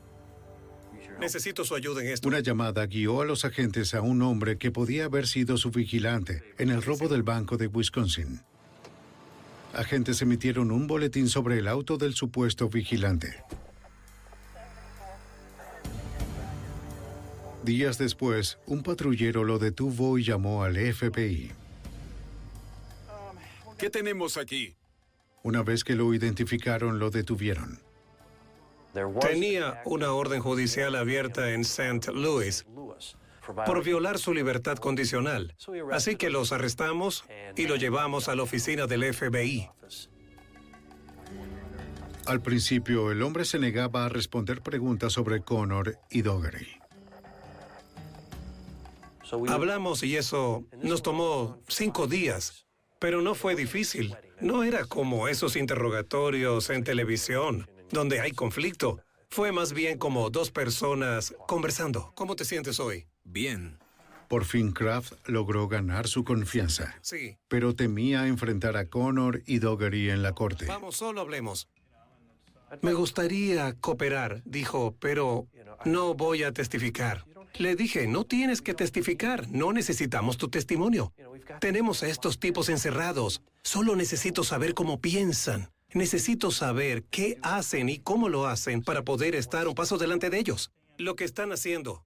Necesito 1.18 1.64
su 1.64 1.74
ayuda 1.74 2.02
en 2.02 2.08
esto. 2.08 2.28
Una 2.28 2.40
llamada 2.40 2.84
guió 2.84 3.22
a 3.22 3.24
los 3.24 3.46
agentes 3.46 3.94
a 3.94 4.02
un 4.02 4.20
hombre 4.20 4.58
que 4.58 4.70
podía 4.70 5.06
haber 5.06 5.26
sido 5.26 5.56
su 5.56 5.70
vigilante 5.70 6.42
en 6.58 6.68
el 6.68 6.82
robo 6.82 7.08
del 7.08 7.22
banco 7.22 7.56
de 7.56 7.68
Wisconsin. 7.68 8.42
Agentes 9.72 10.20
emitieron 10.20 10.70
un 10.70 10.86
boletín 10.86 11.28
sobre 11.28 11.58
el 11.58 11.68
auto 11.68 11.96
del 11.96 12.14
supuesto 12.14 12.68
vigilante. 12.68 13.42
Días 17.66 17.98
después, 17.98 18.60
un 18.66 18.84
patrullero 18.84 19.42
lo 19.42 19.58
detuvo 19.58 20.18
y 20.18 20.22
llamó 20.22 20.62
al 20.62 20.76
FBI. 20.76 21.50
¿Qué 23.76 23.90
tenemos 23.90 24.36
aquí? 24.36 24.76
Una 25.42 25.64
vez 25.64 25.82
que 25.82 25.96
lo 25.96 26.14
identificaron, 26.14 27.00
lo 27.00 27.10
detuvieron. 27.10 27.80
Tenía 29.20 29.82
una 29.84 30.12
orden 30.12 30.42
judicial 30.42 30.94
abierta 30.94 31.50
en 31.50 31.62
St. 31.62 32.12
Louis 32.12 32.64
por 33.66 33.82
violar 33.82 34.18
su 34.18 34.32
libertad 34.32 34.76
condicional. 34.76 35.56
Así 35.90 36.14
que 36.14 36.30
los 36.30 36.52
arrestamos 36.52 37.24
y 37.56 37.66
lo 37.66 37.74
llevamos 37.74 38.28
a 38.28 38.36
la 38.36 38.44
oficina 38.44 38.86
del 38.86 39.12
FBI. 39.12 39.68
Al 42.26 42.42
principio, 42.42 43.10
el 43.10 43.22
hombre 43.22 43.44
se 43.44 43.58
negaba 43.58 44.04
a 44.04 44.08
responder 44.08 44.62
preguntas 44.62 45.14
sobre 45.14 45.40
Connor 45.40 45.98
y 46.10 46.22
Dougherty. 46.22 46.85
Hablamos 49.48 50.02
y 50.02 50.16
eso 50.16 50.64
nos 50.82 51.02
tomó 51.02 51.58
cinco 51.68 52.06
días, 52.06 52.66
pero 52.98 53.22
no 53.22 53.34
fue 53.34 53.54
difícil. 53.56 54.14
No 54.40 54.62
era 54.62 54.84
como 54.84 55.28
esos 55.28 55.56
interrogatorios 55.56 56.70
en 56.70 56.84
televisión, 56.84 57.68
donde 57.90 58.20
hay 58.20 58.32
conflicto. 58.32 59.00
Fue 59.30 59.50
más 59.52 59.72
bien 59.72 59.98
como 59.98 60.30
dos 60.30 60.50
personas 60.50 61.34
conversando. 61.48 62.12
¿Cómo 62.14 62.36
te 62.36 62.44
sientes 62.44 62.78
hoy? 62.78 63.06
Bien. 63.24 63.78
Por 64.28 64.44
fin 64.44 64.72
Kraft 64.72 65.12
logró 65.26 65.68
ganar 65.68 66.08
su 66.08 66.24
confianza, 66.24 66.96
Sí. 67.00 67.36
pero 67.48 67.74
temía 67.74 68.26
enfrentar 68.26 68.76
a 68.76 68.88
Connor 68.88 69.42
y 69.46 69.58
Dougherty 69.60 70.10
en 70.10 70.22
la 70.22 70.32
corte. 70.32 70.66
Vamos, 70.66 70.96
solo 70.96 71.20
hablemos. 71.20 71.68
Me 72.82 72.92
gustaría 72.92 73.74
cooperar, 73.74 74.42
dijo, 74.44 74.96
pero 74.98 75.46
no 75.84 76.14
voy 76.14 76.42
a 76.42 76.52
testificar. 76.52 77.24
Le 77.58 77.74
dije, 77.74 78.06
no 78.06 78.24
tienes 78.24 78.60
que 78.60 78.74
testificar, 78.74 79.48
no 79.50 79.72
necesitamos 79.72 80.36
tu 80.36 80.48
testimonio. 80.48 81.12
Tenemos 81.60 82.02
a 82.02 82.08
estos 82.08 82.38
tipos 82.38 82.68
encerrados. 82.68 83.42
Solo 83.62 83.96
necesito 83.96 84.44
saber 84.44 84.74
cómo 84.74 85.00
piensan. 85.00 85.70
Necesito 85.92 86.50
saber 86.50 87.04
qué 87.04 87.38
hacen 87.42 87.88
y 87.88 87.98
cómo 87.98 88.28
lo 88.28 88.46
hacen 88.46 88.82
para 88.82 89.02
poder 89.02 89.34
estar 89.34 89.68
un 89.68 89.74
paso 89.74 89.96
delante 89.96 90.28
de 90.28 90.38
ellos. 90.38 90.70
Lo 90.98 91.16
que 91.16 91.24
están 91.24 91.52
haciendo. 91.52 92.04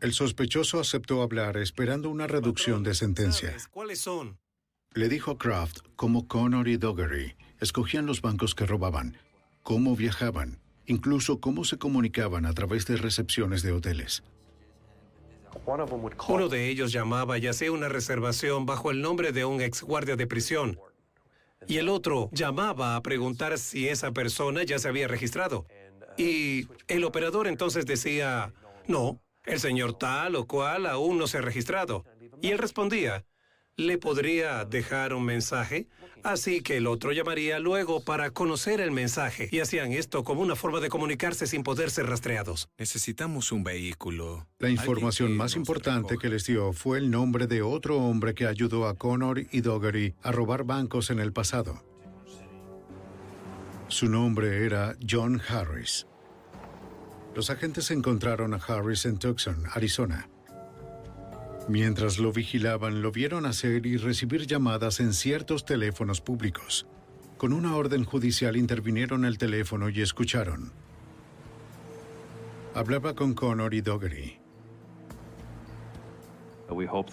El 0.00 0.12
sospechoso 0.12 0.80
aceptó 0.80 1.22
hablar 1.22 1.56
esperando 1.56 2.08
una 2.08 2.26
reducción 2.26 2.82
de 2.82 2.94
sentencia. 2.94 3.54
¿Cuáles 3.70 4.00
son? 4.00 4.38
Le 4.92 5.08
dijo 5.08 5.32
a 5.32 5.38
Kraft 5.38 5.80
cómo 5.96 6.26
Connor 6.26 6.68
y 6.68 6.76
Dougherty 6.78 7.34
escogían 7.60 8.06
los 8.06 8.22
bancos 8.22 8.54
que 8.54 8.66
robaban, 8.66 9.18
cómo 9.62 9.96
viajaban, 9.96 10.58
incluso 10.86 11.40
cómo 11.40 11.64
se 11.64 11.76
comunicaban 11.78 12.46
a 12.46 12.52
través 12.54 12.86
de 12.86 12.96
recepciones 12.96 13.62
de 13.62 13.72
hoteles. 13.72 14.22
Uno 16.28 16.48
de 16.48 16.68
ellos 16.68 16.92
llamaba 16.92 17.38
y 17.38 17.46
hacía 17.48 17.72
una 17.72 17.88
reservación 17.88 18.66
bajo 18.66 18.90
el 18.90 19.02
nombre 19.02 19.32
de 19.32 19.44
un 19.44 19.60
ex 19.60 19.82
guardia 19.82 20.14
de 20.16 20.26
prisión. 20.26 20.78
Y 21.66 21.78
el 21.78 21.88
otro 21.88 22.30
llamaba 22.32 22.94
a 22.94 23.02
preguntar 23.02 23.58
si 23.58 23.88
esa 23.88 24.12
persona 24.12 24.62
ya 24.62 24.78
se 24.78 24.88
había 24.88 25.08
registrado. 25.08 25.66
Y 26.16 26.68
el 26.86 27.04
operador 27.04 27.48
entonces 27.48 27.84
decía, 27.84 28.52
no, 28.86 29.20
el 29.44 29.60
señor 29.60 29.94
tal 29.94 30.36
o 30.36 30.46
cual 30.46 30.86
aún 30.86 31.18
no 31.18 31.26
se 31.26 31.38
ha 31.38 31.42
registrado. 31.42 32.04
Y 32.40 32.50
él 32.50 32.58
respondía, 32.58 33.24
¿le 33.76 33.98
podría 33.98 34.64
dejar 34.64 35.12
un 35.12 35.24
mensaje? 35.24 35.88
Así 36.22 36.60
que 36.60 36.78
el 36.78 36.86
otro 36.86 37.12
llamaría 37.12 37.58
luego 37.60 38.02
para 38.02 38.30
conocer 38.30 38.80
el 38.80 38.90
mensaje. 38.90 39.48
Y 39.52 39.60
hacían 39.60 39.92
esto 39.92 40.24
como 40.24 40.40
una 40.40 40.56
forma 40.56 40.80
de 40.80 40.88
comunicarse 40.88 41.46
sin 41.46 41.62
poder 41.62 41.90
ser 41.90 42.06
rastreados. 42.06 42.68
Necesitamos 42.78 43.52
un 43.52 43.62
vehículo. 43.62 44.48
La 44.58 44.70
información 44.70 45.36
más 45.36 45.54
importante 45.54 46.16
que 46.18 46.28
les 46.28 46.44
dio 46.44 46.72
fue 46.72 46.98
el 46.98 47.10
nombre 47.10 47.46
de 47.46 47.62
otro 47.62 47.98
hombre 47.98 48.34
que 48.34 48.46
ayudó 48.46 48.88
a 48.88 48.94
Connor 48.94 49.46
y 49.52 49.60
Dougherty 49.60 50.14
a 50.22 50.32
robar 50.32 50.64
bancos 50.64 51.10
en 51.10 51.20
el 51.20 51.32
pasado. 51.32 51.84
Su 53.88 54.08
nombre 54.08 54.64
era 54.64 54.96
John 55.08 55.40
Harris. 55.48 56.08
Los 57.36 57.50
agentes 57.50 57.90
encontraron 57.92 58.52
a 58.54 58.56
Harris 58.56 59.04
en 59.04 59.18
Tucson, 59.18 59.62
Arizona. 59.72 60.28
Mientras 61.68 62.18
lo 62.18 62.32
vigilaban, 62.32 63.02
lo 63.02 63.10
vieron 63.10 63.44
hacer 63.44 63.86
y 63.86 63.96
recibir 63.96 64.46
llamadas 64.46 65.00
en 65.00 65.12
ciertos 65.12 65.64
teléfonos 65.64 66.20
públicos. 66.20 66.86
Con 67.38 67.52
una 67.52 67.74
orden 67.74 68.04
judicial 68.04 68.56
intervinieron 68.56 69.24
el 69.24 69.36
teléfono 69.36 69.88
y 69.88 70.00
escucharon. 70.00 70.72
Hablaba 72.74 73.14
con 73.14 73.34
Connor 73.34 73.74
y 73.74 73.80
Dougherty. 73.80 74.38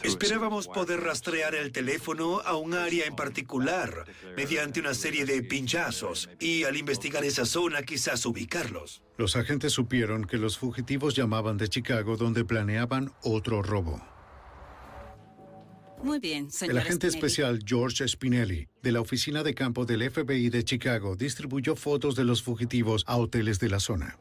Esperábamos 0.03 0.67
poder 0.67 1.01
rastrear 1.01 1.53
el 1.53 1.71
teléfono 1.71 2.39
a 2.39 2.55
un 2.55 2.73
área 2.73 3.05
en 3.05 3.15
particular 3.15 4.05
mediante 4.35 4.79
una 4.79 4.93
serie 4.93 5.25
de 5.25 5.43
pinchazos 5.43 6.29
y 6.39 6.63
al 6.63 6.75
investigar 6.75 7.23
esa 7.23 7.45
zona 7.45 7.83
quizás 7.83 8.25
ubicarlos. 8.25 9.03
Los 9.17 9.35
agentes 9.35 9.73
supieron 9.73 10.25
que 10.25 10.37
los 10.37 10.57
fugitivos 10.57 11.15
llamaban 11.15 11.57
de 11.57 11.67
Chicago 11.67 12.17
donde 12.17 12.45
planeaban 12.45 13.13
otro 13.21 13.61
robo. 13.61 14.12
Muy 16.03 16.19
bien, 16.19 16.45
El 16.45 16.51
señor 16.51 16.79
agente 16.79 17.09
Spinelli. 17.09 17.17
especial 17.17 17.59
George 17.65 18.07
Spinelli, 18.07 18.67
de 18.81 18.91
la 18.91 18.99
oficina 18.99 19.41
de 19.41 19.53
campo 19.53 19.85
del 19.85 20.09
FBI 20.11 20.49
de 20.49 20.63
Chicago, 20.63 21.15
distribuyó 21.15 21.75
fotos 21.75 22.15
de 22.15 22.25
los 22.25 22.43
fugitivos 22.43 23.03
a 23.07 23.15
hoteles 23.17 23.59
de 23.59 23.69
la 23.69 23.79
zona. 23.79 24.17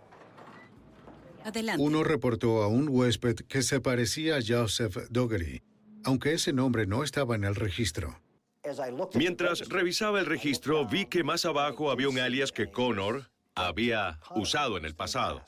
Adelante. 1.44 1.82
Uno 1.82 2.04
reportó 2.04 2.62
a 2.62 2.68
un 2.68 2.88
huésped 2.88 3.34
que 3.48 3.62
se 3.62 3.80
parecía 3.80 4.36
a 4.36 4.40
Joseph 4.46 4.96
Dougherty, 5.10 5.60
aunque 6.04 6.34
ese 6.34 6.52
nombre 6.52 6.86
no 6.86 7.02
estaba 7.02 7.34
en 7.34 7.42
el 7.42 7.56
registro. 7.56 8.20
Mientras 9.14 9.68
revisaba 9.68 10.20
el 10.20 10.26
registro, 10.26 10.86
vi 10.86 11.06
que 11.06 11.24
más 11.24 11.44
abajo 11.44 11.90
había 11.90 12.08
un 12.08 12.20
alias 12.20 12.52
que 12.52 12.70
Connor 12.70 13.28
había 13.56 14.20
usado 14.36 14.78
en 14.78 14.84
el 14.84 14.94
pasado. 14.94 15.42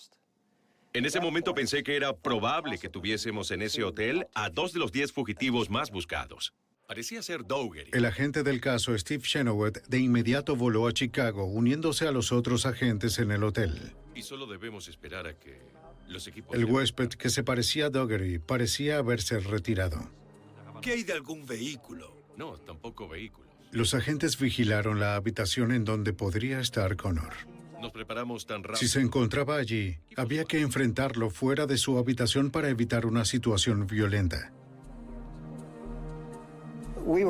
En 0.97 1.05
ese 1.05 1.19
momento 1.19 1.55
pensé 1.55 1.83
que 1.83 1.97
era 1.97 2.16
probable 2.16 2.79
que 2.79 2.89
tuviésemos 2.89 3.51
en 3.51 3.62
ese 3.62 3.83
hotel 3.83 4.29
a 4.33 4.49
dos 4.49 4.73
de 4.73 4.79
los 4.79 4.93
diez 4.93 5.11
fugitivos 5.11 5.69
más 5.69 5.91
buscados. 5.91 6.55
Parecía 6.87 7.21
ser 7.21 7.45
Dougherty. 7.45 7.91
El 7.93 8.05
agente 8.05 8.45
del 8.45 8.61
caso, 8.61 8.97
Steve 8.97 9.25
Chenoweth, 9.25 9.85
de 9.89 9.99
inmediato 9.99 10.55
voló 10.55 10.87
a 10.87 10.93
Chicago, 10.93 11.47
uniéndose 11.47 12.07
a 12.07 12.12
los 12.12 12.31
otros 12.31 12.65
agentes 12.65 13.19
en 13.19 13.33
el 13.33 13.43
hotel. 13.43 13.93
Y 14.15 14.23
solo 14.23 14.47
debemos 14.47 14.87
esperar 14.87 15.27
a 15.27 15.37
que 15.37 15.59
los 16.07 16.29
equipos... 16.29 16.57
El 16.57 16.65
huésped 16.66 17.09
que 17.09 17.29
se 17.29 17.43
parecía 17.43 17.87
a 17.87 17.91
Dougherty 17.91 18.39
parecía 18.39 18.99
haberse 18.99 19.41
retirado. 19.41 20.12
¿Qué 20.81 20.93
hay 20.93 21.03
de 21.03 21.15
algún 21.15 21.45
vehículo? 21.45 22.15
No, 22.37 22.53
tampoco 22.59 23.09
vehículos. 23.09 23.53
Los 23.73 23.95
agentes 23.95 24.39
vigilaron 24.39 25.01
la 25.01 25.16
habitación 25.16 25.73
en 25.73 25.85
donde 25.85 26.12
podría 26.12 26.61
estar 26.61 26.95
Connor. 26.95 27.35
Nos 27.81 27.93
preparamos 27.93 28.47
tan 28.47 28.63
rápido. 28.63 28.79
Si 28.79 28.89
se 28.89 29.01
encontraba 29.01 29.57
allí, 29.57 29.99
había 30.17 30.45
que 30.45 30.61
enfrentarlo 30.61 31.31
fuera 31.31 31.67
de 31.67 31.77
su 31.77 31.99
habitación 31.99 32.51
para 32.51 32.69
evitar 32.69 33.07
una 33.07 33.25
situación 33.25 33.87
violenta. 33.87 34.53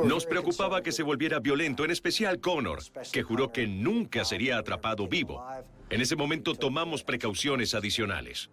Nos 0.05 0.25
preocupaba 0.25 0.81
que 0.81 0.93
se 0.93 1.03
volviera 1.03 1.39
violento, 1.39 1.83
en 1.83 1.91
especial 1.91 2.39
Connor, 2.39 2.79
que 3.11 3.23
juró 3.23 3.51
que 3.51 3.67
nunca 3.67 4.23
sería 4.23 4.57
atrapado 4.57 5.07
vivo. 5.07 5.45
En 5.89 5.99
ese 5.99 6.15
momento 6.15 6.55
tomamos 6.55 7.03
precauciones 7.03 7.75
adicionales. 7.75 8.49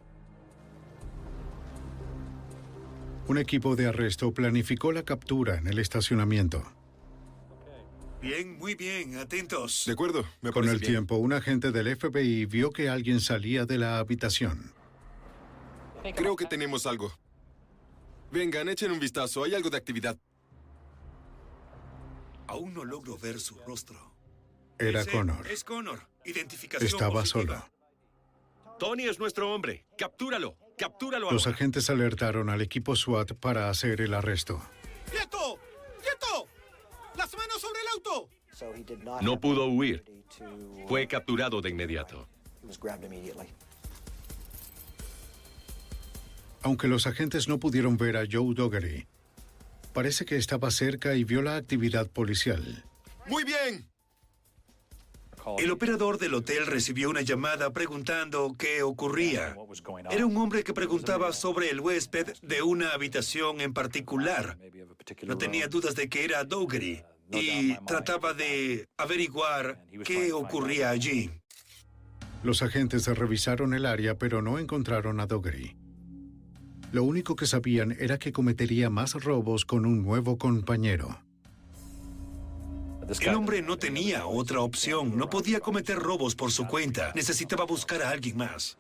Un 3.29 3.39
equipo 3.39 3.77
de 3.77 3.87
arresto 3.87 4.35
planificó 4.35 4.91
la 4.91 5.05
captura 5.05 5.57
en 5.57 5.69
el 5.69 5.79
estacionamiento. 5.79 6.65
Bien, 8.23 8.57
muy 8.57 8.75
bien, 8.77 9.17
atentos. 9.19 9.83
De 9.85 9.93
acuerdo, 9.93 10.25
me 10.41 10.53
Con 10.53 10.69
el 10.69 10.79
bien. 10.79 10.93
tiempo, 10.93 11.17
un 11.17 11.33
agente 11.33 11.73
del 11.73 11.97
FBI 11.97 12.47
vio 12.47 12.71
que 12.71 12.89
alguien 12.89 13.21
salía 13.21 13.67
de 13.67 13.79
la 13.79 13.99
habitación. 13.99 14.73
Creo 16.15 16.37
que 16.37 16.47
tenemos 16.47 16.87
algo. 16.87 17.13
Vengan, 18.31 18.69
echen 18.69 18.93
un 18.93 19.01
vistazo. 19.01 19.43
Hay 19.45 19.55
algo 19.55 19.71
de 19.71 19.77
actividad. 19.77 20.17
Aún 22.47 22.75
no 22.75 22.85
logro 22.85 23.19
ver 23.19 23.41
su 23.41 23.57
rostro. 23.67 23.99
Era 24.79 25.01
Ese 25.03 25.11
Connor. 25.11 25.47
Es 25.49 25.65
Connor. 25.65 26.01
Identificación 26.25 26.89
Estaba 26.89 27.21
positiva. 27.21 27.69
solo. 28.65 28.79
Tony 28.79 29.05
es 29.05 29.19
nuestro 29.19 29.53
hombre. 29.53 29.85
Captúralo. 29.99 30.57
Captúralo 30.79 31.31
Los 31.31 31.47
ahora. 31.47 31.57
agentes 31.57 31.91
alertaron 31.91 32.51
al 32.51 32.63
equipo 32.63 32.97
SWAT 32.97 33.33
para 33.35 33.69
hacer 33.69 34.01
el 34.01 34.15
arresto. 34.15 34.61
¡Quieto! 35.11 35.59
¡Quieto! 36.01 36.49
¡Las 37.17 37.37
manos 37.37 37.61
sobre 37.61 37.81
el 37.81 37.89
auto! 37.95 38.29
No 39.23 39.41
pudo 39.41 39.67
huir. 39.67 40.05
Fue 40.87 41.07
capturado 41.07 41.61
de 41.61 41.71
inmediato. 41.71 42.29
Aunque 46.63 46.89
los 46.89 47.07
agentes 47.07 47.49
no 47.49 47.59
pudieron 47.59 47.97
ver 47.97 48.17
a 48.17 48.25
Joe 48.31 48.55
Dougherty, 48.55 49.07
parece 49.93 50.25
que 50.25 50.37
estaba 50.37 50.71
cerca 50.71 51.15
y 51.15 51.25
vio 51.25 51.43
la 51.43 51.57
actividad 51.57 52.09
policial. 52.09 52.85
¡Muy 53.27 53.45
bien! 53.45 53.92
El 55.59 55.71
operador 55.71 56.19
del 56.19 56.35
hotel 56.35 56.67
recibió 56.67 57.11
una 57.11 57.23
llamada 57.23 57.73
preguntando 57.73 58.55
qué 58.59 58.83
ocurría. 58.83 59.57
Era 60.11 60.27
un 60.27 60.37
hombre 60.37 60.65
que 60.65 60.73
preguntaba 60.73 61.33
sobre 61.33 61.71
el 61.71 61.81
huésped 61.81 62.35
de 62.43 62.63
una 62.63 62.91
habitación 62.91 63.61
en 63.61 63.73
particular. 63.73 64.59
No 65.23 65.39
tenía 65.39 65.69
dudas 65.69 65.95
de 65.95 66.09
que 66.09 66.25
era 66.25 66.45
Dougherty 66.45 67.03
y 67.33 67.75
trataba 67.87 68.35
de 68.35 68.89
averiguar 68.97 69.85
qué 70.05 70.33
ocurría 70.33 70.91
allí. 70.91 71.31
Los 72.43 72.63
agentes 72.63 73.07
revisaron 73.07 73.73
el 73.75 73.87
área 73.87 74.19
pero 74.19 74.43
no 74.43 74.59
encontraron 74.59 75.21
a 75.21 75.27
Dougherty. 75.27 75.77
Lo 76.93 77.05
único 77.05 77.37
que 77.37 77.47
sabían 77.47 77.97
era 77.99 78.19
que 78.19 78.33
cometería 78.33 78.91
más 78.91 79.15
robos 79.15 79.65
con 79.65 79.87
un 79.87 80.03
nuevo 80.03 80.37
compañero. 80.37 81.23
El 83.21 83.35
hombre 83.35 83.63
no 83.63 83.77
tenía 83.77 84.27
otra 84.27 84.61
opción, 84.61 85.17
no 85.17 85.29
podía 85.29 85.61
cometer 85.61 85.99
robos 85.99 86.35
por 86.35 86.51
su 86.51 86.67
cuenta, 86.67 87.13
necesitaba 87.15 87.65
buscar 87.65 88.03
a 88.03 88.11
alguien 88.11 88.37
más. 88.37 88.79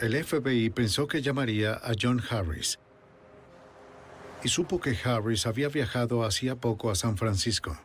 El 0.00 0.22
FBI 0.22 0.70
pensó 0.70 1.06
que 1.06 1.22
llamaría 1.22 1.74
a 1.74 1.92
John 2.00 2.22
Harris 2.28 2.78
y 4.44 4.48
supo 4.48 4.80
que 4.80 4.96
Harris 5.02 5.46
había 5.46 5.68
viajado 5.68 6.24
hacía 6.24 6.56
poco 6.56 6.90
a 6.90 6.94
San 6.94 7.16
Francisco. 7.16 7.78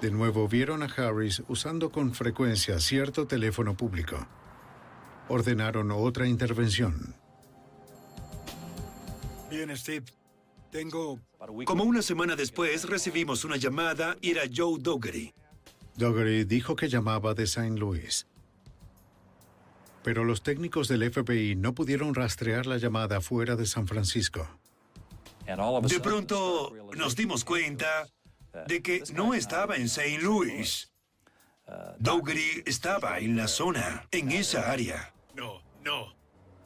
De 0.00 0.10
nuevo 0.10 0.48
vieron 0.48 0.82
a 0.82 0.86
Harris 0.86 1.42
usando 1.48 1.90
con 1.90 2.14
frecuencia 2.14 2.80
cierto 2.80 3.26
teléfono 3.26 3.76
público. 3.76 4.26
Ordenaron 5.28 5.90
otra 5.92 6.26
intervención. 6.26 7.14
Bien, 9.50 9.76
Steve. 9.76 10.04
Tengo... 10.70 11.18
Como 11.64 11.84
una 11.84 12.02
semana 12.02 12.36
después 12.36 12.88
recibimos 12.88 13.44
una 13.44 13.56
llamada 13.56 14.16
y 14.20 14.30
era 14.30 14.42
Joe 14.54 14.78
Dougherty. 14.78 15.32
Dougherty 15.96 16.44
dijo 16.44 16.76
que 16.76 16.88
llamaba 16.88 17.34
de 17.34 17.44
St. 17.44 17.78
Louis. 17.78 18.26
Pero 20.02 20.24
los 20.24 20.42
técnicos 20.42 20.88
del 20.88 21.10
FBI 21.10 21.56
no 21.56 21.74
pudieron 21.74 22.14
rastrear 22.14 22.66
la 22.66 22.78
llamada 22.78 23.20
fuera 23.20 23.56
de 23.56 23.66
San 23.66 23.86
Francisco. 23.86 24.48
De 25.46 26.00
pronto 26.00 26.72
nos 26.96 27.16
dimos 27.16 27.44
cuenta 27.44 28.06
de 28.66 28.82
que 28.82 29.02
no 29.14 29.34
estaba 29.34 29.76
en 29.76 29.84
St. 29.84 30.18
Louis. 30.20 30.92
Dougherty 31.98 32.62
estaba 32.66 33.18
en 33.18 33.36
la 33.36 33.48
zona, 33.48 34.06
en 34.10 34.30
esa 34.30 34.70
área. 34.70 35.12
No, 35.34 35.60
no. 35.84 36.19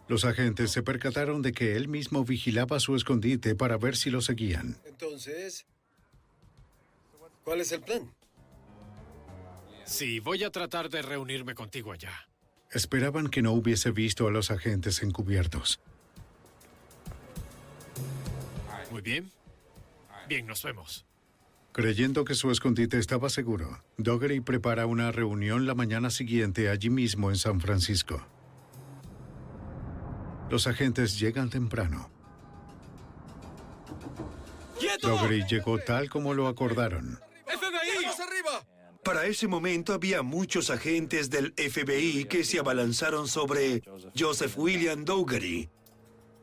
Los 0.06 0.24
agentes 0.24 0.70
se 0.70 0.82
percataron 0.82 1.40
de 1.40 1.52
que 1.52 1.76
él 1.76 1.88
mismo 1.88 2.24
vigilaba 2.24 2.78
su 2.78 2.94
escondite 2.94 3.54
para 3.54 3.78
ver 3.78 3.96
si 3.96 4.10
lo 4.10 4.20
seguían. 4.20 4.76
Entonces, 4.84 5.66
¿cuál 7.42 7.60
es 7.60 7.72
el 7.72 7.80
plan? 7.80 8.12
Sí, 9.84 10.20
voy 10.20 10.44
a 10.44 10.50
tratar 10.50 10.90
de 10.90 11.02
reunirme 11.02 11.54
contigo 11.54 11.92
allá. 11.92 12.28
Esperaban 12.70 13.28
que 13.28 13.42
no 13.42 13.52
hubiese 13.52 13.90
visto 13.92 14.26
a 14.26 14.30
los 14.30 14.50
agentes 14.50 15.02
encubiertos. 15.02 15.80
Muy 18.90 19.00
bien. 19.00 19.30
Bien, 20.28 20.46
nos 20.46 20.62
vemos. 20.62 21.04
Creyendo 21.72 22.24
que 22.24 22.34
su 22.34 22.50
escondite 22.50 22.98
estaba 22.98 23.28
seguro, 23.28 23.82
Dougherty 23.98 24.40
prepara 24.40 24.86
una 24.86 25.10
reunión 25.10 25.66
la 25.66 25.74
mañana 25.74 26.10
siguiente 26.10 26.68
allí 26.68 26.90
mismo 26.90 27.30
en 27.30 27.36
San 27.36 27.60
Francisco. 27.60 28.24
Los 30.50 30.66
agentes 30.66 31.18
llegan 31.18 31.50
temprano. 31.50 32.10
Dougherty 35.02 35.44
llegó 35.48 35.78
tal 35.78 36.08
como 36.08 36.34
lo 36.34 36.46
acordaron. 36.48 37.18
¡FBI! 37.46 38.04
arriba! 38.04 38.64
Para 39.02 39.26
ese 39.26 39.46
momento 39.46 39.92
había 39.92 40.22
muchos 40.22 40.70
agentes 40.70 41.28
del 41.28 41.52
FBI 41.56 42.24
que 42.24 42.44
se 42.44 42.58
abalanzaron 42.58 43.28
sobre 43.28 43.82
Joseph 44.18 44.56
William 44.56 45.04
Dougherty. 45.04 45.68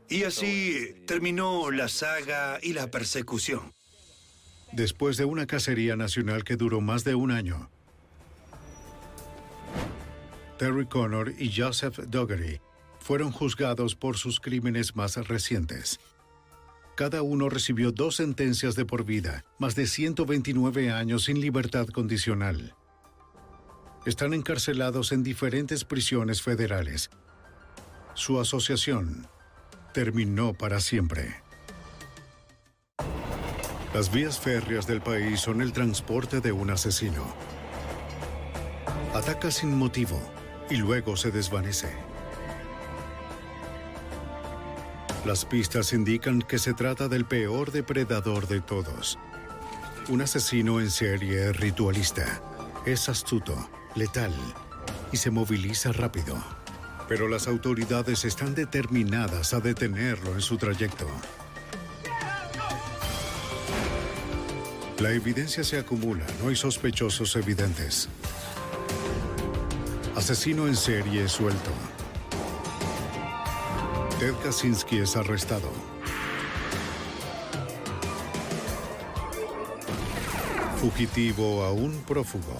Y 0.10 0.24
así 0.24 1.04
terminó 1.08 1.72
la 1.72 1.88
saga 1.88 2.60
y 2.62 2.74
la 2.74 2.92
persecución. 2.92 3.74
Después 4.74 5.18
de 5.18 5.26
una 5.26 5.48
cacería 5.48 5.96
nacional 5.96 6.44
que 6.44 6.56
duró 6.56 6.82
más 6.82 7.04
de 7.04 7.16
un 7.16 7.32
año, 7.32 7.70
Terry 10.58 10.86
Connor 10.86 11.34
y 11.40 11.52
Joseph 11.56 11.98
Dougherty 12.08 12.60
fueron 13.12 13.34
juzgados 13.34 13.94
por 13.94 14.16
sus 14.16 14.40
crímenes 14.40 14.96
más 14.96 15.18
recientes. 15.28 16.00
Cada 16.96 17.24
uno 17.24 17.50
recibió 17.50 17.92
dos 17.92 18.16
sentencias 18.16 18.76
de 18.76 18.86
por 18.86 19.04
vida, 19.04 19.44
más 19.60 19.76
de 19.76 19.86
129 19.86 20.92
años 20.92 21.26
sin 21.26 21.42
libertad 21.42 21.88
condicional. 21.88 22.74
Están 24.06 24.34
encarcelados 24.34 25.12
en 25.12 25.24
diferentes 25.24 25.84
prisiones 25.84 26.42
federales. 26.42 27.10
Su 28.14 28.40
asociación 28.40 29.28
terminó 29.94 30.54
para 30.54 30.80
siempre. 30.80 31.36
Las 33.94 34.10
vías 34.10 34.40
férreas 34.40 34.88
del 34.88 35.02
país 35.02 35.42
son 35.42 35.62
el 35.62 35.74
transporte 35.74 36.40
de 36.40 36.54
un 36.54 36.70
asesino. 36.70 37.26
Ataca 39.14 39.52
sin 39.52 39.78
motivo 39.78 40.18
y 40.70 40.78
luego 40.78 41.18
se 41.18 41.30
desvanece. 41.30 42.11
Las 45.26 45.46
pistas 45.46 45.94
indican 45.94 46.42
que 46.42 46.58
se 46.58 46.74
trata 46.74 47.08
del 47.08 47.26
peor 47.26 47.72
depredador 47.72 48.48
de 48.48 48.60
todos. 48.60 49.20
Un 50.10 50.24
asesino 50.24 50.80
en 50.80 50.90
serie 50.90 51.54
ritualista. 51.54 52.42
Es 52.88 53.08
astuto, 53.08 53.70
letal 53.94 54.34
y 55.12 55.18
se 55.18 55.30
moviliza 55.30 55.92
rápido. 55.92 56.44
Pero 57.08 57.28
las 57.28 57.48
autoridades 57.48 58.26
están 58.26 58.56
determinadas 58.56 59.54
a 59.54 59.60
detenerlo 59.60 60.34
en 60.34 60.42
su 60.42 60.58
trayecto. 60.58 61.08
La 64.98 65.12
evidencia 65.12 65.64
se 65.64 65.78
acumula, 65.78 66.26
no 66.42 66.50
hay 66.50 66.56
sospechosos 66.56 67.36
evidentes. 67.36 68.10
Asesino 70.16 70.68
en 70.68 70.76
serie 70.76 71.30
suelto. 71.30 71.72
Ted 74.22 74.36
Kaczynski 74.44 75.00
es 75.00 75.16
arrestado. 75.16 75.68
Fugitivo 80.80 81.64
a 81.64 81.72
un 81.72 82.04
prófugo. 82.04 82.56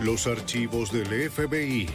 Los 0.00 0.28
archivos 0.28 0.92
del 0.92 1.08
FBI. 1.28 1.88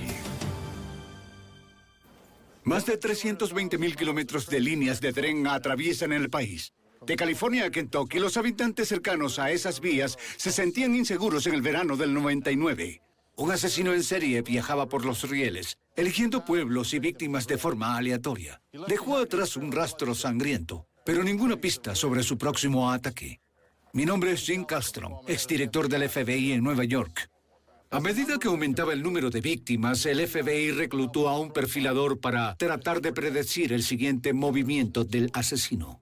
Más 2.65 2.85
de 2.85 2.97
320 2.97 3.77
mil 3.77 3.95
kilómetros 3.95 4.49
de 4.49 4.59
líneas 4.59 4.99
de 4.99 5.13
tren 5.13 5.47
atraviesan 5.47 6.11
el 6.11 6.29
país. 6.29 6.73
De 7.05 7.15
California 7.15 7.67
a 7.67 7.71
Kentucky, 7.71 8.19
los 8.19 8.35
habitantes 8.35 8.89
cercanos 8.89 9.39
a 9.39 9.49
esas 9.51 9.79
vías 9.79 10.17
se 10.35 10.51
sentían 10.51 10.93
inseguros 10.93 11.47
en 11.47 11.53
el 11.53 11.61
verano 11.61 11.95
del 11.95 12.13
99. 12.13 12.99
Un 13.35 13.51
asesino 13.51 13.93
en 13.93 14.03
serie 14.03 14.43
viajaba 14.43 14.87
por 14.87 15.05
los 15.05 15.27
rieles, 15.27 15.77
eligiendo 15.95 16.45
pueblos 16.45 16.93
y 16.93 16.99
víctimas 16.99 17.47
de 17.47 17.57
forma 17.57 17.97
aleatoria. 17.97 18.61
Dejó 18.87 19.17
atrás 19.17 19.57
un 19.57 19.71
rastro 19.71 20.13
sangriento, 20.13 20.85
pero 21.03 21.23
ninguna 21.23 21.57
pista 21.57 21.95
sobre 21.95 22.21
su 22.21 22.37
próximo 22.37 22.91
ataque. 22.91 23.41
Mi 23.91 24.05
nombre 24.05 24.33
es 24.33 24.45
Jim 24.45 24.65
Castro, 24.65 25.21
exdirector 25.27 25.89
del 25.89 26.07
FBI 26.09 26.51
en 26.51 26.63
Nueva 26.63 26.83
York. 26.83 27.29
A 27.89 27.99
medida 27.99 28.37
que 28.37 28.47
aumentaba 28.47 28.93
el 28.93 29.01
número 29.01 29.31
de 29.31 29.41
víctimas, 29.41 30.05
el 30.05 30.27
FBI 30.27 30.71
reclutó 30.71 31.27
a 31.27 31.39
un 31.39 31.51
perfilador 31.51 32.19
para 32.19 32.55
tratar 32.55 33.01
de 33.01 33.13
predecir 33.13 33.73
el 33.73 33.83
siguiente 33.83 34.33
movimiento 34.33 35.03
del 35.03 35.31
asesino. 35.33 36.01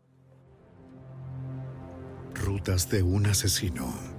Rutas 2.33 2.89
de 2.89 3.03
un 3.03 3.27
asesino. 3.27 4.10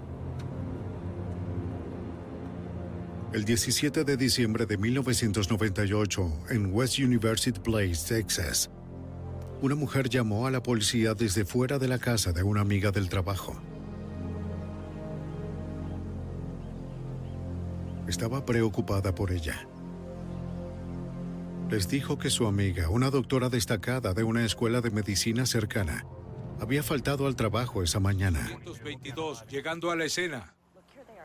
El 3.33 3.47
17 3.47 4.05
de 4.05 4.19
diciembre 4.19 4.67
de 4.67 4.77
1998, 4.77 6.33
en 6.51 6.71
West 6.71 6.99
University 6.99 7.59
Place, 7.59 8.07
Texas, 8.07 8.71
una 9.63 9.75
mujer 9.75 10.11
llamó 10.11 10.47
a 10.47 10.51
la 10.51 10.63
policía 10.63 11.15
desde 11.15 11.47
fuera 11.47 11.79
de 11.79 11.89
la 11.89 11.99
casa 11.99 12.33
de 12.33 12.43
una 12.43 12.61
amiga 12.61 12.91
del 12.91 13.09
trabajo. 13.09 13.59
Estaba 18.07 18.45
preocupada 18.45 19.15
por 19.15 19.33
ella. 19.33 19.67
Les 21.71 21.89
dijo 21.89 22.19
que 22.19 22.29
su 22.29 22.47
amiga, 22.47 22.91
una 22.91 23.09
doctora 23.09 23.49
destacada 23.49 24.13
de 24.13 24.25
una 24.25 24.45
escuela 24.45 24.83
de 24.83 24.91
medicina 24.91 25.47
cercana, 25.47 26.05
había 26.61 26.83
faltado 26.83 27.27
al 27.27 27.35
trabajo 27.35 27.83
esa 27.83 27.99
mañana. 27.99 28.41
222, 28.67 29.47
llegando 29.47 29.91
a 29.91 29.97
la 29.97 30.05
escena. 30.05 30.55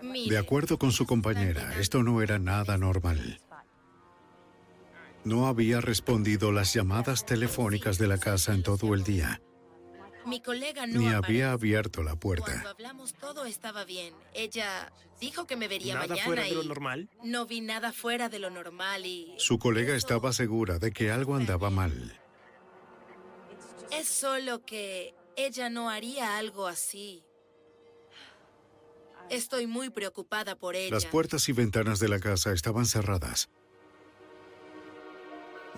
De 0.01 0.37
acuerdo 0.37 0.77
con 0.77 0.91
su 0.91 1.05
compañera, 1.05 1.79
esto 1.79 2.03
no 2.03 2.21
era 2.21 2.39
nada 2.39 2.77
normal. 2.77 3.39
No 5.23 5.47
había 5.47 5.81
respondido 5.81 6.51
las 6.51 6.73
llamadas 6.73 7.25
telefónicas 7.25 7.97
de 7.97 8.07
la 8.07 8.17
casa 8.17 8.53
en 8.53 8.63
todo 8.63 8.93
el 8.93 9.03
día, 9.03 9.41
Mi 10.25 10.41
colega 10.41 10.85
no 10.87 10.99
ni 10.99 11.07
había 11.07 11.51
abierto 11.53 12.01
la 12.03 12.15
Cuando 12.15 12.19
puerta. 12.19 12.69
hablamos 12.69 13.13
todo 13.13 13.45
estaba 13.45 13.83
bien. 13.85 14.13
Ella 14.33 14.91
dijo 15.21 15.47
que 15.47 15.55
me 15.55 15.67
vería 15.69 15.93
¿Nada 15.95 16.07
mañana 16.07 16.25
fuera 16.25 16.43
de 16.43 16.51
lo 16.53 16.63
y 16.63 16.67
normal? 16.67 17.09
no 17.23 17.45
vi 17.45 17.61
nada 17.61 17.91
fuera 17.93 18.27
de 18.29 18.39
lo 18.39 18.49
normal 18.49 19.05
y 19.05 19.33
Su 19.37 19.57
colega 19.57 19.95
estaba 19.95 20.31
segura 20.33 20.79
de 20.79 20.91
que 20.91 21.11
algo 21.11 21.35
andaba 21.35 21.69
mal. 21.69 22.19
es 23.91 24.07
solo 24.07 24.63
que 24.65 25.13
ella 25.37 25.69
no 25.69 25.89
haría 25.89 26.37
algo 26.37 26.67
así. 26.67 27.23
Estoy 29.29 29.67
muy 29.67 29.89
preocupada 29.89 30.55
por 30.55 30.75
ella. 30.75 30.93
Las 30.93 31.05
puertas 31.05 31.49
y 31.49 31.51
ventanas 31.51 31.99
de 31.99 32.07
la 32.07 32.19
casa 32.19 32.53
estaban 32.53 32.85
cerradas. 32.85 33.49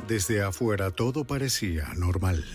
Desde 0.08 0.42
afuera 0.42 0.92
todo 0.92 1.26
parecía 1.26 1.94
normal. 1.96 2.46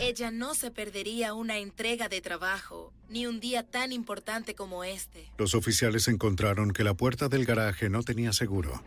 Ella 0.00 0.30
no 0.30 0.54
se 0.54 0.70
perdería 0.70 1.34
una 1.34 1.58
entrega 1.58 2.08
de 2.08 2.20
trabajo, 2.20 2.92
ni 3.08 3.26
un 3.26 3.40
día 3.40 3.64
tan 3.64 3.90
importante 3.92 4.54
como 4.54 4.84
este. 4.84 5.32
Los 5.38 5.54
oficiales 5.54 6.06
encontraron 6.06 6.70
que 6.70 6.84
la 6.84 6.94
puerta 6.94 7.28
del 7.28 7.44
garaje 7.44 7.90
no 7.90 8.02
tenía 8.04 8.32
seguro 8.32 8.80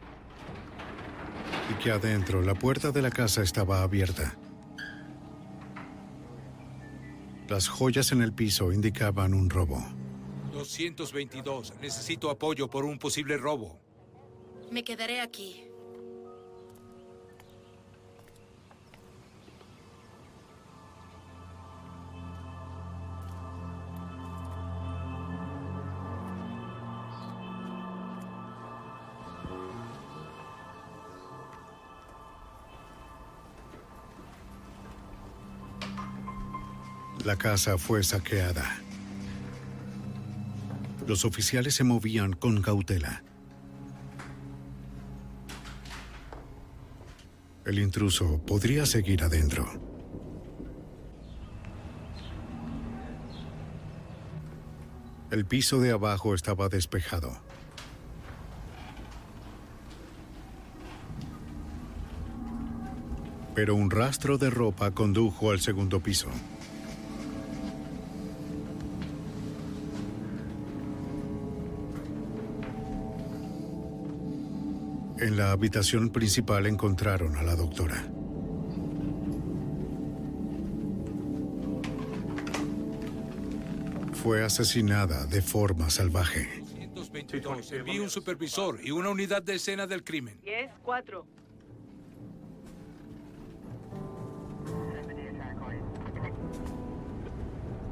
y 1.69 1.83
que 1.83 1.91
adentro 1.91 2.41
la 2.41 2.55
puerta 2.55 2.91
de 2.91 3.01
la 3.01 3.11
casa 3.11 3.41
estaba 3.41 3.81
abierta. 3.81 4.37
Las 7.49 7.67
joyas 7.67 8.13
en 8.13 8.21
el 8.21 8.31
piso 8.31 8.71
indicaban 8.71 9.33
un 9.33 9.49
robo. 9.49 10.00
222, 10.61 11.73
necesito 11.81 12.29
apoyo 12.29 12.69
por 12.69 12.85
un 12.85 12.99
posible 12.99 13.37
robo. 13.37 13.79
Me 14.69 14.83
quedaré 14.83 15.19
aquí. 15.19 15.63
La 37.25 37.35
casa 37.35 37.77
fue 37.77 38.03
saqueada. 38.03 38.81
Los 41.07 41.25
oficiales 41.25 41.75
se 41.75 41.83
movían 41.83 42.33
con 42.33 42.61
cautela. 42.61 43.23
El 47.65 47.79
intruso 47.79 48.39
podría 48.45 48.85
seguir 48.85 49.23
adentro. 49.23 49.65
El 55.31 55.45
piso 55.45 55.79
de 55.79 55.91
abajo 55.91 56.35
estaba 56.35 56.69
despejado. 56.69 57.31
Pero 63.55 63.75
un 63.75 63.91
rastro 63.91 64.37
de 64.37 64.49
ropa 64.49 64.91
condujo 64.91 65.51
al 65.51 65.59
segundo 65.59 66.01
piso. 66.01 66.29
En 75.31 75.37
la 75.37 75.51
habitación 75.51 76.09
principal 76.09 76.65
encontraron 76.65 77.37
a 77.37 77.41
la 77.41 77.55
doctora. 77.55 78.03
Fue 84.11 84.43
asesinada 84.43 85.25
de 85.27 85.41
forma 85.41 85.89
salvaje. 85.89 86.61
222, 86.93 87.71
envíe 87.71 87.99
un 87.99 88.09
supervisor 88.09 88.81
y 88.83 88.91
una 88.91 89.07
unidad 89.07 89.41
de 89.41 89.55
escena 89.55 89.87
del 89.87 90.03
crimen. 90.03 90.37
10, 90.43 90.69
4. 90.83 91.25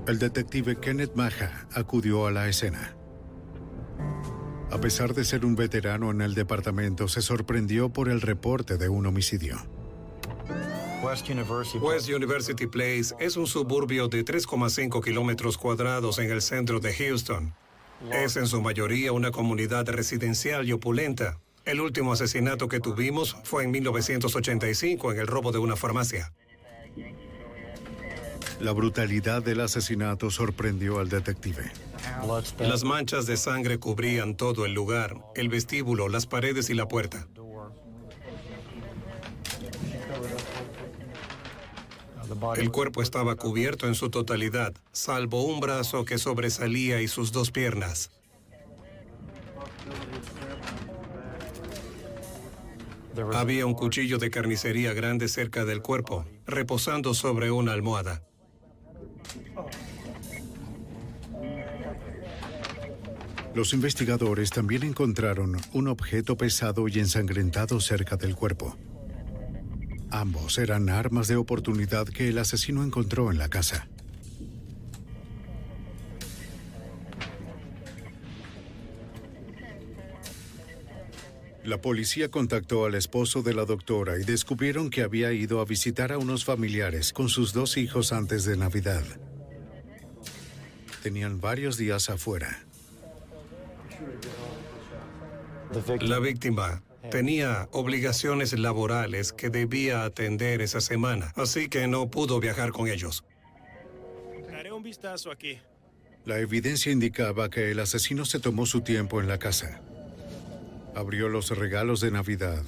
El 0.08 0.20
detective 0.20 0.76
Kenneth 0.76 1.16
Maja 1.16 1.70
acudió 1.74 2.28
a 2.28 2.32
la 2.32 2.50
escena. 2.50 2.99
A 4.80 4.82
pesar 4.82 5.14
de 5.14 5.26
ser 5.26 5.44
un 5.44 5.58
veterano 5.58 6.10
en 6.10 6.22
el 6.22 6.34
departamento, 6.34 7.10
se 7.10 7.22
sorprendió 7.22 7.90
por 7.90 8.08
el 8.08 8.22
reporte 8.22 8.78
de 8.78 8.88
un 8.88 9.06
homicidio. 9.08 9.58
West 11.04 11.30
University, 12.10 12.66
Place 12.66 13.14
es 13.20 13.36
un 13.36 13.46
suburbio 13.46 14.08
de 14.08 14.24
3,5 14.24 15.04
kilómetros 15.04 15.58
cuadrados 15.58 16.18
en 16.20 16.32
el 16.32 16.42
centro 16.42 16.80
de 16.80 16.94
Houston. 16.94 17.54
Es 18.14 18.38
en 18.38 18.48
su 18.48 18.62
mayoría 18.62 19.12
una 19.12 19.32
comunidad 19.32 19.86
residencial 19.90 20.66
y 20.66 20.72
opulenta. 20.72 21.40
El 21.66 21.82
último 21.82 22.14
asesinato 22.14 22.70
que 22.70 22.80
tuvimos 22.80 23.36
fue 23.44 23.66
en 23.66 23.72
1985 23.72 25.12
en 25.12 25.20
el 25.20 25.28
robo 25.28 25.52
de 25.52 25.58
una 25.58 25.76
farmacia. 25.76 26.32
La 28.62 28.72
brutalidad 28.72 29.44
del 29.44 29.60
asesinato 29.60 30.32
sorprendió 30.32 31.00
al 31.00 31.10
detective. 31.10 31.70
Las 32.60 32.84
manchas 32.84 33.26
de 33.26 33.38
sangre 33.38 33.80
cubrían 33.80 34.36
todo 34.36 34.66
el 34.66 34.74
lugar, 34.74 35.16
el 35.36 35.50
vestíbulo, 35.50 36.10
las 36.10 36.26
paredes 36.26 36.70
y 36.70 36.74
la 36.74 36.88
puerta. 36.88 37.28
El 42.58 42.72
cuerpo 42.72 43.02
estaba 43.02 43.36
cubierto 43.36 43.88
en 43.88 43.96
su 43.96 44.10
totalidad, 44.10 44.74
salvo 44.92 45.44
un 45.44 45.60
brazo 45.60 46.06
que 46.06 46.18
sobresalía 46.18 47.02
y 47.02 47.08
sus 47.08 47.32
dos 47.32 47.52
piernas. 47.52 48.12
Había 53.34 53.66
un 53.66 53.74
cuchillo 53.74 54.18
de 54.18 54.30
carnicería 54.30 54.94
grande 54.94 55.28
cerca 55.28 55.66
del 55.66 55.82
cuerpo, 55.82 56.26
reposando 56.46 57.14
sobre 57.14 57.52
una 57.52 57.74
almohada. 57.74 58.22
Los 63.56 63.74
investigadores 63.74 64.52
también 64.52 64.84
encontraron 64.84 65.58
un 65.74 65.88
objeto 65.88 66.38
pesado 66.38 66.88
y 66.88 67.00
ensangrentado 67.00 67.80
cerca 67.82 68.16
del 68.16 68.36
cuerpo. 68.36 68.78
Ambos 70.12 70.58
eran 70.58 70.90
armas 70.90 71.28
de 71.28 71.36
oportunidad 71.36 72.08
que 72.08 72.30
el 72.30 72.38
asesino 72.38 72.84
encontró 72.84 73.32
en 73.32 73.38
la 73.38 73.50
casa. 73.50 73.88
La 81.64 81.82
policía 81.82 82.32
contactó 82.32 82.86
al 82.86 82.96
esposo 82.96 83.44
de 83.44 83.54
la 83.54 83.66
doctora 83.66 84.18
y 84.20 84.24
descubrieron 84.24 84.90
que 84.90 85.04
había 85.04 85.34
ido 85.34 85.60
a 85.60 85.66
visitar 85.66 86.12
a 86.12 86.18
unos 86.18 86.46
familiares 86.46 87.14
con 87.14 87.30
sus 87.30 87.54
dos 87.54 87.78
hijos 87.78 88.12
antes 88.12 88.46
de 88.46 88.58
Navidad. 88.58 89.04
Tenían 91.04 91.40
varios 91.40 91.78
días 91.78 92.10
afuera. 92.10 92.69
La 96.02 96.20
víctima 96.20 96.82
tenía 97.12 97.68
obligaciones 97.72 98.58
laborales 98.58 99.34
que 99.34 99.50
debía 99.50 100.04
atender 100.04 100.62
esa 100.62 100.82
semana, 100.82 101.32
así 101.36 101.70
que 101.70 101.88
no 101.88 102.10
pudo 102.10 102.40
viajar 102.40 102.72
con 102.72 102.88
ellos. 102.88 103.24
Daré 104.52 104.72
un 104.72 104.84
vistazo 104.84 105.32
aquí. 105.32 105.60
La 106.26 106.40
evidencia 106.40 106.92
indicaba 106.92 107.50
que 107.50 107.72
el 107.72 107.80
asesino 107.80 108.26
se 108.26 108.40
tomó 108.40 108.66
su 108.66 108.82
tiempo 108.82 109.22
en 109.22 109.28
la 109.28 109.40
casa. 109.40 109.82
Abrió 110.96 111.30
los 111.30 111.56
regalos 111.58 112.02
de 112.02 112.12
Navidad 112.12 112.64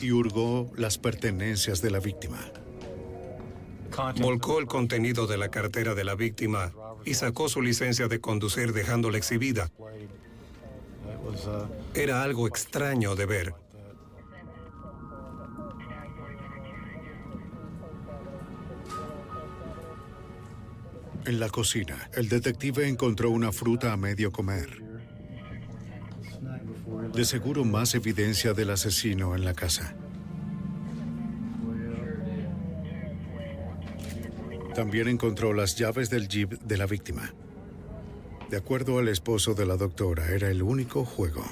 y 0.00 0.12
hurgó 0.12 0.72
las 0.76 0.98
pertenencias 0.98 1.82
de 1.82 1.90
la 1.90 2.00
víctima. 2.00 2.40
Volcó 4.20 4.58
el 4.58 4.66
contenido 4.66 5.26
de 5.26 5.36
la 5.36 5.50
cartera 5.50 5.94
de 5.94 6.04
la 6.04 6.14
víctima 6.14 6.72
y 7.04 7.14
sacó 7.14 7.48
su 7.48 7.60
licencia 7.60 8.08
de 8.08 8.20
conducir 8.20 8.72
dejándola 8.72 9.18
exhibida. 9.18 9.70
Era 11.94 12.22
algo 12.22 12.46
extraño 12.46 13.14
de 13.14 13.26
ver. 13.26 13.54
En 21.26 21.40
la 21.40 21.48
cocina, 21.48 22.10
el 22.12 22.28
detective 22.28 22.86
encontró 22.86 23.30
una 23.30 23.50
fruta 23.50 23.92
a 23.92 23.96
medio 23.96 24.30
comer. 24.30 24.82
De 27.14 27.24
seguro 27.24 27.64
más 27.64 27.94
evidencia 27.94 28.52
del 28.52 28.70
asesino 28.70 29.34
en 29.34 29.44
la 29.44 29.54
casa. 29.54 29.96
También 34.74 35.08
encontró 35.08 35.54
las 35.54 35.76
llaves 35.76 36.10
del 36.10 36.28
jeep 36.28 36.60
de 36.60 36.76
la 36.76 36.86
víctima. 36.86 37.32
De 38.50 38.56
acuerdo 38.56 38.98
al 38.98 39.08
esposo 39.08 39.54
de 39.54 39.66
la 39.66 39.76
doctora, 39.76 40.30
era 40.30 40.48
el 40.50 40.62
único 40.62 41.04
juego. 41.04 41.44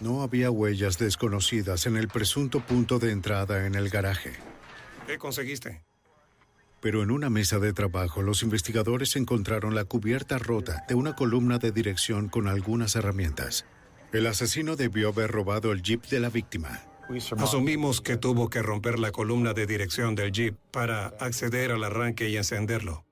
No 0.00 0.22
había 0.22 0.50
huellas 0.50 0.98
desconocidas 0.98 1.86
en 1.86 1.96
el 1.96 2.08
presunto 2.08 2.60
punto 2.60 2.98
de 2.98 3.12
entrada 3.12 3.66
en 3.66 3.74
el 3.74 3.88
garaje. 3.88 4.32
¿Qué 5.06 5.18
conseguiste? 5.18 5.82
Pero 6.80 7.04
en 7.04 7.12
una 7.12 7.30
mesa 7.30 7.60
de 7.60 7.72
trabajo, 7.72 8.22
los 8.22 8.42
investigadores 8.42 9.14
encontraron 9.14 9.76
la 9.76 9.84
cubierta 9.84 10.38
rota 10.38 10.84
de 10.88 10.96
una 10.96 11.14
columna 11.14 11.58
de 11.58 11.70
dirección 11.70 12.28
con 12.28 12.48
algunas 12.48 12.96
herramientas. 12.96 13.64
El 14.12 14.26
asesino 14.26 14.74
debió 14.74 15.10
haber 15.10 15.30
robado 15.30 15.70
el 15.70 15.82
jeep 15.82 16.04
de 16.06 16.18
la 16.18 16.30
víctima. 16.30 16.80
Asumimos 17.38 18.00
que 18.00 18.16
tuvo 18.16 18.48
que 18.48 18.62
romper 18.62 18.98
la 18.98 19.12
columna 19.12 19.52
de 19.52 19.66
dirección 19.66 20.14
del 20.14 20.32
jeep 20.32 20.56
para 20.70 21.08
acceder 21.20 21.72
al 21.72 21.84
arranque 21.84 22.28
y 22.28 22.36
encenderlo. 22.36 23.04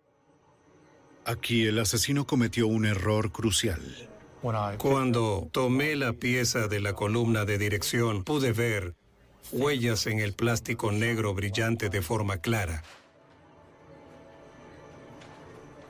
Aquí 1.24 1.66
el 1.66 1.78
asesino 1.78 2.26
cometió 2.26 2.66
un 2.66 2.86
error 2.86 3.30
crucial. 3.30 4.08
Cuando 4.78 5.48
tomé 5.52 5.96
la 5.96 6.14
pieza 6.14 6.66
de 6.66 6.80
la 6.80 6.94
columna 6.94 7.44
de 7.44 7.58
dirección, 7.58 8.24
pude 8.24 8.52
ver 8.52 8.94
huellas 9.52 10.06
en 10.06 10.18
el 10.18 10.32
plástico 10.32 10.92
negro 10.92 11.34
brillante 11.34 11.90
de 11.90 12.00
forma 12.00 12.38
clara. 12.38 12.82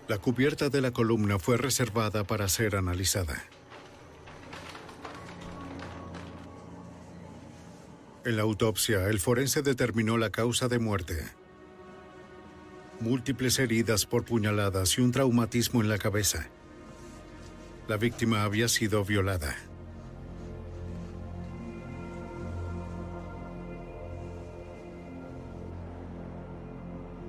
La 0.08 0.18
cubierta 0.18 0.68
de 0.68 0.80
la 0.80 0.90
columna 0.90 1.38
fue 1.38 1.56
reservada 1.56 2.24
para 2.24 2.48
ser 2.48 2.74
analizada. 2.74 3.44
En 8.22 8.36
la 8.36 8.42
autopsia, 8.42 9.08
el 9.08 9.18
forense 9.18 9.62
determinó 9.62 10.18
la 10.18 10.28
causa 10.28 10.68
de 10.68 10.78
muerte. 10.78 11.24
Múltiples 13.00 13.58
heridas 13.58 14.04
por 14.04 14.26
puñaladas 14.26 14.98
y 14.98 15.00
un 15.00 15.10
traumatismo 15.10 15.80
en 15.80 15.88
la 15.88 15.96
cabeza. 15.96 16.50
La 17.88 17.96
víctima 17.96 18.44
había 18.44 18.68
sido 18.68 19.06
violada. 19.06 19.56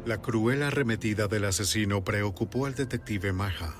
La 0.05 0.21
cruel 0.21 0.61
arremetida 0.63 1.27
del 1.27 1.45
asesino 1.45 2.03
preocupó 2.03 2.65
al 2.65 2.75
detective 2.75 3.31
Maja. 3.31 3.73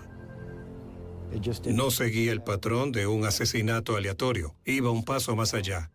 No 1.66 1.92
seguía 1.92 2.32
el 2.32 2.42
patrón 2.42 2.94
de 2.94 3.08
un 3.08 3.26
asesinato 3.26 3.98
aleatorio. 3.98 4.56
Iba 4.64 4.92
un 4.92 5.04
paso 5.04 5.36
más 5.36 5.54
allá. 5.54 5.90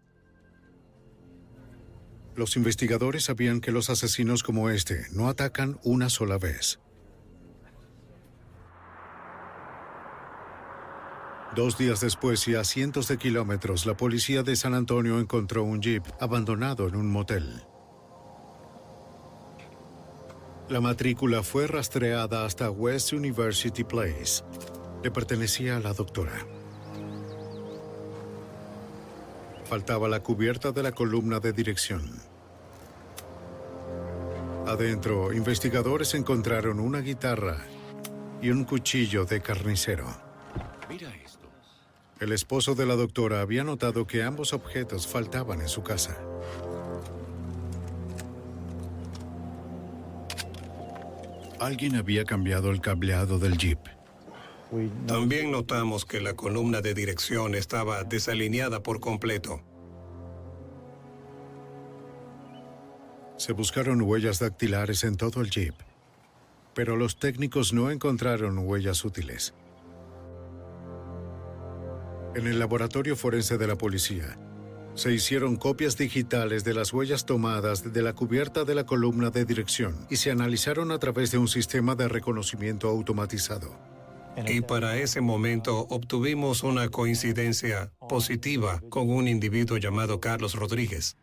Los 2.36 2.56
investigadores 2.56 3.24
sabían 3.24 3.62
que 3.62 3.72
los 3.72 3.88
asesinos 3.88 4.42
como 4.42 4.68
este 4.68 5.06
no 5.10 5.28
atacan 5.28 5.80
una 5.82 6.10
sola 6.10 6.36
vez. 6.36 6.78
Dos 11.54 11.78
días 11.78 12.02
después 12.02 12.46
y 12.48 12.54
a 12.54 12.64
cientos 12.64 13.08
de 13.08 13.16
kilómetros, 13.16 13.86
la 13.86 13.96
policía 13.96 14.42
de 14.42 14.54
San 14.54 14.74
Antonio 14.74 15.18
encontró 15.18 15.64
un 15.64 15.80
jeep 15.80 16.04
abandonado 16.20 16.86
en 16.86 16.96
un 16.96 17.10
motel. 17.10 17.62
La 20.68 20.82
matrícula 20.82 21.42
fue 21.42 21.66
rastreada 21.66 22.44
hasta 22.44 22.70
West 22.70 23.14
University 23.14 23.82
Place. 23.82 24.42
Le 25.02 25.10
pertenecía 25.10 25.78
a 25.78 25.80
la 25.80 25.94
doctora. 25.94 26.46
Faltaba 29.68 30.08
la 30.08 30.20
cubierta 30.20 30.70
de 30.70 30.82
la 30.82 30.92
columna 30.92 31.40
de 31.40 31.52
dirección. 31.52 32.08
Adentro, 34.66 35.32
investigadores 35.32 36.14
encontraron 36.14 36.78
una 36.78 37.00
guitarra 37.00 37.58
y 38.40 38.50
un 38.50 38.64
cuchillo 38.64 39.24
de 39.24 39.40
carnicero. 39.40 40.06
Mira 40.88 41.12
esto. 41.16 41.48
El 42.20 42.32
esposo 42.32 42.76
de 42.76 42.86
la 42.86 42.94
doctora 42.94 43.40
había 43.40 43.64
notado 43.64 44.06
que 44.06 44.22
ambos 44.22 44.52
objetos 44.52 45.06
faltaban 45.08 45.60
en 45.60 45.68
su 45.68 45.82
casa. 45.82 46.16
Alguien 51.58 51.96
había 51.96 52.24
cambiado 52.24 52.70
el 52.70 52.80
cableado 52.80 53.40
del 53.40 53.56
jeep. 53.58 53.95
También 55.06 55.52
notamos 55.52 56.04
que 56.04 56.20
la 56.20 56.34
columna 56.34 56.80
de 56.80 56.92
dirección 56.92 57.54
estaba 57.54 58.02
desalineada 58.02 58.82
por 58.82 58.98
completo. 58.98 59.62
Se 63.36 63.52
buscaron 63.52 64.02
huellas 64.02 64.40
dactilares 64.40 65.04
en 65.04 65.16
todo 65.16 65.40
el 65.40 65.50
jeep, 65.50 65.74
pero 66.74 66.96
los 66.96 67.18
técnicos 67.18 67.72
no 67.72 67.90
encontraron 67.90 68.58
huellas 68.58 69.04
útiles. 69.04 69.54
En 72.34 72.46
el 72.46 72.58
laboratorio 72.58 73.14
forense 73.14 73.56
de 73.58 73.66
la 73.66 73.76
policía, 73.76 74.38
se 74.94 75.12
hicieron 75.12 75.56
copias 75.56 75.96
digitales 75.96 76.64
de 76.64 76.74
las 76.74 76.92
huellas 76.92 77.24
tomadas 77.24 77.92
de 77.92 78.02
la 78.02 78.14
cubierta 78.14 78.64
de 78.64 78.74
la 78.74 78.84
columna 78.84 79.30
de 79.30 79.44
dirección 79.44 80.06
y 80.10 80.16
se 80.16 80.30
analizaron 80.30 80.90
a 80.90 80.98
través 80.98 81.30
de 81.30 81.38
un 81.38 81.48
sistema 81.48 81.94
de 81.94 82.08
reconocimiento 82.08 82.88
automatizado. 82.88 83.95
Y 84.44 84.60
para 84.60 84.98
ese 84.98 85.20
momento 85.20 85.86
obtuvimos 85.88 86.62
una 86.62 86.88
coincidencia 86.88 87.92
positiva 88.08 88.82
con 88.90 89.08
un 89.08 89.28
individuo 89.28 89.78
llamado 89.78 90.20
Carlos 90.20 90.54
Rodríguez. 90.54 91.16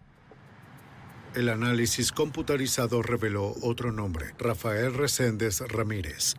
El 1.35 1.49
análisis 1.49 2.11
computarizado 2.11 3.01
reveló 3.01 3.55
otro 3.61 3.91
nombre, 3.91 4.33
Rafael 4.37 4.93
Reséndez 4.93 5.61
Ramírez. 5.61 6.35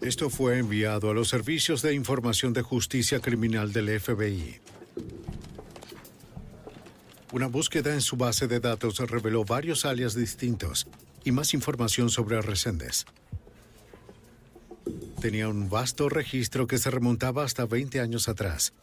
Esto 0.00 0.28
fue 0.28 0.58
enviado 0.58 1.10
a 1.10 1.14
los 1.14 1.28
servicios 1.28 1.80
de 1.80 1.94
información 1.94 2.52
de 2.52 2.62
justicia 2.62 3.20
criminal 3.20 3.72
del 3.72 3.98
FBI. 3.98 4.60
Una 7.32 7.46
búsqueda 7.48 7.94
en 7.94 8.00
su 8.00 8.16
base 8.16 8.46
de 8.46 8.60
datos 8.60 8.98
reveló 8.98 9.44
varios 9.44 9.84
alias 9.84 10.14
distintos 10.14 10.86
y 11.24 11.32
más 11.32 11.54
información 11.54 12.10
sobre 12.10 12.40
Reséndez. 12.42 13.06
Tenía 15.20 15.48
un 15.48 15.70
vasto 15.70 16.08
registro 16.08 16.66
que 16.66 16.78
se 16.78 16.90
remontaba 16.90 17.44
hasta 17.44 17.66
20 17.66 18.00
años 18.00 18.28
atrás 18.28 18.74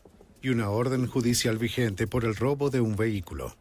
y 0.42 0.50
una 0.50 0.70
orden 0.70 1.06
judicial 1.08 1.58
vigente 1.58 2.08
por 2.08 2.26
el 2.26 2.36
robo 2.36 2.70
de 2.70 2.82
un 2.82 2.96
vehículo. 2.96 3.56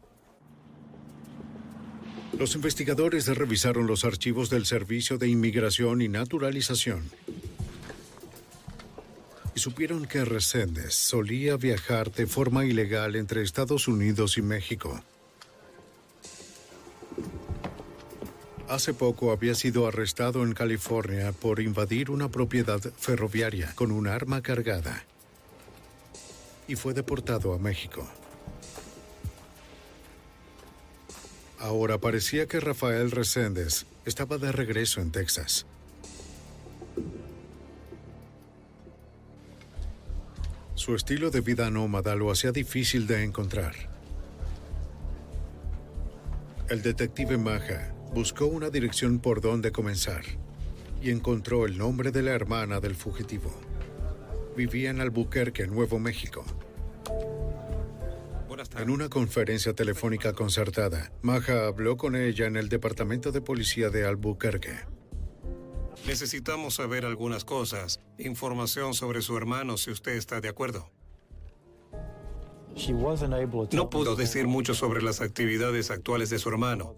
Los 2.37 2.55
investigadores 2.55 3.27
revisaron 3.27 3.85
los 3.85 4.03
archivos 4.03 4.49
del 4.49 4.65
Servicio 4.65 5.17
de 5.17 5.27
Inmigración 5.27 6.01
y 6.01 6.07
Naturalización 6.07 7.03
y 9.55 9.59
supieron 9.59 10.05
que 10.05 10.25
Reséndez 10.25 10.93
solía 10.93 11.57
viajar 11.57 12.11
de 12.11 12.25
forma 12.25 12.65
ilegal 12.65 13.15
entre 13.15 13.43
Estados 13.43 13.87
Unidos 13.87 14.37
y 14.37 14.41
México. 14.41 15.03
Hace 18.71 18.93
poco 18.93 19.33
había 19.33 19.53
sido 19.53 19.85
arrestado 19.85 20.43
en 20.43 20.53
California 20.53 21.33
por 21.33 21.59
invadir 21.59 22.09
una 22.09 22.29
propiedad 22.29 22.79
ferroviaria 22.79 23.73
con 23.75 23.91
un 23.91 24.07
arma 24.07 24.41
cargada 24.41 25.03
y 26.69 26.77
fue 26.77 26.93
deportado 26.93 27.53
a 27.53 27.59
México. 27.59 28.09
Ahora 31.59 31.97
parecía 31.97 32.47
que 32.47 32.61
Rafael 32.61 33.11
Reséndez 33.11 33.87
estaba 34.05 34.37
de 34.37 34.53
regreso 34.53 35.01
en 35.01 35.11
Texas. 35.11 35.65
Su 40.75 40.95
estilo 40.95 41.29
de 41.29 41.41
vida 41.41 41.69
nómada 41.69 42.15
lo 42.15 42.31
hacía 42.31 42.53
difícil 42.53 43.05
de 43.05 43.25
encontrar. 43.25 43.75
El 46.69 46.81
detective 46.81 47.37
Maja 47.37 47.95
buscó 48.13 48.45
una 48.45 48.69
dirección 48.69 49.19
por 49.19 49.41
donde 49.41 49.71
comenzar 49.71 50.23
y 51.01 51.09
encontró 51.11 51.65
el 51.65 51.77
nombre 51.77 52.11
de 52.11 52.21
la 52.21 52.31
hermana 52.31 52.79
del 52.79 52.95
fugitivo. 52.95 53.51
Vivía 54.55 54.89
en 54.89 54.99
Albuquerque, 54.99 55.65
Nuevo 55.67 55.99
México. 55.99 56.43
En 58.77 58.89
una 58.89 59.09
conferencia 59.09 59.73
telefónica 59.73 60.33
concertada, 60.33 61.11
Maja 61.21 61.65
habló 61.67 61.97
con 61.97 62.15
ella 62.15 62.45
en 62.45 62.57
el 62.57 62.69
departamento 62.69 63.31
de 63.31 63.41
policía 63.41 63.89
de 63.89 64.05
Albuquerque. 64.05 64.75
Necesitamos 66.05 66.75
saber 66.75 67.05
algunas 67.05 67.43
cosas. 67.45 68.01
Información 68.17 68.93
sobre 68.93 69.21
su 69.21 69.35
hermano, 69.37 69.77
si 69.77 69.91
usted 69.91 70.13
está 70.13 70.41
de 70.41 70.49
acuerdo. 70.49 70.89
No 73.73 73.89
pudo 73.89 74.15
decir 74.15 74.47
mucho 74.47 74.73
sobre 74.73 75.01
las 75.01 75.21
actividades 75.21 75.91
actuales 75.91 76.29
de 76.29 76.39
su 76.39 76.49
hermano. 76.49 76.95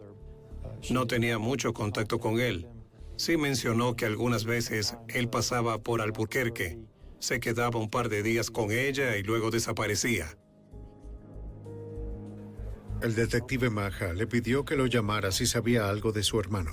No 0.90 1.08
tenía 1.08 1.38
mucho 1.38 1.74
contacto 1.74 2.20
con 2.20 2.40
él. 2.40 2.68
Sí 3.16 3.38
mencionó 3.38 3.96
que 3.96 4.06
algunas 4.06 4.44
veces 4.44 4.98
él 5.08 5.30
pasaba 5.30 5.82
por 5.82 6.02
Albuquerque, 6.02 6.80
se 7.20 7.40
quedaba 7.40 7.80
un 7.80 7.90
par 7.90 8.10
de 8.10 8.22
días 8.22 8.52
con 8.52 8.72
ella 8.72 9.16
y 9.16 9.24
luego 9.24 9.50
desaparecía. 9.50 10.38
El 13.02 13.16
detective 13.16 13.70
Maja 13.70 14.14
le 14.14 14.28
pidió 14.28 14.66
que 14.66 14.76
lo 14.76 14.88
llamara 14.88 15.32
si 15.32 15.46
sabía 15.46 15.90
algo 15.90 16.12
de 16.12 16.24
su 16.24 16.40
hermano. 16.40 16.72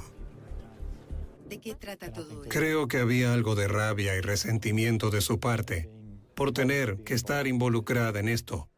¿De 1.48 1.60
qué 1.60 1.74
trata 1.74 2.12
todo 2.12 2.44
esto? 2.44 2.48
Creo 2.48 2.88
que 2.88 2.98
había 2.98 3.34
algo 3.34 3.54
de 3.54 3.68
rabia 3.68 4.16
y 4.16 4.20
resentimiento 4.20 5.10
de 5.10 5.20
su 5.20 5.40
parte 5.40 5.90
por 6.34 6.52
tener 6.52 7.02
que 7.04 7.14
estar 7.14 7.46
involucrada 7.46 8.18
en 8.18 8.28
esto. 8.28 8.70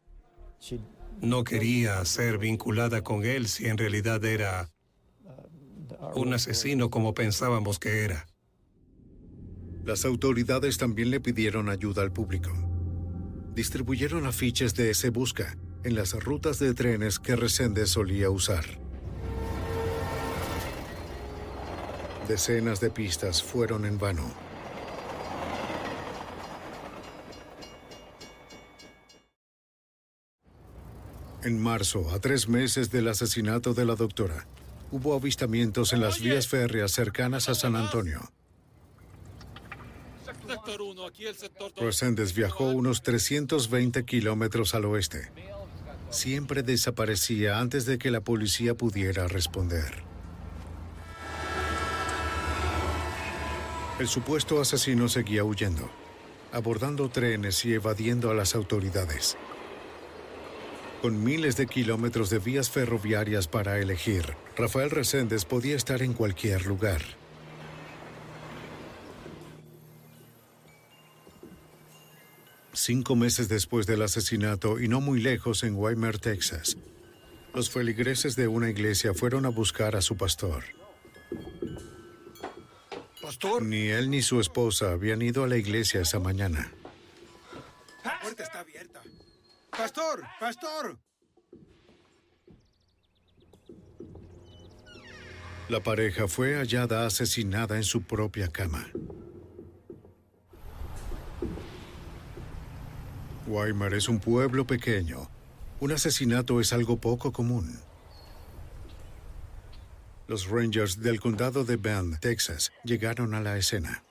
No 1.21 1.43
quería 1.43 2.03
ser 2.03 2.37
vinculada 2.37 3.03
con 3.03 3.23
él 3.23 3.47
si 3.47 3.67
en 3.67 3.77
realidad 3.77 4.25
era 4.25 4.72
un 6.15 6.33
asesino 6.33 6.89
como 6.89 7.13
pensábamos 7.13 7.79
que 7.79 8.03
era. 8.03 8.27
Las 9.83 10.05
autoridades 10.05 10.77
también 10.77 11.11
le 11.11 11.19
pidieron 11.19 11.69
ayuda 11.69 12.03
al 12.03 12.13
público. 12.13 12.51
Distribuyeron 13.53 14.25
afiches 14.25 14.73
de 14.75 14.93
Se 14.93 15.09
Busca 15.09 15.57
en 15.83 15.95
las 15.95 16.13
rutas 16.13 16.59
de 16.59 16.73
trenes 16.73 17.19
que 17.19 17.35
Resende 17.35 17.85
solía 17.85 18.29
usar. 18.29 18.65
Decenas 22.27 22.79
de 22.79 22.89
pistas 22.89 23.43
fueron 23.43 23.85
en 23.85 23.99
vano. 23.99 24.33
En 31.43 31.61
marzo, 31.61 32.09
a 32.11 32.19
tres 32.19 32.47
meses 32.47 32.89
del 32.89 33.09
asesinato 33.09 33.73
de 33.73 33.83
la 33.83 33.95
doctora, 33.95 34.47
hubo 34.93 35.15
avistamientos 35.15 35.91
en 35.91 36.01
las 36.01 36.21
vías 36.21 36.47
férreas 36.47 36.91
cercanas 36.91 37.49
a 37.49 37.55
San 37.55 37.75
Antonio. 37.75 38.31
Reséndez 41.77 42.35
viajó 42.35 42.69
unos 42.69 43.01
320 43.01 44.05
kilómetros 44.05 44.75
al 44.75 44.85
oeste. 44.85 45.31
Siempre 46.11 46.61
desaparecía 46.61 47.57
antes 47.57 47.87
de 47.87 47.97
que 47.97 48.11
la 48.11 48.21
policía 48.21 48.75
pudiera 48.75 49.27
responder. 49.27 50.03
El 53.97 54.07
supuesto 54.07 54.61
asesino 54.61 55.09
seguía 55.09 55.43
huyendo, 55.43 55.89
abordando 56.51 57.09
trenes 57.09 57.65
y 57.65 57.73
evadiendo 57.73 58.29
a 58.29 58.35
las 58.35 58.53
autoridades. 58.53 59.37
Con 61.03 61.21
miles 61.21 61.57
de 61.57 61.67
kilómetros 61.67 62.29
de 62.29 62.39
vías 62.39 62.69
ferroviarias 62.69 63.49
para 63.49 63.77
elegir, 63.77 64.37
Rafael 64.55 64.89
Reséndez 64.89 65.43
podía 65.43 65.75
estar 65.75 66.01
en 66.01 66.13
cualquier 66.13 66.65
lugar. 66.65 67.01
Cinco 72.71 73.17
meses 73.17 73.49
después 73.49 73.85
del 73.85 74.01
asesinato 74.01 74.79
y 74.79 74.87
no 74.87 75.01
muy 75.01 75.19
lejos 75.19 75.65
en 75.65 75.75
Weimar, 75.75 76.19
Texas, 76.19 76.77
los 77.53 77.69
feligreses 77.69 78.37
de 78.37 78.47
una 78.47 78.69
iglesia 78.69 79.13
fueron 79.13 79.45
a 79.45 79.49
buscar 79.49 79.97
a 79.97 80.01
su 80.01 80.15
pastor. 80.15 80.63
Pastor. 83.21 83.61
Ni 83.61 83.87
él 83.89 84.09
ni 84.09 84.21
su 84.21 84.39
esposa 84.39 84.93
habían 84.93 85.21
ido 85.21 85.43
a 85.43 85.49
la 85.49 85.57
iglesia 85.57 85.99
esa 85.99 86.19
mañana. 86.19 86.71
La 88.05 88.21
puerta 88.21 88.43
está 88.43 88.61
abierta. 88.61 89.01
Pastor, 89.77 90.23
pastor. 90.39 90.99
La 95.67 95.81
pareja 95.81 96.27
fue 96.27 96.55
hallada 96.55 97.07
asesinada 97.07 97.77
en 97.77 97.83
su 97.83 98.03
propia 98.03 98.49
cama. 98.49 98.85
Weimar 103.47 103.95
es 103.95 104.07
un 104.07 104.19
pueblo 104.19 104.67
pequeño. 104.67 105.29
Un 105.79 105.91
asesinato 105.91 106.61
es 106.61 106.71
algo 106.71 106.97
poco 106.97 107.31
común. 107.31 107.79
Los 110.27 110.47
Rangers 110.49 111.01
del 111.01 111.19
condado 111.19 111.65
de 111.65 111.77
Bend, 111.77 112.19
Texas, 112.19 112.71
llegaron 112.83 113.33
a 113.33 113.41
la 113.41 113.57
escena. 113.57 114.03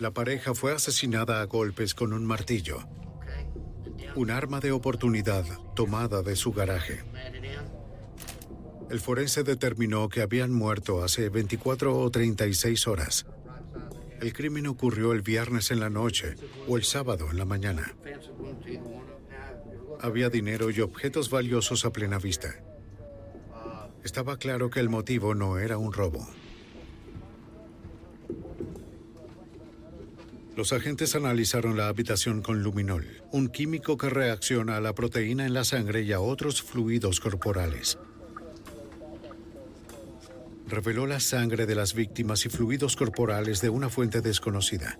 La 0.00 0.12
pareja 0.12 0.54
fue 0.54 0.72
asesinada 0.72 1.42
a 1.42 1.44
golpes 1.44 1.94
con 1.94 2.14
un 2.14 2.24
martillo, 2.24 2.78
un 4.16 4.30
arma 4.30 4.58
de 4.58 4.72
oportunidad 4.72 5.44
tomada 5.76 6.22
de 6.22 6.36
su 6.36 6.52
garaje. 6.52 7.04
El 8.88 8.98
forense 8.98 9.42
determinó 9.44 10.08
que 10.08 10.22
habían 10.22 10.52
muerto 10.52 11.04
hace 11.04 11.28
24 11.28 11.98
o 11.98 12.10
36 12.10 12.86
horas. 12.86 13.26
El 14.22 14.32
crimen 14.32 14.68
ocurrió 14.68 15.12
el 15.12 15.20
viernes 15.20 15.70
en 15.70 15.80
la 15.80 15.90
noche 15.90 16.34
o 16.66 16.78
el 16.78 16.84
sábado 16.84 17.28
en 17.30 17.36
la 17.36 17.44
mañana. 17.44 17.94
Había 20.00 20.30
dinero 20.30 20.70
y 20.70 20.80
objetos 20.80 21.28
valiosos 21.28 21.84
a 21.84 21.92
plena 21.92 22.18
vista. 22.18 22.54
Estaba 24.02 24.38
claro 24.38 24.70
que 24.70 24.80
el 24.80 24.88
motivo 24.88 25.34
no 25.34 25.58
era 25.58 25.76
un 25.76 25.92
robo. 25.92 26.26
Los 30.56 30.72
agentes 30.72 31.14
analizaron 31.14 31.76
la 31.76 31.88
habitación 31.88 32.42
con 32.42 32.62
luminol, 32.62 33.22
un 33.30 33.48
químico 33.48 33.96
que 33.96 34.10
reacciona 34.10 34.76
a 34.76 34.80
la 34.80 34.94
proteína 34.94 35.46
en 35.46 35.54
la 35.54 35.64
sangre 35.64 36.02
y 36.02 36.12
a 36.12 36.20
otros 36.20 36.62
fluidos 36.62 37.20
corporales. 37.20 37.98
Reveló 40.66 41.06
la 41.06 41.20
sangre 41.20 41.66
de 41.66 41.74
las 41.74 41.94
víctimas 41.94 42.44
y 42.46 42.48
fluidos 42.48 42.96
corporales 42.96 43.60
de 43.60 43.70
una 43.70 43.88
fuente 43.88 44.20
desconocida. 44.20 44.98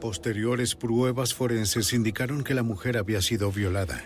Posteriores 0.00 0.74
pruebas 0.74 1.34
forenses 1.34 1.92
indicaron 1.92 2.44
que 2.44 2.54
la 2.54 2.62
mujer 2.62 2.98
había 2.98 3.22
sido 3.22 3.50
violada. 3.50 4.04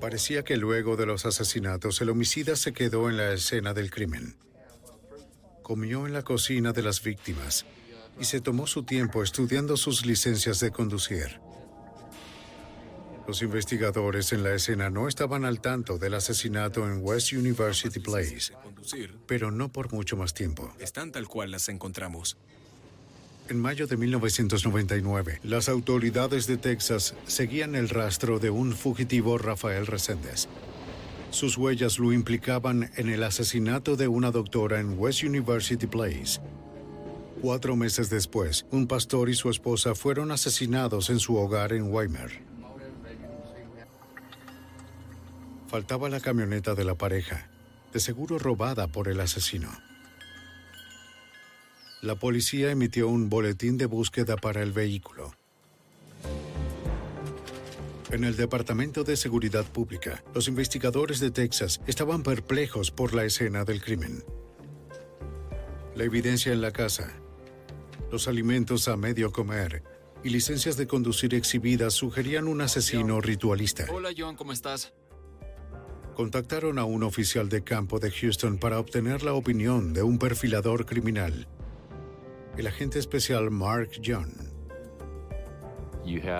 Parecía 0.00 0.42
que 0.44 0.56
luego 0.56 0.96
de 0.96 1.04
los 1.04 1.26
asesinatos 1.26 2.00
el 2.00 2.08
homicida 2.08 2.56
se 2.56 2.72
quedó 2.72 3.10
en 3.10 3.18
la 3.18 3.32
escena 3.32 3.74
del 3.74 3.90
crimen. 3.90 4.36
Comió 5.62 6.06
en 6.06 6.14
la 6.14 6.22
cocina 6.22 6.72
de 6.72 6.82
las 6.82 7.02
víctimas 7.02 7.66
y 8.18 8.24
se 8.24 8.40
tomó 8.40 8.66
su 8.66 8.84
tiempo 8.84 9.22
estudiando 9.22 9.76
sus 9.76 10.06
licencias 10.06 10.58
de 10.60 10.70
conducir. 10.70 11.40
Los 13.28 13.42
investigadores 13.42 14.32
en 14.32 14.42
la 14.42 14.54
escena 14.54 14.90
no 14.90 15.06
estaban 15.06 15.44
al 15.44 15.60
tanto 15.60 15.98
del 15.98 16.14
asesinato 16.14 16.88
en 16.88 16.98
West 17.02 17.32
University 17.32 18.00
Place, 18.00 18.52
pero 19.26 19.50
no 19.50 19.70
por 19.70 19.92
mucho 19.92 20.16
más 20.16 20.34
tiempo. 20.34 20.74
Están 20.80 21.12
tal 21.12 21.28
cual 21.28 21.50
las 21.50 21.68
encontramos. 21.68 22.38
En 23.50 23.58
mayo 23.58 23.88
de 23.88 23.96
1999, 23.96 25.40
las 25.42 25.68
autoridades 25.68 26.46
de 26.46 26.56
Texas 26.56 27.16
seguían 27.26 27.74
el 27.74 27.88
rastro 27.88 28.38
de 28.38 28.48
un 28.48 28.72
fugitivo 28.72 29.38
Rafael 29.38 29.88
Reséndez. 29.88 30.46
Sus 31.30 31.58
huellas 31.58 31.98
lo 31.98 32.12
implicaban 32.12 32.92
en 32.94 33.08
el 33.08 33.24
asesinato 33.24 33.96
de 33.96 34.06
una 34.06 34.30
doctora 34.30 34.78
en 34.78 34.96
West 34.96 35.24
University 35.24 35.88
Place. 35.88 36.40
Cuatro 37.42 37.74
meses 37.74 38.08
después, 38.08 38.66
un 38.70 38.86
pastor 38.86 39.28
y 39.28 39.34
su 39.34 39.50
esposa 39.50 39.96
fueron 39.96 40.30
asesinados 40.30 41.10
en 41.10 41.18
su 41.18 41.34
hogar 41.34 41.72
en 41.72 41.92
Weimar. 41.92 42.30
Faltaba 45.66 46.08
la 46.08 46.20
camioneta 46.20 46.76
de 46.76 46.84
la 46.84 46.94
pareja, 46.94 47.50
de 47.92 47.98
seguro 47.98 48.38
robada 48.38 48.86
por 48.86 49.08
el 49.08 49.18
asesino. 49.18 49.89
La 52.02 52.14
policía 52.14 52.70
emitió 52.70 53.08
un 53.08 53.28
boletín 53.28 53.76
de 53.76 53.84
búsqueda 53.84 54.36
para 54.36 54.62
el 54.62 54.72
vehículo. 54.72 55.34
En 58.10 58.24
el 58.24 58.36
Departamento 58.36 59.04
de 59.04 59.18
Seguridad 59.18 59.66
Pública, 59.66 60.24
los 60.34 60.48
investigadores 60.48 61.20
de 61.20 61.30
Texas 61.30 61.82
estaban 61.86 62.22
perplejos 62.22 62.90
por 62.90 63.12
la 63.12 63.26
escena 63.26 63.64
del 63.64 63.82
crimen. 63.82 64.24
La 65.94 66.04
evidencia 66.04 66.54
en 66.54 66.62
la 66.62 66.70
casa, 66.70 67.12
los 68.10 68.28
alimentos 68.28 68.88
a 68.88 68.96
medio 68.96 69.30
comer 69.30 69.82
y 70.24 70.30
licencias 70.30 70.78
de 70.78 70.86
conducir 70.86 71.34
exhibidas 71.34 71.92
sugerían 71.92 72.48
un 72.48 72.62
asesino 72.62 73.20
ritualista. 73.20 73.84
Hola 73.92 74.08
John, 74.16 74.36
¿cómo 74.36 74.52
estás? 74.52 74.94
Contactaron 76.14 76.78
a 76.78 76.84
un 76.84 77.02
oficial 77.02 77.50
de 77.50 77.62
campo 77.62 77.98
de 77.98 78.10
Houston 78.10 78.56
para 78.56 78.78
obtener 78.78 79.22
la 79.22 79.34
opinión 79.34 79.92
de 79.92 80.02
un 80.02 80.18
perfilador 80.18 80.86
criminal 80.86 81.46
el 82.60 82.66
agente 82.66 82.98
especial 82.98 83.50
Mark 83.50 83.90
John. 84.04 84.30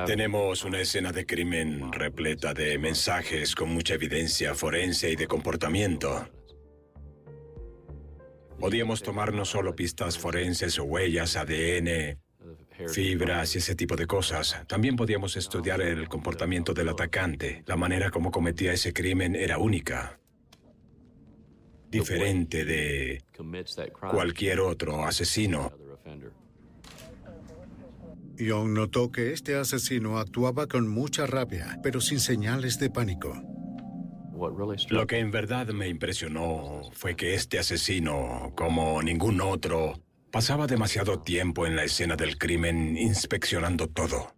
Tenemos 0.05 0.65
una 0.65 0.81
escena 0.81 1.13
de 1.13 1.25
crimen 1.25 1.91
repleta 1.93 2.53
de 2.53 2.77
mensajes 2.79 3.55
con 3.55 3.71
mucha 3.71 3.95
evidencia 3.95 4.55
forense 4.55 5.11
y 5.11 5.17
de 5.17 5.27
comportamiento. 5.27 6.29
Podíamos 8.59 9.03
tomar 9.03 9.33
no 9.33 9.47
solo 9.47 9.75
pistas 9.75 10.19
forenses 10.19 10.79
o 10.79 10.85
huellas, 10.85 11.37
ADN, 11.37 12.19
fibras 12.89 13.55
y 13.55 13.59
ese 13.59 13.75
tipo 13.75 13.97
de 13.97 14.07
cosas. 14.07 14.63
También 14.69 14.97
podíamos 14.97 15.39
estudiar 15.39 15.81
el 15.81 16.07
comportamiento 16.09 16.75
del 16.75 16.91
atacante. 16.91 17.63
La 17.65 17.77
manera 17.77 18.11
como 18.11 18.31
cometía 18.31 18.75
ese 18.75 18.93
crimen 18.93 19.35
era 19.35 19.57
única. 19.57 20.21
Diferente 21.89 22.67
de 22.67 23.23
cualquier 24.11 24.61
otro 24.61 25.03
asesino. 25.05 25.73
Young 28.37 28.73
notó 28.73 29.13
que 29.13 29.33
este 29.33 29.55
asesino 29.57 30.19
actuaba 30.19 30.67
con 30.67 30.89
mucha 30.89 31.27
rabia, 31.27 31.79
pero 31.83 32.01
sin 32.01 32.21
señales 32.21 32.79
de 32.79 32.91
pánico. 32.91 33.43
Lo 34.89 35.07
que 35.07 35.19
en 35.19 35.31
verdad 35.31 35.69
me 35.69 35.89
impresionó 35.89 36.81
fue 36.93 37.15
que 37.15 37.35
este 37.35 37.59
asesino, 37.59 38.53
como 38.57 39.03
ningún 39.03 39.41
otro, 39.43 40.01
pasaba 40.31 40.67
demasiado 40.67 41.21
tiempo 41.21 41.67
en 41.67 41.77
la 41.77 41.85
escena 41.85 42.17
del 42.17 42.39
crimen 42.39 42.97
inspeccionando 42.97 43.89
todo. 43.89 44.35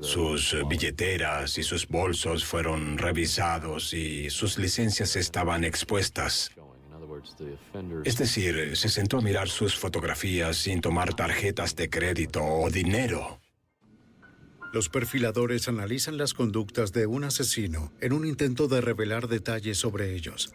Sus 0.00 0.56
billeteras 0.68 1.58
y 1.58 1.62
sus 1.62 1.86
bolsos 1.88 2.44
fueron 2.44 2.96
revisados 2.96 3.92
y 3.92 4.30
sus 4.30 4.58
licencias 4.58 5.16
estaban 5.16 5.64
expuestas. 5.64 6.50
Es 8.04 8.18
decir, 8.18 8.76
se 8.76 8.88
sentó 8.88 9.18
a 9.18 9.22
mirar 9.22 9.48
sus 9.48 9.76
fotografías 9.76 10.56
sin 10.56 10.80
tomar 10.80 11.14
tarjetas 11.14 11.76
de 11.76 11.88
crédito 11.88 12.42
o 12.44 12.70
dinero. 12.70 13.40
Los 14.72 14.88
perfiladores 14.88 15.68
analizan 15.68 16.18
las 16.18 16.34
conductas 16.34 16.92
de 16.92 17.06
un 17.06 17.24
asesino 17.24 17.92
en 18.00 18.12
un 18.12 18.26
intento 18.26 18.68
de 18.68 18.80
revelar 18.80 19.28
detalles 19.28 19.78
sobre 19.78 20.14
ellos. 20.14 20.52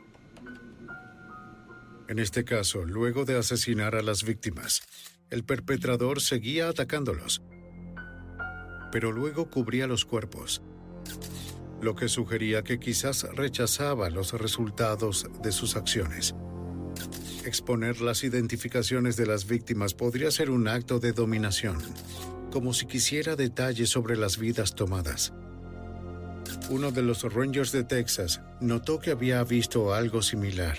En 2.08 2.20
este 2.20 2.44
caso, 2.44 2.84
luego 2.86 3.26
de 3.26 3.38
asesinar 3.38 3.96
a 3.96 4.02
las 4.02 4.24
víctimas, 4.24 4.84
el 5.30 5.46
perpetrador 5.46 6.20
seguía 6.20 6.68
atacándolos, 6.68 7.42
pero 8.92 9.14
luego 9.14 9.50
cubría 9.50 9.88
los 9.88 10.04
cuerpos, 10.04 10.62
lo 11.82 11.96
que 11.96 12.10
sugería 12.10 12.64
que 12.64 12.80
quizás 12.80 13.24
rechazaba 13.34 14.10
los 14.10 14.34
resultados 14.34 15.26
de 15.42 15.52
sus 15.52 15.76
acciones. 15.76 16.36
Exponer 17.46 18.02
las 18.02 18.24
identificaciones 18.24 19.16
de 19.18 19.26
las 19.26 19.48
víctimas 19.48 19.94
podría 19.94 20.30
ser 20.30 20.52
un 20.52 20.68
acto 20.68 21.00
de 21.00 21.12
dominación, 21.12 21.78
como 22.52 22.74
si 22.74 22.86
quisiera 22.86 23.36
detalles 23.36 23.90
sobre 23.90 24.16
las 24.16 24.38
vidas 24.38 24.76
tomadas. 24.76 25.34
Uno 26.70 26.92
de 26.92 27.02
los 27.02 27.24
Rangers 27.24 27.72
de 27.72 27.84
Texas 27.84 28.42
notó 28.60 29.00
que 29.00 29.12
había 29.12 29.44
visto 29.44 29.94
algo 29.94 30.22
similar. 30.22 30.78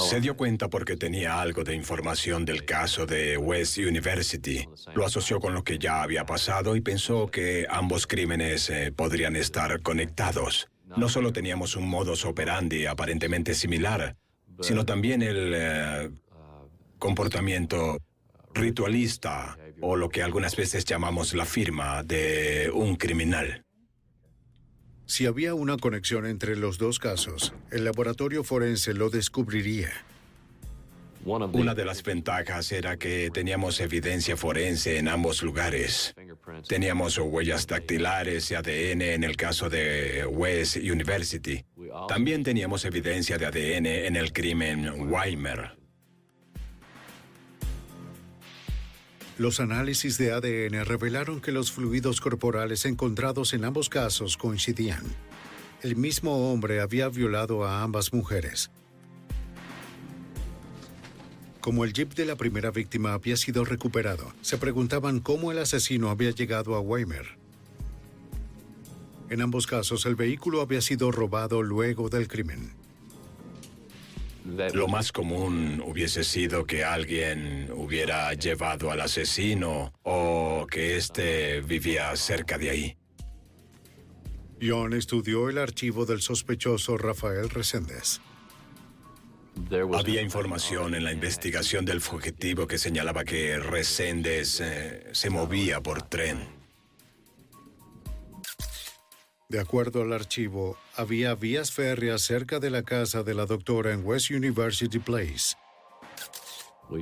Se 0.00 0.20
dio 0.20 0.36
cuenta 0.36 0.68
porque 0.68 0.96
tenía 0.96 1.40
algo 1.40 1.64
de 1.64 1.74
información 1.74 2.44
del 2.44 2.66
caso 2.66 3.06
de 3.06 3.38
West 3.38 3.78
University. 3.78 4.68
Lo 4.94 5.06
asoció 5.06 5.40
con 5.40 5.54
lo 5.54 5.64
que 5.64 5.78
ya 5.78 6.02
había 6.02 6.26
pasado 6.26 6.76
y 6.76 6.82
pensó 6.82 7.28
que 7.28 7.66
ambos 7.70 8.06
crímenes 8.06 8.68
eh, 8.68 8.92
podrían 8.94 9.34
estar 9.34 9.80
conectados. 9.80 10.68
No 10.94 11.08
solo 11.08 11.32
teníamos 11.32 11.74
un 11.76 11.88
modus 11.88 12.26
operandi 12.26 12.84
aparentemente 12.84 13.54
similar, 13.54 14.16
sino 14.60 14.84
también 14.84 15.22
el 15.22 15.52
eh, 15.54 16.10
comportamiento 16.98 17.98
ritualista 18.54 19.56
o 19.80 19.96
lo 19.96 20.08
que 20.08 20.22
algunas 20.22 20.56
veces 20.56 20.84
llamamos 20.84 21.34
la 21.34 21.44
firma 21.44 22.02
de 22.02 22.70
un 22.72 22.96
criminal. 22.96 23.64
Si 25.06 25.26
había 25.26 25.54
una 25.54 25.76
conexión 25.76 26.26
entre 26.26 26.56
los 26.56 26.78
dos 26.78 26.98
casos, 26.98 27.52
el 27.70 27.84
laboratorio 27.84 28.44
forense 28.44 28.94
lo 28.94 29.10
descubriría. 29.10 29.90
Una 31.24 31.74
de 31.74 31.84
las 31.84 32.02
ventajas 32.02 32.72
era 32.72 32.96
que 32.96 33.30
teníamos 33.30 33.78
evidencia 33.80 34.36
forense 34.36 34.98
en 34.98 35.06
ambos 35.06 35.42
lugares. 35.42 36.14
Teníamos 36.66 37.16
huellas 37.18 37.66
dactilares 37.66 38.50
y 38.50 38.54
ADN 38.54 39.02
en 39.02 39.24
el 39.24 39.36
caso 39.36 39.70
de 39.70 40.26
West 40.26 40.76
University. 40.76 41.64
También 42.08 42.42
teníamos 42.42 42.84
evidencia 42.84 43.38
de 43.38 43.46
ADN 43.46 43.86
en 43.86 44.16
el 44.16 44.32
crimen 44.32 45.12
Weimer. 45.12 45.76
Los 49.38 49.60
análisis 49.60 50.18
de 50.18 50.32
ADN 50.32 50.84
revelaron 50.84 51.40
que 51.40 51.52
los 51.52 51.70
fluidos 51.70 52.20
corporales 52.20 52.84
encontrados 52.84 53.54
en 53.54 53.64
ambos 53.64 53.88
casos 53.88 54.36
coincidían. 54.36 55.04
El 55.82 55.96
mismo 55.96 56.52
hombre 56.52 56.80
había 56.80 57.08
violado 57.08 57.64
a 57.64 57.82
ambas 57.82 58.12
mujeres. 58.12 58.70
Como 61.62 61.84
el 61.84 61.92
jeep 61.92 62.14
de 62.14 62.26
la 62.26 62.34
primera 62.34 62.72
víctima 62.72 63.12
había 63.12 63.36
sido 63.36 63.64
recuperado, 63.64 64.32
se 64.40 64.58
preguntaban 64.58 65.20
cómo 65.20 65.52
el 65.52 65.58
asesino 65.60 66.10
había 66.10 66.32
llegado 66.32 66.74
a 66.74 66.80
Weimar. 66.80 67.38
En 69.30 69.40
ambos 69.40 69.68
casos, 69.68 70.04
el 70.04 70.16
vehículo 70.16 70.60
había 70.60 70.80
sido 70.80 71.12
robado 71.12 71.62
luego 71.62 72.08
del 72.08 72.26
crimen. 72.26 72.72
Lo 74.74 74.88
más 74.88 75.12
común 75.12 75.80
hubiese 75.86 76.24
sido 76.24 76.66
que 76.66 76.82
alguien 76.82 77.70
hubiera 77.76 78.34
llevado 78.34 78.90
al 78.90 79.00
asesino 79.00 79.92
o 80.02 80.66
que 80.68 80.96
éste 80.96 81.60
vivía 81.60 82.14
cerca 82.16 82.58
de 82.58 82.70
ahí. 82.70 82.96
John 84.60 84.94
estudió 84.94 85.48
el 85.48 85.58
archivo 85.58 86.06
del 86.06 86.22
sospechoso 86.22 86.98
Rafael 86.98 87.48
Reséndez. 87.50 88.20
Había 89.94 90.22
información 90.22 90.94
en 90.94 91.04
la 91.04 91.12
investigación 91.12 91.84
del 91.84 92.00
fugitivo 92.00 92.66
que 92.66 92.78
señalaba 92.78 93.24
que 93.24 93.58
Reséndez 93.58 94.60
eh, 94.60 95.08
se 95.12 95.30
movía 95.30 95.80
por 95.80 96.02
tren. 96.02 96.62
De 99.48 99.60
acuerdo 99.60 100.02
al 100.02 100.14
archivo, 100.14 100.78
había 100.96 101.34
vías 101.34 101.72
férreas 101.72 102.22
cerca 102.22 102.58
de 102.58 102.70
la 102.70 102.82
casa 102.82 103.22
de 103.22 103.34
la 103.34 103.44
doctora 103.44 103.92
en 103.92 104.04
West 104.04 104.30
University 104.30 104.98
Place. 104.98 105.56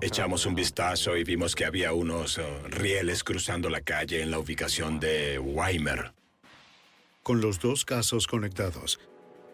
Echamos 0.01 0.47
un 0.47 0.55
vistazo 0.55 1.17
y 1.17 1.25
vimos 1.25 1.55
que 1.55 1.65
había 1.65 1.93
unos 1.93 2.39
eh, 2.39 2.43
rieles 2.69 3.25
cruzando 3.25 3.71
la 3.71 3.81
calle 3.81 4.23
en 4.23 4.31
la 4.31 4.39
ubicación 4.39 5.01
de 5.01 5.39
Weimer. 5.39 6.13
Con 7.23 7.41
los 7.41 7.61
dos 7.61 7.85
casos 7.85 8.27
conectados, 8.27 8.99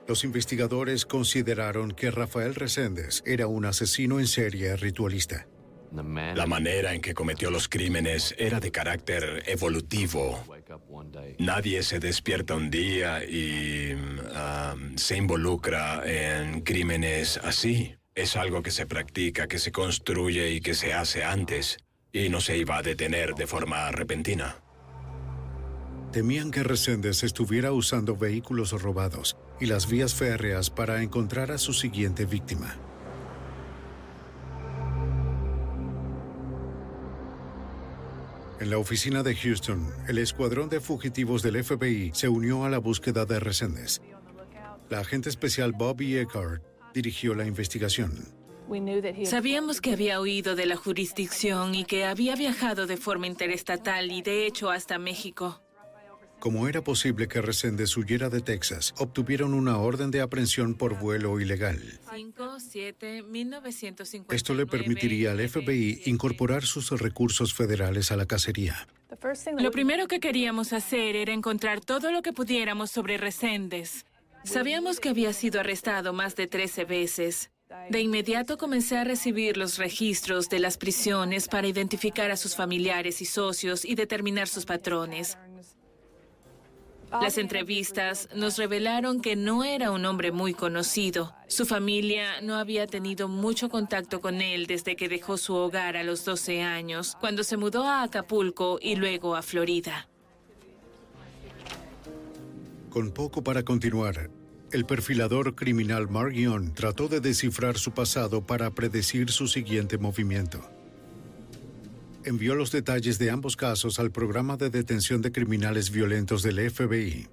los 0.08 0.24
investigadores 0.24 1.04
consideraron 1.04 1.92
que 1.92 2.10
Rafael 2.10 2.54
Reséndez 2.54 3.22
era 3.26 3.46
un 3.46 3.64
asesino 3.64 4.20
en 4.20 4.26
serie 4.26 4.76
ritualista. 4.76 5.46
La 5.92 6.46
manera 6.46 6.92
en 6.92 7.00
que 7.00 7.14
cometió 7.14 7.50
los 7.50 7.68
crímenes 7.68 8.34
era 8.38 8.60
de 8.60 8.70
carácter 8.70 9.44
evolutivo. 9.46 10.44
Nadie 11.38 11.82
se 11.82 12.00
despierta 12.00 12.54
un 12.54 12.70
día 12.70 13.24
y 13.24 13.94
um, 13.94 14.96
se 14.96 15.16
involucra 15.16 16.02
en 16.04 16.60
crímenes 16.62 17.38
así. 17.42 17.94
Es 18.14 18.36
algo 18.36 18.62
que 18.62 18.70
se 18.70 18.86
practica, 18.86 19.46
que 19.46 19.58
se 19.58 19.72
construye 19.72 20.50
y 20.50 20.60
que 20.60 20.74
se 20.74 20.92
hace 20.92 21.22
antes, 21.22 21.78
y 22.12 22.28
no 22.28 22.40
se 22.40 22.56
iba 22.56 22.78
a 22.78 22.82
detener 22.82 23.34
de 23.34 23.46
forma 23.46 23.90
repentina. 23.90 24.56
Temían 26.16 26.50
que 26.50 26.62
Reséndez 26.62 27.24
estuviera 27.24 27.72
usando 27.72 28.16
vehículos 28.16 28.72
robados 28.80 29.36
y 29.60 29.66
las 29.66 29.86
vías 29.86 30.14
férreas 30.14 30.70
para 30.70 31.02
encontrar 31.02 31.50
a 31.50 31.58
su 31.58 31.74
siguiente 31.74 32.24
víctima. 32.24 32.74
En 38.60 38.70
la 38.70 38.78
oficina 38.78 39.22
de 39.22 39.36
Houston, 39.36 39.92
el 40.08 40.16
escuadrón 40.16 40.70
de 40.70 40.80
fugitivos 40.80 41.42
del 41.42 41.62
FBI 41.62 42.12
se 42.14 42.30
unió 42.30 42.64
a 42.64 42.70
la 42.70 42.78
búsqueda 42.78 43.26
de 43.26 43.38
Reséndez. 43.38 44.00
La 44.88 45.00
agente 45.00 45.28
especial 45.28 45.72
Bobby 45.72 46.16
Eckhart 46.16 46.62
dirigió 46.94 47.34
la 47.34 47.44
investigación. 47.44 48.34
Sabíamos 49.26 49.82
que 49.82 49.92
había 49.92 50.18
huido 50.22 50.56
de 50.56 50.64
la 50.64 50.76
jurisdicción 50.76 51.74
y 51.74 51.84
que 51.84 52.06
había 52.06 52.36
viajado 52.36 52.86
de 52.86 52.96
forma 52.96 53.26
interestatal 53.26 54.10
y 54.10 54.22
de 54.22 54.46
hecho 54.46 54.70
hasta 54.70 54.98
México. 54.98 55.60
Como 56.38 56.68
era 56.68 56.82
posible 56.82 57.28
que 57.28 57.40
Reséndez 57.40 57.96
huyera 57.96 58.28
de 58.28 58.40
Texas, 58.40 58.94
obtuvieron 58.98 59.54
una 59.54 59.78
orden 59.78 60.10
de 60.10 60.20
aprehensión 60.20 60.74
por 60.74 60.98
vuelo 60.98 61.40
ilegal. 61.40 61.80
5, 62.14 62.60
7, 62.60 63.22
1959. 63.22 64.36
Esto 64.36 64.54
le 64.54 64.66
permitiría 64.66 65.32
al 65.32 65.48
FBI 65.48 66.02
incorporar 66.06 66.64
sus 66.64 66.90
recursos 66.90 67.54
federales 67.54 68.12
a 68.12 68.16
la 68.16 68.26
cacería. 68.26 68.86
Lo 69.58 69.70
primero 69.70 70.08
que 70.08 70.20
queríamos 70.20 70.72
hacer 70.72 71.16
era 71.16 71.32
encontrar 71.32 71.80
todo 71.80 72.10
lo 72.10 72.22
que 72.22 72.32
pudiéramos 72.32 72.90
sobre 72.90 73.16
Reséndez. 73.16 74.04
Sabíamos 74.44 75.00
que 75.00 75.08
había 75.08 75.32
sido 75.32 75.60
arrestado 75.60 76.12
más 76.12 76.36
de 76.36 76.46
13 76.46 76.84
veces. 76.84 77.50
De 77.90 78.00
inmediato 78.00 78.58
comencé 78.58 78.96
a 78.96 79.04
recibir 79.04 79.56
los 79.56 79.76
registros 79.76 80.48
de 80.48 80.60
las 80.60 80.76
prisiones 80.76 81.48
para 81.48 81.66
identificar 81.66 82.30
a 82.30 82.36
sus 82.36 82.54
familiares 82.54 83.20
y 83.20 83.24
socios 83.24 83.84
y 83.84 83.96
determinar 83.96 84.46
sus 84.46 84.64
patrones. 84.64 85.36
Las 87.20 87.38
entrevistas 87.38 88.28
nos 88.34 88.58
revelaron 88.58 89.20
que 89.20 89.36
no 89.36 89.64
era 89.64 89.90
un 89.90 90.04
hombre 90.04 90.32
muy 90.32 90.54
conocido. 90.54 91.34
Su 91.48 91.66
familia 91.66 92.40
no 92.40 92.56
había 92.56 92.86
tenido 92.86 93.28
mucho 93.28 93.68
contacto 93.68 94.20
con 94.20 94.40
él 94.40 94.66
desde 94.66 94.96
que 94.96 95.08
dejó 95.08 95.36
su 95.36 95.54
hogar 95.54 95.96
a 95.96 96.04
los 96.04 96.24
12 96.24 96.62
años, 96.62 97.16
cuando 97.20 97.44
se 97.44 97.56
mudó 97.56 97.84
a 97.84 98.02
Acapulco 98.02 98.78
y 98.80 98.96
luego 98.96 99.36
a 99.36 99.42
Florida. 99.42 100.08
Con 102.90 103.12
poco 103.12 103.42
para 103.42 103.62
continuar, 103.62 104.30
el 104.72 104.84
perfilador 104.84 105.54
criminal 105.54 106.08
Mark 106.08 106.34
trató 106.74 107.08
de 107.08 107.20
descifrar 107.20 107.78
su 107.78 107.92
pasado 107.92 108.46
para 108.46 108.70
predecir 108.70 109.30
su 109.30 109.48
siguiente 109.48 109.98
movimiento. 109.98 110.75
Envió 112.26 112.56
los 112.56 112.72
detalles 112.72 113.20
de 113.20 113.30
ambos 113.30 113.54
casos 113.54 114.00
al 114.00 114.10
programa 114.10 114.56
de 114.56 114.68
detención 114.68 115.22
de 115.22 115.30
criminales 115.30 115.92
violentos 115.92 116.42
del 116.42 116.58
FBI. 116.68 117.28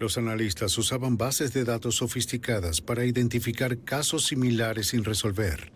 Los 0.00 0.18
analistas 0.18 0.76
usaban 0.76 1.16
bases 1.16 1.52
de 1.52 1.62
datos 1.62 1.94
sofisticadas 1.94 2.80
para 2.80 3.04
identificar 3.04 3.78
casos 3.84 4.26
similares 4.26 4.88
sin 4.88 5.04
resolver. 5.04 5.70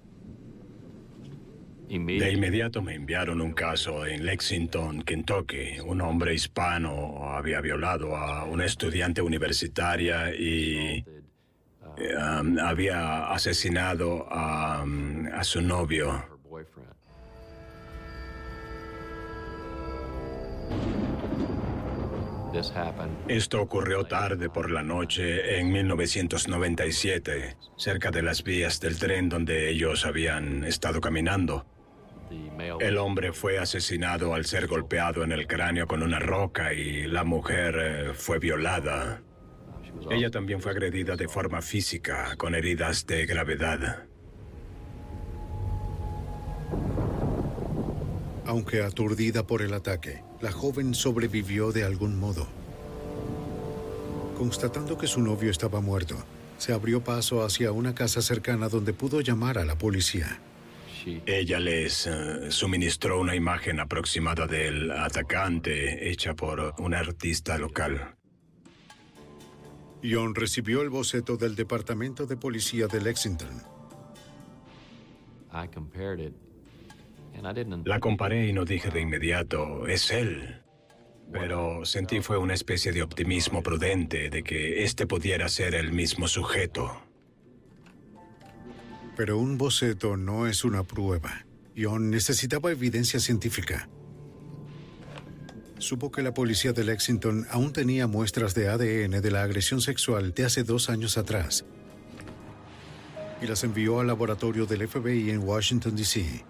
De 1.88 2.32
inmediato 2.32 2.82
me 2.82 2.96
enviaron 2.96 3.40
un 3.40 3.52
caso 3.52 4.04
en 4.04 4.26
Lexington, 4.26 5.02
Kentucky. 5.02 5.78
Un 5.86 6.00
hombre 6.00 6.34
hispano 6.34 7.24
había 7.24 7.60
violado 7.60 8.16
a 8.16 8.46
una 8.46 8.64
estudiante 8.64 9.22
universitaria 9.22 10.34
y 10.34 11.04
eh, 11.96 12.16
um, 12.16 12.58
había 12.58 13.30
asesinado 13.30 14.26
a, 14.28 14.82
um, 14.82 15.28
a 15.32 15.44
su 15.44 15.62
novio. 15.62 16.29
Esto 23.28 23.62
ocurrió 23.62 24.04
tarde 24.04 24.50
por 24.50 24.70
la 24.70 24.82
noche 24.82 25.58
en 25.58 25.70
1997, 25.70 27.56
cerca 27.76 28.10
de 28.10 28.22
las 28.22 28.42
vías 28.42 28.80
del 28.80 28.98
tren 28.98 29.28
donde 29.28 29.70
ellos 29.70 30.04
habían 30.04 30.64
estado 30.64 31.00
caminando. 31.00 31.64
El 32.80 32.98
hombre 32.98 33.32
fue 33.32 33.58
asesinado 33.58 34.34
al 34.34 34.44
ser 34.44 34.66
golpeado 34.66 35.24
en 35.24 35.32
el 35.32 35.46
cráneo 35.46 35.86
con 35.86 36.02
una 36.02 36.18
roca 36.18 36.72
y 36.72 37.06
la 37.06 37.24
mujer 37.24 37.76
eh, 37.78 38.14
fue 38.14 38.38
violada. 38.38 39.22
Ella 40.10 40.30
también 40.30 40.60
fue 40.60 40.72
agredida 40.72 41.16
de 41.16 41.28
forma 41.28 41.62
física, 41.62 42.36
con 42.36 42.54
heridas 42.54 43.06
de 43.06 43.26
gravedad. 43.26 44.09
Aunque 48.46 48.82
aturdida 48.82 49.46
por 49.46 49.62
el 49.62 49.74
ataque, 49.74 50.22
la 50.40 50.52
joven 50.52 50.94
sobrevivió 50.94 51.72
de 51.72 51.84
algún 51.84 52.18
modo. 52.18 52.46
Constatando 54.36 54.96
que 54.96 55.06
su 55.06 55.20
novio 55.20 55.50
estaba 55.50 55.80
muerto, 55.80 56.16
se 56.58 56.72
abrió 56.72 57.02
paso 57.02 57.44
hacia 57.44 57.72
una 57.72 57.94
casa 57.94 58.22
cercana 58.22 58.68
donde 58.68 58.92
pudo 58.92 59.20
llamar 59.20 59.58
a 59.58 59.64
la 59.64 59.76
policía. 59.76 60.40
Ella 61.24 61.58
les 61.58 62.06
eh, 62.06 62.50
suministró 62.50 63.20
una 63.20 63.34
imagen 63.34 63.80
aproximada 63.80 64.46
del 64.46 64.90
atacante 64.90 66.10
hecha 66.10 66.34
por 66.34 66.74
un 66.78 66.94
artista 66.94 67.56
local. 67.56 68.16
John 70.02 70.34
recibió 70.34 70.82
el 70.82 70.90
boceto 70.90 71.36
del 71.36 71.54
Departamento 71.54 72.26
de 72.26 72.36
Policía 72.36 72.86
de 72.86 73.00
Lexington. 73.00 73.62
La 77.84 78.00
comparé 78.00 78.46
y 78.46 78.52
no 78.52 78.64
dije 78.64 78.90
de 78.90 79.00
inmediato, 79.00 79.86
es 79.86 80.10
él. 80.10 80.62
Pero 81.32 81.84
sentí 81.84 82.20
fue 82.20 82.38
una 82.38 82.54
especie 82.54 82.92
de 82.92 83.02
optimismo 83.02 83.62
prudente 83.62 84.30
de 84.30 84.42
que 84.42 84.84
este 84.84 85.06
pudiera 85.06 85.48
ser 85.48 85.74
el 85.74 85.92
mismo 85.92 86.28
sujeto. 86.28 87.02
Pero 89.16 89.38
un 89.38 89.58
boceto 89.58 90.16
no 90.16 90.46
es 90.46 90.64
una 90.64 90.82
prueba. 90.82 91.46
John 91.76 92.10
necesitaba 92.10 92.72
evidencia 92.72 93.20
científica. 93.20 93.88
Supo 95.78 96.10
que 96.10 96.22
la 96.22 96.34
policía 96.34 96.72
de 96.72 96.84
Lexington 96.84 97.46
aún 97.50 97.72
tenía 97.72 98.06
muestras 98.06 98.54
de 98.54 98.68
ADN 98.68 99.22
de 99.22 99.30
la 99.30 99.42
agresión 99.42 99.80
sexual 99.80 100.34
de 100.34 100.44
hace 100.44 100.62
dos 100.62 100.90
años 100.90 101.16
atrás 101.16 101.64
y 103.40 103.46
las 103.46 103.64
envió 103.64 104.00
al 104.00 104.06
laboratorio 104.06 104.66
del 104.66 104.86
FBI 104.86 105.30
en 105.30 105.42
Washington, 105.42 105.96
D.C. 105.96 106.44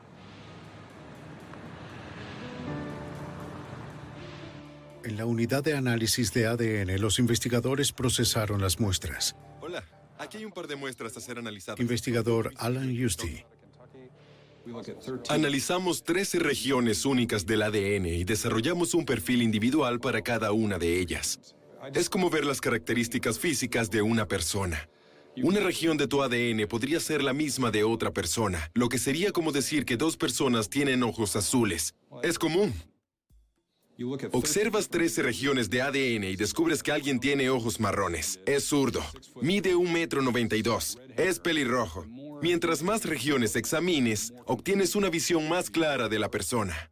En 5.03 5.17
la 5.17 5.25
unidad 5.25 5.65
de 5.65 5.75
análisis 5.75 6.33
de 6.35 6.47
ADN, 6.47 7.01
los 7.01 7.19
investigadores 7.19 7.91
procesaron 7.93 8.61
las 8.61 8.79
muestras. 8.79 9.35
Hola, 9.63 9.83
aquí 10.19 10.37
hay 10.37 10.45
un 10.45 10.53
par 10.53 10.67
de 10.67 10.77
muestras 10.77 11.17
a 11.17 11.21
ser 11.21 11.39
analizadas. 11.39 11.81
Investigador 11.81 12.53
Alan 12.57 12.91
Husty. 12.91 13.45
Analizamos 15.31 16.05
13 16.05 16.41
regiones 16.41 17.07
únicas 17.07 17.47
del 17.47 17.63
ADN 17.63 18.07
y 18.07 18.25
desarrollamos 18.25 18.93
un 18.93 19.07
perfil 19.07 19.43
individual 19.43 20.01
para 20.01 20.21
cada 20.21 20.53
una 20.53 20.79
de 20.79 21.01
ellas. 21.01 21.55
Es 21.95 22.11
como 22.11 22.29
ver 22.29 22.45
las 22.45 22.61
características 22.61 23.39
físicas 23.39 23.91
de 23.91 24.03
una 24.03 24.29
persona. 24.29 24.91
Una 25.43 25.61
región 25.61 25.97
de 25.97 26.09
tu 26.09 26.23
ADN 26.23 26.67
podría 26.69 27.01
ser 27.01 27.23
la 27.23 27.33
misma 27.33 27.71
de 27.71 27.85
otra 27.85 28.11
persona, 28.11 28.71
lo 28.75 28.91
que 28.91 28.99
sería 28.99 29.33
como 29.33 29.51
decir 29.51 29.87
que 29.87 29.97
dos 29.97 30.19
personas 30.19 30.69
tienen 30.69 31.03
ojos 31.03 31.37
azules. 31.37 31.95
Es 32.23 32.39
común. 32.39 32.75
Observas 34.33 34.89
13 34.89 35.23
regiones 35.23 35.69
de 35.69 35.83
ADN 35.83 36.25
y 36.25 36.37
descubres 36.37 36.83
que 36.83 36.93
alguien 36.93 37.21
tiene 37.21 37.51
ojos 37.51 37.81
marrones. 37.81 38.41
Es 38.47 38.65
zurdo. 38.65 39.05
Mide 39.43 39.75
un 39.77 39.93
metro 39.93 40.23
92. 40.23 40.99
Es 41.17 41.39
pelirrojo. 41.39 42.07
Mientras 42.41 42.83
más 42.83 43.05
regiones 43.05 43.57
examines, 43.57 44.33
obtienes 44.47 44.97
una 44.97 45.11
visión 45.11 45.49
más 45.49 45.69
clara 45.69 46.09
de 46.09 46.19
la 46.19 46.31
persona. 46.31 46.91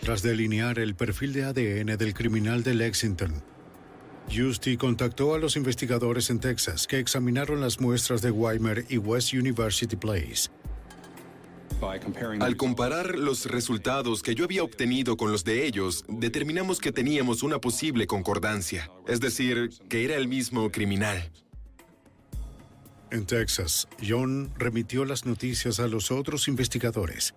Tras 0.00 0.22
delinear 0.22 0.78
el 0.78 0.94
perfil 0.94 1.34
de 1.34 1.44
ADN 1.44 1.98
del 1.98 2.14
criminal 2.14 2.62
de 2.62 2.72
Lexington, 2.72 3.42
Justy 4.34 4.78
contactó 4.78 5.34
a 5.34 5.38
los 5.38 5.56
investigadores 5.56 6.30
en 6.30 6.40
Texas 6.40 6.86
que 6.86 6.98
examinaron 6.98 7.60
las 7.60 7.80
muestras 7.80 8.22
de 8.22 8.30
Weimer 8.30 8.86
y 8.88 8.96
West 8.96 9.34
University 9.34 9.96
Place. 9.96 10.48
Al 12.40 12.56
comparar 12.56 13.18
los 13.18 13.46
resultados 13.46 14.22
que 14.22 14.34
yo 14.34 14.44
había 14.44 14.62
obtenido 14.62 15.16
con 15.16 15.32
los 15.32 15.44
de 15.44 15.66
ellos, 15.66 16.04
determinamos 16.08 16.78
que 16.78 16.92
teníamos 16.92 17.42
una 17.42 17.58
posible 17.58 18.06
concordancia, 18.06 18.90
es 19.06 19.20
decir, 19.20 19.70
que 19.88 20.04
era 20.04 20.16
el 20.16 20.28
mismo 20.28 20.70
criminal. 20.70 21.30
En 23.10 23.26
Texas, 23.26 23.88
John 24.06 24.52
remitió 24.56 25.04
las 25.04 25.26
noticias 25.26 25.80
a 25.80 25.88
los 25.88 26.10
otros 26.10 26.48
investigadores. 26.48 27.34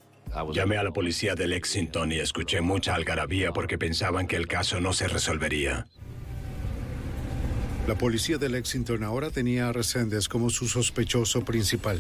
Llamé 0.54 0.78
a 0.78 0.84
la 0.84 0.92
policía 0.92 1.36
de 1.36 1.48
Lexington 1.48 2.12
y 2.12 2.20
escuché 2.20 2.62
mucha 2.62 2.96
algarabía 2.96 3.54
porque 3.54 3.78
pensaban 3.78 4.28
que 4.28 4.36
el 4.36 4.48
caso 4.48 4.80
no 4.80 4.94
se 4.94 5.08
resolvería. 5.08 5.88
La 7.88 7.98
policía 7.98 8.38
de 8.38 8.50
Lexington 8.50 9.04
ahora 9.04 9.30
tenía 9.30 9.70
a 9.70 9.74
Reséndez 9.74 10.28
como 10.28 10.50
su 10.50 10.68
sospechoso 10.68 11.44
principal. 11.44 12.00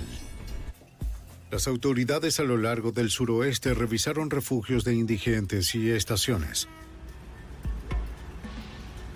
Las 1.54 1.68
autoridades 1.68 2.40
a 2.40 2.44
lo 2.44 2.58
largo 2.58 2.92
del 2.92 3.12
suroeste 3.12 3.76
revisaron 3.76 4.32
refugios 4.32 4.84
de 4.84 4.96
indigentes 4.96 5.76
y 5.76 5.92
estaciones. 5.92 6.68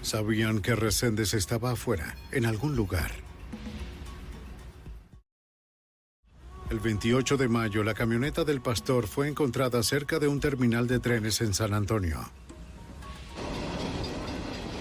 Sabían 0.03 0.61
que 0.61 0.75
Reséndez 0.75 1.33
estaba 1.33 1.71
afuera, 1.71 2.15
en 2.31 2.45
algún 2.45 2.75
lugar. 2.75 3.09
El 6.69 6.79
28 6.79 7.37
de 7.37 7.47
mayo, 7.47 7.83
la 7.83 7.95
camioneta 7.95 8.43
del 8.43 8.61
pastor 8.61 9.07
fue 9.07 9.27
encontrada 9.27 9.81
cerca 9.81 10.19
de 10.19 10.27
un 10.27 10.39
terminal 10.39 10.85
de 10.85 10.99
trenes 10.99 11.41
en 11.41 11.55
San 11.55 11.73
Antonio. 11.73 12.19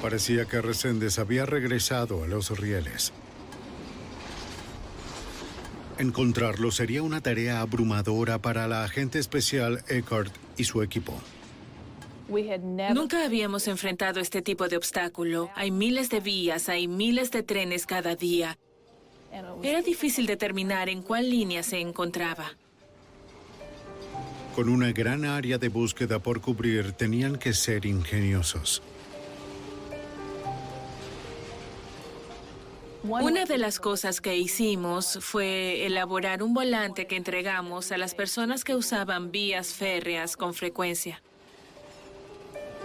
Parecía 0.02 0.44
que 0.44 0.60
Reséndez 0.60 1.18
había 1.18 1.46
regresado 1.46 2.22
a 2.22 2.26
los 2.26 2.50
rieles. 2.50 3.14
Encontrarlo 5.98 6.70
sería 6.70 7.02
una 7.02 7.22
tarea 7.22 7.60
abrumadora 7.60 8.38
para 8.38 8.68
la 8.68 8.84
agente 8.84 9.18
especial 9.18 9.82
Eckhart 9.88 10.32
y 10.56 10.64
su 10.64 10.82
equipo. 10.82 11.14
Nunca 12.92 13.24
habíamos 13.24 13.66
enfrentado 13.68 14.20
este 14.20 14.42
tipo 14.42 14.68
de 14.68 14.76
obstáculo. 14.76 15.50
Hay 15.54 15.70
miles 15.70 16.10
de 16.10 16.20
vías, 16.20 16.68
hay 16.68 16.88
miles 16.88 17.30
de 17.30 17.42
trenes 17.42 17.86
cada 17.86 18.14
día. 18.16 18.58
Era 19.62 19.80
difícil 19.80 20.26
determinar 20.26 20.88
en 20.88 21.02
cuál 21.02 21.30
línea 21.30 21.62
se 21.62 21.80
encontraba. 21.80 22.52
Con 24.54 24.68
una 24.68 24.92
gran 24.92 25.24
área 25.24 25.58
de 25.58 25.68
búsqueda 25.68 26.18
por 26.18 26.40
cubrir, 26.40 26.92
tenían 26.92 27.36
que 27.36 27.52
ser 27.52 27.86
ingeniosos. 27.86 28.82
Una 33.08 33.44
de 33.44 33.58
las 33.58 33.78
cosas 33.78 34.20
que 34.20 34.36
hicimos 34.36 35.18
fue 35.20 35.86
elaborar 35.86 36.42
un 36.42 36.54
volante 36.54 37.06
que 37.06 37.16
entregamos 37.16 37.92
a 37.92 37.98
las 37.98 38.14
personas 38.14 38.64
que 38.64 38.74
usaban 38.74 39.30
vías 39.30 39.68
férreas 39.74 40.36
con 40.36 40.54
frecuencia. 40.54 41.22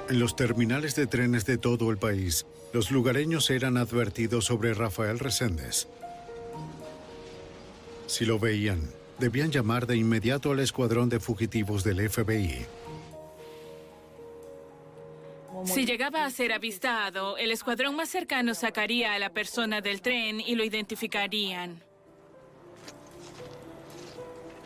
En 0.09 0.19
los 0.19 0.35
terminales 0.35 0.95
de 0.95 1.07
trenes 1.07 1.45
de 1.45 1.57
todo 1.57 1.89
el 1.89 1.97
país, 1.97 2.45
los 2.71 2.91
lugareños 2.91 3.49
eran 3.49 3.77
advertidos 3.77 4.45
sobre 4.45 4.73
Rafael 4.73 5.17
Reséndez. 5.17 5.87
Si 8.05 8.25
lo 8.25 8.37
veían, 8.37 8.91
debían 9.19 9.51
llamar 9.51 9.87
de 9.87 9.97
inmediato 9.97 10.51
al 10.51 10.59
escuadrón 10.59 11.09
de 11.09 11.19
fugitivos 11.19 11.83
del 11.83 12.09
FBI. 12.09 12.65
Si 15.65 15.85
llegaba 15.85 16.25
a 16.25 16.29
ser 16.29 16.51
avistado, 16.53 17.37
el 17.37 17.51
escuadrón 17.51 17.95
más 17.95 18.09
cercano 18.09 18.53
sacaría 18.53 19.13
a 19.13 19.19
la 19.19 19.31
persona 19.31 19.81
del 19.81 20.01
tren 20.01 20.39
y 20.39 20.55
lo 20.55 20.63
identificarían. 20.63 21.83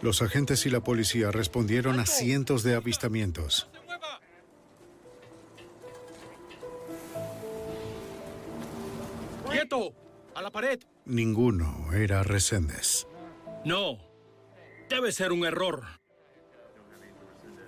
Los 0.02 0.22
agentes 0.22 0.66
y 0.66 0.70
la 0.70 0.82
policía 0.82 1.32
respondieron 1.32 2.00
a 2.00 2.06
cientos 2.06 2.64
de 2.64 2.76
avistamientos. 2.76 3.68
¡Quieto! 9.50 9.94
¡A 10.36 10.42
la 10.42 10.52
pared! 10.52 10.80
Ninguno 11.06 11.94
era 11.94 12.24
Reséndez. 12.24 13.08
No. 13.64 13.98
Debe 14.90 15.12
ser 15.12 15.32
un 15.32 15.46
error. 15.46 15.86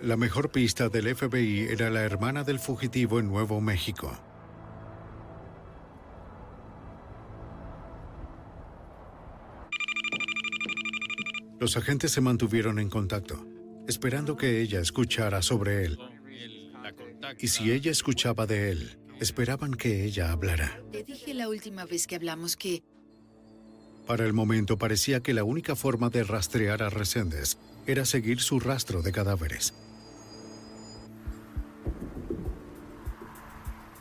La 0.02 0.15
mejor 0.15 0.52
pista 0.52 0.90
del 0.90 1.15
FBI 1.15 1.69
era 1.72 1.90
la 1.90 2.03
hermana 2.03 2.44
del 2.44 2.60
fugitivo 2.60 3.19
en 3.19 3.28
Nuevo 3.28 3.60
México. 3.61 4.15
Los 11.60 11.76
agentes 11.78 12.11
se 12.11 12.22
mantuvieron 12.22 12.78
en 12.78 12.90
contacto, 12.90 13.44
esperando 13.88 14.38
que 14.38 14.61
ella 14.61 14.80
escuchara 14.82 15.41
sobre 15.41 15.86
él. 15.86 15.98
Y 17.40 17.48
si 17.48 17.72
ella 17.72 17.90
escuchaba 17.90 18.45
de 18.45 18.69
él, 18.69 18.99
esperaban 19.19 19.74
que 19.74 20.06
ella 20.06 20.32
hablara. 20.32 20.80
Te 20.91 21.03
dije 21.03 21.34
la 21.34 21.49
última 21.49 21.86
vez 21.86 22.06
que 22.06 22.15
hablamos 22.15 22.56
que 22.56 22.84
Para 24.06 24.26
el 24.26 24.34
momento 24.34 24.78
parecía 24.78 25.22
que 25.22 25.34
la 25.34 25.44
única 25.44 25.76
forma 25.76 26.11
de 26.11 26.24
rastrear 26.24 26.84
a 26.84 26.91
Reséndez 26.91 27.57
era 27.88 28.06
seguir 28.06 28.41
su 28.41 28.60
rastro 28.60 29.02
de 29.02 29.11
cadáveres. 29.11 29.74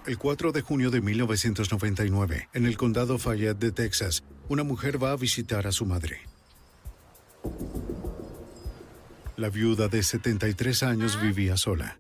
El 0.07 0.19
4 0.19 0.53
de 0.53 0.63
junio 0.63 0.91
de 0.91 1.01
1999, 1.01 2.49
en 2.53 2.67
el 2.67 2.77
condado 2.77 3.19
Fayette 3.19 3.59
de 3.59 3.73
Texas, 3.73 4.23
una 4.49 4.63
mujer 4.63 5.03
va 5.03 5.11
a 5.11 5.17
visitar 5.17 5.67
a 5.67 5.73
su 5.73 5.85
madre. 5.85 6.21
La 9.37 9.51
viuda 9.51 9.89
de 9.89 10.03
73 10.03 10.83
años 10.85 11.21
vivía 11.21 11.57
sola. 11.57 11.99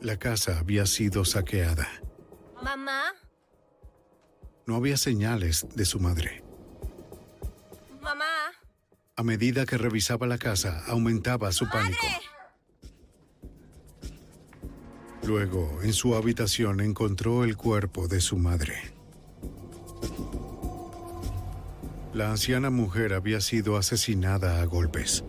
La 0.00 0.18
casa 0.18 0.58
había 0.58 0.86
sido 0.86 1.24
saqueada. 1.24 1.88
Mamá, 2.62 3.02
No 4.66 4.76
había 4.76 4.96
señales 4.96 5.66
de 5.74 5.84
su 5.84 6.00
madre. 6.00 6.42
mamá. 8.00 8.24
A 9.16 9.22
medida 9.22 9.66
que 9.66 9.76
revisaba 9.76 10.26
la 10.26 10.38
casa, 10.38 10.82
aumentaba 10.86 11.52
su 11.52 11.68
pánico. 11.68 12.06
Luego, 15.26 15.80
en 15.82 15.94
su 15.94 16.14
habitación 16.14 16.80
encontró 16.80 17.44
el 17.44 17.56
cuerpo 17.56 18.08
de 18.08 18.20
su 18.20 18.36
madre. 18.36 18.74
La 22.12 22.30
anciana 22.30 22.68
mujer 22.68 23.14
había 23.14 23.40
sido 23.40 23.76
asesinada 23.76 24.60
a 24.60 24.64
golpes. 24.66 25.24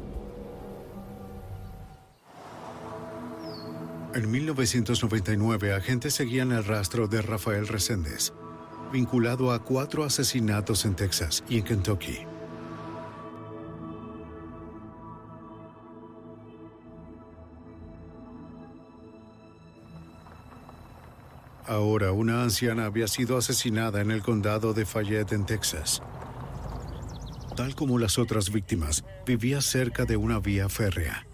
En 4.14 4.30
1999, 4.30 5.74
agentes 5.74 6.14
seguían 6.14 6.52
el 6.52 6.64
rastro 6.64 7.08
de 7.08 7.22
Rafael 7.22 7.68
Reséndez, 7.68 8.34
vinculado 8.92 9.52
a 9.52 9.64
cuatro 9.64 10.04
asesinatos 10.04 10.86
en 10.86 10.96
Texas 10.96 11.44
y 11.50 11.60
en 11.60 11.64
Kentucky. 11.64 12.35
Ahora, 21.68 22.12
una 22.12 22.44
anciana 22.44 22.86
había 22.86 23.08
sido 23.08 23.38
asesinada 23.38 24.02
en 24.02 24.12
el 24.12 24.22
condado 24.22 24.74
de 24.74 24.86
Fayette, 24.86 25.32
en 25.32 25.46
Texas. 25.46 26.02
Tal 27.56 27.74
como 27.74 27.98
las 27.98 28.20
otras 28.20 28.52
víctimas, 28.52 29.04
vivía 29.26 29.62
cerca 29.62 30.06
de 30.06 30.18
una 30.18 30.40
vía 30.40 30.70
férrea. 30.70 31.26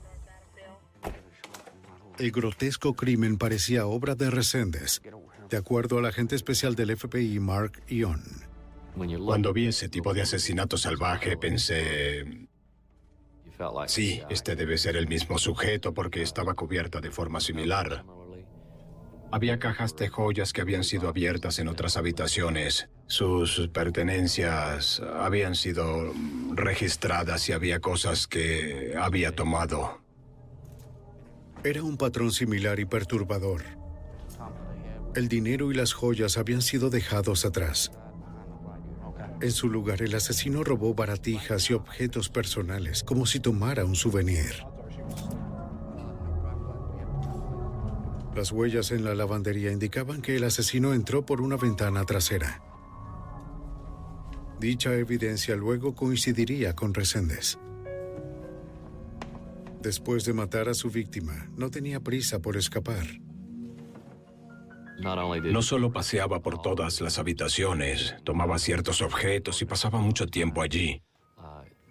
El 2.17 2.31
grotesco 2.31 2.93
crimen 2.93 3.37
parecía 3.37 3.87
obra 3.87 4.15
de 4.15 4.29
Reséndez, 4.29 5.01
de 5.49 5.57
acuerdo 5.57 5.97
al 5.97 6.05
agente 6.05 6.35
especial 6.35 6.75
del 6.75 6.95
FBI, 6.95 7.39
Mark 7.39 7.81
Ion. 7.87 8.23
Cuando 9.25 9.51
vi 9.51 9.67
ese 9.67 9.89
tipo 9.89 10.13
de 10.13 10.21
asesinato 10.21 10.77
salvaje, 10.77 11.35
pensé... 11.37 12.47
Sí, 13.87 14.21
este 14.29 14.55
debe 14.55 14.77
ser 14.77 14.95
el 14.95 15.07
mismo 15.07 15.37
sujeto 15.37 15.93
porque 15.93 16.21
estaba 16.21 16.55
cubierta 16.55 16.99
de 16.99 17.11
forma 17.11 17.39
similar. 17.39 18.03
Había 19.31 19.59
cajas 19.59 19.95
de 19.95 20.09
joyas 20.09 20.51
que 20.51 20.61
habían 20.61 20.83
sido 20.83 21.07
abiertas 21.07 21.59
en 21.59 21.69
otras 21.69 21.95
habitaciones. 21.95 22.89
Sus 23.07 23.69
pertenencias 23.69 25.01
habían 25.19 25.55
sido 25.55 26.13
registradas 26.53 27.47
y 27.47 27.53
había 27.53 27.79
cosas 27.79 28.27
que 28.27 28.93
había 28.99 29.33
tomado. 29.33 30.01
Era 31.63 31.81
un 31.83 31.95
patrón 31.95 32.31
similar 32.31 32.79
y 32.79 32.85
perturbador. 32.85 33.63
El 35.15 35.27
dinero 35.27 35.71
y 35.71 35.75
las 35.75 35.93
joyas 35.93 36.37
habían 36.37 36.61
sido 36.61 36.89
dejados 36.89 37.45
atrás. 37.45 37.91
En 39.41 39.51
su 39.51 39.69
lugar, 39.69 40.01
el 40.01 40.13
asesino 40.13 40.63
robó 40.63 40.93
baratijas 40.93 41.69
y 41.69 41.73
objetos 41.73 42.29
personales, 42.29 43.03
como 43.03 43.25
si 43.25 43.39
tomara 43.39 43.85
un 43.85 43.95
souvenir. 43.95 44.70
Las 48.35 48.51
huellas 48.51 48.91
en 48.91 49.03
la 49.03 49.13
lavandería 49.13 49.71
indicaban 49.71 50.21
que 50.21 50.37
el 50.37 50.43
asesino 50.45 50.93
entró 50.93 51.25
por 51.25 51.41
una 51.41 51.57
ventana 51.57 52.05
trasera. 52.05 52.61
Dicha 54.59 54.93
evidencia 54.93 55.55
luego 55.55 55.95
coincidiría 55.95 56.75
con 56.75 56.93
Reséndez. 56.93 57.57
Después 59.81 60.23
de 60.23 60.33
matar 60.33 60.69
a 60.69 60.73
su 60.73 60.91
víctima, 60.91 61.49
no 61.57 61.71
tenía 61.71 61.99
prisa 61.99 62.39
por 62.39 62.55
escapar. 62.55 63.05
No 65.01 65.61
solo 65.63 65.91
paseaba 65.91 66.41
por 66.41 66.61
todas 66.61 67.01
las 67.01 67.17
habitaciones, 67.17 68.15
tomaba 68.23 68.59
ciertos 68.59 69.01
objetos 69.01 69.61
y 69.61 69.65
pasaba 69.65 69.99
mucho 69.99 70.27
tiempo 70.27 70.61
allí. 70.61 71.01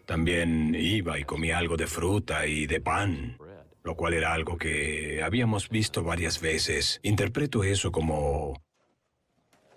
También 0.07 0.75
iba 0.75 1.19
y 1.19 1.25
comía 1.25 1.59
algo 1.59 1.77
de 1.77 1.89
fruta 1.89 2.47
y 2.47 2.67
de 2.67 2.81
pan, 2.81 3.37
lo 3.83 3.97
cual 3.97 4.15
era 4.15 4.33
algo 4.33 4.57
que 4.59 5.23
habíamos 5.23 5.69
visto 5.69 6.03
varias 6.03 6.41
veces. 6.41 7.01
Interpreto 7.03 7.65
eso 7.65 7.93
como 7.93 8.61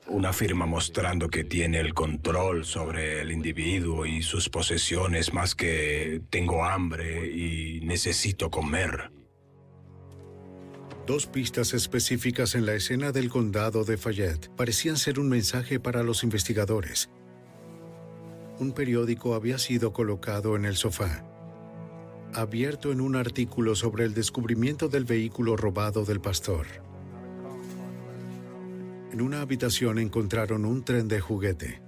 una 0.07 0.33
firma 0.33 0.65
mostrando 0.65 1.29
que 1.29 1.43
tiene 1.43 1.79
el 1.79 1.93
control 1.93 2.65
sobre 2.65 3.21
el 3.21 3.31
individuo 3.31 4.05
y 4.05 4.21
sus 4.21 4.49
posesiones 4.49 5.33
más 5.33 5.55
que 5.55 6.21
tengo 6.29 6.65
hambre 6.65 7.29
y 7.31 7.79
necesito 7.81 8.49
comer. 8.49 9.11
Dos 11.05 11.27
pistas 11.27 11.73
específicas 11.73 12.55
en 12.55 12.65
la 12.65 12.75
escena 12.75 13.11
del 13.11 13.29
condado 13.29 13.83
de 13.83 13.97
Fayette 13.97 14.49
parecían 14.55 14.97
ser 14.97 15.19
un 15.19 15.29
mensaje 15.29 15.79
para 15.79 16.01
los 16.01 16.23
investigadores. 16.23 17.09
Un 18.59 18.71
periódico 18.71 19.35
había 19.35 19.57
sido 19.57 19.91
colocado 19.91 20.55
en 20.55 20.63
el 20.63 20.77
sofá, 20.77 21.25
abierto 22.35 22.91
en 22.91 23.01
un 23.01 23.15
artículo 23.15 23.75
sobre 23.75 24.05
el 24.05 24.13
descubrimiento 24.13 24.89
del 24.89 25.05
vehículo 25.05 25.55
robado 25.55 26.05
del 26.05 26.19
pastor. 26.19 26.65
En 29.11 29.21
una 29.21 29.41
habitación 29.41 29.99
encontraron 29.99 30.65
un 30.65 30.83
tren 30.83 31.07
de 31.07 31.19
juguete. 31.19 31.81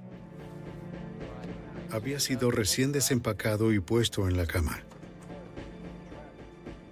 Había 1.90 2.20
sido 2.20 2.52
recién 2.52 2.92
desempacado 2.92 3.74
y 3.74 3.80
puesto 3.80 4.28
en 4.28 4.38
la 4.38 4.46
cama. 4.46 4.84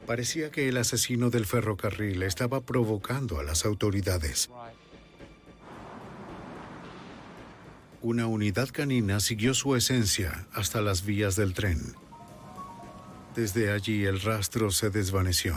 Parecía 0.08 0.50
que 0.52 0.68
el 0.68 0.78
asesino 0.78 1.30
del 1.30 1.46
ferrocarril 1.46 2.24
estaba 2.24 2.62
provocando 2.62 3.40
a 3.40 3.44
las 3.44 3.66
autoridades. 3.66 4.50
Una 8.02 8.28
unidad 8.28 8.70
canina 8.70 9.20
siguió 9.22 9.54
su 9.54 9.76
esencia 9.76 10.48
hasta 10.52 10.82
las 10.82 11.06
vías 11.06 11.36
del 11.36 11.54
tren. 11.54 11.96
Desde 13.36 13.72
allí 13.72 14.06
el 14.06 14.22
rastro 14.22 14.70
se 14.70 14.92
desvaneció. 14.92 15.56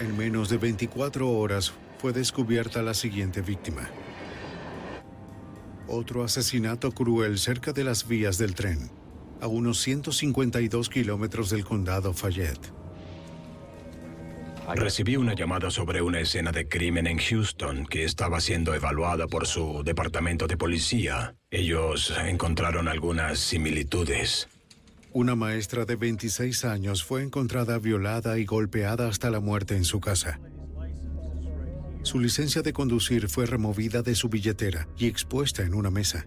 En 0.00 0.16
menos 0.16 0.48
de 0.48 0.56
24 0.56 1.28
horas 1.28 1.72
fue 1.98 2.14
descubierta 2.14 2.80
la 2.82 2.94
siguiente 2.94 3.42
víctima. 3.42 3.90
Otro 5.86 6.24
asesinato 6.24 6.92
cruel 6.92 7.38
cerca 7.38 7.72
de 7.72 7.84
las 7.84 8.08
vías 8.08 8.38
del 8.38 8.54
tren, 8.54 8.90
a 9.42 9.48
unos 9.48 9.80
152 9.82 10.88
kilómetros 10.88 11.50
del 11.50 11.64
condado 11.64 12.14
Fayette. 12.14 12.77
Recibí 14.74 15.16
una 15.16 15.34
llamada 15.34 15.70
sobre 15.70 16.02
una 16.02 16.20
escena 16.20 16.52
de 16.52 16.68
crimen 16.68 17.06
en 17.06 17.18
Houston 17.18 17.86
que 17.86 18.04
estaba 18.04 18.40
siendo 18.40 18.74
evaluada 18.74 19.26
por 19.26 19.46
su 19.46 19.82
departamento 19.82 20.46
de 20.46 20.56
policía. 20.56 21.34
Ellos 21.50 22.12
encontraron 22.24 22.86
algunas 22.86 23.38
similitudes. 23.38 24.48
Una 25.12 25.34
maestra 25.34 25.86
de 25.86 25.96
26 25.96 26.66
años 26.66 27.02
fue 27.02 27.22
encontrada 27.22 27.78
violada 27.78 28.38
y 28.38 28.44
golpeada 28.44 29.08
hasta 29.08 29.30
la 29.30 29.40
muerte 29.40 29.74
en 29.74 29.84
su 29.84 30.00
casa. 30.00 30.38
Su 32.02 32.20
licencia 32.20 32.60
de 32.62 32.72
conducir 32.72 33.28
fue 33.28 33.46
removida 33.46 34.02
de 34.02 34.14
su 34.14 34.28
billetera 34.28 34.86
y 34.98 35.06
expuesta 35.06 35.62
en 35.62 35.74
una 35.74 35.90
mesa. 35.90 36.26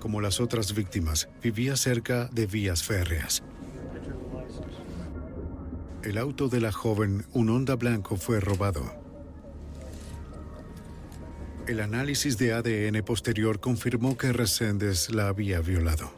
Como 0.00 0.20
las 0.20 0.40
otras 0.40 0.74
víctimas, 0.74 1.28
vivía 1.42 1.76
cerca 1.76 2.28
de 2.32 2.46
vías 2.46 2.82
férreas. 2.82 3.42
El 6.06 6.18
auto 6.18 6.48
de 6.48 6.60
la 6.60 6.70
joven, 6.70 7.26
un 7.32 7.50
Honda 7.50 7.74
blanco, 7.74 8.16
fue 8.16 8.38
robado. 8.38 8.94
El 11.66 11.80
análisis 11.80 12.38
de 12.38 12.52
ADN 12.52 13.04
posterior 13.04 13.58
confirmó 13.58 14.16
que 14.16 14.32
Reséndez 14.32 15.10
la 15.10 15.26
había 15.26 15.60
violado. 15.60 16.12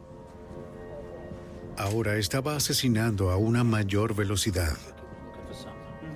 Ahora 1.78 2.16
estaba 2.19 2.55
asesinando 2.55 3.31
a 3.31 3.39
una 3.39 3.65
mayor 3.65 4.15
velocidad. 4.15 4.77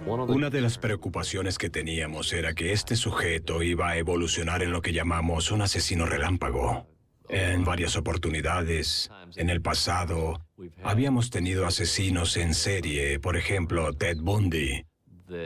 Una 0.04 0.50
de 0.50 0.60
las 0.60 0.76
preocupaciones 0.76 1.56
que 1.56 1.70
teníamos 1.70 2.30
era 2.34 2.52
que 2.52 2.74
este 2.74 2.94
sujeto 2.94 3.62
iba 3.62 3.88
a 3.88 3.96
evolucionar 3.96 4.62
en 4.62 4.70
lo 4.70 4.82
que 4.82 4.92
llamamos 4.92 5.50
un 5.50 5.62
asesino 5.62 6.04
relámpago. 6.04 6.91
En 7.32 7.64
varias 7.64 7.96
oportunidades, 7.96 9.10
en 9.36 9.48
el 9.48 9.62
pasado, 9.62 10.44
habíamos 10.82 11.30
tenido 11.30 11.66
asesinos 11.66 12.36
en 12.36 12.52
serie, 12.52 13.18
por 13.20 13.38
ejemplo, 13.38 13.94
Ted 13.94 14.18
Bundy, 14.18 14.84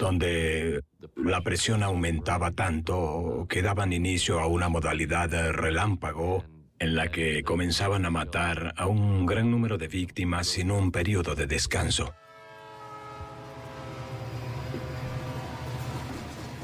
donde 0.00 0.82
la 1.14 1.42
presión 1.42 1.84
aumentaba 1.84 2.50
tanto 2.50 3.46
que 3.48 3.62
daban 3.62 3.92
inicio 3.92 4.40
a 4.40 4.48
una 4.48 4.68
modalidad 4.68 5.30
relámpago 5.52 6.44
en 6.80 6.96
la 6.96 7.06
que 7.08 7.44
comenzaban 7.44 8.04
a 8.04 8.10
matar 8.10 8.74
a 8.76 8.88
un 8.88 9.24
gran 9.24 9.48
número 9.52 9.78
de 9.78 9.86
víctimas 9.86 10.48
sin 10.48 10.72
un 10.72 10.90
periodo 10.90 11.36
de 11.36 11.46
descanso. 11.46 12.14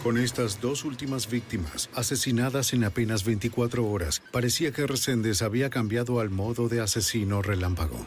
Con 0.03 0.19
estas 0.19 0.61
dos 0.61 0.85
últimas 0.85 1.31
víctimas, 1.31 1.89
asesinadas 1.95 2.73
en 2.73 2.83
apenas 2.83 3.25
24 3.25 3.89
horas, 3.89 4.21
parecía 4.33 4.73
que 4.73 4.85
Reséndez 4.85 5.43
había 5.43 5.71
cambiado 5.71 6.19
al 6.19 6.29
modo 6.29 6.69
de 6.69 6.81
asesino 6.81 7.41
relámpago. 7.41 8.05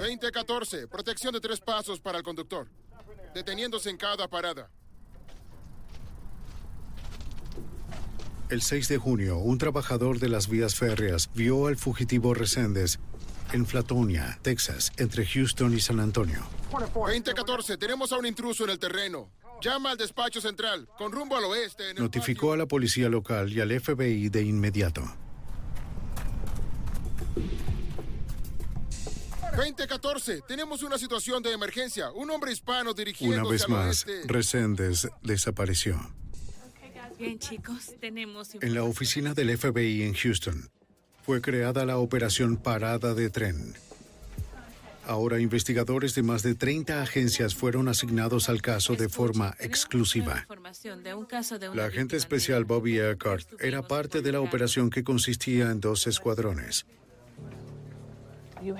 2014, 0.00 0.88
protección 0.88 1.32
de 1.34 1.40
tres 1.40 1.60
pasos 1.60 2.00
para 2.00 2.18
el 2.18 2.24
conductor, 2.24 2.66
deteniéndose 3.32 3.90
en 3.90 3.96
cada 3.96 4.26
parada. 4.26 4.70
El 8.48 8.62
6 8.62 8.88
de 8.88 8.98
junio, 8.98 9.38
un 9.38 9.58
trabajador 9.58 10.18
de 10.18 10.28
las 10.28 10.48
vías 10.48 10.74
férreas 10.74 11.30
vio 11.34 11.68
al 11.68 11.76
fugitivo 11.76 12.34
Reséndez 12.34 12.98
en 13.52 13.66
Flatonia, 13.66 14.38
Texas, 14.42 14.92
entre 14.96 15.26
Houston 15.26 15.74
y 15.74 15.80
San 15.80 16.00
Antonio. 16.00 16.40
2014, 16.70 17.76
tenemos 17.76 18.12
a 18.12 18.18
un 18.18 18.26
intruso 18.26 18.64
en 18.64 18.70
el 18.70 18.78
terreno. 18.78 19.30
Llama 19.60 19.90
al 19.90 19.98
despacho 19.98 20.40
central, 20.40 20.88
con 20.96 21.12
rumbo 21.12 21.36
al 21.36 21.44
oeste. 21.44 21.90
En 21.90 21.96
el 21.96 22.02
Notificó 22.04 22.52
a 22.52 22.56
la 22.56 22.66
policía 22.66 23.08
local 23.08 23.52
y 23.52 23.60
al 23.60 23.78
FBI 23.78 24.28
de 24.28 24.42
inmediato. 24.42 25.02
2014, 29.56 30.42
tenemos 30.46 30.82
una 30.82 30.96
situación 30.96 31.42
de 31.42 31.52
emergencia. 31.52 32.10
Un 32.12 32.30
hombre 32.30 32.52
hispano 32.52 32.94
dirigiéndose 32.94 33.40
Una 33.40 33.50
vez 33.50 33.62
al 33.64 33.70
más, 33.70 34.06
oeste. 34.06 34.22
Reséndez 34.26 35.08
desapareció. 35.22 36.00
Bien, 37.18 37.38
chicos, 37.38 37.94
tenemos... 38.00 38.54
En 38.54 38.74
la 38.74 38.82
oficina 38.84 39.34
del 39.34 39.58
FBI 39.58 40.04
en 40.04 40.14
Houston, 40.14 40.70
fue 41.24 41.40
creada 41.40 41.84
la 41.84 41.98
operación 41.98 42.56
Parada 42.56 43.14
de 43.14 43.30
Tren. 43.30 43.74
Ahora 45.06 45.40
investigadores 45.40 46.14
de 46.14 46.22
más 46.22 46.42
de 46.42 46.54
30 46.54 47.02
agencias 47.02 47.54
fueron 47.54 47.88
asignados 47.88 48.48
al 48.48 48.62
caso 48.62 48.94
de 48.94 49.08
forma 49.08 49.56
exclusiva. 49.58 50.46
La 51.74 51.86
agente 51.86 52.16
especial 52.16 52.64
Bobby 52.64 53.00
Eckhart 53.00 53.60
era 53.60 53.82
parte 53.82 54.22
de 54.22 54.32
la 54.32 54.40
operación 54.40 54.90
que 54.90 55.02
consistía 55.02 55.70
en 55.70 55.80
dos 55.80 56.06
escuadrones. 56.06 56.86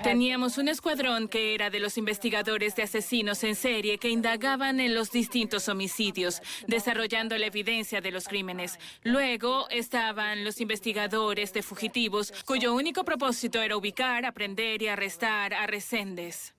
Teníamos 0.03 0.57
un 0.57 0.67
escuadrón 0.67 1.27
que 1.27 1.55
era 1.55 1.69
de 1.69 1.79
los 1.79 1.97
investigadores 1.97 2.75
de 2.75 2.83
asesinos 2.83 3.43
en 3.43 3.55
serie 3.55 3.97
que 3.97 4.09
indagaban 4.09 4.79
en 4.79 4.93
los 4.93 5.11
distintos 5.11 5.67
homicidios, 5.69 6.41
desarrollando 6.67 7.37
la 7.37 7.47
evidencia 7.47 8.01
de 8.01 8.11
los 8.11 8.27
crímenes. 8.27 8.79
Luego 9.03 9.67
estaban 9.69 10.43
los 10.43 10.61
investigadores 10.61 11.53
de 11.53 11.63
fugitivos, 11.63 12.33
cuyo 12.45 12.73
único 12.73 13.03
propósito 13.03 13.61
era 13.61 13.77
ubicar, 13.77 14.25
aprender 14.25 14.81
y 14.81 14.87
arrestar 14.87 15.53
a 15.53 15.67
Reséndez. 15.67 16.53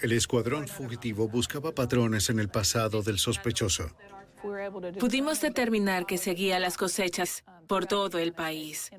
El 0.00 0.12
escuadrón 0.12 0.68
fugitivo 0.68 1.28
buscaba 1.28 1.74
patrones 1.74 2.30
en 2.30 2.38
el 2.38 2.48
pasado 2.48 3.02
del 3.02 3.18
sospechoso. 3.18 3.90
Pudimos 4.98 5.40
determinar 5.40 6.06
que 6.06 6.18
seguía 6.18 6.58
las 6.58 6.76
cosechas 6.76 7.44
por 7.66 7.86
todo 7.86 8.18
el 8.18 8.32
país. 8.32 8.90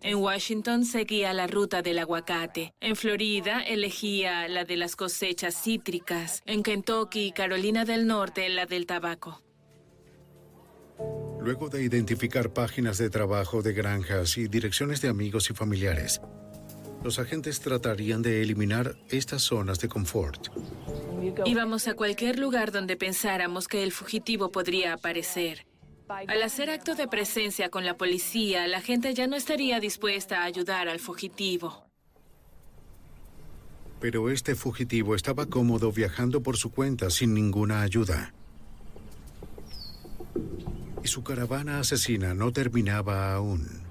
En 0.00 0.16
Washington 0.16 0.84
seguía 0.84 1.32
la 1.32 1.46
ruta 1.46 1.82
del 1.82 1.98
aguacate. 1.98 2.74
En 2.80 2.96
Florida 2.96 3.60
elegía 3.62 4.48
la 4.48 4.64
de 4.64 4.76
las 4.76 4.96
cosechas 4.96 5.54
cítricas. 5.54 6.42
En 6.46 6.62
Kentucky 6.62 7.26
y 7.26 7.32
Carolina 7.32 7.84
del 7.84 8.06
Norte 8.06 8.48
la 8.48 8.66
del 8.66 8.86
tabaco. 8.86 9.42
Luego 11.40 11.68
de 11.68 11.82
identificar 11.82 12.52
páginas 12.52 12.98
de 12.98 13.10
trabajo 13.10 13.62
de 13.62 13.72
granjas 13.72 14.38
y 14.38 14.46
direcciones 14.46 15.02
de 15.02 15.08
amigos 15.08 15.50
y 15.50 15.54
familiares, 15.54 16.20
los 17.04 17.18
agentes 17.18 17.60
tratarían 17.60 18.22
de 18.22 18.42
eliminar 18.42 18.96
estas 19.08 19.42
zonas 19.42 19.80
de 19.80 19.88
confort. 19.88 20.48
Íbamos 21.44 21.88
a 21.88 21.94
cualquier 21.94 22.38
lugar 22.38 22.72
donde 22.72 22.96
pensáramos 22.96 23.68
que 23.68 23.82
el 23.82 23.92
fugitivo 23.92 24.50
podría 24.50 24.94
aparecer. 24.94 25.66
Al 26.08 26.42
hacer 26.42 26.70
acto 26.70 26.94
de 26.94 27.08
presencia 27.08 27.70
con 27.70 27.84
la 27.86 27.96
policía, 27.96 28.66
la 28.66 28.80
gente 28.80 29.14
ya 29.14 29.26
no 29.26 29.36
estaría 29.36 29.80
dispuesta 29.80 30.42
a 30.42 30.44
ayudar 30.44 30.88
al 30.88 31.00
fugitivo. 31.00 31.84
Pero 34.00 34.30
este 34.30 34.54
fugitivo 34.54 35.14
estaba 35.14 35.46
cómodo 35.46 35.92
viajando 35.92 36.42
por 36.42 36.56
su 36.56 36.70
cuenta 36.70 37.08
sin 37.08 37.34
ninguna 37.34 37.82
ayuda. 37.82 38.34
Y 41.02 41.08
su 41.08 41.22
caravana 41.22 41.78
asesina 41.78 42.34
no 42.34 42.52
terminaba 42.52 43.34
aún. 43.34 43.82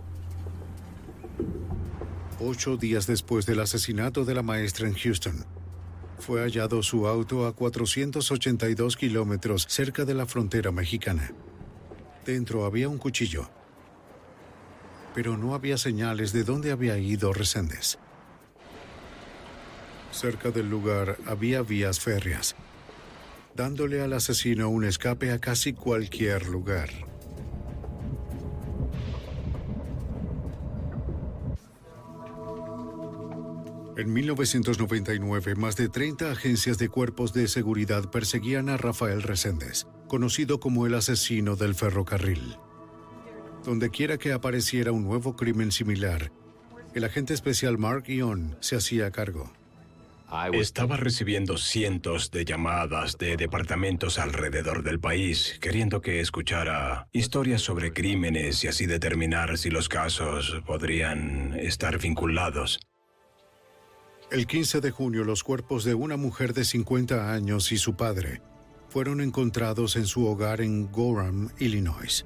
Ocho 2.43 2.75
días 2.75 3.05
después 3.05 3.45
del 3.45 3.59
asesinato 3.59 4.25
de 4.25 4.33
la 4.33 4.41
maestra 4.41 4.87
en 4.87 4.95
Houston, 4.95 5.45
fue 6.17 6.41
hallado 6.41 6.81
su 6.81 7.07
auto 7.07 7.45
a 7.45 7.53
482 7.53 8.97
kilómetros 8.97 9.67
cerca 9.69 10.05
de 10.05 10.15
la 10.15 10.25
frontera 10.25 10.71
mexicana. 10.71 11.31
Dentro 12.25 12.65
había 12.65 12.89
un 12.89 12.97
cuchillo, 12.97 13.47
pero 15.13 15.37
no 15.37 15.53
había 15.53 15.77
señales 15.77 16.33
de 16.33 16.43
dónde 16.43 16.71
había 16.71 16.97
ido 16.97 17.31
Reséndez. 17.31 17.99
Cerca 20.11 20.49
del 20.49 20.67
lugar 20.67 21.17
había 21.27 21.61
vías 21.61 21.99
férreas, 21.99 22.55
dándole 23.55 24.01
al 24.01 24.13
asesino 24.13 24.67
un 24.69 24.83
escape 24.83 25.31
a 25.31 25.37
casi 25.37 25.73
cualquier 25.73 26.47
lugar. 26.47 27.10
En 33.97 34.13
1999, 34.13 35.55
más 35.55 35.75
de 35.75 35.89
30 35.89 36.31
agencias 36.31 36.77
de 36.77 36.87
cuerpos 36.87 37.33
de 37.33 37.49
seguridad 37.49 38.09
perseguían 38.09 38.69
a 38.69 38.77
Rafael 38.77 39.21
Reséndez, 39.21 39.85
conocido 40.07 40.61
como 40.61 40.87
el 40.87 40.95
asesino 40.95 41.57
del 41.57 41.75
ferrocarril. 41.75 42.55
Donde 43.65 43.89
quiera 43.89 44.17
que 44.17 44.31
apareciera 44.31 44.93
un 44.93 45.03
nuevo 45.03 45.35
crimen 45.35 45.73
similar, 45.73 46.31
el 46.95 47.03
agente 47.03 47.33
especial 47.33 47.77
Mark 47.77 48.05
Ion 48.07 48.55
se 48.61 48.77
hacía 48.77 49.11
cargo. 49.11 49.51
Estaba 50.53 50.95
recibiendo 50.95 51.57
cientos 51.57 52.31
de 52.31 52.45
llamadas 52.45 53.17
de 53.17 53.35
departamentos 53.35 54.17
alrededor 54.17 54.83
del 54.83 55.01
país, 55.01 55.59
queriendo 55.59 56.01
que 56.01 56.21
escuchara 56.21 57.09
historias 57.11 57.61
sobre 57.61 57.91
crímenes 57.91 58.63
y 58.63 58.69
así 58.69 58.85
determinar 58.85 59.57
si 59.57 59.69
los 59.69 59.89
casos 59.89 60.61
podrían 60.65 61.59
estar 61.59 61.97
vinculados. 61.97 62.79
El 64.31 64.47
15 64.47 64.79
de 64.79 64.91
junio, 64.91 65.25
los 65.25 65.43
cuerpos 65.43 65.83
de 65.83 65.93
una 65.93 66.15
mujer 66.15 66.53
de 66.53 66.63
50 66.63 67.33
años 67.33 67.73
y 67.73 67.77
su 67.77 67.97
padre 67.97 68.41
fueron 68.87 69.19
encontrados 69.19 69.97
en 69.97 70.05
su 70.05 70.25
hogar 70.25 70.61
en 70.61 70.89
Gorham, 70.89 71.49
Illinois. 71.59 72.25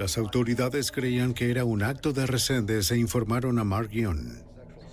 Las 0.00 0.16
autoridades 0.16 0.90
creían 0.90 1.34
que 1.34 1.50
era 1.50 1.66
un 1.66 1.82
acto 1.82 2.14
de 2.14 2.24
Reséndez 2.24 2.90
e 2.92 2.96
informaron 2.96 3.58
a 3.58 3.64
Mark 3.64 3.90
Young. 3.90 4.42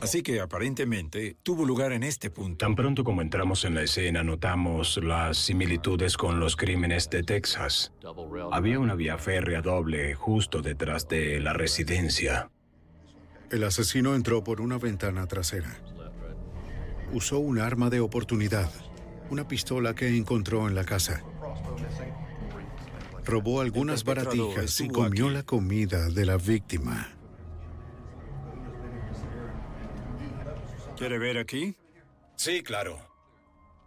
Así 0.02 0.24
que 0.24 0.42
aparentemente 0.42 1.38
tuvo 1.42 1.66
lugar 1.66 1.94
en 1.94 2.04
este 2.04 2.30
punto. 2.30 2.58
Tan 2.66 2.76
pronto 2.76 3.06
como 3.06 3.22
entramos 3.22 3.64
en 3.64 3.76
la 3.76 3.84
escena, 3.84 4.24
notamos 4.24 4.98
las 5.02 5.38
similitudes 5.38 6.18
con 6.18 6.42
los 6.42 6.58
crímenes 6.58 7.10
de 7.10 7.24
Texas. 7.24 7.94
Había 8.52 8.80
una 8.80 8.96
vía 8.96 9.18
férrea 9.18 9.62
doble 9.62 10.16
justo 10.16 10.62
detrás 10.62 11.08
de 11.08 11.40
la 11.40 11.54
residencia. 11.54 12.50
El 13.52 13.64
asesino 13.64 14.14
entró 14.14 14.44
por 14.44 14.62
una 14.62 14.78
ventana 14.78 15.26
trasera. 15.26 15.76
Usó 17.12 17.40
un 17.40 17.60
arma 17.60 17.90
de 17.90 18.00
oportunidad, 18.00 18.70
una 19.32 19.48
pistola 19.48 19.96
que 19.96 20.16
encontró 20.16 20.68
en 20.68 20.76
la 20.76 20.84
casa. 20.84 21.24
Robó 23.26 23.62
algunas 23.62 24.04
baratijas 24.04 24.80
y 24.82 24.88
comió 24.88 25.30
la 25.30 25.44
comida 25.44 26.10
de 26.10 26.26
la 26.26 26.38
víctima. 26.38 27.10
¿Quiere 30.98 31.18
ver 31.18 31.38
aquí? 31.38 31.76
Sí, 32.36 32.62
claro. 32.62 33.00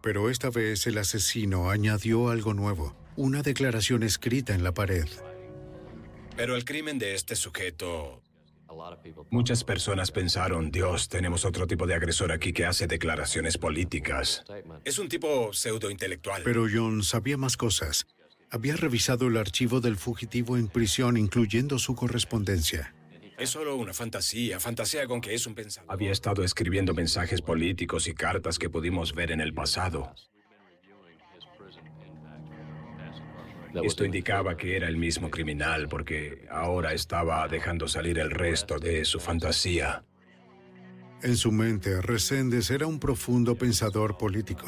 Pero 0.03 0.31
esta 0.31 0.51
vez 0.51 0.87
el 0.87 0.99
asesino 0.99 1.71
añadió 1.71 2.31
algo 2.31 2.55
nuevo, 2.55 2.97
una 3.17 3.43
declaración 3.43 4.03
escrita 4.03 4.55
en 4.55 4.65
la 4.65 4.73
pared. 4.73 5.07
Pero 6.37 6.57
el 6.57 6.65
crimen 6.65 6.99
de 6.99 7.15
este 7.15 7.37
sujeto... 7.37 8.22
Muchas 9.31 9.65
personas 9.65 10.11
pensaron, 10.11 10.71
Dios, 10.71 11.09
tenemos 11.09 11.45
otro 11.45 11.67
tipo 11.67 11.87
de 11.87 11.95
agresor 11.95 12.33
aquí 12.33 12.53
que 12.53 12.65
hace 12.65 12.87
declaraciones 12.87 13.59
políticas. 13.59 14.45
Es 14.85 14.99
un 14.99 15.09
tipo 15.09 15.53
pseudo-intelectual. 15.53 16.43
Pero 16.45 16.67
John 16.73 17.03
sabía 17.03 17.37
más 17.37 17.57
cosas. 17.57 18.07
Había 18.51 18.77
revisado 18.77 19.29
el 19.29 19.37
archivo 19.37 19.81
del 19.81 19.97
fugitivo 19.97 20.57
en 20.57 20.69
prisión, 20.69 21.17
incluyendo 21.17 21.79
su 21.79 21.95
correspondencia. 21.95 22.95
Es 23.39 23.51
solo 23.51 23.77
una 23.77 23.95
fantasía, 23.95 24.61
fantasía 24.61 25.07
con 25.07 25.21
que 25.21 25.35
es 25.35 25.47
un 25.47 25.55
pensador. 25.55 25.91
Había 25.91 26.13
estado 26.13 26.45
escribiendo 26.45 26.95
mensajes 26.95 27.41
políticos 27.41 28.07
y 28.07 28.15
cartas 28.15 28.59
que 28.59 28.69
pudimos 28.69 29.15
ver 29.15 29.33
en 29.33 29.41
el 29.41 29.55
pasado. 29.55 30.15
Esto 33.75 34.05
indicaba 34.05 34.57
que 34.57 34.77
era 34.77 34.89
el 34.89 34.97
mismo 34.97 35.31
criminal 35.31 35.89
porque 35.89 36.47
ahora 36.51 36.93
estaba 36.93 37.47
dejando 37.49 37.89
salir 37.89 38.19
el 38.19 38.31
resto 38.31 38.79
de 38.79 39.05
su 39.05 39.19
fantasía. 39.19 40.05
En 41.23 41.37
su 41.37 41.53
mente, 41.53 42.01
Reséndez 42.03 42.71
era 42.71 42.87
un 42.87 42.99
profundo 42.99 43.55
pensador 43.55 44.19
político. 44.19 44.67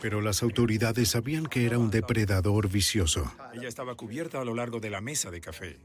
Pero 0.00 0.20
las 0.20 0.42
autoridades 0.42 1.08
sabían 1.08 1.46
que 1.46 1.66
era 1.66 1.78
un 1.78 1.90
depredador 1.90 2.68
vicioso. 2.68 3.32
Ella 3.52 3.66
estaba 3.66 3.96
cubierta 3.96 4.40
a 4.40 4.44
lo 4.44 4.54
largo 4.54 4.78
de 4.78 4.90
la 4.90 5.00
mesa 5.00 5.30
de 5.30 5.40
café. 5.40 5.78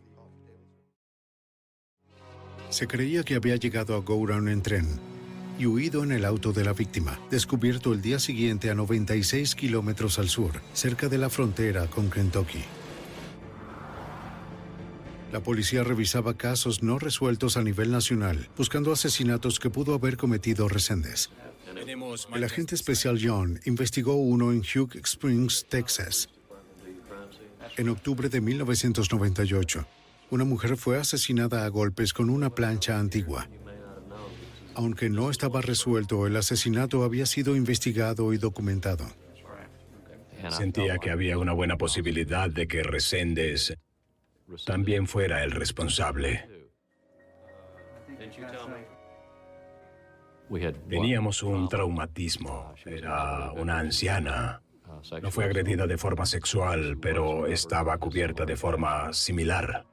Se 2.69 2.87
creía 2.87 3.23
que 3.23 3.35
había 3.35 3.55
llegado 3.55 3.95
a 3.95 3.99
Gowran 3.99 4.47
en 4.47 4.61
tren 4.61 5.12
y 5.59 5.65
huido 5.65 6.03
en 6.03 6.11
el 6.11 6.25
auto 6.25 6.51
de 6.51 6.64
la 6.64 6.73
víctima, 6.73 7.19
descubierto 7.30 7.93
el 7.93 8.01
día 8.01 8.19
siguiente 8.19 8.69
a 8.69 8.75
96 8.75 9.56
kilómetros 9.56 10.19
al 10.19 10.30
sur, 10.30 10.51
cerca 10.73 11.09
de 11.09 11.17
la 11.17 11.30
frontera 11.30 11.88
con 11.88 12.09
Kentucky. 12.09 12.64
La 15.32 15.41
policía 15.41 15.83
revisaba 15.83 16.38
casos 16.38 16.83
no 16.83 16.99
resueltos 16.99 17.57
a 17.57 17.64
nivel 17.64 17.91
nacional, 17.91 18.49
buscando 18.56 18.91
asesinatos 18.91 19.59
que 19.59 19.72
pudo 19.72 19.95
haber 19.95 20.15
cometido 20.15 20.67
Reséndez. 20.69 21.30
El 22.33 22.43
agente 22.43 22.75
especial 22.75 23.19
John 23.22 23.59
investigó 23.65 24.14
uno 24.14 24.51
en 24.51 24.59
Hugh 24.59 24.95
Springs, 25.03 25.65
Texas. 25.67 26.30
En 27.77 27.90
octubre 27.90 28.30
de 28.30 28.41
1998, 28.41 29.88
una 30.30 30.43
mujer 30.43 30.77
fue 30.77 30.99
asesinada 30.99 31.65
a 31.65 31.67
golpes 31.69 32.14
con 32.14 32.30
una 32.30 32.51
plancha 32.51 32.99
antigua. 32.99 33.48
Aunque 34.76 35.10
no 35.10 35.30
estaba 35.30 35.61
resuelto, 35.61 36.27
el 36.27 36.35
asesinato 36.35 37.03
había 37.03 37.26
sido 37.26 37.56
investigado 37.56 38.34
y 38.34 38.38
documentado. 38.38 39.06
Sentía 40.50 40.98
que 40.98 41.10
había 41.10 41.38
una 41.38 41.53
buena 41.53 41.77
posibilidad 41.77 42.50
de 42.50 42.68
que 42.68 42.84
Reséndez 42.84 43.77
también 44.66 45.08
fuera 45.08 45.43
el 45.43 45.52
responsable. 45.52 46.50
Teníamos 50.90 51.43
un 51.43 51.69
traumatismo. 51.69 52.74
Era 52.85 53.52
una 53.53 53.80
anciana. 53.80 54.61
No 55.22 55.32
fue 55.32 55.45
agredida 55.45 55.88
de 55.88 55.98
forma 55.98 56.26
sexual, 56.26 56.98
pero 57.02 57.48
estaba 57.48 57.98
cubierta 57.98 58.45
de 58.45 58.56
forma 58.56 59.11
similar. 59.14 59.85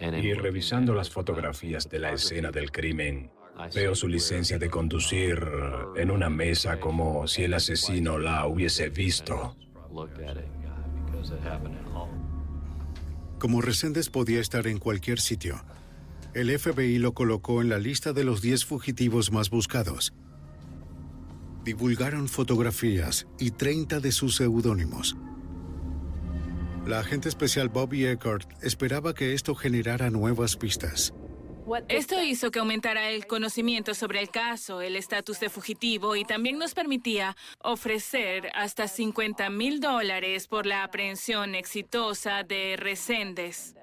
Y 0.00 0.32
revisando 0.32 0.94
las 0.94 1.10
fotografías 1.10 1.88
de 1.88 1.98
la 1.98 2.12
escena 2.12 2.50
del 2.50 2.72
crimen, 2.72 3.30
veo 3.74 3.94
su 3.94 4.08
licencia 4.08 4.58
de 4.58 4.70
conducir 4.70 5.38
en 5.96 6.10
una 6.10 6.30
mesa 6.30 6.80
como 6.80 7.26
si 7.28 7.44
el 7.44 7.54
asesino 7.54 8.18
la 8.18 8.46
hubiese 8.46 8.88
visto. 8.88 9.56
Como 13.38 13.60
Reséndez 13.60 14.08
podía 14.08 14.40
estar 14.40 14.66
en 14.66 14.78
cualquier 14.78 15.20
sitio, 15.20 15.62
el 16.32 16.56
FBI 16.58 16.98
lo 16.98 17.12
colocó 17.12 17.60
en 17.60 17.68
la 17.68 17.78
lista 17.78 18.12
de 18.12 18.24
los 18.24 18.40
10 18.40 18.64
fugitivos 18.64 19.32
más 19.32 19.50
buscados. 19.50 20.14
Divulgaron 21.64 22.28
fotografías 22.28 23.26
y 23.38 23.50
30 23.50 24.00
de 24.00 24.12
sus 24.12 24.36
seudónimos. 24.36 25.16
La 26.90 26.98
agente 26.98 27.28
especial 27.28 27.68
Bobby 27.68 28.04
Eckert 28.04 28.50
esperaba 28.64 29.14
que 29.14 29.32
esto 29.32 29.54
generara 29.54 30.10
nuevas 30.10 30.56
pistas. 30.56 31.14
Esto 31.86 32.20
hizo 32.20 32.50
que 32.50 32.58
aumentara 32.58 33.10
el 33.10 33.28
conocimiento 33.28 33.94
sobre 33.94 34.20
el 34.20 34.28
caso, 34.28 34.80
el 34.80 34.96
estatus 34.96 35.38
de 35.38 35.50
fugitivo 35.50 36.16
y 36.16 36.24
también 36.24 36.58
nos 36.58 36.74
permitía 36.74 37.36
ofrecer 37.60 38.50
hasta 38.56 38.88
50 38.88 39.50
mil 39.50 39.78
dólares 39.78 40.48
por 40.48 40.66
la 40.66 40.82
aprehensión 40.82 41.54
exitosa 41.54 42.42
de 42.42 42.74
Reséndez. 42.76 43.76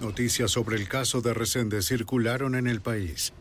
Noticias 0.00 0.50
sobre 0.50 0.74
el 0.78 0.88
caso 0.88 1.20
de 1.20 1.32
Reséndez 1.32 1.86
circularon 1.86 2.56
en 2.56 2.66
el 2.66 2.80
país. 2.80 3.32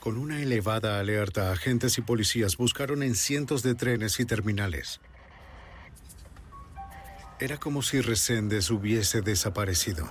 Con 0.00 0.18
una 0.18 0.42
elevada 0.42 0.98
alerta, 0.98 1.52
agentes 1.52 1.96
y 1.96 2.00
policías 2.00 2.56
buscaron 2.56 3.04
en 3.04 3.14
cientos 3.14 3.62
de 3.62 3.76
trenes 3.76 4.18
y 4.18 4.24
terminales. 4.24 5.00
Era 7.40 7.56
como 7.56 7.82
si 7.82 8.00
Reséndez 8.00 8.70
hubiese 8.70 9.22
desaparecido. 9.22 10.08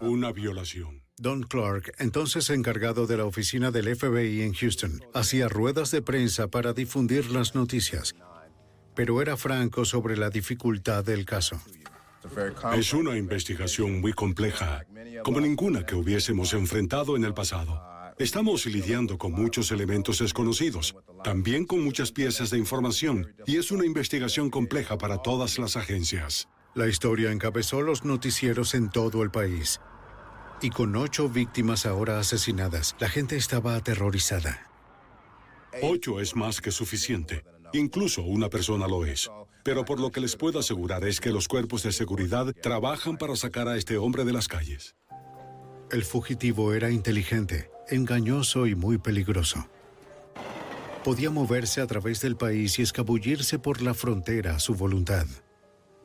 Una 0.00 0.32
violación. 0.32 1.02
Don 1.16 1.42
Clark, 1.42 1.92
entonces 1.98 2.48
encargado 2.50 3.06
de 3.06 3.16
la 3.16 3.24
oficina 3.24 3.70
del 3.70 3.94
FBI 3.94 4.42
en 4.42 4.54
Houston, 4.54 5.02
hacía 5.14 5.48
ruedas 5.48 5.90
de 5.90 6.02
prensa 6.02 6.48
para 6.48 6.72
difundir 6.72 7.30
las 7.30 7.54
noticias, 7.54 8.14
pero 8.94 9.20
era 9.20 9.36
franco 9.36 9.84
sobre 9.84 10.16
la 10.16 10.30
dificultad 10.30 11.04
del 11.04 11.24
caso. 11.24 11.60
Es 12.74 12.92
una 12.92 13.16
investigación 13.16 14.00
muy 14.00 14.12
compleja, 14.12 14.84
como 15.22 15.40
ninguna 15.40 15.84
que 15.84 15.94
hubiésemos 15.94 16.52
enfrentado 16.52 17.16
en 17.16 17.24
el 17.24 17.34
pasado. 17.34 17.89
Estamos 18.20 18.66
lidiando 18.66 19.16
con 19.16 19.32
muchos 19.32 19.70
elementos 19.70 20.18
desconocidos, 20.18 20.94
también 21.24 21.64
con 21.64 21.82
muchas 21.82 22.12
piezas 22.12 22.50
de 22.50 22.58
información, 22.58 23.34
y 23.46 23.56
es 23.56 23.70
una 23.70 23.86
investigación 23.86 24.50
compleja 24.50 24.98
para 24.98 25.22
todas 25.22 25.58
las 25.58 25.74
agencias. 25.74 26.46
La 26.74 26.86
historia 26.86 27.32
encabezó 27.32 27.80
los 27.80 28.04
noticieros 28.04 28.74
en 28.74 28.90
todo 28.90 29.22
el 29.22 29.30
país. 29.30 29.80
Y 30.60 30.68
con 30.68 30.96
ocho 30.96 31.30
víctimas 31.30 31.86
ahora 31.86 32.18
asesinadas, 32.18 32.94
la 32.98 33.08
gente 33.08 33.36
estaba 33.38 33.74
aterrorizada. 33.74 34.70
Ocho 35.80 36.20
es 36.20 36.36
más 36.36 36.60
que 36.60 36.72
suficiente. 36.72 37.42
Incluso 37.72 38.20
una 38.20 38.50
persona 38.50 38.86
lo 38.86 39.06
es. 39.06 39.30
Pero 39.64 39.86
por 39.86 39.98
lo 39.98 40.10
que 40.10 40.20
les 40.20 40.36
puedo 40.36 40.58
asegurar 40.58 41.06
es 41.06 41.20
que 41.20 41.32
los 41.32 41.48
cuerpos 41.48 41.84
de 41.84 41.92
seguridad 41.92 42.54
trabajan 42.60 43.16
para 43.16 43.34
sacar 43.34 43.66
a 43.66 43.78
este 43.78 43.96
hombre 43.96 44.26
de 44.26 44.34
las 44.34 44.46
calles. 44.46 44.94
El 45.90 46.04
fugitivo 46.04 46.72
era 46.72 46.92
inteligente, 46.92 47.68
engañoso 47.88 48.68
y 48.68 48.76
muy 48.76 48.98
peligroso. 48.98 49.68
Podía 51.02 51.30
moverse 51.30 51.80
a 51.80 51.86
través 51.88 52.20
del 52.20 52.36
país 52.36 52.78
y 52.78 52.82
escabullirse 52.82 53.58
por 53.58 53.82
la 53.82 53.92
frontera 53.92 54.54
a 54.54 54.60
su 54.60 54.76
voluntad. 54.76 55.26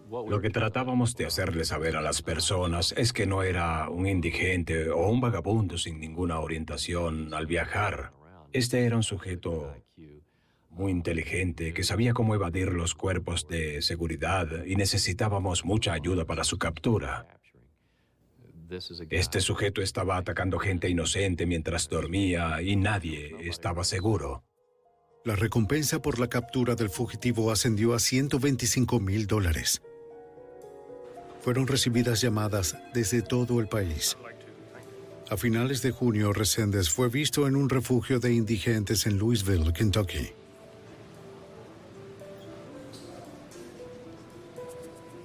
Lo 0.10 0.42
que 0.42 0.50
tratábamos 0.50 1.16
de 1.16 1.28
hacerle 1.28 1.66
saber 1.66 1.96
a 1.98 2.02
las 2.02 2.24
personas 2.24 2.96
es 2.98 3.14
que 3.14 3.28
no 3.28 3.44
era 3.44 3.88
un 3.90 4.08
indigente 4.08 4.90
o 4.90 5.08
un 5.08 5.22
vagabundo 5.22 5.78
sin 5.78 6.00
ninguna 6.00 6.40
orientación 6.40 7.32
al 7.36 7.46
viajar. 7.46 8.12
Este 8.54 8.86
era 8.86 8.96
un 8.96 9.04
sujeto 9.04 9.72
muy 10.72 10.92
inteligente 10.92 11.74
que 11.74 11.84
sabía 11.84 12.14
cómo 12.14 12.34
evadir 12.34 12.74
los 12.74 12.96
cuerpos 12.96 13.48
de 13.48 13.84
seguridad 13.84 14.66
y 14.66 14.78
necesitábamos 14.78 15.64
mucha 15.64 15.94
ayuda 15.94 16.26
para 16.26 16.44
su 16.44 16.58
captura. 16.58 17.28
Este 19.10 19.42
sujeto 19.42 19.82
estaba 19.82 20.18
atacando 20.18 20.60
gente 20.60 20.90
inocente 20.90 21.46
mientras 21.46 21.88
dormía 21.90 22.62
y 22.62 22.76
nadie 22.76 23.36
estaba 23.42 23.84
seguro. 23.84 24.44
La 25.24 25.36
recompensa 25.36 26.02
por 26.02 26.20
la 26.20 26.28
captura 26.28 26.76
del 26.76 26.90
fugitivo 26.90 27.52
ascendió 27.52 27.94
a 27.94 28.00
125 28.00 29.00
mil 29.00 29.28
dólares. 29.28 29.82
Fueron 31.42 31.68
recibidas 31.68 32.22
llamadas 32.22 32.78
desde 32.94 33.22
todo 33.22 33.60
el 33.60 33.68
país. 33.68 34.18
A 35.30 35.38
finales 35.38 35.82
de 35.82 35.92
junio, 35.92 36.34
Reséndez 36.34 36.90
fue 36.90 37.10
visto 37.10 37.48
en 37.48 37.56
un 37.56 37.70
refugio 37.70 38.20
de 38.20 38.34
indigentes 38.34 39.08
en 39.08 39.18
Louisville, 39.18 39.74
Kentucky. 39.74 40.32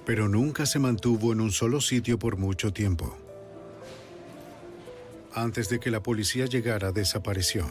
Pero 0.05 0.27
nunca 0.27 0.65
se 0.65 0.79
mantuvo 0.79 1.31
en 1.31 1.41
un 1.41 1.51
solo 1.51 1.79
sitio 1.79 2.17
por 2.17 2.37
mucho 2.37 2.73
tiempo. 2.73 3.20
Antes 5.33 5.69
de 5.69 5.79
que 5.79 5.91
la 5.91 6.03
policía 6.03 6.45
llegara, 6.45 6.91
desapareció. 6.91 7.65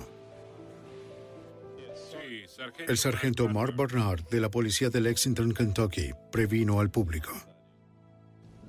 El 2.87 2.99
sargento 2.99 3.49
Mark 3.49 3.75
Barnard 3.75 4.29
de 4.29 4.41
la 4.41 4.51
policía 4.51 4.91
de 4.91 5.01
Lexington, 5.01 5.53
Kentucky, 5.53 6.13
previno 6.31 6.81
al 6.81 6.91
público. 6.91 7.31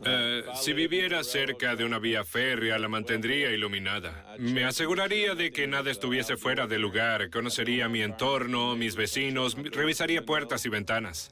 Eh, 0.03 0.43
si 0.55 0.73
viviera 0.73 1.23
cerca 1.23 1.75
de 1.75 1.85
una 1.85 1.99
vía 1.99 2.23
férrea, 2.23 2.79
la 2.79 2.87
mantendría 2.87 3.51
iluminada. 3.51 4.35
Me 4.39 4.65
aseguraría 4.65 5.35
de 5.35 5.51
que 5.51 5.67
nada 5.67 5.91
estuviese 5.91 6.37
fuera 6.37 6.65
de 6.67 6.79
lugar. 6.79 7.29
Conocería 7.29 7.87
mi 7.87 8.01
entorno, 8.01 8.75
mis 8.75 8.95
vecinos, 8.95 9.55
revisaría 9.71 10.25
puertas 10.25 10.65
y 10.65 10.69
ventanas. 10.69 11.31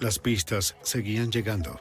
Las 0.00 0.18
pistas 0.18 0.76
seguían 0.82 1.32
llegando. 1.32 1.80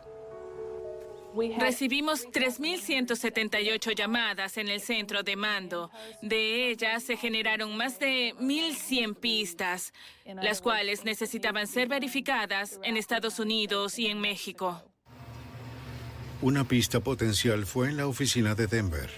Recibimos 1.57 2.27
3.178 2.27 3.95
llamadas 3.95 4.57
en 4.57 4.67
el 4.69 4.82
centro 4.82 5.24
de 5.24 5.35
mando. 5.35 5.91
De 6.22 6.69
ellas 6.69 7.03
se 7.03 7.17
generaron 7.17 7.75
más 7.77 7.99
de 7.99 8.33
1.100 8.40 9.16
pistas, 9.16 9.93
las 10.25 10.61
cuales 10.61 11.06
necesitaban 11.06 11.67
ser 11.67 11.88
verificadas 11.88 12.80
en 12.83 12.98
Estados 12.98 13.40
Unidos 13.40 13.99
y 13.99 14.07
en 14.07 14.19
México. 14.19 14.83
Una 16.41 16.67
pista 16.67 16.99
potencial 16.99 17.66
fue 17.66 17.90
en 17.90 17.98
la 17.98 18.07
oficina 18.07 18.53
de 18.53 18.67
Denver. 18.67 19.09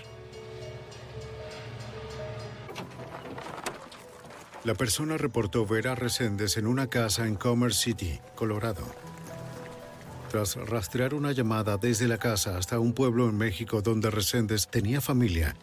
La 4.64 4.76
persona 4.76 5.18
reportó 5.18 5.66
ver 5.66 5.88
a 5.88 5.96
Reséndez 5.96 6.58
en 6.58 6.68
una 6.68 6.88
casa 6.88 7.26
en 7.26 7.36
Commerce 7.36 7.82
City, 7.82 8.20
Colorado. 8.36 9.09
Tras 10.30 10.56
rastrear 10.56 11.16
una 11.16 11.32
llamada 11.32 11.78
desde 11.78 12.08
la 12.08 12.20
casa 12.20 12.56
hasta 12.56 12.80
un 12.80 12.94
pueblo 12.94 13.28
en 13.28 13.36
México 13.36 13.82
donde 13.82 14.12
Reséndez 14.12 14.68
tenía 14.68 15.02
familia, 15.02 15.56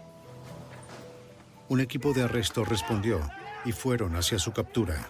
un 1.68 1.80
equipo 1.80 2.12
de 2.12 2.24
arresto 2.24 2.64
respondió 2.64 3.20
y 3.64 3.70
fueron 3.70 4.16
hacia 4.16 4.40
su 4.40 4.52
captura. 4.52 5.08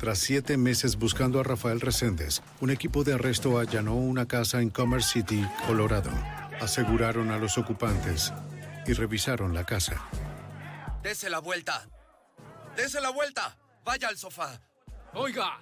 Tras 0.00 0.18
siete 0.18 0.56
meses 0.56 0.96
buscando 0.96 1.40
a 1.40 1.42
Rafael 1.44 1.80
Reséndez, 1.80 2.42
un 2.60 2.70
equipo 2.70 3.04
de 3.04 3.14
arresto 3.14 3.58
allanó 3.58 3.94
una 3.94 4.26
casa 4.26 4.60
en 4.60 4.70
Commerce 4.70 5.12
City, 5.12 5.44
Colorado. 5.66 6.10
Aseguraron 6.60 7.30
a 7.30 7.38
los 7.38 7.56
ocupantes 7.56 8.32
y 8.86 8.92
revisaron 8.92 9.54
la 9.54 9.64
casa. 9.64 10.08
Dese 11.06 11.30
la 11.30 11.38
vuelta. 11.38 11.88
Dese 12.76 13.00
la 13.00 13.10
vuelta. 13.10 13.56
Vaya 13.84 14.08
al 14.08 14.18
sofá. 14.18 14.60
Oiga. 15.14 15.60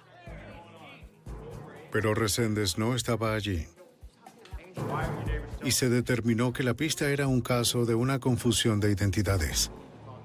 Pero 1.91 2.15
Reséndez 2.15 2.79
no 2.79 2.95
estaba 2.95 3.35
allí. 3.35 3.67
Y 5.63 5.69
se 5.69 5.87
determinó 5.89 6.51
que 6.51 6.63
la 6.63 6.73
pista 6.73 7.11
era 7.11 7.27
un 7.27 7.41
caso 7.41 7.85
de 7.85 7.93
una 7.93 8.19
confusión 8.19 8.79
de 8.79 8.91
identidades. 8.91 9.69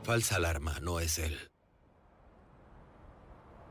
Falsa 0.04 0.36
alarma, 0.36 0.80
no 0.80 1.00
es 1.00 1.18
él. 1.18 1.38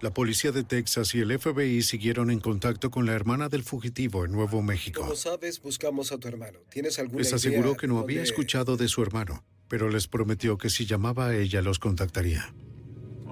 La 0.02 0.14
policía 0.14 0.52
de 0.52 0.64
Texas 0.64 1.16
y 1.16 1.22
el 1.22 1.40
FBI 1.40 1.82
siguieron 1.82 2.30
en 2.30 2.42
contacto 2.42 2.92
con 2.92 3.08
la 3.08 3.14
hermana 3.14 3.50
del 3.50 3.64
fugitivo 3.64 4.24
en 4.24 4.34
Nuevo 4.34 4.62
México. 4.62 5.02
Como 5.02 5.16
sabes, 5.16 5.60
buscamos 5.64 6.12
a 6.12 6.20
tu 6.20 6.28
hermano. 6.28 6.60
¿Tienes 6.70 7.00
alguna 7.00 7.24
Les 7.24 7.34
aseguró 7.34 7.70
idea 7.70 7.78
que 7.78 7.88
no 7.88 7.98
había 7.98 8.22
escuchado 8.22 8.78
de 8.78 8.88
su 8.88 9.02
hermano, 9.02 9.44
pero 9.70 9.90
les 9.90 10.08
prometió 10.08 10.58
que 10.58 10.70
si 10.70 10.86
llamaba 10.86 11.28
a 11.28 11.36
ella 11.36 11.62
los 11.62 11.80
contactaría. 11.80 12.54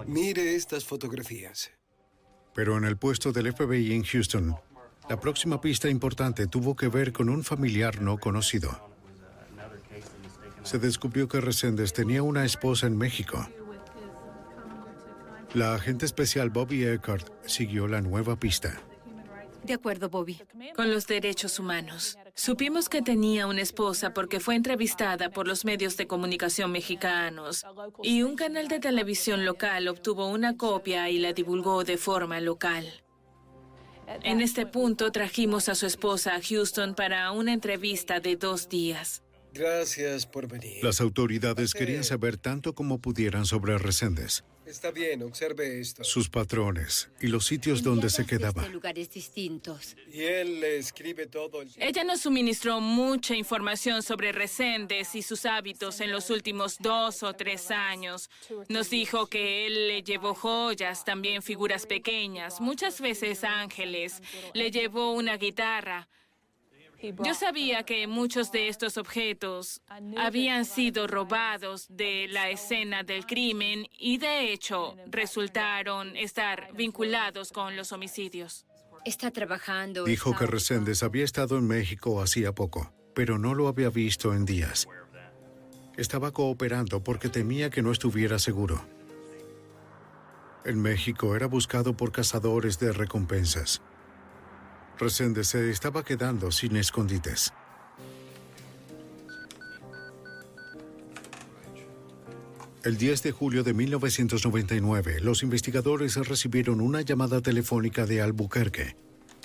Mire 0.06 0.56
estas 0.56 0.86
fotografías. 0.86 1.72
Pero 2.56 2.78
en 2.78 2.86
el 2.86 2.98
puesto 2.98 3.34
del 3.34 3.52
FBI 3.52 3.94
en 3.94 4.04
Houston, 4.04 4.56
la 5.10 5.20
próxima 5.20 5.60
pista 5.60 5.90
importante 5.90 6.48
tuvo 6.48 6.76
que 6.76 6.88
ver 6.88 7.12
con 7.12 7.30
un 7.30 7.44
familiar 7.44 8.02
no 8.02 8.18
conocido. 8.18 8.90
Se 10.64 10.80
descubrió 10.80 11.28
que 11.28 11.42
Reséndez 11.42 11.94
tenía 11.94 12.24
una 12.24 12.46
esposa 12.46 12.88
en 12.88 12.98
México. 12.98 13.48
La 15.54 15.76
agente 15.76 16.06
especial 16.06 16.50
Bobby 16.50 16.86
Eckert 16.86 17.32
siguió 17.46 17.88
la 17.88 18.02
nueva 18.02 18.38
pista. 18.38 18.82
De 19.64 19.74
acuerdo, 19.74 20.10
Bobby. 20.10 20.40
Con 20.76 20.92
los 20.92 21.08
derechos 21.08 21.60
humanos. 21.60 22.18
Supimos 22.36 22.90
que 22.90 23.02
tenía 23.02 23.48
una 23.48 23.62
esposa 23.62 24.14
porque 24.14 24.40
fue 24.40 24.56
entrevistada 24.56 25.30
por 25.30 25.48
los 25.48 25.66
medios 25.66 25.98
de 25.98 26.08
comunicación 26.08 26.72
mexicanos 26.72 27.66
y 28.04 28.24
un 28.24 28.36
canal 28.36 28.68
de 28.68 28.80
televisión 28.80 29.46
local 29.46 29.88
obtuvo 29.88 30.28
una 30.28 30.56
copia 30.56 31.10
y 31.10 31.20
la 31.20 31.34
divulgó 31.34 31.84
de 31.84 31.98
forma 31.98 32.40
local. 32.40 32.86
En 34.24 34.42
este 34.42 34.66
punto 34.66 35.12
trajimos 35.12 35.68
a 35.68 35.76
su 35.76 35.86
esposa 35.86 36.36
a 36.36 36.42
Houston 36.42 36.96
para 36.96 37.32
una 37.32 37.54
entrevista 37.54 38.20
de 38.20 38.38
dos 38.38 38.70
días. 38.70 39.22
Gracias 39.54 40.26
por 40.26 40.48
venir. 40.48 40.84
Las 40.84 41.02
autoridades 41.02 41.74
querían 41.74 42.04
saber 42.04 42.38
tanto 42.38 42.74
como 42.74 43.00
pudieran 43.00 43.46
sobre 43.46 43.78
Reséndez, 43.78 44.44
Está 44.68 44.92
bien, 44.92 45.24
observe 45.24 45.80
esto. 45.80 46.04
sus 46.04 46.30
patrones 46.30 47.10
y 47.22 47.28
los 47.28 47.46
sitios 47.46 47.84
donde 47.84 48.10
se 48.10 48.26
quedaba. 48.26 48.68
lugares 48.68 49.10
distintos. 49.10 49.96
Y 50.12 50.24
él 50.24 50.60
le 50.60 50.78
escribe 50.78 51.26
todo 51.28 51.62
el 51.62 51.72
Ella 51.78 52.04
nos 52.04 52.22
suministró 52.22 52.82
mucha 52.82 53.34
información 53.34 54.04
sobre 54.04 54.34
Reséndez 54.34 55.16
y 55.16 55.22
sus 55.22 55.46
hábitos 55.46 56.02
en 56.02 56.12
los 56.12 56.30
últimos 56.30 56.78
dos 56.80 57.24
o 57.24 57.34
tres 57.34 57.72
años. 57.72 58.30
Nos 58.68 58.90
dijo 58.90 59.28
que 59.28 59.68
él 59.68 59.88
le 59.88 60.04
llevó 60.04 60.36
joyas, 60.36 61.06
también 61.06 61.42
figuras 61.42 61.86
pequeñas, 61.86 62.60
muchas 62.60 63.00
veces 63.00 63.46
ángeles. 63.46 64.22
Le 64.54 64.70
llevó 64.70 65.14
una 65.14 65.38
guitarra. 65.38 66.10
Yo 67.02 67.34
sabía 67.34 67.84
que 67.84 68.08
muchos 68.08 68.52
de 68.52 68.70
estos 68.70 68.98
objetos 68.98 69.82
habían 70.18 70.66
sido 70.66 71.06
robados 71.08 71.86
de 71.90 72.28
la 72.30 72.50
escena 72.50 73.04
del 73.04 73.26
crimen 73.26 73.88
y 73.98 74.18
de 74.18 74.52
hecho 74.52 74.96
resultaron 75.08 76.16
estar 76.18 76.70
vinculados 76.74 77.52
con 77.52 77.76
los 77.76 77.92
homicidios. 77.92 78.66
Está 79.06 79.32
trabajando. 79.32 80.06
Dijo 80.06 80.36
que 80.36 80.48
Reséndez 80.48 81.04
había 81.04 81.24
estado 81.24 81.58
en 81.58 81.68
México 81.68 82.22
hacía 82.22 82.54
poco, 82.54 82.92
pero 83.14 83.38
no 83.38 83.54
lo 83.54 83.68
había 83.68 83.90
visto 83.90 84.34
en 84.34 84.46
días. 84.46 84.88
Estaba 85.98 86.32
cooperando 86.32 87.04
porque 87.04 87.30
temía 87.30 87.70
que 87.70 87.82
no 87.82 87.92
estuviera 87.92 88.40
seguro. 88.40 88.86
En 90.66 90.82
México 90.82 91.36
era 91.36 91.48
buscado 91.48 91.96
por 91.96 92.12
cazadores 92.12 92.80
de 92.80 92.92
recompensas. 92.92 93.82
Reséndez 95.00 95.48
se 95.50 95.70
estaba 95.70 96.04
quedando 96.04 96.52
sin 96.52 96.76
escondites. 96.76 97.54
El 102.84 102.98
10 102.98 103.24
de 103.24 103.32
julio 103.32 103.64
de 103.64 103.74
1999, 103.74 105.20
los 105.22 105.44
investigadores 105.44 106.16
recibieron 106.16 106.80
una 106.80 107.02
llamada 107.02 107.42
telefónica 107.42 108.06
de 108.06 108.22
Albuquerque. 108.22 108.96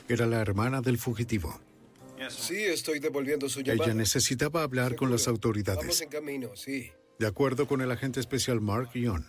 Era 0.09 0.27
la 0.27 0.41
hermana 0.41 0.81
del 0.81 0.99
fugitivo. 0.99 1.61
Sí, 2.31 2.63
estoy 2.63 3.01
devolviendo 3.01 3.49
su 3.49 3.61
llamada. 3.63 3.87
Ella 3.87 3.95
necesitaba 3.95 4.63
hablar 4.63 4.95
con 4.95 5.11
las 5.11 5.27
Vamos 5.27 5.37
autoridades. 5.37 6.01
en 6.03 6.09
camino, 6.09 6.51
sí. 6.55 6.93
De 7.19 7.27
acuerdo 7.27 7.67
con 7.67 7.81
el 7.81 7.91
agente 7.91 8.21
especial 8.21 8.61
Mark 8.61 8.91
Young, 8.95 9.25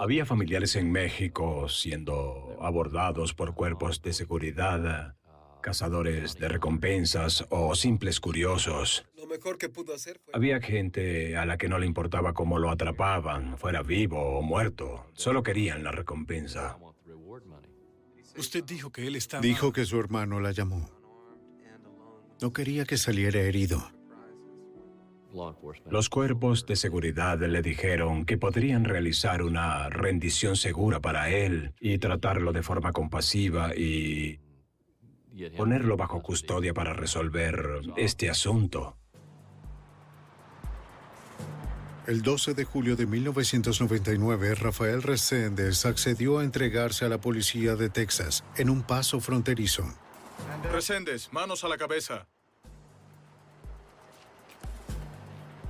Había 0.00 0.26
familiares 0.26 0.76
en 0.76 0.90
México 0.90 1.68
siendo 1.68 2.56
abordados 2.60 3.34
por 3.34 3.54
cuerpos 3.54 4.02
de 4.02 4.12
seguridad, 4.12 5.16
cazadores 5.60 6.36
de 6.36 6.48
recompensas 6.48 7.46
o 7.50 7.74
simples 7.74 8.20
curiosos. 8.20 9.06
Lo 9.16 9.26
mejor 9.26 9.58
que 9.58 9.68
pudo 9.68 9.94
hacer 9.94 10.18
fue... 10.24 10.32
Había 10.34 10.60
gente 10.60 11.36
a 11.36 11.44
la 11.46 11.58
que 11.58 11.68
no 11.68 11.78
le 11.78 11.86
importaba 11.86 12.32
cómo 12.32 12.58
lo 12.58 12.70
atrapaban, 12.70 13.58
fuera 13.58 13.82
vivo 13.82 14.38
o 14.38 14.42
muerto. 14.42 15.06
Solo 15.14 15.42
querían 15.42 15.84
la 15.84 15.92
recompensa. 15.92 16.78
Usted 18.36 18.64
dijo 18.64 18.90
que 18.90 19.06
él 19.06 19.16
estaba... 19.16 19.42
dijo 19.42 19.72
que 19.72 19.84
su 19.84 19.98
hermano 19.98 20.40
la 20.40 20.52
llamó. 20.52 20.90
No 22.40 22.52
quería 22.52 22.84
que 22.84 22.96
saliera 22.96 23.40
herido. 23.40 23.97
Los 25.90 26.08
cuerpos 26.08 26.66
de 26.66 26.76
seguridad 26.76 27.38
le 27.38 27.62
dijeron 27.62 28.24
que 28.24 28.38
podrían 28.38 28.84
realizar 28.84 29.42
una 29.42 29.88
rendición 29.88 30.56
segura 30.56 31.00
para 31.00 31.30
él 31.30 31.74
y 31.80 31.98
tratarlo 31.98 32.52
de 32.52 32.62
forma 32.62 32.92
compasiva 32.92 33.74
y 33.74 34.40
ponerlo 35.56 35.96
bajo 35.96 36.22
custodia 36.22 36.74
para 36.74 36.92
resolver 36.92 37.80
este 37.96 38.28
asunto. 38.28 38.96
El 42.06 42.22
12 42.22 42.54
de 42.54 42.64
julio 42.64 42.96
de 42.96 43.06
1999, 43.06 44.54
Rafael 44.54 45.02
Reséndez 45.02 45.84
accedió 45.84 46.38
a 46.38 46.44
entregarse 46.44 47.04
a 47.04 47.08
la 47.10 47.20
policía 47.20 47.76
de 47.76 47.90
Texas 47.90 48.44
en 48.56 48.70
un 48.70 48.82
paso 48.82 49.20
fronterizo. 49.20 49.84
Reséndez, 50.72 51.30
manos 51.32 51.64
a 51.64 51.68
la 51.68 51.76
cabeza. 51.76 52.26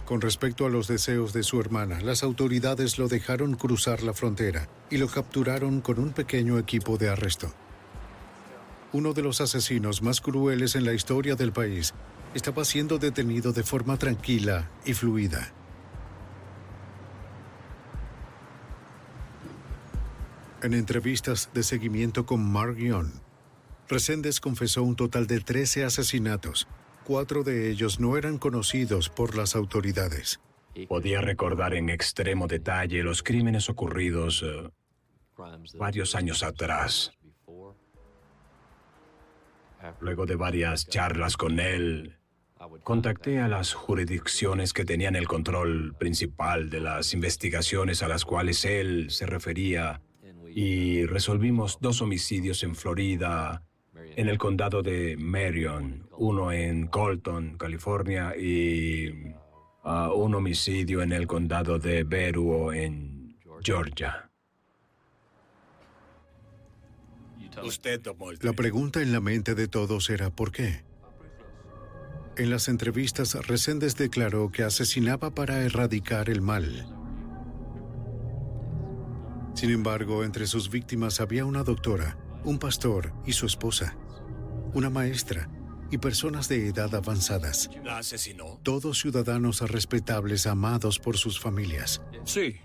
Con 0.09 0.23
respecto 0.23 0.65
a 0.65 0.71
los 0.71 0.89
deseos 0.89 1.35
de 1.35 1.43
su 1.43 1.61
hermana, 1.61 2.01
las 2.01 2.23
autoridades 2.23 2.97
lo 2.97 3.09
dejaron 3.09 3.57
cruzar 3.57 4.03
la 4.03 4.15
frontera 4.15 4.67
y 4.89 4.97
lo 4.97 5.07
capturaron 5.07 5.83
con 5.83 5.99
un 5.99 6.15
pequeño 6.15 6.59
equipo 6.59 6.97
de 6.97 7.11
arresto. 7.11 7.53
Uno 8.95 9.13
de 9.13 9.21
los 9.21 9.43
asesinos 9.43 10.01
más 10.01 10.23
crueles 10.23 10.77
en 10.77 10.87
la 10.87 10.95
historia 10.95 11.35
del 11.35 11.53
país 11.53 11.93
estaba 12.33 12.65
siendo 12.65 12.97
detenido 12.97 13.53
de 13.53 13.63
forma 13.63 13.99
tranquila 13.99 14.71
y 14.87 14.95
fluida. 14.95 15.53
En 20.63 20.73
entrevistas 20.73 21.51
de 21.53 21.63
seguimiento 21.63 22.25
con 22.25 22.51
Mark 22.51 22.79
Young, 22.79 23.11
Reséndez 23.91 24.41
confesó 24.41 24.85
un 24.85 24.97
total 24.97 25.27
de 25.27 25.41
13 25.41 25.85
asesinatos. 25.85 26.67
Cuatro 27.09 27.43
de 27.43 27.71
ellos 27.71 28.01
no 28.01 28.19
eran 28.19 28.37
conocidos 28.37 29.09
por 29.09 29.35
las 29.35 29.57
autoridades. 29.57 30.41
Podía 30.89 31.23
recordar 31.23 31.73
en 31.73 31.89
extremo 31.89 32.47
detalle 32.47 33.03
los 33.03 33.23
crímenes 33.23 33.71
ocurridos 33.71 34.45
eh, 34.45 34.69
varios 35.79 36.15
años 36.15 36.43
atrás. 36.43 37.13
Luego 40.01 40.27
de 40.27 40.37
varias 40.37 40.87
charlas 40.87 41.39
con 41.39 41.61
él, 41.61 42.19
contacté 42.85 43.39
a 43.39 43.49
las 43.49 43.73
jurisdicciones 43.73 44.75
que 44.75 44.85
tenían 44.85 45.17
el 45.17 45.27
control 45.27 45.95
principal 45.99 46.69
de 46.69 46.81
las 46.81 47.15
investigaciones 47.15 48.03
a 48.03 48.09
las 48.09 48.27
cuales 48.27 48.67
él 48.67 49.11
se 49.11 49.25
refería 49.25 50.03
y 50.55 51.07
resolvimos 51.07 51.79
dos 51.81 52.03
homicidios 52.03 52.63
en 52.65 52.75
Florida, 52.75 53.63
en 54.19 54.29
el 54.29 54.37
condado 54.37 54.83
de 54.83 55.17
Marion, 55.17 56.09
uno 56.17 56.51
en 56.51 56.89
Colton, 56.89 57.57
California, 57.57 58.35
y 58.37 59.33
ah, 59.85 60.11
un 60.13 60.35
homicidio 60.35 61.03
en 61.03 61.13
el 61.13 61.29
condado 61.29 61.79
de 61.79 62.03
Beruo, 62.03 62.73
en 62.73 63.39
Georgia. 63.63 64.29
Usted 67.63 68.01
tomó 68.01 68.33
el... 68.33 68.41
La 68.43 68.55
pregunta 68.55 69.01
en 69.03 69.13
la 69.13 69.21
mente 69.21 69.55
de 69.55 69.69
todos 69.69 70.11
era 70.11 70.31
¿por 70.31 70.51
qué? 70.51 70.83
En 72.37 72.51
las 72.51 72.67
entrevistas, 72.67 73.37
Reséndez 73.47 73.95
declaró 73.95 74.51
que 74.51 74.65
asesinaba 74.65 75.31
para 75.31 75.63
erradicar 75.63 76.29
el 76.29 76.41
mal. 76.41 76.93
Sin 79.55 79.71
embargo, 79.71 80.25
entre 80.25 80.49
sus 80.49 80.71
víctimas 80.71 81.21
había 81.21 81.45
una 81.45 81.63
doctora, 81.63 82.19
un 82.43 82.59
pastor 82.59 83.13
y 83.25 83.33
su 83.33 83.47
esposa, 83.47 83.97
una 84.75 84.91
maestra 84.91 85.49
y 85.91 85.99
personas 85.99 86.49
de 86.49 86.69
edad 86.69 86.95
avanzadas, 86.95 87.71
¿La 87.85 87.99
asesinó? 87.99 88.59
todos 88.63 88.99
ciudadanos 89.01 89.61
respetables 89.63 90.47
amados 90.47 90.99
por 90.99 91.17
sus 91.17 91.41
familias. 91.41 92.03
Sí. 92.25 92.57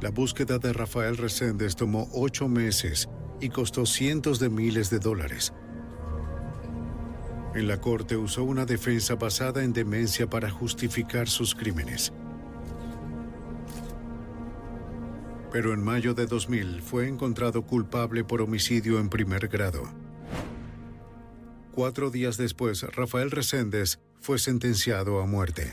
La 0.00 0.10
búsqueda 0.10 0.58
de 0.58 0.72
Rafael 0.72 1.16
Reséndez 1.16 1.74
tomó 1.76 2.08
ocho 2.12 2.48
meses 2.48 3.08
y 3.40 3.48
costó 3.48 3.86
cientos 3.86 4.38
de 4.38 4.48
miles 4.48 4.90
de 4.90 4.98
dólares. 4.98 5.52
En 7.54 7.66
la 7.66 7.80
corte 7.80 8.16
usó 8.16 8.44
una 8.44 8.64
defensa 8.66 9.14
basada 9.16 9.64
en 9.64 9.72
demencia 9.72 10.28
para 10.28 10.50
justificar 10.50 11.28
sus 11.28 11.54
crímenes. 11.54 12.12
Pero 15.50 15.72
en 15.72 15.82
mayo 15.82 16.14
de 16.14 16.26
2000 16.26 16.82
fue 16.82 17.08
encontrado 17.08 17.62
culpable 17.62 18.24
por 18.24 18.42
homicidio 18.42 18.98
en 18.98 19.08
primer 19.08 19.48
grado. 19.48 19.82
Cuatro 21.72 22.10
días 22.10 22.36
después, 22.36 22.82
Rafael 22.82 23.30
Reséndez 23.30 24.00
fue 24.20 24.38
sentenciado 24.38 25.20
a 25.20 25.26
muerte. 25.26 25.72